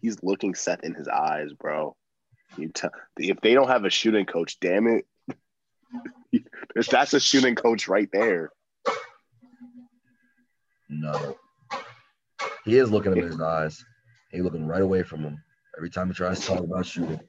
He's 0.00 0.22
looking 0.22 0.54
Seth 0.54 0.84
in 0.84 0.94
his 0.94 1.08
eyes, 1.08 1.52
bro. 1.52 1.96
You 2.56 2.68
tell 2.68 2.90
if 3.16 3.40
they 3.40 3.54
don't 3.54 3.68
have 3.68 3.84
a 3.84 3.90
shooting 3.90 4.26
coach, 4.26 4.58
damn 4.60 4.86
it. 4.86 5.06
If 6.74 6.86
That's 6.90 7.14
a 7.14 7.20
shooting 7.20 7.54
coach 7.54 7.88
right 7.88 8.08
there. 8.12 8.50
No. 10.88 11.36
He 12.64 12.76
is 12.76 12.90
looking 12.90 13.12
him 13.12 13.18
in 13.18 13.24
his 13.24 13.40
eyes. 13.40 13.84
He 14.32 14.42
looking 14.42 14.66
right 14.66 14.82
away 14.82 15.02
from 15.02 15.20
him 15.20 15.42
every 15.76 15.90
time 15.90 16.08
he 16.08 16.14
tries 16.14 16.40
to 16.40 16.46
talk 16.46 16.60
about 16.60 16.86
shooting. 16.86 17.20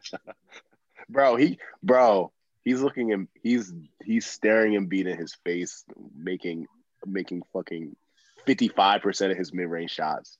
bro, 1.08 1.36
he 1.36 1.58
bro, 1.82 2.32
he's 2.62 2.80
looking 2.80 3.08
him 3.08 3.28
he's 3.42 3.72
he's 4.02 4.26
staring 4.26 4.76
and 4.76 4.88
beating 4.88 5.16
his 5.16 5.34
face, 5.44 5.84
making 6.14 6.66
making 7.06 7.42
fucking 7.52 7.96
55% 8.46 9.30
of 9.30 9.36
his 9.36 9.52
mid-range 9.52 9.90
shots. 9.90 10.38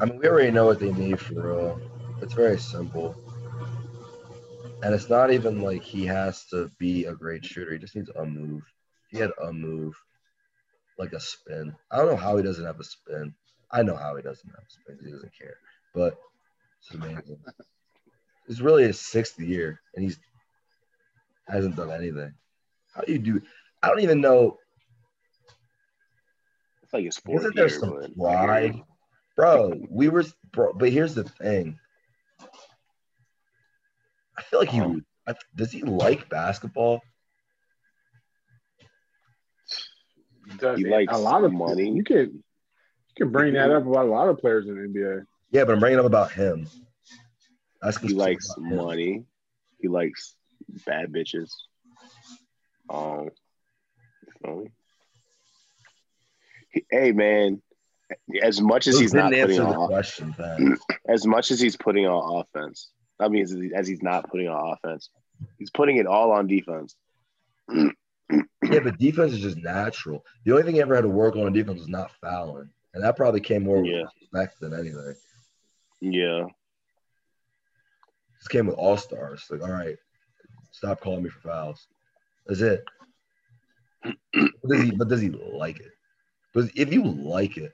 I 0.00 0.04
mean, 0.04 0.18
we 0.18 0.28
already 0.28 0.50
know 0.50 0.66
what 0.66 0.80
they 0.80 0.92
need 0.92 1.20
for 1.20 1.34
real. 1.34 1.80
It's 2.22 2.34
very 2.34 2.58
simple. 2.58 3.14
And 4.82 4.94
it's 4.94 5.08
not 5.08 5.32
even 5.32 5.60
like 5.60 5.82
he 5.82 6.06
has 6.06 6.44
to 6.46 6.70
be 6.78 7.06
a 7.06 7.14
great 7.14 7.44
shooter. 7.44 7.72
He 7.72 7.78
just 7.78 7.96
needs 7.96 8.10
a 8.16 8.24
move. 8.24 8.62
He 9.08 9.18
had 9.18 9.30
a 9.42 9.52
move, 9.52 9.94
like 10.98 11.12
a 11.12 11.20
spin. 11.20 11.74
I 11.90 11.96
don't 11.96 12.06
know 12.06 12.16
how 12.16 12.36
he 12.36 12.42
doesn't 12.42 12.64
have 12.64 12.78
a 12.78 12.84
spin. 12.84 13.34
I 13.70 13.82
know 13.82 13.96
how 13.96 14.16
he 14.16 14.22
doesn't 14.22 14.48
have 14.48 14.64
a 14.66 14.70
spin. 14.70 14.98
He 15.04 15.10
doesn't 15.10 15.36
care. 15.36 15.56
But 15.94 16.16
it's 16.80 16.94
amazing. 16.94 17.38
It's 18.48 18.60
really 18.60 18.84
his 18.84 19.00
sixth 19.00 19.38
year, 19.38 19.80
and 19.94 20.04
he's 20.04 20.18
hasn't 21.48 21.76
done 21.76 21.90
anything. 21.90 22.32
How 22.94 23.02
do 23.02 23.12
you 23.12 23.18
do? 23.18 23.42
I 23.82 23.88
don't 23.88 24.00
even 24.00 24.20
know. 24.20 24.58
It's 26.88 26.94
like 26.94 27.04
his 27.04 27.18
fourth 27.18 27.40
Isn't 27.40 27.54
there 27.54 27.68
year, 27.68 27.78
some 27.78 27.90
but- 28.00 28.16
pride, 28.16 28.80
bro? 29.36 29.74
We 29.90 30.08
were, 30.08 30.24
bro. 30.52 30.72
But 30.72 30.90
here's 30.90 31.14
the 31.14 31.24
thing. 31.24 31.78
I 34.38 34.42
feel 34.42 34.60
like 34.60 34.70
he. 34.70 34.80
I, 35.26 35.34
does. 35.54 35.70
He 35.70 35.82
like 35.82 36.30
basketball? 36.30 37.02
Does 40.58 40.78
He 40.78 40.86
it- 40.86 40.90
likes 40.90 41.12
a 41.12 41.18
lot 41.18 41.44
of 41.44 41.52
money. 41.52 41.90
You 41.90 42.02
can 42.04 42.16
you 42.16 43.14
can 43.16 43.30
bring 43.32 43.52
that 43.52 43.70
up 43.70 43.86
about 43.86 44.06
a 44.06 44.10
lot 44.10 44.28
of 44.30 44.38
players 44.38 44.66
in 44.66 44.74
the 44.74 44.88
NBA. 44.98 45.24
Yeah, 45.50 45.64
but 45.64 45.72
I'm 45.74 45.80
bringing 45.80 45.98
up 45.98 46.06
about 46.06 46.32
him. 46.32 46.66
Asking 47.82 48.08
He 48.10 48.14
likes 48.14 48.48
about 48.56 48.70
him. 48.70 48.76
money. 48.76 49.24
He 49.78 49.88
likes 49.88 50.34
bad 50.86 51.12
bitches. 51.12 51.50
Um, 52.88 53.28
you 54.26 54.32
feel 54.42 54.56
me? 54.56 54.64
He- 54.64 54.70
hey 56.90 57.12
man, 57.12 57.60
as 58.42 58.60
much 58.60 58.86
as 58.86 58.94
Those 58.94 59.00
he's 59.02 59.14
not 59.14 59.32
putting 59.32 59.60
on 59.60 59.86
question, 59.86 60.34
Pat. 60.34 60.58
as 61.08 61.26
much 61.26 61.50
as 61.50 61.60
he's 61.60 61.76
putting 61.76 62.06
on 62.06 62.40
offense, 62.40 62.90
I 63.20 63.28
mean, 63.28 63.42
as, 63.42 63.56
as 63.74 63.88
he's 63.88 64.02
not 64.02 64.28
putting 64.30 64.48
on 64.48 64.72
offense, 64.74 65.10
he's 65.58 65.70
putting 65.70 65.96
it 65.96 66.06
all 66.06 66.30
on 66.32 66.46
defense. 66.46 66.94
Yeah, 68.62 68.80
but 68.80 68.98
defense 68.98 69.32
is 69.32 69.40
just 69.40 69.56
natural. 69.56 70.22
The 70.44 70.50
only 70.50 70.62
thing 70.64 70.74
he 70.74 70.82
ever 70.82 70.94
had 70.94 71.00
to 71.02 71.08
work 71.08 71.36
on 71.36 71.46
in 71.46 71.54
defense 71.54 71.78
was 71.78 71.88
not 71.88 72.10
fouling, 72.20 72.68
and 72.92 73.02
that 73.02 73.16
probably 73.16 73.40
came 73.40 73.62
more 73.64 73.82
Yeah. 73.82 74.02
with 74.02 74.10
respect 74.20 74.60
than 74.60 74.74
anything. 74.74 75.14
Yeah, 76.02 76.44
This 78.38 78.48
came 78.48 78.66
with 78.66 78.76
all 78.76 78.98
stars. 78.98 79.46
Like, 79.48 79.62
all 79.62 79.70
right, 79.72 79.96
stop 80.72 81.00
calling 81.00 81.22
me 81.22 81.30
for 81.30 81.40
fouls. 81.40 81.86
That's 82.46 82.60
it. 82.60 82.84
but, 84.02 84.68
does 84.68 84.82
he, 84.82 84.90
but 84.90 85.08
does 85.08 85.20
he 85.22 85.30
like 85.30 85.80
it? 85.80 85.92
Because 86.58 86.72
if 86.74 86.92
you 86.92 87.04
like 87.04 87.56
it, 87.56 87.72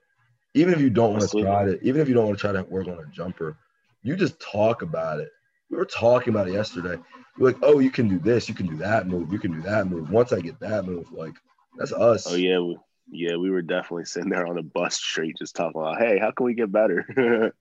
even 0.52 0.74
if 0.74 0.80
you 0.80 0.90
don't 0.90 1.12
want 1.12 1.22
to 1.22 1.42
try 1.42 1.66
it, 1.66 1.80
even 1.82 2.02
if 2.02 2.08
you 2.08 2.12
don't 2.12 2.26
want 2.26 2.38
to 2.38 2.40
try 2.40 2.52
to 2.52 2.62
work 2.64 2.86
on 2.86 2.98
a 2.98 3.06
jumper, 3.10 3.56
you 4.02 4.14
just 4.14 4.38
talk 4.40 4.82
about 4.82 5.20
it. 5.20 5.30
We 5.70 5.78
were 5.78 5.86
talking 5.86 6.34
about 6.34 6.48
it 6.48 6.52
yesterday. 6.52 7.02
You're 7.38 7.48
like, 7.48 7.56
oh, 7.62 7.78
you 7.78 7.90
can 7.90 8.08
do 8.08 8.18
this, 8.18 8.46
you 8.46 8.54
can 8.54 8.66
do 8.66 8.76
that 8.76 9.06
move, 9.06 9.32
you 9.32 9.38
can 9.38 9.52
do 9.52 9.62
that 9.62 9.86
move. 9.86 10.10
Once 10.10 10.34
I 10.34 10.40
get 10.40 10.60
that 10.60 10.84
move, 10.84 11.10
like 11.12 11.32
that's 11.78 11.92
us. 11.92 12.26
Oh 12.30 12.34
yeah, 12.34 12.58
we, 12.58 12.76
yeah, 13.10 13.36
we 13.36 13.50
were 13.50 13.62
definitely 13.62 14.04
sitting 14.04 14.28
there 14.28 14.46
on 14.46 14.56
the 14.56 14.62
bus 14.62 14.96
straight, 14.96 15.38
just 15.38 15.56
talking 15.56 15.80
about, 15.80 15.98
hey, 15.98 16.18
how 16.18 16.30
can 16.30 16.44
we 16.44 16.52
get 16.52 16.70
better? 16.70 17.06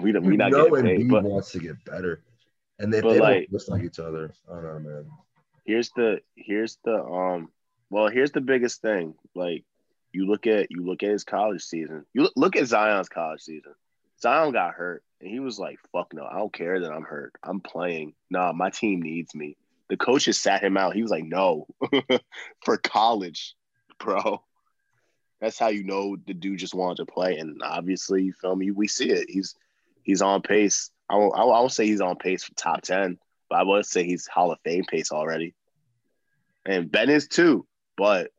we 0.00 0.12
don't, 0.12 0.24
we 0.24 0.38
not 0.38 0.50
know 0.50 0.70
getting 0.70 0.82
paid, 0.82 1.00
Embiid 1.00 1.10
but 1.10 1.24
wants 1.24 1.52
to 1.52 1.58
get 1.58 1.84
better, 1.84 2.22
and 2.78 2.92
if 2.94 3.02
they 3.02 3.20
like- 3.20 3.50
don't 3.50 3.52
look 3.52 3.68
like 3.68 3.82
each 3.84 3.98
other, 3.98 4.32
I 4.50 4.54
don't 4.54 4.64
know, 4.64 4.78
man. 4.78 5.10
here's 5.66 5.90
the 5.90 6.20
here's 6.34 6.78
the 6.84 7.04
um 7.04 7.50
well 7.90 8.08
here's 8.08 8.32
the 8.32 8.40
biggest 8.40 8.80
thing 8.80 9.14
like 9.34 9.64
you 10.16 10.26
look 10.26 10.46
at 10.46 10.70
you 10.70 10.84
look 10.84 11.02
at 11.02 11.10
his 11.10 11.24
college 11.24 11.62
season. 11.62 12.04
You 12.14 12.28
look, 12.36 12.56
at 12.56 12.66
zion's 12.66 13.08
college 13.08 13.42
season. 13.42 13.74
Zion 14.20 14.52
got 14.52 14.74
hurt 14.74 15.02
and 15.20 15.30
he 15.30 15.40
was 15.40 15.58
like 15.58 15.78
fuck 15.92 16.12
no 16.14 16.24
i 16.24 16.38
don't 16.38 16.52
care 16.52 16.80
that 16.80 16.92
i'm 16.92 17.04
hurt. 17.04 17.34
I'm 17.42 17.60
playing. 17.60 18.14
Nah 18.30 18.52
my 18.52 18.70
team 18.70 19.02
needs 19.02 19.34
me. 19.34 19.56
The 19.88 19.96
coaches 19.96 20.40
sat 20.40 20.62
him 20.62 20.76
out. 20.76 20.94
He 20.94 21.02
was 21.02 21.10
like 21.10 21.24
no 21.24 21.66
for 22.64 22.78
college 22.78 23.54
bro. 23.98 24.42
That's 25.40 25.58
how 25.58 25.68
you 25.68 25.84
know 25.84 26.16
the 26.26 26.32
dude 26.32 26.58
just 26.58 26.74
wanted 26.74 26.96
to 26.96 27.12
play. 27.12 27.36
And 27.36 27.60
obviously 27.62 28.22
you 28.24 28.32
feel 28.32 28.56
me 28.56 28.70
we 28.70 28.88
see 28.88 29.10
it. 29.10 29.26
He's 29.28 29.54
he's 30.02 30.22
on 30.22 30.40
pace. 30.40 30.90
I 31.10 31.16
won't, 31.16 31.36
I 31.36 31.44
won't 31.44 31.72
say 31.72 31.86
he's 31.86 32.00
on 32.00 32.16
pace 32.16 32.42
for 32.42 32.54
top 32.54 32.80
10 32.82 33.18
but 33.48 33.60
I 33.60 33.62
would 33.62 33.86
say 33.86 34.04
he's 34.04 34.26
Hall 34.26 34.50
of 34.50 34.58
Fame 34.64 34.84
pace 34.84 35.12
already. 35.12 35.54
And 36.64 36.90
Ben 36.90 37.10
is 37.10 37.28
too, 37.28 37.66
but 37.96 38.30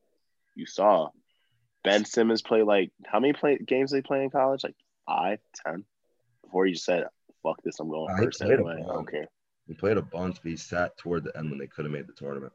you 0.56 0.66
saw 0.66 1.10
Ben 1.88 2.04
Simmons 2.04 2.42
play 2.42 2.64
like 2.64 2.92
how 3.06 3.22
many 3.22 3.32
play 3.32 3.58
games 3.58 3.92
did 3.92 4.00
he 4.00 4.02
play 4.02 4.22
in 4.22 4.30
college? 4.30 4.62
Like 4.62 4.76
five, 5.06 5.40
ten? 5.66 5.86
Before 6.44 6.66
he 6.66 6.74
just 6.74 6.84
said, 6.84 7.06
fuck 7.44 7.62
this, 7.64 7.80
I'm 7.80 7.90
going 7.90 8.14
first 8.18 8.42
anyway. 8.42 8.84
I 8.84 8.94
don't 8.94 9.10
care. 9.10 9.28
He 9.68 9.74
played 9.74 9.96
a 9.96 10.02
bunch, 10.02 10.42
but 10.44 10.50
he 10.50 10.58
sat 10.58 10.98
toward 10.98 11.24
the 11.24 11.38
end 11.38 11.50
when 11.50 11.60
they 11.60 11.68
could 11.68 11.86
have 11.86 11.94
made 11.94 12.08
the 12.08 12.12
tournament. 12.14 12.52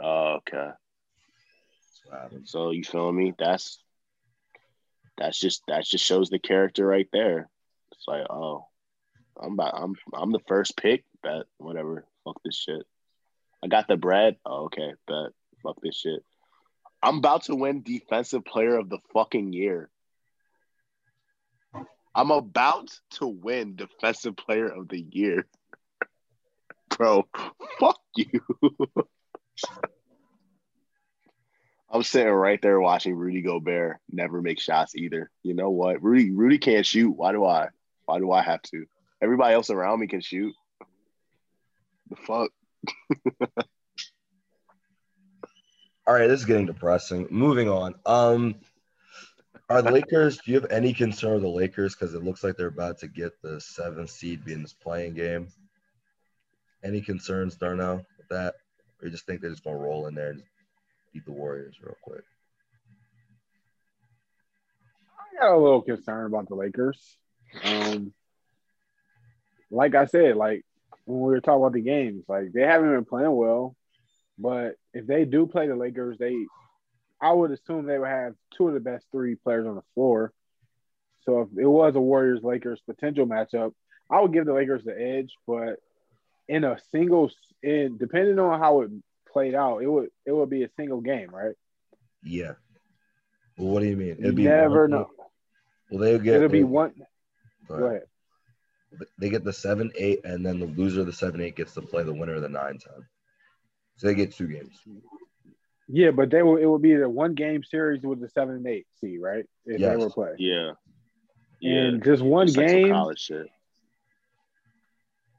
Oh, 0.00 0.38
okay. 0.38 0.70
That's 0.72 2.02
what 2.04 2.20
happened. 2.22 2.48
So 2.48 2.72
you 2.72 2.82
feel 2.82 3.12
me? 3.12 3.34
That's 3.38 3.78
that's 5.16 5.38
just 5.38 5.62
that 5.68 5.84
just 5.84 6.04
shows 6.04 6.28
the 6.28 6.40
character 6.40 6.84
right 6.84 7.08
there. 7.12 7.48
It's 7.92 8.08
like, 8.08 8.26
oh, 8.30 8.66
I'm 9.40 9.52
about 9.52 9.74
I'm 9.76 9.94
I'm 10.12 10.32
the 10.32 10.42
first 10.48 10.76
pick, 10.76 11.04
bet 11.22 11.44
whatever. 11.58 12.04
Fuck 12.24 12.40
this 12.44 12.56
shit. 12.56 12.82
I 13.62 13.68
got 13.68 13.86
the 13.86 13.96
bread. 13.96 14.38
Oh, 14.44 14.64
okay, 14.64 14.92
bet. 15.06 15.30
Fuck 15.62 15.76
this 15.82 15.96
shit. 15.96 16.24
I'm 17.02 17.18
about 17.18 17.44
to 17.44 17.54
win 17.54 17.82
defensive 17.82 18.44
player 18.44 18.76
of 18.76 18.90
the 18.90 18.98
fucking 19.12 19.52
year. 19.52 19.90
I'm 22.14 22.30
about 22.30 22.90
to 23.12 23.26
win 23.26 23.76
defensive 23.76 24.36
player 24.36 24.68
of 24.68 24.88
the 24.88 25.00
year. 25.00 25.46
Bro, 26.96 27.26
fuck 27.78 28.00
you. 28.16 28.40
I'm 31.92 32.02
sitting 32.02 32.32
right 32.32 32.60
there 32.62 32.80
watching 32.80 33.16
Rudy 33.16 33.42
Gobert 33.42 33.98
never 34.10 34.40
make 34.40 34.60
shots 34.60 34.94
either. 34.94 35.30
You 35.42 35.54
know 35.54 35.70
what? 35.70 36.02
Rudy 36.02 36.30
Rudy 36.30 36.58
can't 36.58 36.86
shoot. 36.86 37.10
Why 37.10 37.32
do 37.32 37.44
I? 37.44 37.68
Why 38.04 38.18
do 38.18 38.30
I 38.30 38.42
have 38.42 38.62
to? 38.62 38.86
Everybody 39.20 39.54
else 39.54 39.70
around 39.70 40.00
me 40.00 40.06
can 40.06 40.20
shoot. 40.20 40.54
The 42.10 42.16
fuck? 42.16 42.50
All 46.10 46.16
right, 46.16 46.26
this 46.26 46.40
is 46.40 46.46
getting 46.46 46.66
depressing. 46.66 47.28
Moving 47.30 47.68
on. 47.68 47.94
Um, 48.04 48.56
are 49.68 49.80
the 49.80 49.92
Lakers? 49.92 50.38
Do 50.38 50.50
you 50.50 50.60
have 50.60 50.68
any 50.68 50.92
concern 50.92 51.34
with 51.34 51.42
the 51.42 51.48
Lakers 51.48 51.94
because 51.94 52.14
it 52.14 52.24
looks 52.24 52.42
like 52.42 52.56
they're 52.56 52.66
about 52.66 52.98
to 52.98 53.06
get 53.06 53.40
the 53.42 53.60
seventh 53.60 54.10
seed 54.10 54.44
being 54.44 54.60
this 54.62 54.72
playing 54.72 55.14
game? 55.14 55.46
Any 56.82 57.00
concerns, 57.00 57.54
Darnell, 57.54 58.04
with 58.18 58.28
that, 58.28 58.54
or 59.00 59.06
you 59.06 59.10
just 59.12 59.24
think 59.24 59.40
they're 59.40 59.50
just 59.50 59.62
gonna 59.62 59.76
roll 59.76 60.08
in 60.08 60.16
there 60.16 60.30
and 60.30 60.42
beat 61.12 61.24
the 61.26 61.30
Warriors 61.30 61.76
real 61.80 61.94
quick? 62.02 62.24
I 65.16 65.40
got 65.40 65.54
a 65.54 65.58
little 65.58 65.82
concern 65.82 66.26
about 66.26 66.48
the 66.48 66.56
Lakers. 66.56 67.18
Um, 67.62 68.12
like 69.70 69.94
I 69.94 70.06
said, 70.06 70.34
like 70.34 70.64
when 71.04 71.20
we 71.20 71.30
were 71.30 71.40
talking 71.40 71.62
about 71.62 71.74
the 71.74 71.82
games, 71.82 72.24
like 72.26 72.50
they 72.52 72.62
haven't 72.62 72.92
been 72.92 73.04
playing 73.04 73.30
well. 73.30 73.76
But 74.40 74.76
if 74.94 75.06
they 75.06 75.26
do 75.26 75.46
play 75.46 75.68
the 75.68 75.76
Lakers, 75.76 76.16
they, 76.18 76.34
I 77.20 77.32
would 77.32 77.50
assume 77.50 77.84
they 77.84 77.98
would 77.98 78.08
have 78.08 78.34
two 78.56 78.68
of 78.68 78.74
the 78.74 78.80
best 78.80 79.04
three 79.12 79.34
players 79.34 79.66
on 79.66 79.74
the 79.74 79.84
floor. 79.94 80.32
So 81.26 81.42
if 81.42 81.48
it 81.58 81.66
was 81.66 81.94
a 81.94 82.00
Warriors 82.00 82.40
Lakers 82.42 82.80
potential 82.86 83.26
matchup, 83.26 83.74
I 84.08 84.20
would 84.20 84.32
give 84.32 84.46
the 84.46 84.54
Lakers 84.54 84.82
the 84.82 84.98
edge. 84.98 85.34
But 85.46 85.76
in 86.48 86.64
a 86.64 86.78
single, 86.90 87.30
in 87.62 87.98
depending 87.98 88.38
on 88.38 88.58
how 88.58 88.80
it 88.80 88.90
played 89.30 89.54
out, 89.54 89.82
it 89.82 89.86
would 89.86 90.08
it 90.24 90.32
would 90.32 90.48
be 90.48 90.64
a 90.64 90.70
single 90.76 91.02
game, 91.02 91.28
right? 91.30 91.54
Yeah. 92.24 92.52
Well, 93.58 93.68
what 93.68 93.80
do 93.80 93.86
you 93.86 93.96
mean? 93.96 94.16
You 94.18 94.32
never 94.32 94.82
one- 94.82 94.90
know. 94.90 95.10
Well, 95.90 96.00
they'll 96.00 96.18
get. 96.18 96.36
It'll 96.36 96.48
be 96.48 96.64
one. 96.64 96.94
go 97.68 97.74
ahead. 97.74 98.02
They 99.18 99.28
get 99.28 99.44
the 99.44 99.52
seven 99.52 99.92
eight, 99.96 100.24
and 100.24 100.44
then 100.44 100.58
the 100.58 100.66
loser 100.66 101.00
of 101.00 101.06
the 101.06 101.12
seven 101.12 101.40
eight 101.40 101.56
gets 101.56 101.74
to 101.74 101.82
play 101.82 102.02
the 102.02 102.14
winner 102.14 102.34
of 102.34 102.42
the 102.42 102.48
nine 102.48 102.78
ten. 102.78 103.06
So 104.00 104.06
they 104.06 104.14
get 104.14 104.32
two 104.32 104.46
games. 104.48 104.78
Yeah, 105.86 106.10
but 106.10 106.30
they 106.30 106.42
will. 106.42 106.56
It 106.56 106.64
would 106.64 106.80
be 106.80 106.94
the 106.94 107.06
one 107.06 107.34
game 107.34 107.62
series 107.62 108.02
with 108.02 108.18
the 108.18 108.30
seven 108.30 108.54
and 108.54 108.66
eight 108.66 108.86
seed, 108.98 109.20
right? 109.20 109.44
If 109.66 109.78
Yes. 109.78 109.90
they 109.98 110.02
were 110.02 110.08
playing, 110.10 110.36
Yeah. 110.38 110.72
Yeah. 111.60 111.80
and 111.82 112.02
just 112.02 112.22
one 112.22 112.48
It's 112.48 112.56
like 112.56 112.66
game. 112.68 112.92
college 112.92 113.18
shit. 113.20 113.48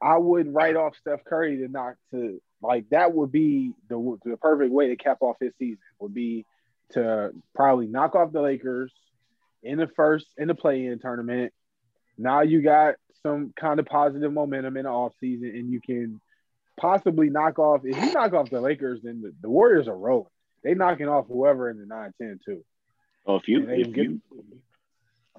I 0.00 0.16
would 0.16 0.54
write 0.54 0.76
off 0.76 0.94
Steph 0.96 1.24
Curry 1.24 1.56
to 1.58 1.68
not 1.68 1.94
to 2.12 2.40
like 2.62 2.88
that 2.90 3.12
would 3.12 3.32
be 3.32 3.72
the 3.88 4.18
the 4.24 4.36
perfect 4.36 4.72
way 4.72 4.88
to 4.88 4.96
cap 4.96 5.18
off 5.22 5.38
his 5.40 5.52
season 5.58 5.78
would 5.98 6.14
be 6.14 6.46
to 6.92 7.32
probably 7.56 7.88
knock 7.88 8.14
off 8.14 8.30
the 8.30 8.42
Lakers 8.42 8.92
in 9.64 9.78
the 9.78 9.88
first 9.88 10.26
in 10.38 10.46
the 10.46 10.54
play-in 10.54 11.00
tournament. 11.00 11.52
Now 12.16 12.42
you 12.42 12.62
got 12.62 12.94
some 13.24 13.52
kind 13.58 13.80
of 13.80 13.86
positive 13.86 14.32
momentum 14.32 14.76
in 14.76 14.84
the 14.84 14.88
offseason 14.90 15.58
and 15.58 15.68
you 15.72 15.80
can 15.80 16.20
possibly 16.76 17.30
knock 17.30 17.58
off 17.58 17.82
if 17.84 17.96
you 17.96 18.12
knock 18.12 18.32
off 18.32 18.50
the 18.50 18.60
Lakers, 18.60 19.00
then 19.02 19.22
the, 19.22 19.32
the 19.40 19.50
Warriors 19.50 19.88
are 19.88 19.96
rolling. 19.96 20.30
They 20.62 20.74
knocking 20.74 21.08
off 21.08 21.26
whoever 21.26 21.70
in 21.70 21.78
the 21.78 21.84
9-10 21.84 22.44
too. 22.44 22.64
Oh, 23.26 23.36
if 23.36 23.48
you 23.48 23.68
if 23.68 23.96
you 23.96 24.20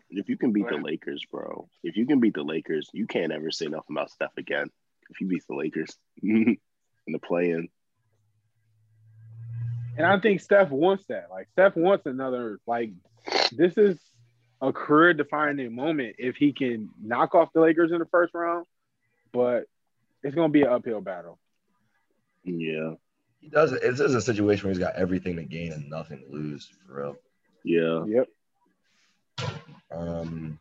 if 0.10 0.30
you 0.30 0.38
can 0.38 0.54
beat 0.54 0.68
the 0.70 0.78
Lakers, 0.78 1.26
bro, 1.30 1.68
if 1.84 1.98
you 1.98 2.06
can 2.06 2.20
beat 2.20 2.36
the 2.36 2.44
Lakers, 2.44 2.90
you 2.94 3.08
can't 3.08 3.32
ever 3.32 3.52
say 3.52 3.66
nothing 3.66 3.96
about 3.96 4.12
Steph 4.12 4.38
again. 4.38 4.70
If 5.10 5.20
you 5.20 5.28
beat 5.28 5.44
the 5.48 5.56
Lakers 5.56 5.98
in 6.22 6.58
the 7.08 7.20
play-in, 7.20 7.68
And 9.98 10.06
I 10.06 10.20
think 10.20 10.42
Steph 10.42 10.70
wants 10.70 11.06
that. 11.08 11.28
Like 11.30 11.48
Steph 11.52 11.76
wants 11.76 12.06
another. 12.06 12.60
Like 12.66 12.92
this 13.52 13.78
is 13.78 14.00
a 14.62 14.72
career 14.72 15.14
defining 15.14 15.76
moment 15.76 16.16
if 16.20 16.38
he 16.38 16.54
can 16.54 16.90
knock 17.02 17.36
off 17.36 17.50
the 17.54 17.62
Lakers 17.62 17.92
in 17.92 18.00
the 18.00 18.06
first 18.06 18.34
round. 18.34 18.66
But 19.34 19.66
it's 20.24 20.36
gonna 20.36 20.50
be 20.50 20.62
an 20.62 20.70
uphill 20.70 21.02
battle. 21.02 21.40
yeah, 22.44 22.94
He 23.40 23.50
does. 23.50 23.72
This 23.72 24.00
is 24.00 24.16
a 24.16 24.22
situation 24.22 24.66
where 24.66 24.74
he's 24.74 24.84
got 24.84 24.96
everything 24.96 25.36
to 25.38 25.44
gain 25.44 25.72
and 25.74 25.90
nothing 25.90 26.20
to 26.20 26.32
lose 26.32 26.70
for 26.88 27.02
real. 27.02 27.16
yeah. 27.64 28.04
Yep. 28.06 28.28
Um, 29.92 30.60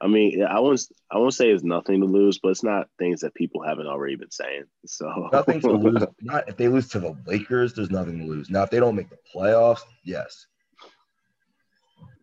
I 0.00 0.06
mean, 0.06 0.42
I 0.42 0.60
won't 0.60 0.80
I 1.10 1.18
won't 1.18 1.34
say 1.34 1.50
it's 1.50 1.62
nothing 1.62 2.00
to 2.00 2.06
lose, 2.06 2.38
but 2.38 2.48
it's 2.50 2.62
not 2.64 2.88
things 2.98 3.20
that 3.20 3.34
people 3.34 3.62
haven't 3.62 3.86
already 3.86 4.16
been 4.16 4.30
saying. 4.30 4.64
So 4.86 5.28
nothing 5.32 5.60
to 5.60 5.72
lose. 5.72 6.02
Not 6.22 6.48
if 6.48 6.56
they 6.56 6.68
lose 6.68 6.88
to 6.88 7.00
the 7.00 7.16
Lakers, 7.26 7.74
there's 7.74 7.90
nothing 7.90 8.18
to 8.20 8.24
lose. 8.24 8.48
Now, 8.48 8.62
if 8.62 8.70
they 8.70 8.80
don't 8.80 8.96
make 8.96 9.10
the 9.10 9.18
playoffs, 9.34 9.82
yes. 10.02 10.46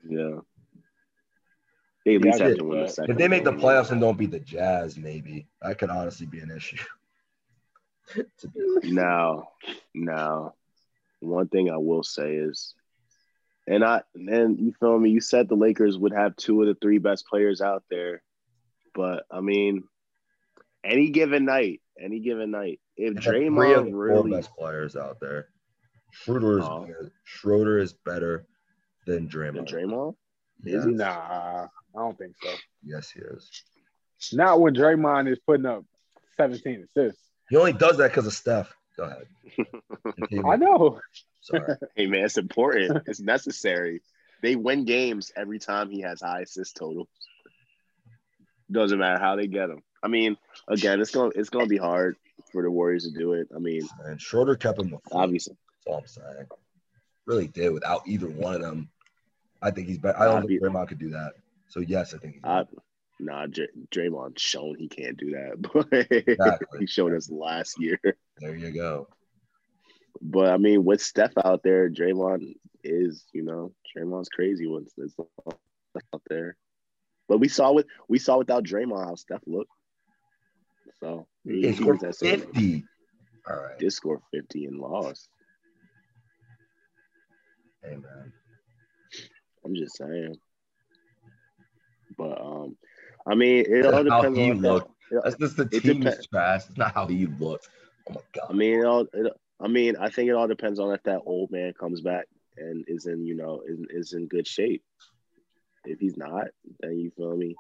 yeah. 0.09 0.39
They 2.07 2.15
at 2.15 2.21
least 2.21 2.39
Yeah, 2.39 2.47
have 2.47 2.57
to 2.59 2.63
win 2.63 2.83
the 2.83 2.87
second. 2.87 3.11
If 3.11 3.17
they 3.17 3.27
make 3.27 3.43
the 3.43 3.51
playoffs 3.51 3.91
and 3.91 3.99
don't 3.99 4.17
beat 4.17 4.31
the 4.31 4.39
Jazz, 4.39 4.97
maybe 4.97 5.45
that 5.61 5.77
could 5.77 5.89
honestly 5.89 6.25
be 6.25 6.39
an 6.39 6.49
issue. 6.49 6.77
To 8.39 8.47
be 8.47 8.61
honest. 8.61 8.93
Now, 8.93 9.49
now, 9.93 10.53
one 11.19 11.49
thing 11.49 11.69
I 11.69 11.75
will 11.75 12.03
say 12.03 12.35
is, 12.35 12.73
and 13.67 13.83
I 13.83 14.03
and 14.15 14.57
you 14.57 14.73
feel 14.79 14.97
me. 14.97 15.09
You 15.09 15.19
said 15.19 15.49
the 15.49 15.55
Lakers 15.55 15.97
would 15.97 16.13
have 16.13 16.37
two 16.37 16.61
of 16.61 16.69
the 16.69 16.75
three 16.75 16.99
best 16.99 17.27
players 17.27 17.59
out 17.59 17.83
there, 17.89 18.23
but 18.95 19.25
I 19.29 19.41
mean, 19.41 19.83
any 20.85 21.09
given 21.09 21.43
night, 21.43 21.81
any 21.99 22.21
given 22.21 22.51
night, 22.51 22.79
if 22.95 23.15
They 23.15 23.15
have 23.15 23.23
three 23.25 23.47
of 23.47 23.53
the 23.53 23.59
Draymond 23.59 23.91
four 23.91 23.99
really, 23.99 24.31
best 24.31 24.55
players 24.57 24.95
out 24.95 25.19
there. 25.19 25.49
Schroeder 26.13 26.59
is 26.59 26.65
oh. 26.65 26.83
better. 26.83 27.11
Schroeder 27.25 27.77
is 27.77 27.91
better 27.91 28.45
than 29.05 29.27
than 29.27 29.27
Draymond. 29.27 30.15
Draymond, 30.65 30.65
Yes. 30.65 30.85
Nah, 30.85 31.67
I 31.95 31.99
don't 31.99 32.17
think 32.17 32.35
so. 32.41 32.49
yes, 32.83 33.09
he 33.09 33.19
is. 33.21 33.49
Not 34.33 34.59
when 34.59 34.73
Draymond 34.73 35.31
is 35.31 35.39
putting 35.45 35.65
up 35.65 35.85
17 36.37 36.83
assists. 36.85 37.21
He 37.49 37.55
only 37.55 37.73
does 37.73 37.97
that 37.97 38.09
because 38.09 38.25
of 38.27 38.33
Steph. 38.33 38.73
Go 38.97 39.03
ahead. 39.03 39.27
I 40.45 40.55
know. 40.55 40.99
Sorry. 41.41 41.75
hey 41.95 42.07
man, 42.07 42.25
it's 42.25 42.37
important. 42.37 43.03
it's 43.05 43.19
necessary. 43.19 44.01
They 44.41 44.55
win 44.55 44.85
games 44.85 45.31
every 45.35 45.59
time 45.59 45.89
he 45.89 46.01
has 46.01 46.21
high 46.21 46.41
assist 46.41 46.75
total. 46.77 47.07
Doesn't 48.71 48.99
matter 48.99 49.19
how 49.19 49.35
they 49.35 49.47
get 49.47 49.69
him. 49.69 49.81
I 50.03 50.07
mean, 50.09 50.35
again, 50.67 50.99
it's 50.99 51.11
gonna 51.11 51.31
it's 51.35 51.49
gonna 51.49 51.67
be 51.67 51.77
hard 51.77 52.17
for 52.51 52.61
the 52.63 52.69
Warriors 52.71 53.03
to 53.05 53.11
do 53.17 53.33
it. 53.33 53.47
I 53.55 53.59
mean, 53.59 53.87
And 54.03 54.19
Schroeder 54.21 54.55
kept 54.55 54.79
him 54.79 54.87
afloat. 54.87 55.01
obviously, 55.11 55.55
That's 55.85 55.87
all 55.87 55.99
I'm 55.99 56.07
saying. 56.07 56.47
Really 57.25 57.47
did 57.47 57.69
without 57.71 58.01
either 58.07 58.27
one 58.27 58.55
of 58.55 58.61
them. 58.61 58.89
I 59.61 59.71
think 59.71 59.87
he's 59.87 59.97
better. 59.97 60.19
I 60.19 60.25
don't 60.25 60.47
think 60.47 60.61
Draymond 60.61 60.87
could 60.87 60.99
do 60.99 61.09
that. 61.11 61.33
So 61.67 61.79
yes, 61.79 62.13
I 62.13 62.17
think 62.19 62.35
he's 62.35 62.43
I, 62.43 62.63
nah, 63.19 63.45
Dr- 63.47 63.69
Draymond's 63.93 64.41
shown 64.41 64.75
he 64.77 64.87
can't 64.87 65.17
do 65.17 65.31
that, 65.31 65.61
but 65.73 65.87
Exactly. 66.27 66.79
he 66.79 66.87
showed 66.87 67.13
us 67.13 67.29
last 67.29 67.79
year. 67.79 67.99
there. 68.39 68.55
You 68.55 68.71
go. 68.71 69.07
But 70.21 70.49
I 70.51 70.57
mean, 70.57 70.83
with 70.85 71.01
Steph 71.01 71.33
out 71.43 71.61
there, 71.63 71.89
Draymond 71.89 72.55
is, 72.83 73.25
you 73.33 73.43
know, 73.43 73.73
Draymond's 73.95 74.29
crazy 74.29 74.65
when 74.67 74.85
it's 74.97 75.15
out 75.47 76.21
there. 76.29 76.55
But 77.27 77.39
we 77.39 77.47
saw 77.49 77.71
with 77.73 77.85
we 78.07 78.17
saw 78.19 78.37
without 78.37 78.63
Draymond 78.63 79.05
how 79.05 79.15
Steph 79.15 79.41
looked. 79.45 79.71
So 81.01 81.27
He 81.43 81.61
he 81.67 81.73
scored 81.73 82.01
was 82.01 82.01
that 82.01 82.15
same- 82.15 82.39
50. 82.41 82.85
All 83.49 83.55
right. 83.57 83.77
did 83.79 83.91
score 83.93 84.21
50 84.33 84.65
and 84.65 84.79
lost. 84.79 85.27
Hey 87.83 87.95
man. 87.95 88.33
I'm 89.67 89.75
just 89.75 89.97
saying. 89.97 90.35
But 92.17 92.39
um, 92.41 92.77
I 93.27 93.35
mean, 93.35 93.65
it 93.67 93.85
all 93.85 93.91
That's 93.91 94.09
how 94.09 94.21
depends 94.21 94.39
he 94.39 94.51
on 94.51 94.61
that- 94.61 94.71
looked. 94.73 94.91
it- 95.11 95.21
That's 95.23 95.37
just 95.37 95.57
the 95.57 95.63
It 95.63 95.81
team's 95.83 96.05
depends. 96.05 96.27
trash. 96.27 96.61
It's 96.69 96.77
not 96.77 96.93
how 96.93 97.05
he 97.07 97.25
looked. 97.25 97.69
Oh 98.09 98.13
my 98.13 98.21
I 98.49 98.53
mean, 98.53 98.79
it 98.79 98.85
all. 98.85 99.05
It, 99.13 99.33
I 99.59 99.67
mean, 99.67 99.95
I 99.97 100.09
think 100.09 100.29
it 100.29 100.33
all 100.35 100.47
depends 100.47 100.79
on 100.79 100.93
if 100.93 101.03
that 101.03 101.21
old 101.25 101.51
man 101.51 101.73
comes 101.73 102.01
back 102.01 102.25
and 102.57 102.85
is 102.87 103.05
in, 103.07 103.25
you 103.25 103.35
know, 103.35 103.61
is, 103.67 103.79
is 103.89 104.13
in 104.13 104.27
good 104.27 104.47
shape. 104.47 104.83
If 105.85 105.99
he's 105.99 106.15
not, 106.17 106.47
then 106.79 106.97
you 106.99 107.11
feel 107.11 107.35
me. 107.35 107.55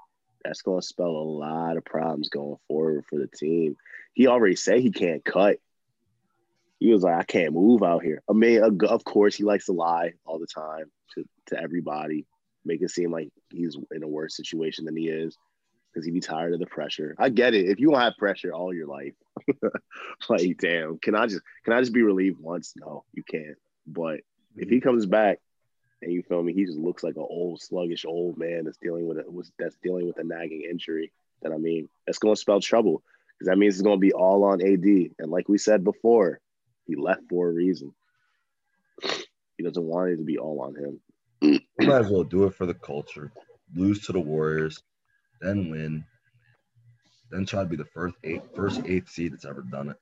That's 0.45 0.61
going 0.61 0.79
to 0.79 0.85
spell 0.87 1.07
a 1.09 1.27
lot 1.27 1.75
of 1.75 1.83
problems 1.83 2.29
going 2.29 2.55
forward 2.67 3.03
for 3.09 3.17
the 3.19 3.27
team. 3.27 3.75
He 4.13 4.27
already 4.27 4.55
said 4.55 4.79
he 4.79 4.91
can't 4.91 5.25
cut. 5.25 5.57
He 6.79 6.91
was 6.91 7.03
like, 7.03 7.15
I 7.15 7.23
can't 7.23 7.53
move 7.53 7.81
out 7.83 8.03
here. 8.03 8.21
I 8.29 8.33
mean, 8.33 8.61
of 8.61 9.03
course, 9.03 9.35
he 9.35 9.43
likes 9.43 9.65
to 9.65 9.73
lie 9.73 10.13
all 10.25 10.39
the 10.39 10.47
time 10.47 10.91
to, 11.15 11.25
to 11.47 11.61
everybody, 11.61 12.25
make 12.65 12.81
it 12.81 12.91
seem 12.91 13.11
like 13.11 13.29
he's 13.49 13.75
in 13.91 14.03
a 14.03 14.07
worse 14.07 14.35
situation 14.35 14.85
than 14.85 14.95
he 14.95 15.07
is 15.07 15.35
because 15.91 16.05
he'd 16.05 16.13
be 16.13 16.19
tired 16.19 16.53
of 16.53 16.59
the 16.59 16.67
pressure. 16.67 17.15
I 17.17 17.29
get 17.29 17.55
it. 17.55 17.67
If 17.67 17.79
you 17.79 17.89
don't 17.89 17.99
have 17.99 18.17
pressure 18.19 18.53
all 18.53 18.73
your 18.73 18.85
life, 18.85 19.13
like 20.29 20.57
damn, 20.59 20.99
can 20.99 21.15
I 21.15 21.25
just 21.25 21.41
can 21.63 21.73
I 21.73 21.79
just 21.79 21.93
be 21.93 22.03
relieved 22.03 22.39
once? 22.39 22.73
No, 22.75 23.03
you 23.13 23.23
can't. 23.23 23.57
But 23.87 24.19
if 24.55 24.69
he 24.69 24.75
mm-hmm. 24.75 24.87
comes 24.87 25.05
back 25.07 25.39
and 26.01 26.11
you 26.11 26.21
feel 26.21 26.43
me, 26.43 26.53
he 26.53 26.65
just 26.65 26.77
looks 26.77 27.03
like 27.03 27.15
an 27.15 27.25
old 27.27 27.61
sluggish 27.61 28.05
old 28.05 28.37
man 28.37 28.65
that's 28.65 28.77
dealing 28.77 29.07
with 29.07 29.17
it 29.17 29.31
was 29.31 29.51
that's 29.57 29.77
dealing 29.81 30.05
with 30.05 30.19
a 30.19 30.23
nagging 30.23 30.67
injury. 30.69 31.11
That 31.41 31.51
I 31.51 31.57
mean, 31.57 31.89
that's 32.05 32.19
gonna 32.19 32.35
spell 32.35 32.61
trouble 32.61 33.01
because 33.33 33.49
that 33.51 33.57
means 33.57 33.75
it's 33.75 33.83
gonna 33.83 33.97
be 33.97 34.13
all 34.13 34.43
on 34.43 34.61
AD. 34.61 34.83
And 34.83 35.31
like 35.31 35.49
we 35.49 35.57
said 35.57 35.83
before, 35.83 36.39
he 36.87 36.95
left 36.95 37.21
for 37.29 37.49
a 37.49 37.51
reason. 37.53 37.93
He 39.57 39.63
doesn't 39.63 39.83
want 39.83 40.11
it 40.11 40.17
to 40.17 40.23
be 40.23 40.37
all 40.37 40.61
on 40.61 40.75
him. 40.75 41.61
We 41.77 41.85
might 41.85 42.01
as 42.05 42.09
well 42.11 42.23
do 42.23 42.45
it 42.45 42.55
for 42.55 42.65
the 42.65 42.73
culture. 42.73 43.31
Lose 43.75 44.05
to 44.05 44.13
the 44.13 44.19
Warriors, 44.19 44.81
then 45.41 45.69
win, 45.69 46.05
then 47.31 47.45
try 47.45 47.63
to 47.63 47.69
be 47.69 47.75
the 47.75 47.85
first 47.85 48.15
eight, 48.23 48.41
first 48.55 48.81
eighth 48.85 49.09
seed 49.09 49.33
that's 49.33 49.45
ever 49.45 49.61
done 49.61 49.89
it. 49.89 49.97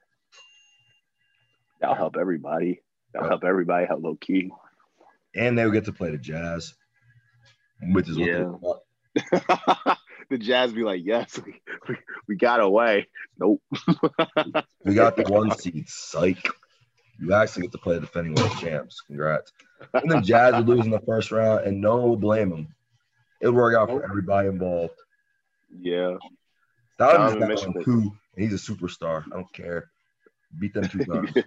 That'll 1.82 1.95
help 1.95 2.16
everybody. 2.18 2.82
That'll 3.14 3.30
help 3.30 3.44
everybody 3.44 3.86
Help 3.86 4.03
low 4.03 4.16
key. 4.16 4.52
And 5.36 5.57
they'll 5.57 5.72
get 5.72 5.86
to 5.86 5.94
play 5.94 6.12
the 6.12 6.18
Jazz, 6.18 6.74
which 7.82 8.07
is 8.07 8.18
what 8.18 8.32
they 8.32 8.38
Yeah. 8.38 8.44
want. 8.44 8.82
the 10.30 10.38
Jazz 10.38 10.74
be 10.74 10.84
like, 10.84 11.02
yes, 11.03 11.40
we, 11.44 11.62
we, 11.90 11.95
we 12.28 12.36
got 12.36 12.60
away. 12.60 13.07
Nope. 13.38 13.62
We 14.84 14.94
got 14.94 15.16
the 15.18 15.24
one 15.28 15.52
seed. 15.52 15.90
Psych. 15.90 16.48
You 17.20 17.34
actually 17.34 17.64
get 17.64 17.72
to 17.74 17.78
play 17.78 17.96
the 17.96 18.02
defending 18.02 18.36
world 18.36 18.58
champs. 18.60 19.02
Congrats. 19.02 19.52
And 19.94 20.12
the 20.12 20.22
Jazz 20.22 20.54
would 20.56 20.68
lose 20.68 20.86
in 20.86 20.92
the 20.92 21.00
first 21.00 21.32
round, 21.32 21.66
and 21.66 21.80
no 21.80 21.98
one 21.98 22.10
will 22.10 22.18
blame 22.18 22.50
them. 22.50 22.68
It 23.42 23.48
would 23.48 23.56
work 23.56 23.76
out 23.76 23.90
for 23.90 24.04
everybody 24.04 24.48
involved. 24.48 24.94
yeah. 25.82 26.18
Donovan 26.98 27.40
got 27.40 27.50
Mitchell. 27.50 27.74
too, 27.84 28.12
and 28.36 28.50
he's 28.50 28.54
a 28.54 28.72
superstar. 28.72 29.26
I 29.28 29.36
don't 29.36 29.52
care. 29.54 29.92
Beat 30.60 30.74
them 30.74 30.88
two 30.88 31.06
times. 31.06 31.32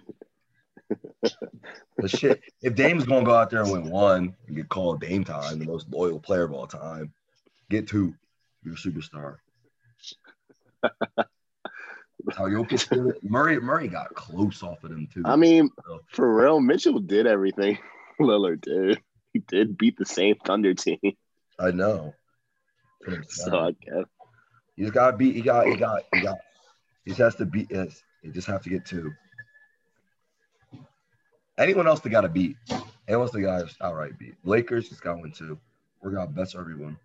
But 1.97 2.09
shit, 2.09 2.41
if 2.61 2.75
Dame's 2.75 3.05
gonna 3.05 3.25
go 3.25 3.35
out 3.35 3.49
there 3.49 3.61
and 3.61 3.71
win 3.71 3.89
one 3.89 4.35
and 4.47 4.55
get 4.55 4.69
called 4.69 5.01
Dame 5.01 5.23
time, 5.23 5.59
the 5.59 5.65
most 5.65 5.89
loyal 5.89 6.19
player 6.19 6.45
of 6.45 6.53
all 6.53 6.65
time, 6.65 7.13
get 7.69 7.87
two. 7.87 8.15
You're 8.63 8.75
a 8.75 8.77
superstar. 8.77 9.37
How 12.35 12.45
Jokic 12.45 12.89
did 12.89 13.05
it. 13.07 13.23
Murray 13.23 13.59
Murray 13.59 13.87
got 13.87 14.13
close 14.13 14.61
off 14.61 14.83
of 14.83 14.91
him 14.91 15.07
too. 15.13 15.23
I 15.25 15.35
mean, 15.35 15.69
for 16.11 16.33
real, 16.33 16.59
Mitchell 16.59 16.99
did 16.99 17.25
everything 17.27 17.77
Lillard 18.19 18.61
did. 18.61 19.01
He 19.33 19.39
did 19.39 19.77
beat 19.77 19.97
the 19.97 20.05
same 20.05 20.35
Thunder 20.43 20.73
team. 20.73 20.99
I 21.59 21.71
know. 21.71 22.13
That's 23.05 23.07
what 23.07 23.17
I'm 23.17 23.23
So. 23.29 23.59
I 23.59 23.71
guess. 23.71 24.05
he's 24.75 24.91
got 24.91 25.11
to 25.11 25.17
beat. 25.17 25.35
He 25.35 25.41
got. 25.41 25.67
He 25.67 25.75
got. 25.75 26.03
He 26.13 26.21
got. 26.21 26.37
He 27.05 27.11
just 27.11 27.19
has 27.19 27.35
to 27.35 27.45
beat. 27.45 27.67
Yes, 27.69 28.03
he 28.21 28.29
just 28.29 28.47
have 28.47 28.61
to 28.63 28.69
get 28.69 28.85
two. 28.85 29.11
Anyone 31.57 31.87
else 31.87 31.99
that 32.01 32.09
got 32.09 32.21
to 32.21 32.29
beat? 32.29 32.55
Anyone 33.07 33.25
else 33.25 33.31
that 33.31 33.41
got 33.41 33.73
outright 33.81 34.17
beat? 34.17 34.35
Lakers 34.43 34.89
just 34.89 35.01
got 35.01 35.17
one 35.17 35.31
too. 35.31 35.59
We're 36.01 36.11
gonna 36.11 36.27
best 36.27 36.55
everyone. 36.55 36.97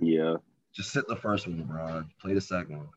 Yeah. 0.00 0.36
Just 0.72 0.92
sit 0.92 1.06
the 1.08 1.16
first 1.16 1.46
one, 1.46 1.62
LeBron. 1.62 2.06
Play 2.20 2.34
the 2.34 2.40
second 2.40 2.78
one. 2.78 2.88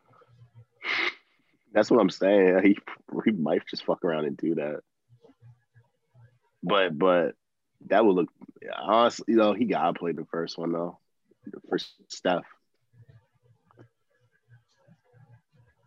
That's 1.73 1.89
what 1.89 1.99
I'm 1.99 2.09
saying. 2.09 2.59
He 2.63 2.77
he 3.25 3.31
might 3.31 3.65
just 3.67 3.85
fuck 3.85 4.03
around 4.03 4.25
and 4.25 4.37
do 4.37 4.55
that. 4.55 4.81
But 6.61 6.97
but 6.97 7.35
that 7.87 8.05
would 8.05 8.15
look 8.15 8.29
honestly, 8.75 9.25
you 9.27 9.35
know, 9.35 9.53
he 9.53 9.65
gotta 9.65 9.97
play 9.97 10.11
the 10.11 10.25
first 10.25 10.57
one 10.57 10.71
though. 10.71 10.99
The 11.45 11.59
first 11.69 11.93
Steph. 12.07 12.45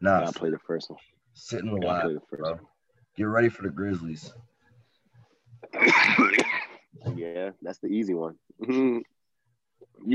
Nah, 0.01 0.20
Gotta 0.20 0.39
play 0.39 0.51
the 0.51 0.59
first 0.59 0.90
one. 0.90 0.98
sit 1.35 1.64
and 1.64 1.81
Gotta 1.81 2.02
play 2.02 2.14
the 2.14 2.20
first 2.20 2.43
bro. 2.43 2.60
Get 3.16 3.24
ready 3.24 3.48
for 3.48 3.62
the 3.62 3.70
Grizzlies. 3.70 4.35
yeah, 7.16 7.51
that's 7.62 7.78
the 7.78 7.89
easy 7.89 8.12
one. 8.12 8.35
Even 8.68 9.05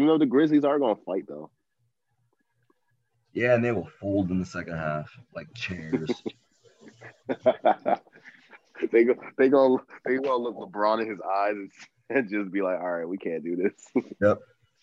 though 0.07 0.19
the 0.19 0.27
Grizzlies 0.27 0.63
are 0.65 0.77
gonna 0.77 0.95
fight 0.95 1.25
though. 1.27 1.49
Yeah, 3.33 3.55
and 3.55 3.63
they 3.63 3.71
will 3.71 3.89
fold 3.99 4.29
in 4.29 4.39
the 4.39 4.45
second 4.45 4.77
half 4.77 5.09
like 5.33 5.53
chairs. 5.53 6.11
they 8.91 9.03
go 9.05 9.15
they 9.37 9.49
go 9.49 9.81
they 10.05 10.17
gonna 10.17 10.35
look 10.35 10.55
LeBron 10.57 11.01
in 11.01 11.09
his 11.09 11.19
eyes 11.21 11.53
and, 11.53 11.71
and 12.09 12.29
just 12.29 12.51
be 12.51 12.61
like, 12.61 12.79
all 12.79 12.91
right, 12.91 13.07
we 13.07 13.17
can't 13.17 13.43
do 13.43 13.55
this. 13.55 13.73
yep. 14.21 14.39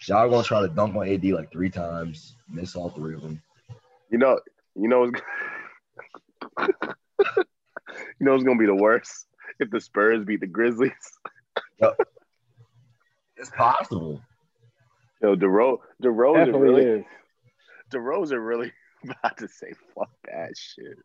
Y'all 0.06 0.30
gonna 0.30 0.44
try 0.44 0.60
to 0.60 0.68
dunk 0.68 0.94
on 0.94 1.08
AD 1.08 1.24
like 1.24 1.50
three 1.52 1.70
times, 1.70 2.36
miss 2.48 2.76
all 2.76 2.90
three 2.90 3.14
of 3.14 3.22
them. 3.22 3.42
You 4.10 4.18
know, 4.18 4.38
you 4.76 4.88
know, 4.88 5.04
it's, 5.04 5.20
you 6.58 6.66
know, 8.20 8.34
it's 8.34 8.44
gonna 8.44 8.58
be 8.58 8.66
the 8.66 8.74
worst 8.74 9.26
if 9.58 9.70
the 9.70 9.80
Spurs 9.80 10.24
beat 10.24 10.40
the 10.40 10.46
Grizzlies. 10.46 10.92
yep. 11.80 11.98
It's 13.36 13.50
possible. 13.50 14.22
Yo, 15.20 15.34
DeRo- 15.34 15.78
DeRozan 16.02 16.46
Definitely 16.46 16.68
really, 16.68 17.00
is. 17.00 17.04
DeRozan 17.90 18.46
really 18.46 18.72
about 19.04 19.38
to 19.38 19.48
say 19.48 19.72
fuck 19.94 20.10
that 20.24 20.56
shit. 20.56 20.98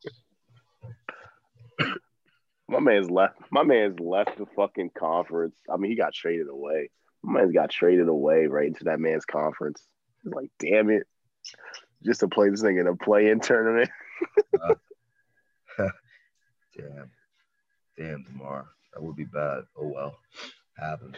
My 2.68 2.80
man's 2.80 3.10
left. 3.10 3.36
My 3.52 3.64
man's 3.64 4.00
left 4.00 4.38
the 4.38 4.46
fucking 4.56 4.92
conference. 4.98 5.56
I 5.72 5.78
mean, 5.78 5.92
he 5.92 5.98
got 5.98 6.14
traded 6.14 6.48
away. 6.48 6.90
My 7.22 7.42
man's 7.42 7.54
got 7.54 7.70
traded 7.70 8.08
away 8.08 8.48
right 8.48 8.68
into 8.68 8.86
that 8.86 9.00
man's 9.00 9.26
conference. 9.26 9.82
He's 10.24 10.34
like, 10.34 10.50
damn 10.60 10.90
it, 10.90 11.06
just 12.04 12.22
to 12.22 12.28
play 12.28 12.50
this 12.50 12.62
thing 12.62 12.78
in 12.78 12.88
a 12.88 12.96
play-in 12.96 13.40
tournament. 13.40 13.90
Damn. 16.78 17.12
Damn, 17.98 18.24
Demar. 18.24 18.68
That 18.94 19.04
would 19.04 19.16
be 19.16 19.26
bad. 19.26 19.64
Oh 19.78 19.88
well. 19.88 20.18
Happens. 20.78 21.16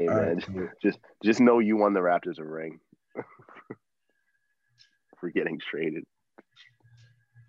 Hey 0.00 0.06
man, 0.06 0.42
right, 0.54 0.70
just 0.82 0.98
just 1.22 1.40
know 1.40 1.58
you 1.58 1.76
won 1.76 1.92
the 1.92 2.00
Raptors 2.00 2.38
a 2.38 2.44
ring 2.44 2.80
for 5.20 5.28
getting 5.28 5.60
traded. 5.60 6.04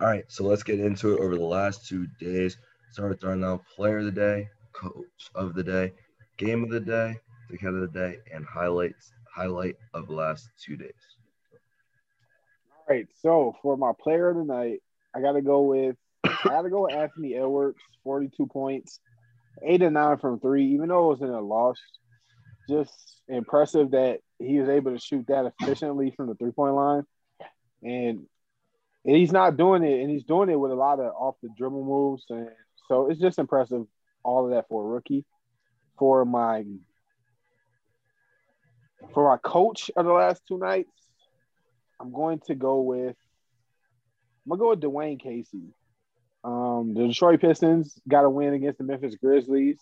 All 0.01 0.07
right, 0.07 0.25
so 0.27 0.43
let's 0.43 0.61
get 0.61 0.81
into 0.81 1.13
it 1.13 1.21
over 1.21 1.37
the 1.37 1.45
last 1.45 1.87
two 1.87 2.07
days. 2.19 2.57
Start 2.91 3.21
throwing 3.21 3.45
out 3.45 3.63
player 3.73 3.99
of 3.99 4.05
the 4.05 4.11
day, 4.11 4.49
coach 4.73 5.05
of 5.33 5.53
the 5.53 5.63
day, 5.63 5.93
game 6.35 6.61
of 6.61 6.71
the 6.71 6.81
day, 6.81 7.15
dickhead 7.49 7.81
of 7.81 7.93
the 7.93 7.99
day, 7.99 8.17
and 8.33 8.45
highlights 8.45 9.13
highlight 9.33 9.77
of 9.93 10.07
the 10.07 10.13
last 10.13 10.49
two 10.61 10.75
days. 10.75 10.91
All 12.75 12.83
right, 12.89 13.07
so 13.21 13.55
for 13.61 13.77
my 13.77 13.93
player 13.97 14.27
of 14.29 14.35
the 14.35 14.43
night, 14.43 14.81
I 15.15 15.21
gotta 15.21 15.41
go 15.41 15.61
with 15.61 15.95
I 16.25 16.35
gotta 16.43 16.69
go 16.69 16.81
with 16.81 16.95
Anthony 16.95 17.33
Edwards, 17.33 17.79
42 18.03 18.45
points, 18.47 18.99
eight 19.63 19.81
and 19.81 19.93
nine 19.93 20.17
from 20.17 20.41
three, 20.41 20.73
even 20.73 20.89
though 20.89 21.13
it 21.13 21.19
was 21.19 21.21
in 21.21 21.33
a 21.33 21.39
loss. 21.39 21.77
Just 22.69 23.21
impressive 23.27 23.91
that 23.91 24.19
he 24.39 24.59
was 24.59 24.69
able 24.69 24.91
to 24.91 24.99
shoot 24.99 25.25
that 25.27 25.51
efficiently 25.59 26.11
from 26.11 26.27
the 26.27 26.35
three 26.35 26.51
point 26.51 26.75
line. 26.75 27.03
And 27.83 28.25
and 29.03 29.15
he's 29.15 29.31
not 29.31 29.57
doing 29.57 29.83
it, 29.83 30.01
and 30.01 30.09
he's 30.09 30.23
doing 30.23 30.49
it 30.49 30.59
with 30.59 30.71
a 30.71 30.75
lot 30.75 30.99
of 30.99 31.13
off 31.13 31.35
the 31.41 31.49
dribble 31.57 31.83
moves. 31.83 32.25
And 32.29 32.49
so 32.87 33.09
it's 33.09 33.19
just 33.19 33.39
impressive, 33.39 33.85
all 34.23 34.45
of 34.45 34.51
that 34.51 34.67
for 34.67 34.83
a 34.83 34.87
rookie. 34.87 35.25
For 35.97 36.25
my 36.25 36.63
for 39.13 39.29
my 39.29 39.37
coach 39.37 39.89
of 39.95 40.05
the 40.05 40.11
last 40.11 40.41
two 40.47 40.57
nights, 40.57 40.91
I'm 41.99 42.11
going 42.11 42.39
to 42.47 42.55
go 42.55 42.81
with 42.81 43.15
I'm 44.45 44.49
gonna 44.49 44.59
go 44.59 44.69
with 44.69 44.81
Dwane 44.81 45.19
Casey. 45.19 45.73
Um, 46.43 46.93
the 46.95 47.07
Detroit 47.07 47.39
Pistons 47.39 47.99
got 48.07 48.25
a 48.25 48.29
win 48.29 48.53
against 48.53 48.79
the 48.79 48.83
Memphis 48.83 49.15
Grizzlies, 49.15 49.79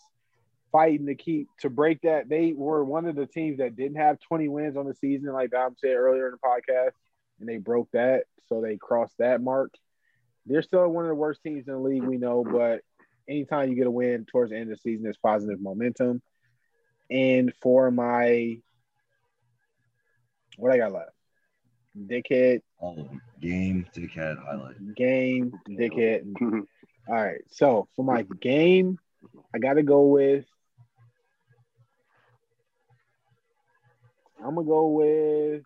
fighting 0.72 1.08
to 1.08 1.16
keep 1.16 1.48
to 1.60 1.70
break 1.70 2.02
that. 2.02 2.30
They 2.30 2.54
were 2.54 2.84
one 2.84 3.06
of 3.06 3.16
the 3.16 3.26
teams 3.26 3.58
that 3.60 3.76
didn't 3.76 3.98
have 3.98 4.20
20 4.20 4.48
wins 4.48 4.78
on 4.78 4.86
the 4.88 4.96
season, 4.96 5.32
like 5.34 5.52
Dom 5.52 5.76
said 5.78 5.96
earlier 5.96 6.28
in 6.28 6.34
the 6.34 6.38
podcast, 6.38 6.92
and 7.40 7.48
they 7.48 7.58
broke 7.58 7.90
that, 7.92 8.26
so 8.48 8.62
they 8.62 8.78
crossed 8.78 9.18
that 9.20 9.42
mark. 9.42 9.74
They're 10.46 10.62
still 10.62 10.88
one 10.90 11.06
of 11.06 11.10
the 11.10 11.16
worst 11.16 11.44
teams 11.44 11.68
in 11.68 11.74
the 11.74 11.80
league, 11.80 12.04
we 12.04 12.18
know, 12.18 12.44
but 12.44 12.82
anytime 13.28 13.70
you 13.70 13.76
get 13.76 13.88
a 13.88 13.92
win 13.92 14.26
towards 14.26 14.52
the 14.52 14.58
end 14.58 14.72
of 14.72 14.78
the 14.78 14.82
season, 14.82 15.04
there's 15.04 15.18
positive 15.18 15.62
momentum. 15.62 16.22
And 17.12 17.54
for 17.62 17.92
my 17.92 18.58
what 20.58 20.72
I 20.72 20.78
got 20.78 20.92
left, 20.92 21.12
dickhead 21.98 22.62
All. 22.80 23.10
Game, 23.42 23.86
dickhead, 23.96 24.44
highlight. 24.44 24.96
game, 24.96 25.54
dickhead. 25.70 26.24
All 27.08 27.16
right. 27.16 27.42
So 27.52 27.88
for 27.96 28.04
my 28.04 28.24
game, 28.42 29.00
I 29.54 29.60
got 29.60 29.74
to 29.74 29.84
go 29.84 30.08
with. 30.08 30.46
I'm 34.44 34.56
gonna 34.56 34.68
go 34.68 34.88
with 34.88 35.64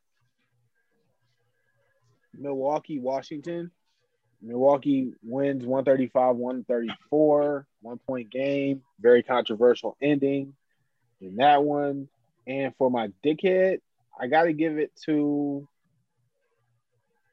Milwaukee, 2.33 2.99
Washington. 2.99 3.71
Milwaukee 4.41 5.13
wins 5.23 5.65
135, 5.65 6.35
134, 6.35 7.67
one 7.81 7.99
point 7.99 8.29
game. 8.29 8.81
Very 8.99 9.23
controversial 9.23 9.95
ending 10.01 10.53
in 11.21 11.37
that 11.37 11.63
one. 11.63 12.09
And 12.45 12.73
for 12.77 12.91
my 12.91 13.09
dickhead, 13.25 13.79
I 14.19 14.27
got 14.27 14.43
to 14.43 14.53
give 14.53 14.77
it 14.77 14.91
to. 15.05 15.67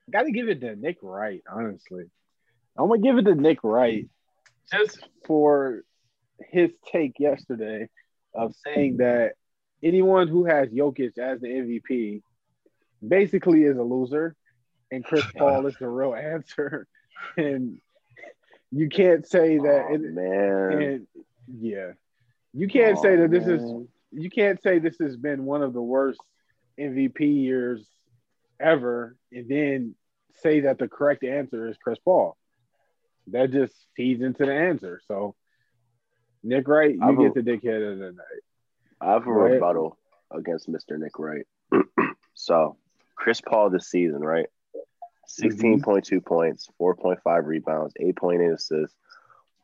I 0.08 0.10
got 0.12 0.22
to 0.22 0.32
give 0.32 0.48
it 0.48 0.60
to 0.60 0.76
Nick 0.76 0.98
Wright, 1.02 1.42
honestly. 1.50 2.04
I'm 2.76 2.88
gonna 2.88 3.00
give 3.00 3.18
it 3.18 3.24
to 3.24 3.34
Nick 3.34 3.58
Wright 3.62 4.08
just 4.72 5.00
for 5.26 5.82
his 6.38 6.70
take 6.90 7.18
yesterday 7.18 7.88
of 8.34 8.54
saying 8.64 8.98
that 8.98 9.32
anyone 9.82 10.28
who 10.28 10.44
has 10.44 10.68
Jokic 10.68 11.18
as 11.18 11.40
the 11.40 11.48
MVP 11.48 12.22
basically 13.06 13.64
is 13.64 13.76
a 13.76 13.82
loser, 13.82 14.34
and 14.90 15.04
Chris 15.04 15.24
Paul 15.36 15.66
is 15.66 15.76
the 15.78 15.88
real 15.88 16.14
answer. 16.14 16.86
And 17.36 17.82
you 18.72 18.88
can't 18.88 19.26
say 19.26 19.58
that. 19.58 19.86
Oh, 19.90 19.94
and, 19.94 20.14
man. 20.14 20.82
and 20.82 21.06
yeah, 21.60 21.90
you 22.54 22.66
can't 22.66 22.98
say 22.98 23.12
Oh, 23.12 23.16
that 23.22 23.30
this 23.30 23.46
is 23.46 23.60
you 24.10 24.30
can't 24.30 24.62
say 24.62 24.78
this 24.78 24.96
has 25.00 25.18
been 25.18 25.44
one 25.44 25.62
of 25.62 25.74
the 25.74 25.82
worst 25.82 26.18
MVP 26.78 27.20
years 27.42 27.86
ever, 28.58 29.16
and 29.32 29.48
then 29.50 29.94
say 30.42 30.60
that 30.60 30.78
the 30.78 30.88
correct 30.88 31.24
answer 31.24 31.68
is 31.68 31.76
Chris 31.76 31.98
Paul. 32.02 32.38
That 33.28 33.50
just 33.52 33.74
feeds 33.96 34.22
into 34.22 34.46
the 34.46 34.54
answer. 34.54 35.00
So, 35.06 35.34
Nick 36.42 36.66
Wright, 36.66 36.94
you 36.94 37.02
a- 37.02 37.22
get 37.22 37.34
the 37.34 37.42
dickhead 37.42 37.92
of 37.92 37.98
the 37.98 38.12
night. 38.12 38.42
I 39.00 39.12
have 39.12 39.26
a 39.26 39.32
Right. 39.32 39.52
rebuttal 39.54 39.96
against 40.30 40.68
Mr. 40.70 40.98
Nick 40.98 41.18
Wright. 41.18 41.46
so, 42.34 42.76
Chris 43.16 43.40
Paul 43.40 43.70
this 43.70 43.88
season, 43.88 44.20
right? 44.22 44.46
16.2 45.28 46.24
points, 46.24 46.68
4.5 46.80 47.46
rebounds, 47.46 47.94
8.8 48.00 48.52
assists, 48.54 48.96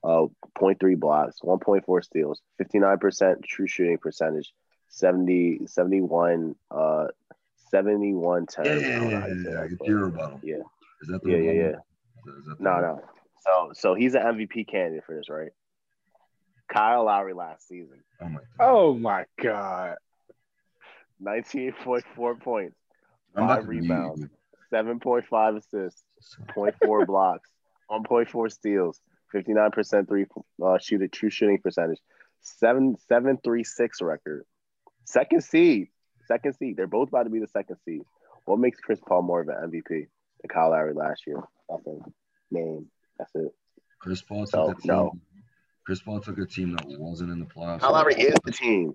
uh, 0.05 0.27
0.3 0.57 0.95
blocks, 0.99 1.41
1.4 1.43 2.05
steals, 2.05 2.41
59% 2.61 3.45
true 3.45 3.67
shooting 3.67 3.99
percentage, 3.99 4.53
70, 4.89 5.67
71, 5.67 6.55
uh, 6.71 7.09
71 7.71 8.47
10. 8.47 8.65
Yeah, 8.67 8.73
yeah, 8.73 9.01
yeah, 9.03 9.27
yeah, 9.27 9.35
yeah. 9.51 9.67
Get 9.67 9.87
your 9.89 10.05
rebuttal. 10.07 10.41
Yeah. 10.45 10.57
Is 11.03 11.09
that 11.09 11.23
the 11.23 11.31
Yeah, 11.31 11.37
yeah, 11.39 11.51
rebuttal? 11.51 11.71
yeah. 11.71 12.33
That 12.47 12.61
No, 12.61 12.81
no. 12.81 13.03
So, 13.41 13.71
so 13.75 13.95
he's 13.95 14.15
an 14.15 14.23
MVP 14.23 14.69
candidate 14.69 15.05
for 15.05 15.15
this, 15.17 15.29
right? 15.29 15.51
Kyle 16.69 17.05
Lowry 17.05 17.33
last 17.35 17.69
season, 17.69 18.03
Oh 18.21 18.29
my 18.29 18.41
god. 18.41 18.45
Oh 18.61 18.95
my 18.95 19.25
god! 19.43 19.97
19.4 21.23 22.41
points, 22.41 22.77
five 23.35 23.69
rebounds. 23.69 24.27
7.5 24.73 25.57
assists, 25.57 26.03
0.4 26.57 27.07
blocks, 27.07 27.49
1.4 27.91 28.51
steals, 28.53 29.01
59% 29.35 30.09
three 30.09 30.27
uh, 30.63 30.79
shooting 30.79 31.09
true 31.09 31.31
shooting 31.31 31.59
percentage, 31.59 32.01
seven 32.43 32.97
seven 33.09 33.39
three 33.45 33.63
six 33.65 34.03
record, 34.03 34.45
second 35.05 35.43
seed, 35.45 35.89
second 36.27 36.55
seed. 36.55 36.77
They're 36.77 36.87
both 36.89 37.09
about 37.09 37.25
to 37.25 37.31
be 37.31 37.39
the 37.39 37.47
second 37.47 37.77
seed. 37.85 38.03
What 38.45 38.59
makes 38.59 38.81
Chris 38.81 39.01
Paul 39.07 39.23
more 39.23 39.41
of 39.41 39.49
an 39.49 39.71
MVP 39.71 39.89
than 39.89 40.49
Kyle 40.53 40.71
Lowry 40.71 40.95
last 40.95 41.23
year? 41.27 41.41
Nothing. 41.71 42.01
Name. 42.51 42.87
That's 43.19 43.35
it. 43.37 43.55
Chris 44.01 44.21
Paul 44.23 44.47
took 44.47 44.55
No, 44.55 44.69
a 44.71 44.75
team. 44.75 44.81
no. 44.85 45.13
Chris 45.87 46.01
Paul 46.03 46.21
took 46.21 46.37
a 46.39 46.45
team 46.45 46.73
that 46.73 46.85
wasn't 46.99 47.31
in 47.31 47.39
the 47.39 47.47
playoffs. 47.47 47.81
Kyle 47.81 47.93
Lowry 47.93 48.15
is 48.17 48.35
the 48.45 48.51
team. 48.51 48.95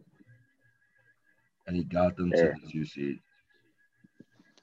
and 1.65 1.75
he 1.75 1.85
got 1.85 2.17
them 2.17 2.31
to 2.31 2.53
the 2.61 2.69
two 2.69 2.85
seed. 2.85 3.19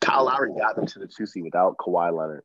Kyle 0.00 0.26
Lowry 0.26 0.52
got 0.54 0.76
them 0.76 0.86
to 0.86 0.98
the 0.98 1.06
two 1.06 1.24
seed 1.24 1.42
without 1.44 1.78
Kawhi 1.78 2.14
Leonard. 2.14 2.44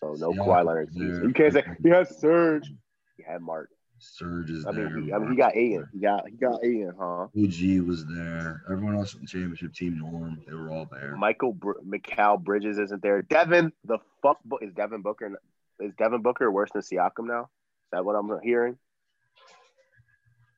So 0.00 0.14
no 0.18 0.32
Yeah, 0.32 0.38
Kawhi 0.38 0.64
Leonard 0.64 0.90
there. 0.94 1.22
You 1.22 1.34
can't 1.34 1.52
say 1.52 1.64
he 1.82 1.90
had 1.90 2.08
Serge. 2.08 2.72
He 3.18 3.22
had 3.22 3.42
Marc. 3.42 3.68
Serge 3.98 4.50
is 4.50 4.66
I 4.66 4.72
there. 4.72 4.88
mean, 4.88 5.04
he, 5.04 5.12
I 5.12 5.18
mean, 5.18 5.30
he 5.30 5.36
got 5.36 5.52
Aiden. 5.52 5.86
He 5.92 5.98
got 5.98 6.28
he 6.28 6.36
got 6.36 6.62
Aiden, 6.62 6.94
huh? 6.98 7.24
OG 7.24 7.86
was 7.86 8.06
there. 8.06 8.62
Everyone 8.70 8.96
else 8.96 9.14
on 9.14 9.20
the 9.20 9.26
championship 9.26 9.74
team, 9.74 9.98
Norm, 9.98 10.40
they 10.46 10.54
were 10.54 10.70
all 10.70 10.88
there. 10.90 11.14
Michael 11.16 11.52
Br- 11.52 11.80
Mikal 11.86 12.42
Bridges 12.42 12.78
isn't 12.78 13.02
there. 13.02 13.22
Devin, 13.22 13.72
the 13.84 13.98
fuck 14.22 14.38
is 14.62 14.72
Devin 14.72 15.02
Booker? 15.02 15.38
Is 15.78 15.92
Devin 15.98 16.22
Booker 16.22 16.50
worse 16.50 16.70
than 16.72 16.82
Siakam 16.82 17.26
now? 17.26 17.42
Is 17.42 17.90
that 17.92 18.04
what 18.04 18.14
I'm 18.14 18.40
hearing? 18.42 18.78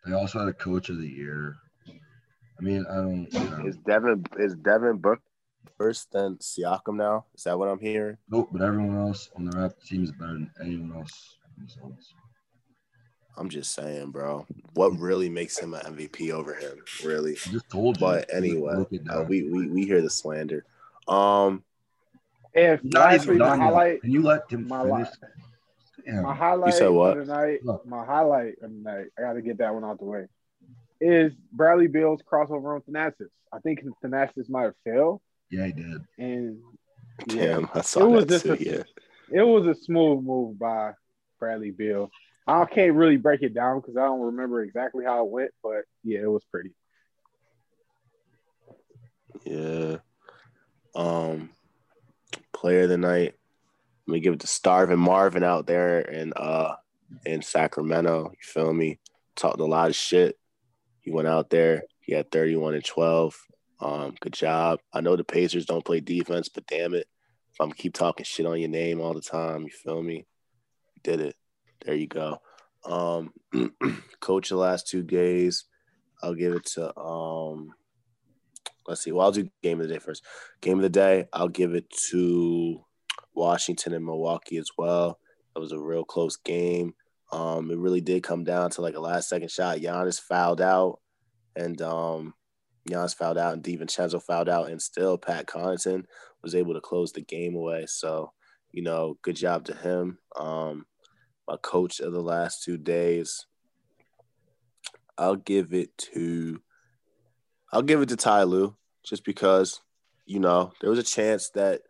They 0.06 0.12
also 0.12 0.38
had 0.38 0.48
a 0.48 0.52
coach 0.52 0.88
of 0.88 0.98
the 0.98 1.08
year. 1.08 1.56
I 2.58 2.62
mean, 2.62 2.86
I 2.90 2.96
don't. 2.96 3.28
You 3.32 3.50
know, 3.50 3.66
Is 3.66 3.76
Devin 3.78 4.24
is 4.38 4.54
Devin 4.54 4.98
Booker 4.98 5.20
worse 5.78 6.06
than 6.12 6.36
Siakam 6.36 6.96
now? 6.96 7.26
Is 7.34 7.44
that 7.44 7.58
what 7.58 7.68
I'm 7.68 7.80
hearing? 7.80 8.16
nope, 8.30 8.48
but 8.52 8.62
everyone 8.62 8.96
else 8.96 9.28
on 9.36 9.44
the 9.44 9.52
Raptors 9.56 9.86
team 9.86 10.04
is 10.04 10.12
better 10.12 10.34
than 10.34 10.50
anyone 10.62 10.96
else. 10.96 11.36
in. 11.58 11.96
I'm 13.36 13.50
just 13.50 13.74
saying, 13.74 14.12
bro. 14.12 14.46
What 14.74 14.98
really 14.98 15.28
makes 15.28 15.58
him 15.58 15.74
an 15.74 15.80
MVP 15.94 16.30
over 16.30 16.54
him? 16.54 16.82
Really? 17.04 17.32
I 17.32 17.50
just 17.50 17.68
told 17.68 17.96
you. 18.00 18.06
But 18.06 18.32
anyway, 18.32 18.86
uh, 19.10 19.24
we, 19.28 19.42
we 19.50 19.68
we 19.68 19.84
hear 19.84 20.00
the 20.00 20.08
slander. 20.08 20.64
Um, 21.08 21.62
If 22.54 22.82
Not 22.82 23.10
last 23.12 23.24
even 23.24 23.38
done 23.38 23.60
highlight, 23.60 24.00
Can 24.00 24.12
you 24.12 24.22
let 24.22 24.50
him 24.50 24.66
my 24.66 24.82
finish? 24.84 25.08
li- 25.22 25.28
Damn. 26.06 26.22
my 26.22 26.34
highlight 26.34 26.74
said 26.74 26.88
what? 26.88 27.16
of 27.18 27.26
the 27.26 27.34
night, 27.34 27.64
Look. 27.64 27.84
my 27.86 28.04
highlight 28.04 28.54
of 28.62 28.70
the 28.70 28.78
night, 28.78 29.06
I 29.18 29.22
got 29.22 29.32
to 29.34 29.42
get 29.42 29.58
that 29.58 29.74
one 29.74 29.84
out 29.84 29.98
the 29.98 30.04
way, 30.04 30.26
is 31.00 31.32
Bradley 31.52 31.88
Beal's 31.88 32.20
crossover 32.22 32.74
on 32.76 32.80
Thanasis. 32.82 33.28
I 33.52 33.58
think 33.58 33.80
Thanasis 34.04 34.48
might 34.48 34.62
have 34.64 34.74
failed, 34.84 35.20
Yeah, 35.50 35.66
he 35.66 35.72
did. 35.72 36.04
and 36.18 36.58
yeah, 37.26 37.46
damn, 37.46 37.68
I 37.74 37.80
saw 37.80 38.04
it 38.04 38.10
was 38.10 38.26
that 38.26 38.34
just 38.34 38.44
too. 38.44 38.52
a, 38.52 38.56
Yeah, 38.56 38.82
it 39.30 39.42
was 39.46 39.66
a 39.66 39.74
smooth 39.74 40.24
move 40.24 40.58
by 40.58 40.92
Bradley 41.40 41.70
Bill. 41.72 42.10
I 42.46 42.64
can't 42.66 42.94
really 42.94 43.16
break 43.16 43.42
it 43.42 43.54
down 43.54 43.80
because 43.80 43.96
I 43.96 44.04
don't 44.04 44.20
remember 44.20 44.62
exactly 44.62 45.04
how 45.04 45.24
it 45.24 45.30
went, 45.30 45.50
but 45.64 45.82
yeah, 46.04 46.20
it 46.20 46.30
was 46.30 46.44
pretty. 46.52 46.70
yeah. 49.44 49.96
Um, 50.94 51.50
player 52.52 52.82
of 52.84 52.88
the 52.88 52.96
night. 52.98 53.34
Let 54.06 54.12
me 54.12 54.20
give 54.20 54.34
it 54.34 54.40
to 54.40 54.46
Starvin 54.46 54.98
Marvin 54.98 55.42
out 55.42 55.66
there 55.66 56.00
in 56.00 56.32
uh 56.34 56.76
in 57.24 57.42
Sacramento. 57.42 58.30
You 58.30 58.38
feel 58.42 58.72
me? 58.72 59.00
Talked 59.34 59.60
a 59.60 59.64
lot 59.64 59.88
of 59.88 59.96
shit. 59.96 60.38
He 61.00 61.10
went 61.10 61.28
out 61.28 61.50
there. 61.50 61.82
He 62.00 62.12
had 62.12 62.30
31 62.30 62.74
and 62.74 62.84
12. 62.84 63.36
Um, 63.80 64.14
good 64.20 64.32
job. 64.32 64.80
I 64.92 65.00
know 65.00 65.16
the 65.16 65.24
Pacers 65.24 65.66
don't 65.66 65.84
play 65.84 66.00
defense, 66.00 66.48
but 66.48 66.66
damn 66.66 66.94
it, 66.94 67.06
if 67.52 67.60
I'm 67.60 67.72
keep 67.72 67.94
talking 67.94 68.24
shit 68.24 68.46
on 68.46 68.58
your 68.58 68.68
name 68.68 69.00
all 69.00 69.12
the 69.12 69.20
time, 69.20 69.62
you 69.62 69.70
feel 69.70 70.02
me? 70.02 70.26
Did 71.02 71.20
it. 71.20 71.36
There 71.84 71.94
you 71.94 72.06
go. 72.06 72.38
Um, 72.84 73.32
coach 74.20 74.48
the 74.48 74.56
last 74.56 74.88
two 74.88 75.02
days. 75.02 75.64
I'll 76.22 76.34
give 76.34 76.54
it 76.54 76.66
to 76.74 76.96
um. 76.98 77.72
Let's 78.86 79.02
see. 79.02 79.10
Well, 79.10 79.26
I'll 79.26 79.32
do 79.32 79.48
game 79.62 79.80
of 79.80 79.88
the 79.88 79.94
day 79.94 79.98
first. 79.98 80.24
Game 80.60 80.78
of 80.78 80.82
the 80.82 80.88
day. 80.88 81.26
I'll 81.32 81.48
give 81.48 81.74
it 81.74 81.90
to 82.10 82.84
Washington 83.36 83.92
and 83.92 84.04
Milwaukee 84.04 84.56
as 84.56 84.70
well. 84.76 85.18
It 85.54 85.58
was 85.58 85.72
a 85.72 85.78
real 85.78 86.04
close 86.04 86.36
game. 86.36 86.94
Um, 87.32 87.70
it 87.70 87.78
really 87.78 88.00
did 88.00 88.22
come 88.22 88.44
down 88.44 88.70
to 88.70 88.82
like 88.82 88.94
a 88.94 89.00
last 89.00 89.28
second 89.28 89.50
shot. 89.50 89.78
Giannis 89.78 90.20
fouled 90.20 90.60
out, 90.60 91.00
and 91.54 91.80
um, 91.82 92.34
Giannis 92.88 93.16
fouled 93.16 93.38
out, 93.38 93.54
and 93.54 93.62
DiVincenzo 93.62 94.22
fouled 94.22 94.48
out, 94.48 94.70
and 94.70 94.80
still 94.80 95.18
Pat 95.18 95.46
Connaughton 95.46 96.04
was 96.42 96.54
able 96.54 96.74
to 96.74 96.80
close 96.80 97.12
the 97.12 97.22
game 97.22 97.56
away. 97.56 97.86
So, 97.86 98.32
you 98.72 98.82
know, 98.82 99.18
good 99.22 99.36
job 99.36 99.64
to 99.64 99.74
him. 99.74 100.18
Um, 100.36 100.86
my 101.48 101.56
coach 101.56 102.00
of 102.00 102.12
the 102.12 102.22
last 102.22 102.62
two 102.62 102.76
days. 102.76 103.46
I'll 105.18 105.36
give 105.36 105.72
it 105.72 105.96
to 106.12 106.60
I'll 107.72 107.82
give 107.82 108.02
it 108.02 108.08
to 108.10 108.16
Ty 108.16 108.44
Lue 108.44 108.76
just 109.04 109.24
because, 109.24 109.80
you 110.26 110.40
know, 110.40 110.72
there 110.80 110.90
was 110.90 110.98
a 110.98 111.04
chance 111.04 111.50
that 111.50 111.82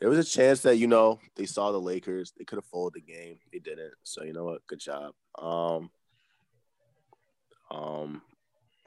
there 0.00 0.08
was 0.08 0.18
a 0.18 0.24
chance 0.24 0.62
that, 0.62 0.76
you 0.76 0.86
know, 0.86 1.20
they 1.36 1.44
saw 1.46 1.72
the 1.72 1.80
Lakers. 1.80 2.32
They 2.36 2.44
could 2.44 2.56
have 2.56 2.64
folded 2.64 3.02
the 3.02 3.12
game. 3.12 3.38
They 3.52 3.58
didn't. 3.58 3.92
So 4.02 4.24
you 4.24 4.32
know 4.32 4.44
what? 4.44 4.66
Good 4.66 4.80
job. 4.80 5.12
Um 5.38 5.90
um 7.70 8.22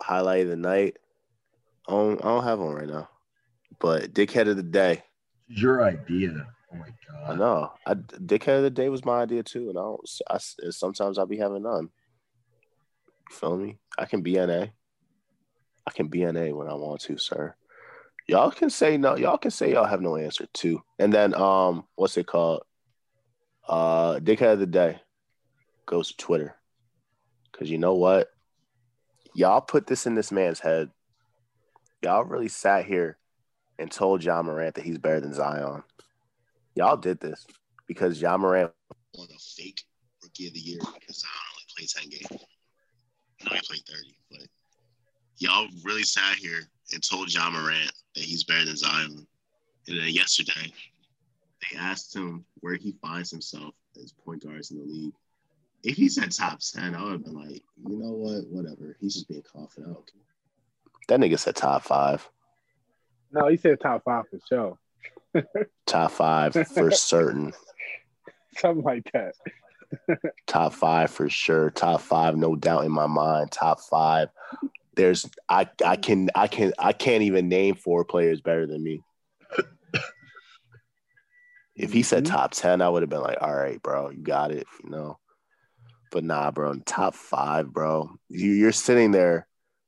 highlight 0.01 0.43
of 0.43 0.49
the 0.49 0.55
night. 0.55 0.97
Um, 1.87 2.17
I 2.21 2.27
don't 2.27 2.43
have 2.43 2.59
one 2.59 2.75
right 2.75 2.87
now. 2.87 3.09
But 3.79 4.13
dickhead 4.13 4.49
of 4.49 4.57
the 4.57 4.63
day. 4.63 5.03
Your 5.47 5.83
idea. 5.83 6.47
Oh 6.71 6.77
my 6.77 6.87
god. 7.07 7.29
I 7.29 7.35
know. 7.35 7.73
I 7.85 7.93
dickhead 7.93 8.57
of 8.57 8.63
the 8.63 8.69
day 8.69 8.89
was 8.89 9.05
my 9.05 9.21
idea 9.21 9.43
too, 9.43 9.69
and 9.69 9.77
I 9.77 9.81
don't. 9.81 10.09
I, 10.29 10.37
sometimes 10.71 11.17
I'll 11.17 11.25
be 11.25 11.37
having 11.37 11.63
none. 11.63 11.89
You 13.29 13.35
feel 13.35 13.57
me? 13.57 13.77
I 13.97 14.05
can 14.05 14.23
BNA. 14.23 14.71
I 15.85 15.91
can 15.91 16.09
BNA 16.09 16.55
when 16.55 16.67
I 16.67 16.73
want 16.73 17.01
to, 17.01 17.17
sir. 17.17 17.55
Y'all 18.27 18.51
can 18.51 18.69
say 18.69 18.97
no. 18.97 19.17
Y'all 19.17 19.37
can 19.37 19.51
say 19.51 19.71
y'all 19.71 19.85
have 19.85 20.01
no 20.01 20.15
answer 20.15 20.45
too. 20.53 20.81
And 20.99 21.11
then 21.11 21.33
um, 21.33 21.85
what's 21.95 22.17
it 22.17 22.27
called? 22.27 22.63
Uh, 23.67 24.19
dickhead 24.19 24.53
of 24.53 24.59
the 24.59 24.65
day 24.65 24.99
goes 25.85 26.09
to 26.09 26.17
Twitter, 26.17 26.55
because 27.51 27.69
you 27.69 27.77
know 27.77 27.95
what? 27.95 28.29
Y'all 29.35 29.61
put 29.61 29.87
this 29.87 30.05
in 30.05 30.15
this 30.15 30.31
man's 30.31 30.59
head. 30.59 30.89
Y'all 32.01 32.23
really 32.23 32.49
sat 32.49 32.85
here 32.85 33.17
and 33.79 33.89
told 33.89 34.23
Ja 34.23 34.41
Morant 34.41 34.75
that 34.75 34.83
he's 34.83 34.97
better 34.97 35.21
than 35.21 35.33
Zion. 35.33 35.83
Y'all 36.75 36.97
did 36.97 37.19
this 37.19 37.45
because 37.87 38.21
Ja 38.21 38.37
Morant 38.37 38.71
won 39.15 39.27
a 39.33 39.39
fake 39.39 39.81
rookie 40.21 40.47
of 40.47 40.53
the 40.53 40.59
year 40.59 40.79
because 40.99 41.21
Zion 41.21 41.31
only 41.53 41.65
played 41.75 41.89
10 41.89 42.09
games. 42.09 42.43
Played 43.45 43.81
30, 43.87 44.15
but 44.22 44.22
y'all 45.43 45.67
really 45.83 46.03
sat 46.03 46.37
here 46.37 46.61
and 46.93 47.03
told 47.03 47.33
Ja 47.33 47.49
Morant 47.49 47.91
that 48.15 48.23
he's 48.23 48.43
better 48.43 48.65
than 48.65 48.77
Zion. 48.77 49.27
And 49.87 49.99
then 49.99 50.09
yesterday, 50.09 50.71
they 51.61 51.77
asked 51.77 52.15
him 52.15 52.45
where 52.61 52.75
he 52.75 52.95
finds 53.01 53.29
himself 53.29 53.73
as 54.01 54.13
point 54.13 54.43
guards 54.43 54.71
in 54.71 54.79
the 54.79 54.85
league. 54.85 55.13
If 55.83 55.97
he 55.97 56.07
said 56.07 56.31
top 56.31 56.59
10, 56.59 56.95
I 56.95 57.03
would 57.03 57.11
have 57.11 57.25
been 57.25 57.35
like, 57.35 57.61
you 57.85 57.97
know 57.97 58.13
what? 58.13 58.47
Whatever. 58.47 58.95
He's 59.01 59.15
just 59.15 59.27
being 59.27 59.43
confident. 59.43 59.97
Okay. 59.97 60.19
That 61.09 61.19
nigga 61.19 61.37
said 61.37 61.57
top 61.57 61.83
five. 61.83 62.27
No, 63.33 63.49
he 63.49 63.57
said 63.57 63.81
top 63.81 64.03
five 64.05 64.23
for 64.29 64.39
sure. 64.47 64.77
Top 65.87 66.11
five 66.11 66.53
for 66.53 66.91
certain. 66.91 67.53
Something 68.57 68.83
like 68.83 69.11
that. 69.13 69.33
Top 70.47 70.73
five 70.73 71.09
for 71.09 71.29
sure. 71.29 71.71
Top 71.71 72.01
five, 72.01 72.37
no 72.37 72.55
doubt 72.55 72.85
in 72.85 72.91
my 72.91 73.07
mind. 73.07 73.51
Top 73.51 73.79
five. 73.79 74.29
There's 74.95 75.29
I 75.49 75.67
I 75.83 75.95
can 75.95 76.29
I 76.35 76.47
can 76.47 76.73
I 76.77 76.93
can't 76.93 77.23
even 77.23 77.49
name 77.49 77.75
four 77.75 78.05
players 78.05 78.41
better 78.41 78.67
than 78.67 78.83
me. 78.83 79.01
If 81.75 81.91
he 81.91 82.03
said 82.03 82.25
Mhm. 82.25 82.29
top 82.29 82.51
ten, 82.51 82.81
I 82.81 82.89
would 82.89 83.01
have 83.01 83.09
been 83.09 83.21
like, 83.21 83.39
all 83.41 83.55
right, 83.55 83.81
bro, 83.81 84.11
you 84.11 84.21
got 84.21 84.51
it, 84.51 84.67
you 84.83 84.89
know. 84.91 85.17
But 86.11 86.23
nah, 86.23 86.51
bro, 86.51 86.75
top 86.85 87.15
five, 87.15 87.73
bro. 87.73 88.11
You, 88.29 88.51
you're 88.51 88.71
sitting 88.71 89.09
there, 89.11 89.47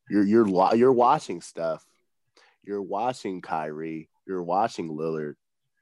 you're 0.10 0.23
you're 0.23 0.76
you're 0.76 0.91
watching 0.91 1.41
stuff. 1.41 1.86
You're 2.64 2.82
watching 2.82 3.41
Kyrie. 3.41 4.10
You're 4.26 4.41
watching 4.44 4.90
Lillard. 4.90 5.36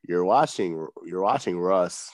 You're 0.05 0.25
watching 0.25 0.85
you're 1.05 1.21
watching 1.21 1.57
Russ. 1.57 2.11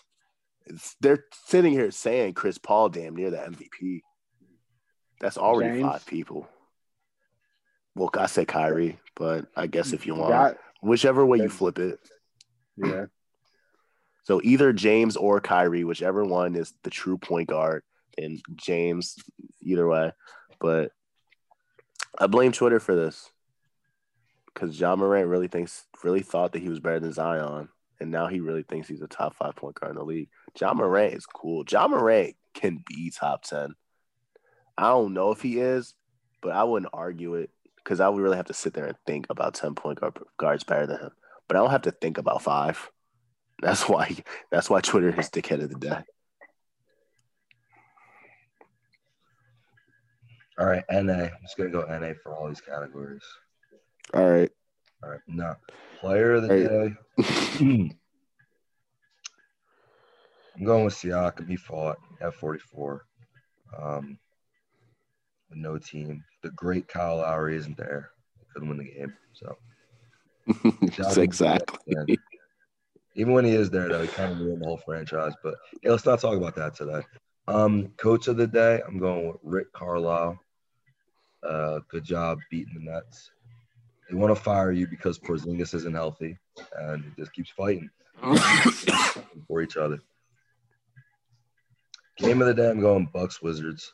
It's, 0.67 0.95
they're 1.01 1.25
sitting 1.47 1.71
here 1.73 1.89
saying 1.89 2.35
Chris 2.35 2.59
Paul 2.59 2.89
damn 2.89 3.15
near 3.15 3.31
the 3.31 3.37
MVP. 3.37 4.01
That's 5.19 5.39
already 5.39 5.79
James? 5.79 5.91
five 5.91 6.05
people. 6.05 6.47
Well, 7.95 8.09
I 8.13 8.27
say 8.27 8.45
Kyrie, 8.45 8.99
but 9.15 9.47
I 9.55 9.67
guess 9.67 9.93
if 9.93 10.05
you 10.05 10.15
want, 10.15 10.31
Got, 10.31 10.57
whichever 10.81 11.25
way 11.25 11.39
you 11.39 11.49
flip 11.49 11.79
it. 11.79 11.99
yeah. 12.77 13.05
So 14.23 14.39
either 14.43 14.71
James 14.73 15.17
or 15.17 15.41
Kyrie, 15.41 15.83
whichever 15.83 16.23
one 16.23 16.55
is 16.55 16.73
the 16.83 16.91
true 16.91 17.17
point 17.17 17.49
guard, 17.49 17.83
and 18.17 18.41
James, 18.55 19.15
either 19.61 19.87
way. 19.87 20.11
But 20.59 20.91
I 22.17 22.27
blame 22.27 22.51
Twitter 22.51 22.79
for 22.79 22.95
this 22.95 23.29
because 24.53 24.79
Ja 24.79 24.95
Morant 24.95 25.27
really 25.27 25.47
thinks, 25.47 25.85
really 26.03 26.21
thought 26.21 26.53
that 26.53 26.61
he 26.61 26.69
was 26.69 26.79
better 26.79 26.99
than 26.99 27.13
Zion, 27.13 27.69
and 27.99 28.11
now 28.11 28.27
he 28.27 28.39
really 28.39 28.63
thinks 28.63 28.87
he's 28.87 29.01
a 29.01 29.07
top 29.07 29.35
five 29.35 29.55
point 29.55 29.79
guard 29.79 29.93
in 29.93 29.97
the 29.97 30.03
league. 30.03 30.29
Ja 30.59 30.73
Morant 30.73 31.13
is 31.13 31.25
cool. 31.25 31.63
Ja 31.69 31.87
Morant 31.87 32.35
can 32.53 32.83
be 32.85 33.11
top 33.11 33.43
ten. 33.43 33.73
I 34.77 34.89
don't 34.89 35.13
know 35.13 35.31
if 35.31 35.41
he 35.41 35.59
is, 35.59 35.93
but 36.41 36.51
I 36.51 36.63
wouldn't 36.63 36.91
argue 36.93 37.35
it 37.35 37.49
because 37.89 37.99
I 37.99 38.07
would 38.07 38.21
really 38.21 38.37
have 38.37 38.45
to 38.45 38.53
sit 38.53 38.75
there 38.75 38.85
and 38.85 38.95
think 39.07 39.25
about 39.31 39.55
ten 39.55 39.73
point 39.73 39.99
guard, 39.99 40.19
guards 40.37 40.63
better 40.63 40.85
than 40.85 40.99
him. 40.99 41.09
But 41.47 41.57
I 41.57 41.61
don't 41.61 41.71
have 41.71 41.81
to 41.81 41.91
think 41.91 42.19
about 42.19 42.43
five. 42.43 42.91
That's 43.63 43.89
why. 43.89 44.15
That's 44.51 44.69
why 44.69 44.81
Twitter 44.81 45.09
is 45.19 45.31
dickhead 45.31 45.63
of 45.63 45.71
the 45.71 45.79
day. 45.79 45.97
All 50.59 50.67
right, 50.67 50.83
NA. 50.91 51.13
I'm 51.13 51.31
just 51.41 51.57
gonna 51.57 51.71
go 51.71 51.81
NA 51.81 52.13
for 52.21 52.35
all 52.35 52.47
these 52.47 52.61
categories. 52.61 53.23
All 54.13 54.29
right. 54.29 54.51
All 55.03 55.09
right, 55.09 55.21
now 55.27 55.55
player 55.99 56.33
of 56.33 56.43
the 56.43 56.47
day. 56.47 56.95
I'm 60.55 60.63
going 60.63 60.85
with 60.85 60.93
Siakam. 60.93 61.49
He 61.49 61.55
fought 61.55 61.97
at 62.21 62.35
44. 62.35 63.03
Um, 63.81 64.19
with 65.49 65.57
no 65.57 65.79
team. 65.79 66.23
The 66.41 66.51
great 66.51 66.87
Kyle 66.87 67.17
Lowry 67.17 67.57
isn't 67.57 67.77
there. 67.77 68.11
He 68.39 68.45
couldn't 68.53 68.69
win 68.69 68.77
the 68.77 68.85
game. 68.85 69.13
So 69.33 69.57
exactly. 71.21 71.95
Even 73.15 73.33
when 73.33 73.45
he 73.45 73.51
is 73.51 73.69
there, 73.69 73.89
though, 73.89 74.01
he 74.01 74.07
kind 74.07 74.31
of 74.31 74.39
ruined 74.39 74.61
the 74.61 74.67
whole 74.67 74.77
franchise. 74.77 75.33
But 75.43 75.55
yeah, 75.83 75.91
let's 75.91 76.05
not 76.05 76.21
talk 76.21 76.37
about 76.37 76.55
that 76.55 76.75
today. 76.75 77.01
Um, 77.47 77.89
coach 77.97 78.27
of 78.27 78.37
the 78.37 78.47
day, 78.47 78.81
I'm 78.87 78.99
going 78.99 79.27
with 79.27 79.37
Rick 79.43 79.73
Carlisle. 79.73 80.39
Uh, 81.41 81.79
good 81.89 82.03
job 82.03 82.37
beating 82.51 82.73
the 82.75 82.91
Nets. 82.91 83.31
They 84.09 84.15
want 84.15 84.35
to 84.35 84.41
fire 84.41 84.71
you 84.71 84.87
because 84.87 85.19
Porzingis 85.19 85.73
isn't 85.73 85.93
healthy, 85.93 86.37
and 86.77 87.03
he 87.03 87.11
just 87.17 87.33
keeps 87.33 87.49
fighting 87.51 87.89
for 89.47 89.61
each 89.61 89.77
other. 89.77 89.99
Game 92.17 92.41
of 92.41 92.47
the 92.47 92.53
day, 92.53 92.69
I'm 92.69 92.81
going 92.81 93.09
Bucks 93.13 93.41
Wizards. 93.41 93.93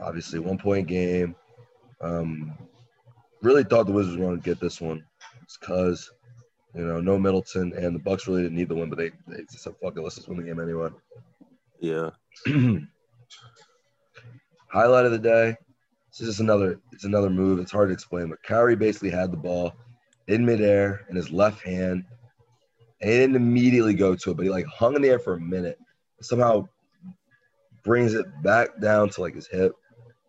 Obviously, 0.00 0.38
one 0.38 0.58
point 0.58 0.86
game. 0.86 1.34
Um, 2.00 2.56
really 3.42 3.64
thought 3.64 3.86
the 3.86 3.92
Wizards 3.92 4.16
were 4.16 4.26
going 4.26 4.40
to 4.40 4.44
get 4.44 4.60
this 4.60 4.80
one. 4.80 5.04
It's 5.42 5.56
because 5.56 6.10
you 6.74 6.84
know 6.84 7.00
no 7.00 7.18
Middleton 7.18 7.72
and 7.74 7.94
the 7.94 8.00
Bucks 8.00 8.26
really 8.26 8.42
didn't 8.42 8.56
need 8.56 8.68
the 8.68 8.74
win, 8.74 8.90
but 8.90 8.98
they 8.98 9.10
they 9.26 9.42
just 9.42 9.64
said 9.64 9.74
fuck 9.82 9.96
it, 9.96 10.00
let's 10.00 10.16
just 10.16 10.28
win 10.28 10.38
the 10.38 10.44
game 10.44 10.60
anyway. 10.60 10.90
Yeah. 11.80 12.10
Highlight 14.70 15.06
of 15.06 15.12
the 15.12 15.18
day. 15.18 15.56
This 16.10 16.20
is 16.20 16.28
just 16.28 16.40
another. 16.40 16.80
It's 16.92 17.04
another 17.04 17.30
move. 17.30 17.58
It's 17.58 17.72
hard 17.72 17.88
to 17.88 17.94
explain, 17.94 18.28
but 18.28 18.42
Kyrie 18.42 18.76
basically 18.76 19.10
had 19.10 19.32
the 19.32 19.36
ball 19.36 19.74
in 20.26 20.44
midair 20.44 21.06
in 21.08 21.16
his 21.16 21.30
left 21.30 21.62
hand, 21.62 22.04
and 23.00 23.10
he 23.10 23.16
didn't 23.16 23.36
immediately 23.36 23.94
go 23.94 24.14
to 24.14 24.30
it, 24.30 24.36
but 24.36 24.42
he 24.42 24.50
like 24.50 24.66
hung 24.66 24.94
in 24.94 25.02
the 25.02 25.08
air 25.08 25.18
for 25.18 25.34
a 25.34 25.40
minute. 25.40 25.78
Somehow 26.20 26.68
brings 27.84 28.14
it 28.14 28.26
back 28.42 28.80
down 28.80 29.08
to 29.10 29.20
like 29.20 29.34
his 29.34 29.46
hip, 29.46 29.72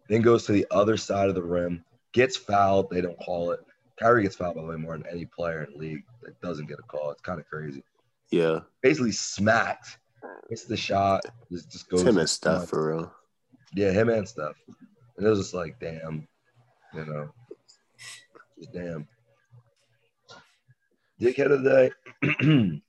then 0.10 0.22
goes 0.22 0.46
to 0.46 0.52
the 0.52 0.68
other 0.72 0.98
side 0.98 1.30
of 1.30 1.36
the 1.36 1.44
rim, 1.44 1.86
gets 2.12 2.36
fouled. 2.36 2.90
They 2.90 3.00
don't 3.00 3.20
call 3.20 3.52
it. 3.52 3.60
Kyrie 3.98 4.24
gets 4.24 4.36
fouled 4.36 4.56
by 4.56 4.62
the 4.62 4.68
way 4.68 4.76
more 4.76 4.98
than 4.98 5.08
any 5.08 5.26
player 5.26 5.64
in 5.64 5.74
the 5.74 5.78
league 5.78 6.04
that 6.24 6.40
doesn't 6.42 6.68
get 6.68 6.80
a 6.80 6.84
call. 6.84 7.12
It's 7.12 7.22
kind 7.22 7.40
of 7.40 7.48
crazy. 7.48 7.84
Yeah. 8.32 8.62
Basically 8.82 9.12
smacked. 9.12 10.00
It's 10.50 10.66
the 10.66 10.76
shot. 10.76 11.24
Just, 11.52 11.72
just 11.72 11.90
goes. 11.90 12.02
It's 12.02 12.10
him 12.10 12.18
and 12.18 12.30
Steph 12.30 12.68
for 12.68 12.90
real. 12.90 13.14
Yeah, 13.74 13.92
him 13.92 14.10
and 14.10 14.28
Steph. 14.28 14.56
And 15.18 15.26
it 15.26 15.30
was 15.30 15.40
just 15.40 15.54
like, 15.54 15.80
damn, 15.80 16.28
you 16.94 17.06
know, 17.06 17.30
just 18.58 18.74
damn. 18.74 19.08
Dickhead 21.22 21.52
of 21.52 21.64
the 21.64 21.92
day. 22.22 22.82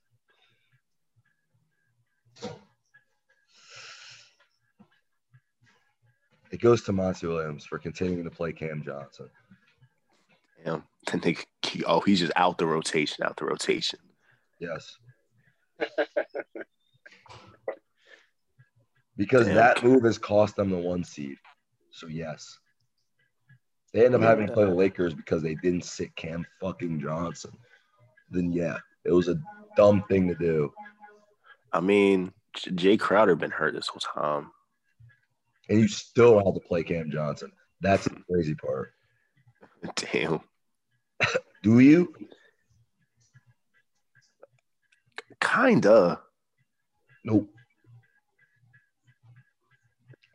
it 6.51 6.59
goes 6.59 6.81
to 6.83 6.91
Monty 6.91 7.27
Williams 7.27 7.65
for 7.65 7.79
continuing 7.79 8.23
to 8.23 8.29
play 8.29 8.51
Cam 8.51 8.83
Johnson. 8.83 9.29
Damn. 10.63 10.83
Then 11.09 11.21
they, 11.21 11.37
oh, 11.85 12.01
he's 12.01 12.19
just 12.19 12.33
out 12.35 12.57
the 12.57 12.67
rotation, 12.67 13.23
out 13.25 13.37
the 13.37 13.45
rotation. 13.45 13.99
Yes. 14.59 14.97
because 19.17 19.47
Damn. 19.47 19.55
that 19.55 19.83
move 19.83 20.03
has 20.03 20.17
cost 20.17 20.55
them 20.55 20.69
the 20.69 20.77
one 20.77 21.03
seed. 21.03 21.37
So 21.91 22.07
yes. 22.07 22.59
They 23.93 24.05
end 24.05 24.15
up 24.15 24.21
having 24.21 24.47
to 24.47 24.53
play 24.53 24.65
the 24.65 24.71
Lakers 24.71 25.13
because 25.13 25.41
they 25.41 25.55
didn't 25.55 25.83
sit 25.83 26.15
Cam 26.15 26.45
fucking 26.61 27.01
Johnson. 27.01 27.51
Then 28.29 28.53
yeah, 28.53 28.77
it 29.03 29.11
was 29.11 29.27
a 29.27 29.41
dumb 29.75 30.03
thing 30.09 30.27
to 30.29 30.35
do. 30.35 30.71
I 31.73 31.81
mean, 31.81 32.31
Jae 32.55 32.99
Crowder 32.99 33.35
been 33.35 33.51
hurt 33.51 33.73
this 33.73 33.87
whole 33.87 33.99
time. 33.99 34.51
And 35.71 35.79
you 35.79 35.87
still 35.87 36.35
have 36.43 36.53
to 36.53 36.59
play 36.59 36.83
Cam 36.83 37.09
Johnson. 37.09 37.49
That's 37.79 38.03
the 38.03 38.21
crazy 38.29 38.55
part. 38.55 38.91
Damn. 39.95 40.41
Do 41.63 41.79
you? 41.79 42.13
Kinda. 45.39 46.19
Nope. 47.23 47.49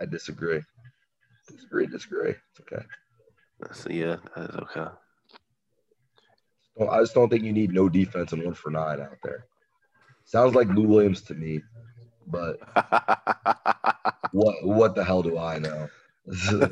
I 0.01 0.07
disagree. 0.07 0.63
Disagree, 1.51 1.87
disagree. 1.87 2.31
It's 2.31 2.61
okay. 2.61 2.83
So 3.73 3.91
yeah, 3.91 4.17
that's 4.35 4.57
okay. 4.57 4.91
Well, 6.77 6.91
I 6.91 7.01
just 7.01 7.13
don't 7.13 7.29
think 7.29 7.45
you 7.45 7.53
need 7.53 7.75
no 7.75 7.91
defense 7.91 8.33
and 8.33 8.43
one 8.43 8.55
for 8.55 8.71
nine 8.71 9.03
out 9.03 9.19
there. 9.23 9.45
Sounds 10.25 10.55
like 10.55 10.69
Lou 10.69 10.85
Williams 10.85 11.21
to 11.23 11.35
me, 11.35 11.61
but 12.27 12.59
what 14.33 14.65
what 14.65 14.95
the 14.95 15.05
hell 15.05 15.23
do 15.23 15.39
I 15.39 15.59
know? 15.59 15.89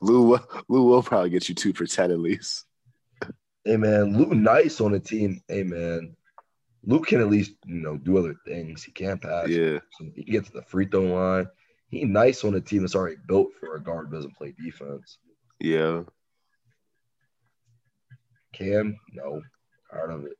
Lou, 0.00 0.38
Lou 0.68 0.84
will 0.84 1.02
probably 1.02 1.30
get 1.30 1.48
you 1.48 1.54
two 1.54 1.72
for 1.72 1.86
ten 1.86 2.10
at 2.10 2.18
least. 2.18 2.64
hey 3.64 3.76
man, 3.76 4.16
Lou 4.16 4.34
nice 4.34 4.80
on 4.80 4.92
the 4.92 5.00
team. 5.00 5.40
Hey 5.48 5.62
man, 5.62 6.14
Lou 6.84 7.00
can 7.00 7.20
at 7.20 7.28
least 7.28 7.52
you 7.66 7.76
know 7.80 7.96
do 7.96 8.18
other 8.18 8.34
things. 8.46 8.82
He 8.82 8.92
can't 8.92 9.20
pass. 9.20 9.48
Yeah, 9.48 9.78
He 10.14 10.24
can 10.24 10.32
get 10.32 10.44
to 10.46 10.52
the 10.52 10.62
free 10.62 10.86
throw 10.86 11.02
line. 11.02 11.48
He 11.88 12.04
nice 12.04 12.44
on 12.44 12.54
a 12.54 12.60
team 12.60 12.80
that's 12.82 12.94
already 12.94 13.16
built 13.28 13.48
for 13.60 13.76
a 13.76 13.82
guard 13.82 14.08
who 14.08 14.16
doesn't 14.16 14.36
play 14.36 14.54
defense. 14.58 15.18
yeah. 15.60 16.02
Cam, 18.52 18.96
no, 19.12 19.42
tired 19.92 20.10
of 20.12 20.24
it. 20.26 20.36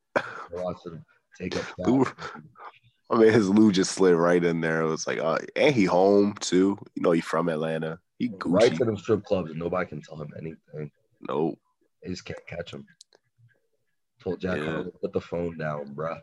Him 0.86 1.04
take 1.36 1.56
up 1.56 1.64
Lou. 1.78 2.04
I 3.10 3.18
mean, 3.18 3.32
his 3.32 3.48
Lou 3.48 3.70
just 3.70 3.92
slid 3.92 4.14
right 4.14 4.42
in 4.42 4.60
there. 4.60 4.82
It 4.82 4.88
was 4.88 5.06
like, 5.06 5.18
uh, 5.18 5.38
and 5.56 5.74
he 5.74 5.84
home 5.84 6.34
too. 6.40 6.78
You 6.94 7.02
know, 7.02 7.12
he 7.12 7.20
from 7.20 7.48
Atlanta. 7.48 7.98
He 8.18 8.30
right 8.44 8.74
to 8.74 8.84
them 8.84 8.96
strip 8.96 9.24
clubs 9.24 9.50
and 9.50 9.58
nobody 9.58 9.88
can 9.88 10.00
tell 10.00 10.20
him 10.20 10.30
anything. 10.38 10.90
Nope. 11.28 11.58
They 12.02 12.10
just 12.10 12.24
can't 12.24 12.46
catch 12.46 12.72
him. 12.72 12.86
Told 14.22 14.40
Jack 14.40 14.58
Yeah. 14.58 14.64
Harlow, 14.64 14.90
put 15.00 15.12
the 15.12 15.20
phone 15.20 15.58
down, 15.58 15.94
bruh. 15.94 16.18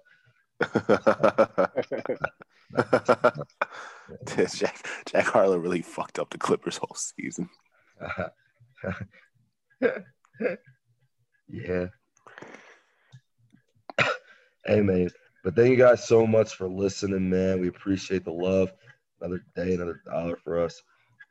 Jack 4.55 4.87
Jack 5.05 5.25
Harlow 5.25 5.57
really 5.57 5.81
fucked 5.81 6.19
up 6.19 6.29
the 6.29 6.37
Clippers 6.37 6.77
whole 6.77 6.95
season. 6.95 7.49
yeah. 11.49 11.87
hey 14.65 14.81
man. 14.81 15.09
But 15.43 15.55
thank 15.55 15.71
you 15.71 15.77
guys 15.77 16.07
so 16.07 16.27
much 16.27 16.55
for 16.55 16.67
listening, 16.69 17.29
man. 17.29 17.59
We 17.59 17.67
appreciate 17.67 18.23
the 18.25 18.31
love. 18.31 18.71
Another 19.19 19.43
day, 19.55 19.73
another 19.73 20.01
dollar 20.05 20.35
for 20.37 20.59
us. 20.59 20.81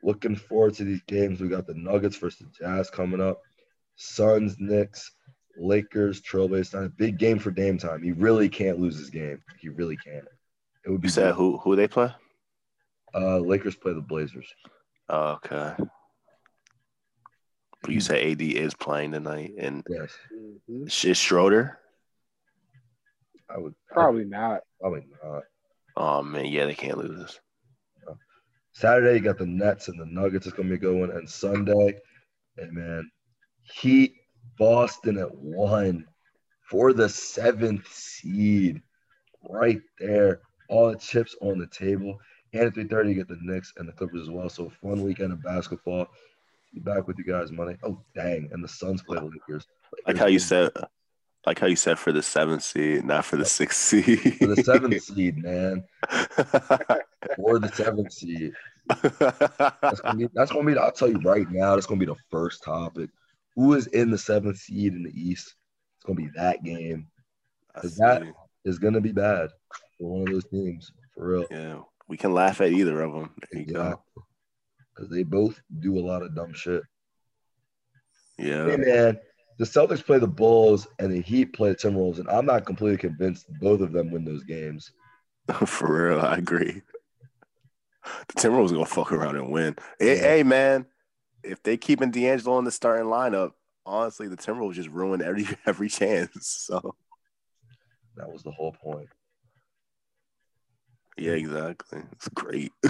Looking 0.03 0.35
forward 0.35 0.73
to 0.75 0.83
these 0.83 1.01
games. 1.03 1.39
We 1.39 1.47
got 1.47 1.67
the 1.67 1.73
Nuggets 1.75 2.17
versus 2.17 2.39
the 2.39 2.65
Jazz 2.65 2.89
coming 2.89 3.21
up. 3.21 3.41
Suns, 3.95 4.55
Knicks, 4.59 5.11
Lakers, 5.57 6.21
Trailblazers. 6.21 6.73
Not 6.73 6.83
a 6.85 6.89
big 6.89 7.17
game 7.17 7.39
for 7.39 7.51
Dame 7.51 7.77
time. 7.77 8.01
He 8.01 8.11
really 8.11 8.49
can't 8.49 8.79
lose 8.79 8.97
this 8.97 9.09
game. 9.09 9.41
He 9.59 9.69
really 9.69 9.97
can't. 9.97 10.25
It 10.85 10.89
would 10.89 11.01
be 11.01 11.07
You 11.07 11.11
said 11.11 11.35
who 11.35 11.57
who 11.57 11.75
they 11.75 11.87
play? 11.87 12.13
uh 13.13 13.37
Lakers 13.39 13.75
play 13.75 13.93
the 13.93 14.01
Blazers. 14.01 14.47
Oh, 15.09 15.39
okay. 15.43 15.73
But 17.83 17.91
you 17.91 17.99
said 17.99 18.23
AD 18.25 18.41
is 18.41 18.73
playing 18.73 19.11
tonight, 19.11 19.53
and 19.57 19.83
Yes. 19.89 20.17
Mhm. 20.33 21.05
is 21.05 21.17
Schroeder. 21.17 21.77
I 23.53 23.59
would 23.59 23.73
Probably 23.89 24.25
not. 24.25 24.61
probably 24.79 25.03
not. 25.23 25.43
Oh 25.97 26.21
man, 26.21 26.45
yeah, 26.45 26.65
they 26.65 26.75
can't 26.75 26.97
lose. 26.97 27.17
This. 27.19 27.39
Saturday, 28.73 29.15
you 29.15 29.19
got 29.19 29.37
the 29.37 29.45
Nets 29.45 29.89
and 29.89 29.99
the 29.99 30.05
Nuggets. 30.05 30.47
It's 30.47 30.55
gonna 30.55 30.69
be 30.69 30.75
a 30.75 30.79
good 30.79 30.97
one. 30.97 31.11
And 31.11 31.29
Sunday, 31.29 31.99
hey 32.57 32.69
man, 32.71 33.09
Heat 33.63 34.13
Boston 34.57 35.17
at 35.17 35.33
one 35.35 36.05
for 36.69 36.93
the 36.93 37.09
seventh 37.09 37.91
seed, 37.91 38.81
right 39.49 39.81
there. 39.99 40.41
All 40.69 40.89
the 40.89 40.97
chips 40.97 41.35
on 41.41 41.59
the 41.59 41.67
table. 41.67 42.17
And 42.53 42.63
at 42.63 42.73
three 42.73 42.85
thirty, 42.85 43.09
you 43.09 43.15
get 43.15 43.27
the 43.27 43.37
Knicks 43.41 43.73
and 43.77 43.87
the 43.87 43.93
Clippers 43.93 44.21
as 44.21 44.29
well. 44.29 44.49
So 44.49 44.71
fun 44.81 45.01
weekend 45.01 45.33
of 45.33 45.43
basketball. 45.43 46.07
Be 46.73 46.79
back 46.79 47.07
with 47.07 47.17
you 47.17 47.25
guys 47.25 47.51
Monday. 47.51 47.77
Oh 47.83 48.01
dang! 48.15 48.47
And 48.53 48.63
the 48.63 48.67
Suns 48.69 49.03
play 49.03 49.19
the 49.19 49.25
Lakers. 49.25 49.67
Like 50.07 50.17
how 50.17 50.27
you 50.27 50.39
said, 50.39 50.71
like 51.45 51.59
how 51.59 51.67
you 51.67 51.75
said 51.75 51.97
for 51.97 52.11
the 52.11 52.21
seventh 52.21 52.63
seed, 52.63 53.03
not 53.03 53.25
for 53.25 53.35
the 53.35 53.45
sixth 53.45 53.81
seed. 53.81 54.37
for 54.37 54.47
the 54.47 54.63
seventh 54.63 55.01
seed, 55.03 55.37
man. 55.37 55.83
For 57.35 57.59
the 57.59 57.71
seventh 57.73 58.11
seed. 58.11 58.53
That's 58.87 60.01
gonna 60.01 60.17
be. 60.17 60.27
That's 60.33 60.51
gonna 60.51 60.65
be. 60.65 60.77
I'll 60.77 60.91
tell 60.91 61.07
you 61.07 61.19
right 61.19 61.49
now. 61.49 61.75
That's 61.75 61.85
gonna 61.85 61.99
be 61.99 62.05
the 62.05 62.15
first 62.29 62.63
topic. 62.63 63.09
Who 63.55 63.73
is 63.73 63.87
in 63.87 64.09
the 64.09 64.17
seventh 64.17 64.57
seed 64.57 64.93
in 64.93 65.03
the 65.03 65.11
East? 65.13 65.55
It's 65.97 66.05
gonna 66.05 66.17
be 66.17 66.29
that 66.35 66.63
game. 66.63 67.07
Is 67.83 67.95
that-. 67.97 68.23
It's 68.65 68.79
gonna 68.79 69.01
be 69.01 69.11
bad 69.11 69.49
for 69.97 70.09
one 70.09 70.21
of 70.27 70.33
those 70.33 70.47
teams, 70.47 70.91
for 71.15 71.27
real. 71.27 71.45
yeah, 71.51 71.79
we 72.07 72.17
can 72.17 72.33
laugh 72.33 72.59
at 72.59 72.71
either 72.71 73.01
of 73.01 73.13
them. 73.13 73.29
There 73.51 73.61
you 73.61 73.73
go. 73.73 74.01
Because 74.93 75.09
they 75.09 75.23
both 75.23 75.61
do 75.79 75.97
a 75.97 76.05
lot 76.05 76.23
of 76.23 76.35
dumb 76.35 76.53
shit. 76.53 76.83
Yeah. 78.37 78.65
Hey 78.67 78.77
man, 78.77 79.19
the 79.61 79.67
Celtics 79.67 80.03
play 80.03 80.17
the 80.17 80.25
Bulls 80.25 80.87
and 80.97 81.11
the 81.13 81.21
Heat 81.21 81.53
play 81.53 81.69
the 81.69 81.75
Timberwolves, 81.75 82.17
and 82.17 82.27
I'm 82.29 82.47
not 82.47 82.65
completely 82.65 82.97
convinced 82.97 83.45
both 83.59 83.81
of 83.81 83.91
them 83.91 84.09
win 84.09 84.25
those 84.25 84.43
games. 84.43 84.91
For 85.67 86.09
real, 86.09 86.19
I 86.19 86.37
agree. 86.37 86.81
The 88.29 88.33
Timberwolves 88.33 88.71
gonna 88.71 88.87
fuck 88.87 89.11
around 89.11 89.35
and 89.35 89.51
win. 89.51 89.75
Hey, 89.99 90.15
Yeah. 90.15 90.21
hey, 90.23 90.41
man, 90.43 90.87
if 91.43 91.61
they 91.61 91.77
keeping 91.77 92.09
D'Angelo 92.09 92.57
in 92.57 92.65
the 92.65 92.71
starting 92.71 93.05
lineup, 93.05 93.51
honestly, 93.85 94.27
the 94.27 94.35
Timberwolves 94.35 94.73
just 94.73 94.89
ruin 94.89 95.21
every 95.21 95.45
every 95.67 95.89
chance. 95.89 96.47
So 96.47 96.95
That 98.15 98.31
was 98.31 98.41
the 98.41 98.49
whole 98.51 98.71
point. 98.71 99.09
yeah, 101.17 101.33
exactly. 101.33 102.01
It's 102.13 102.29
great. 102.29 102.71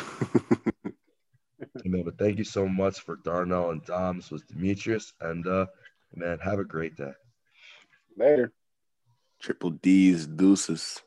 Man, 1.83 2.03
but 2.03 2.17
thank 2.17 2.37
you 2.37 2.45
so 2.45 2.65
much 2.65 3.01
for 3.01 3.17
Darnell 3.17 3.71
and 3.71 3.83
Dom. 3.83 4.15
This 4.15 4.31
was 4.31 4.43
Demetrius, 4.43 5.11
and 5.19 5.45
uh, 5.45 5.65
man, 6.13 6.39
have 6.39 6.59
a 6.59 6.63
great 6.63 6.95
day. 6.95 7.13
Later. 8.17 8.51
Triple 9.39 9.71
D's 9.71 10.27
deuces. 10.27 11.01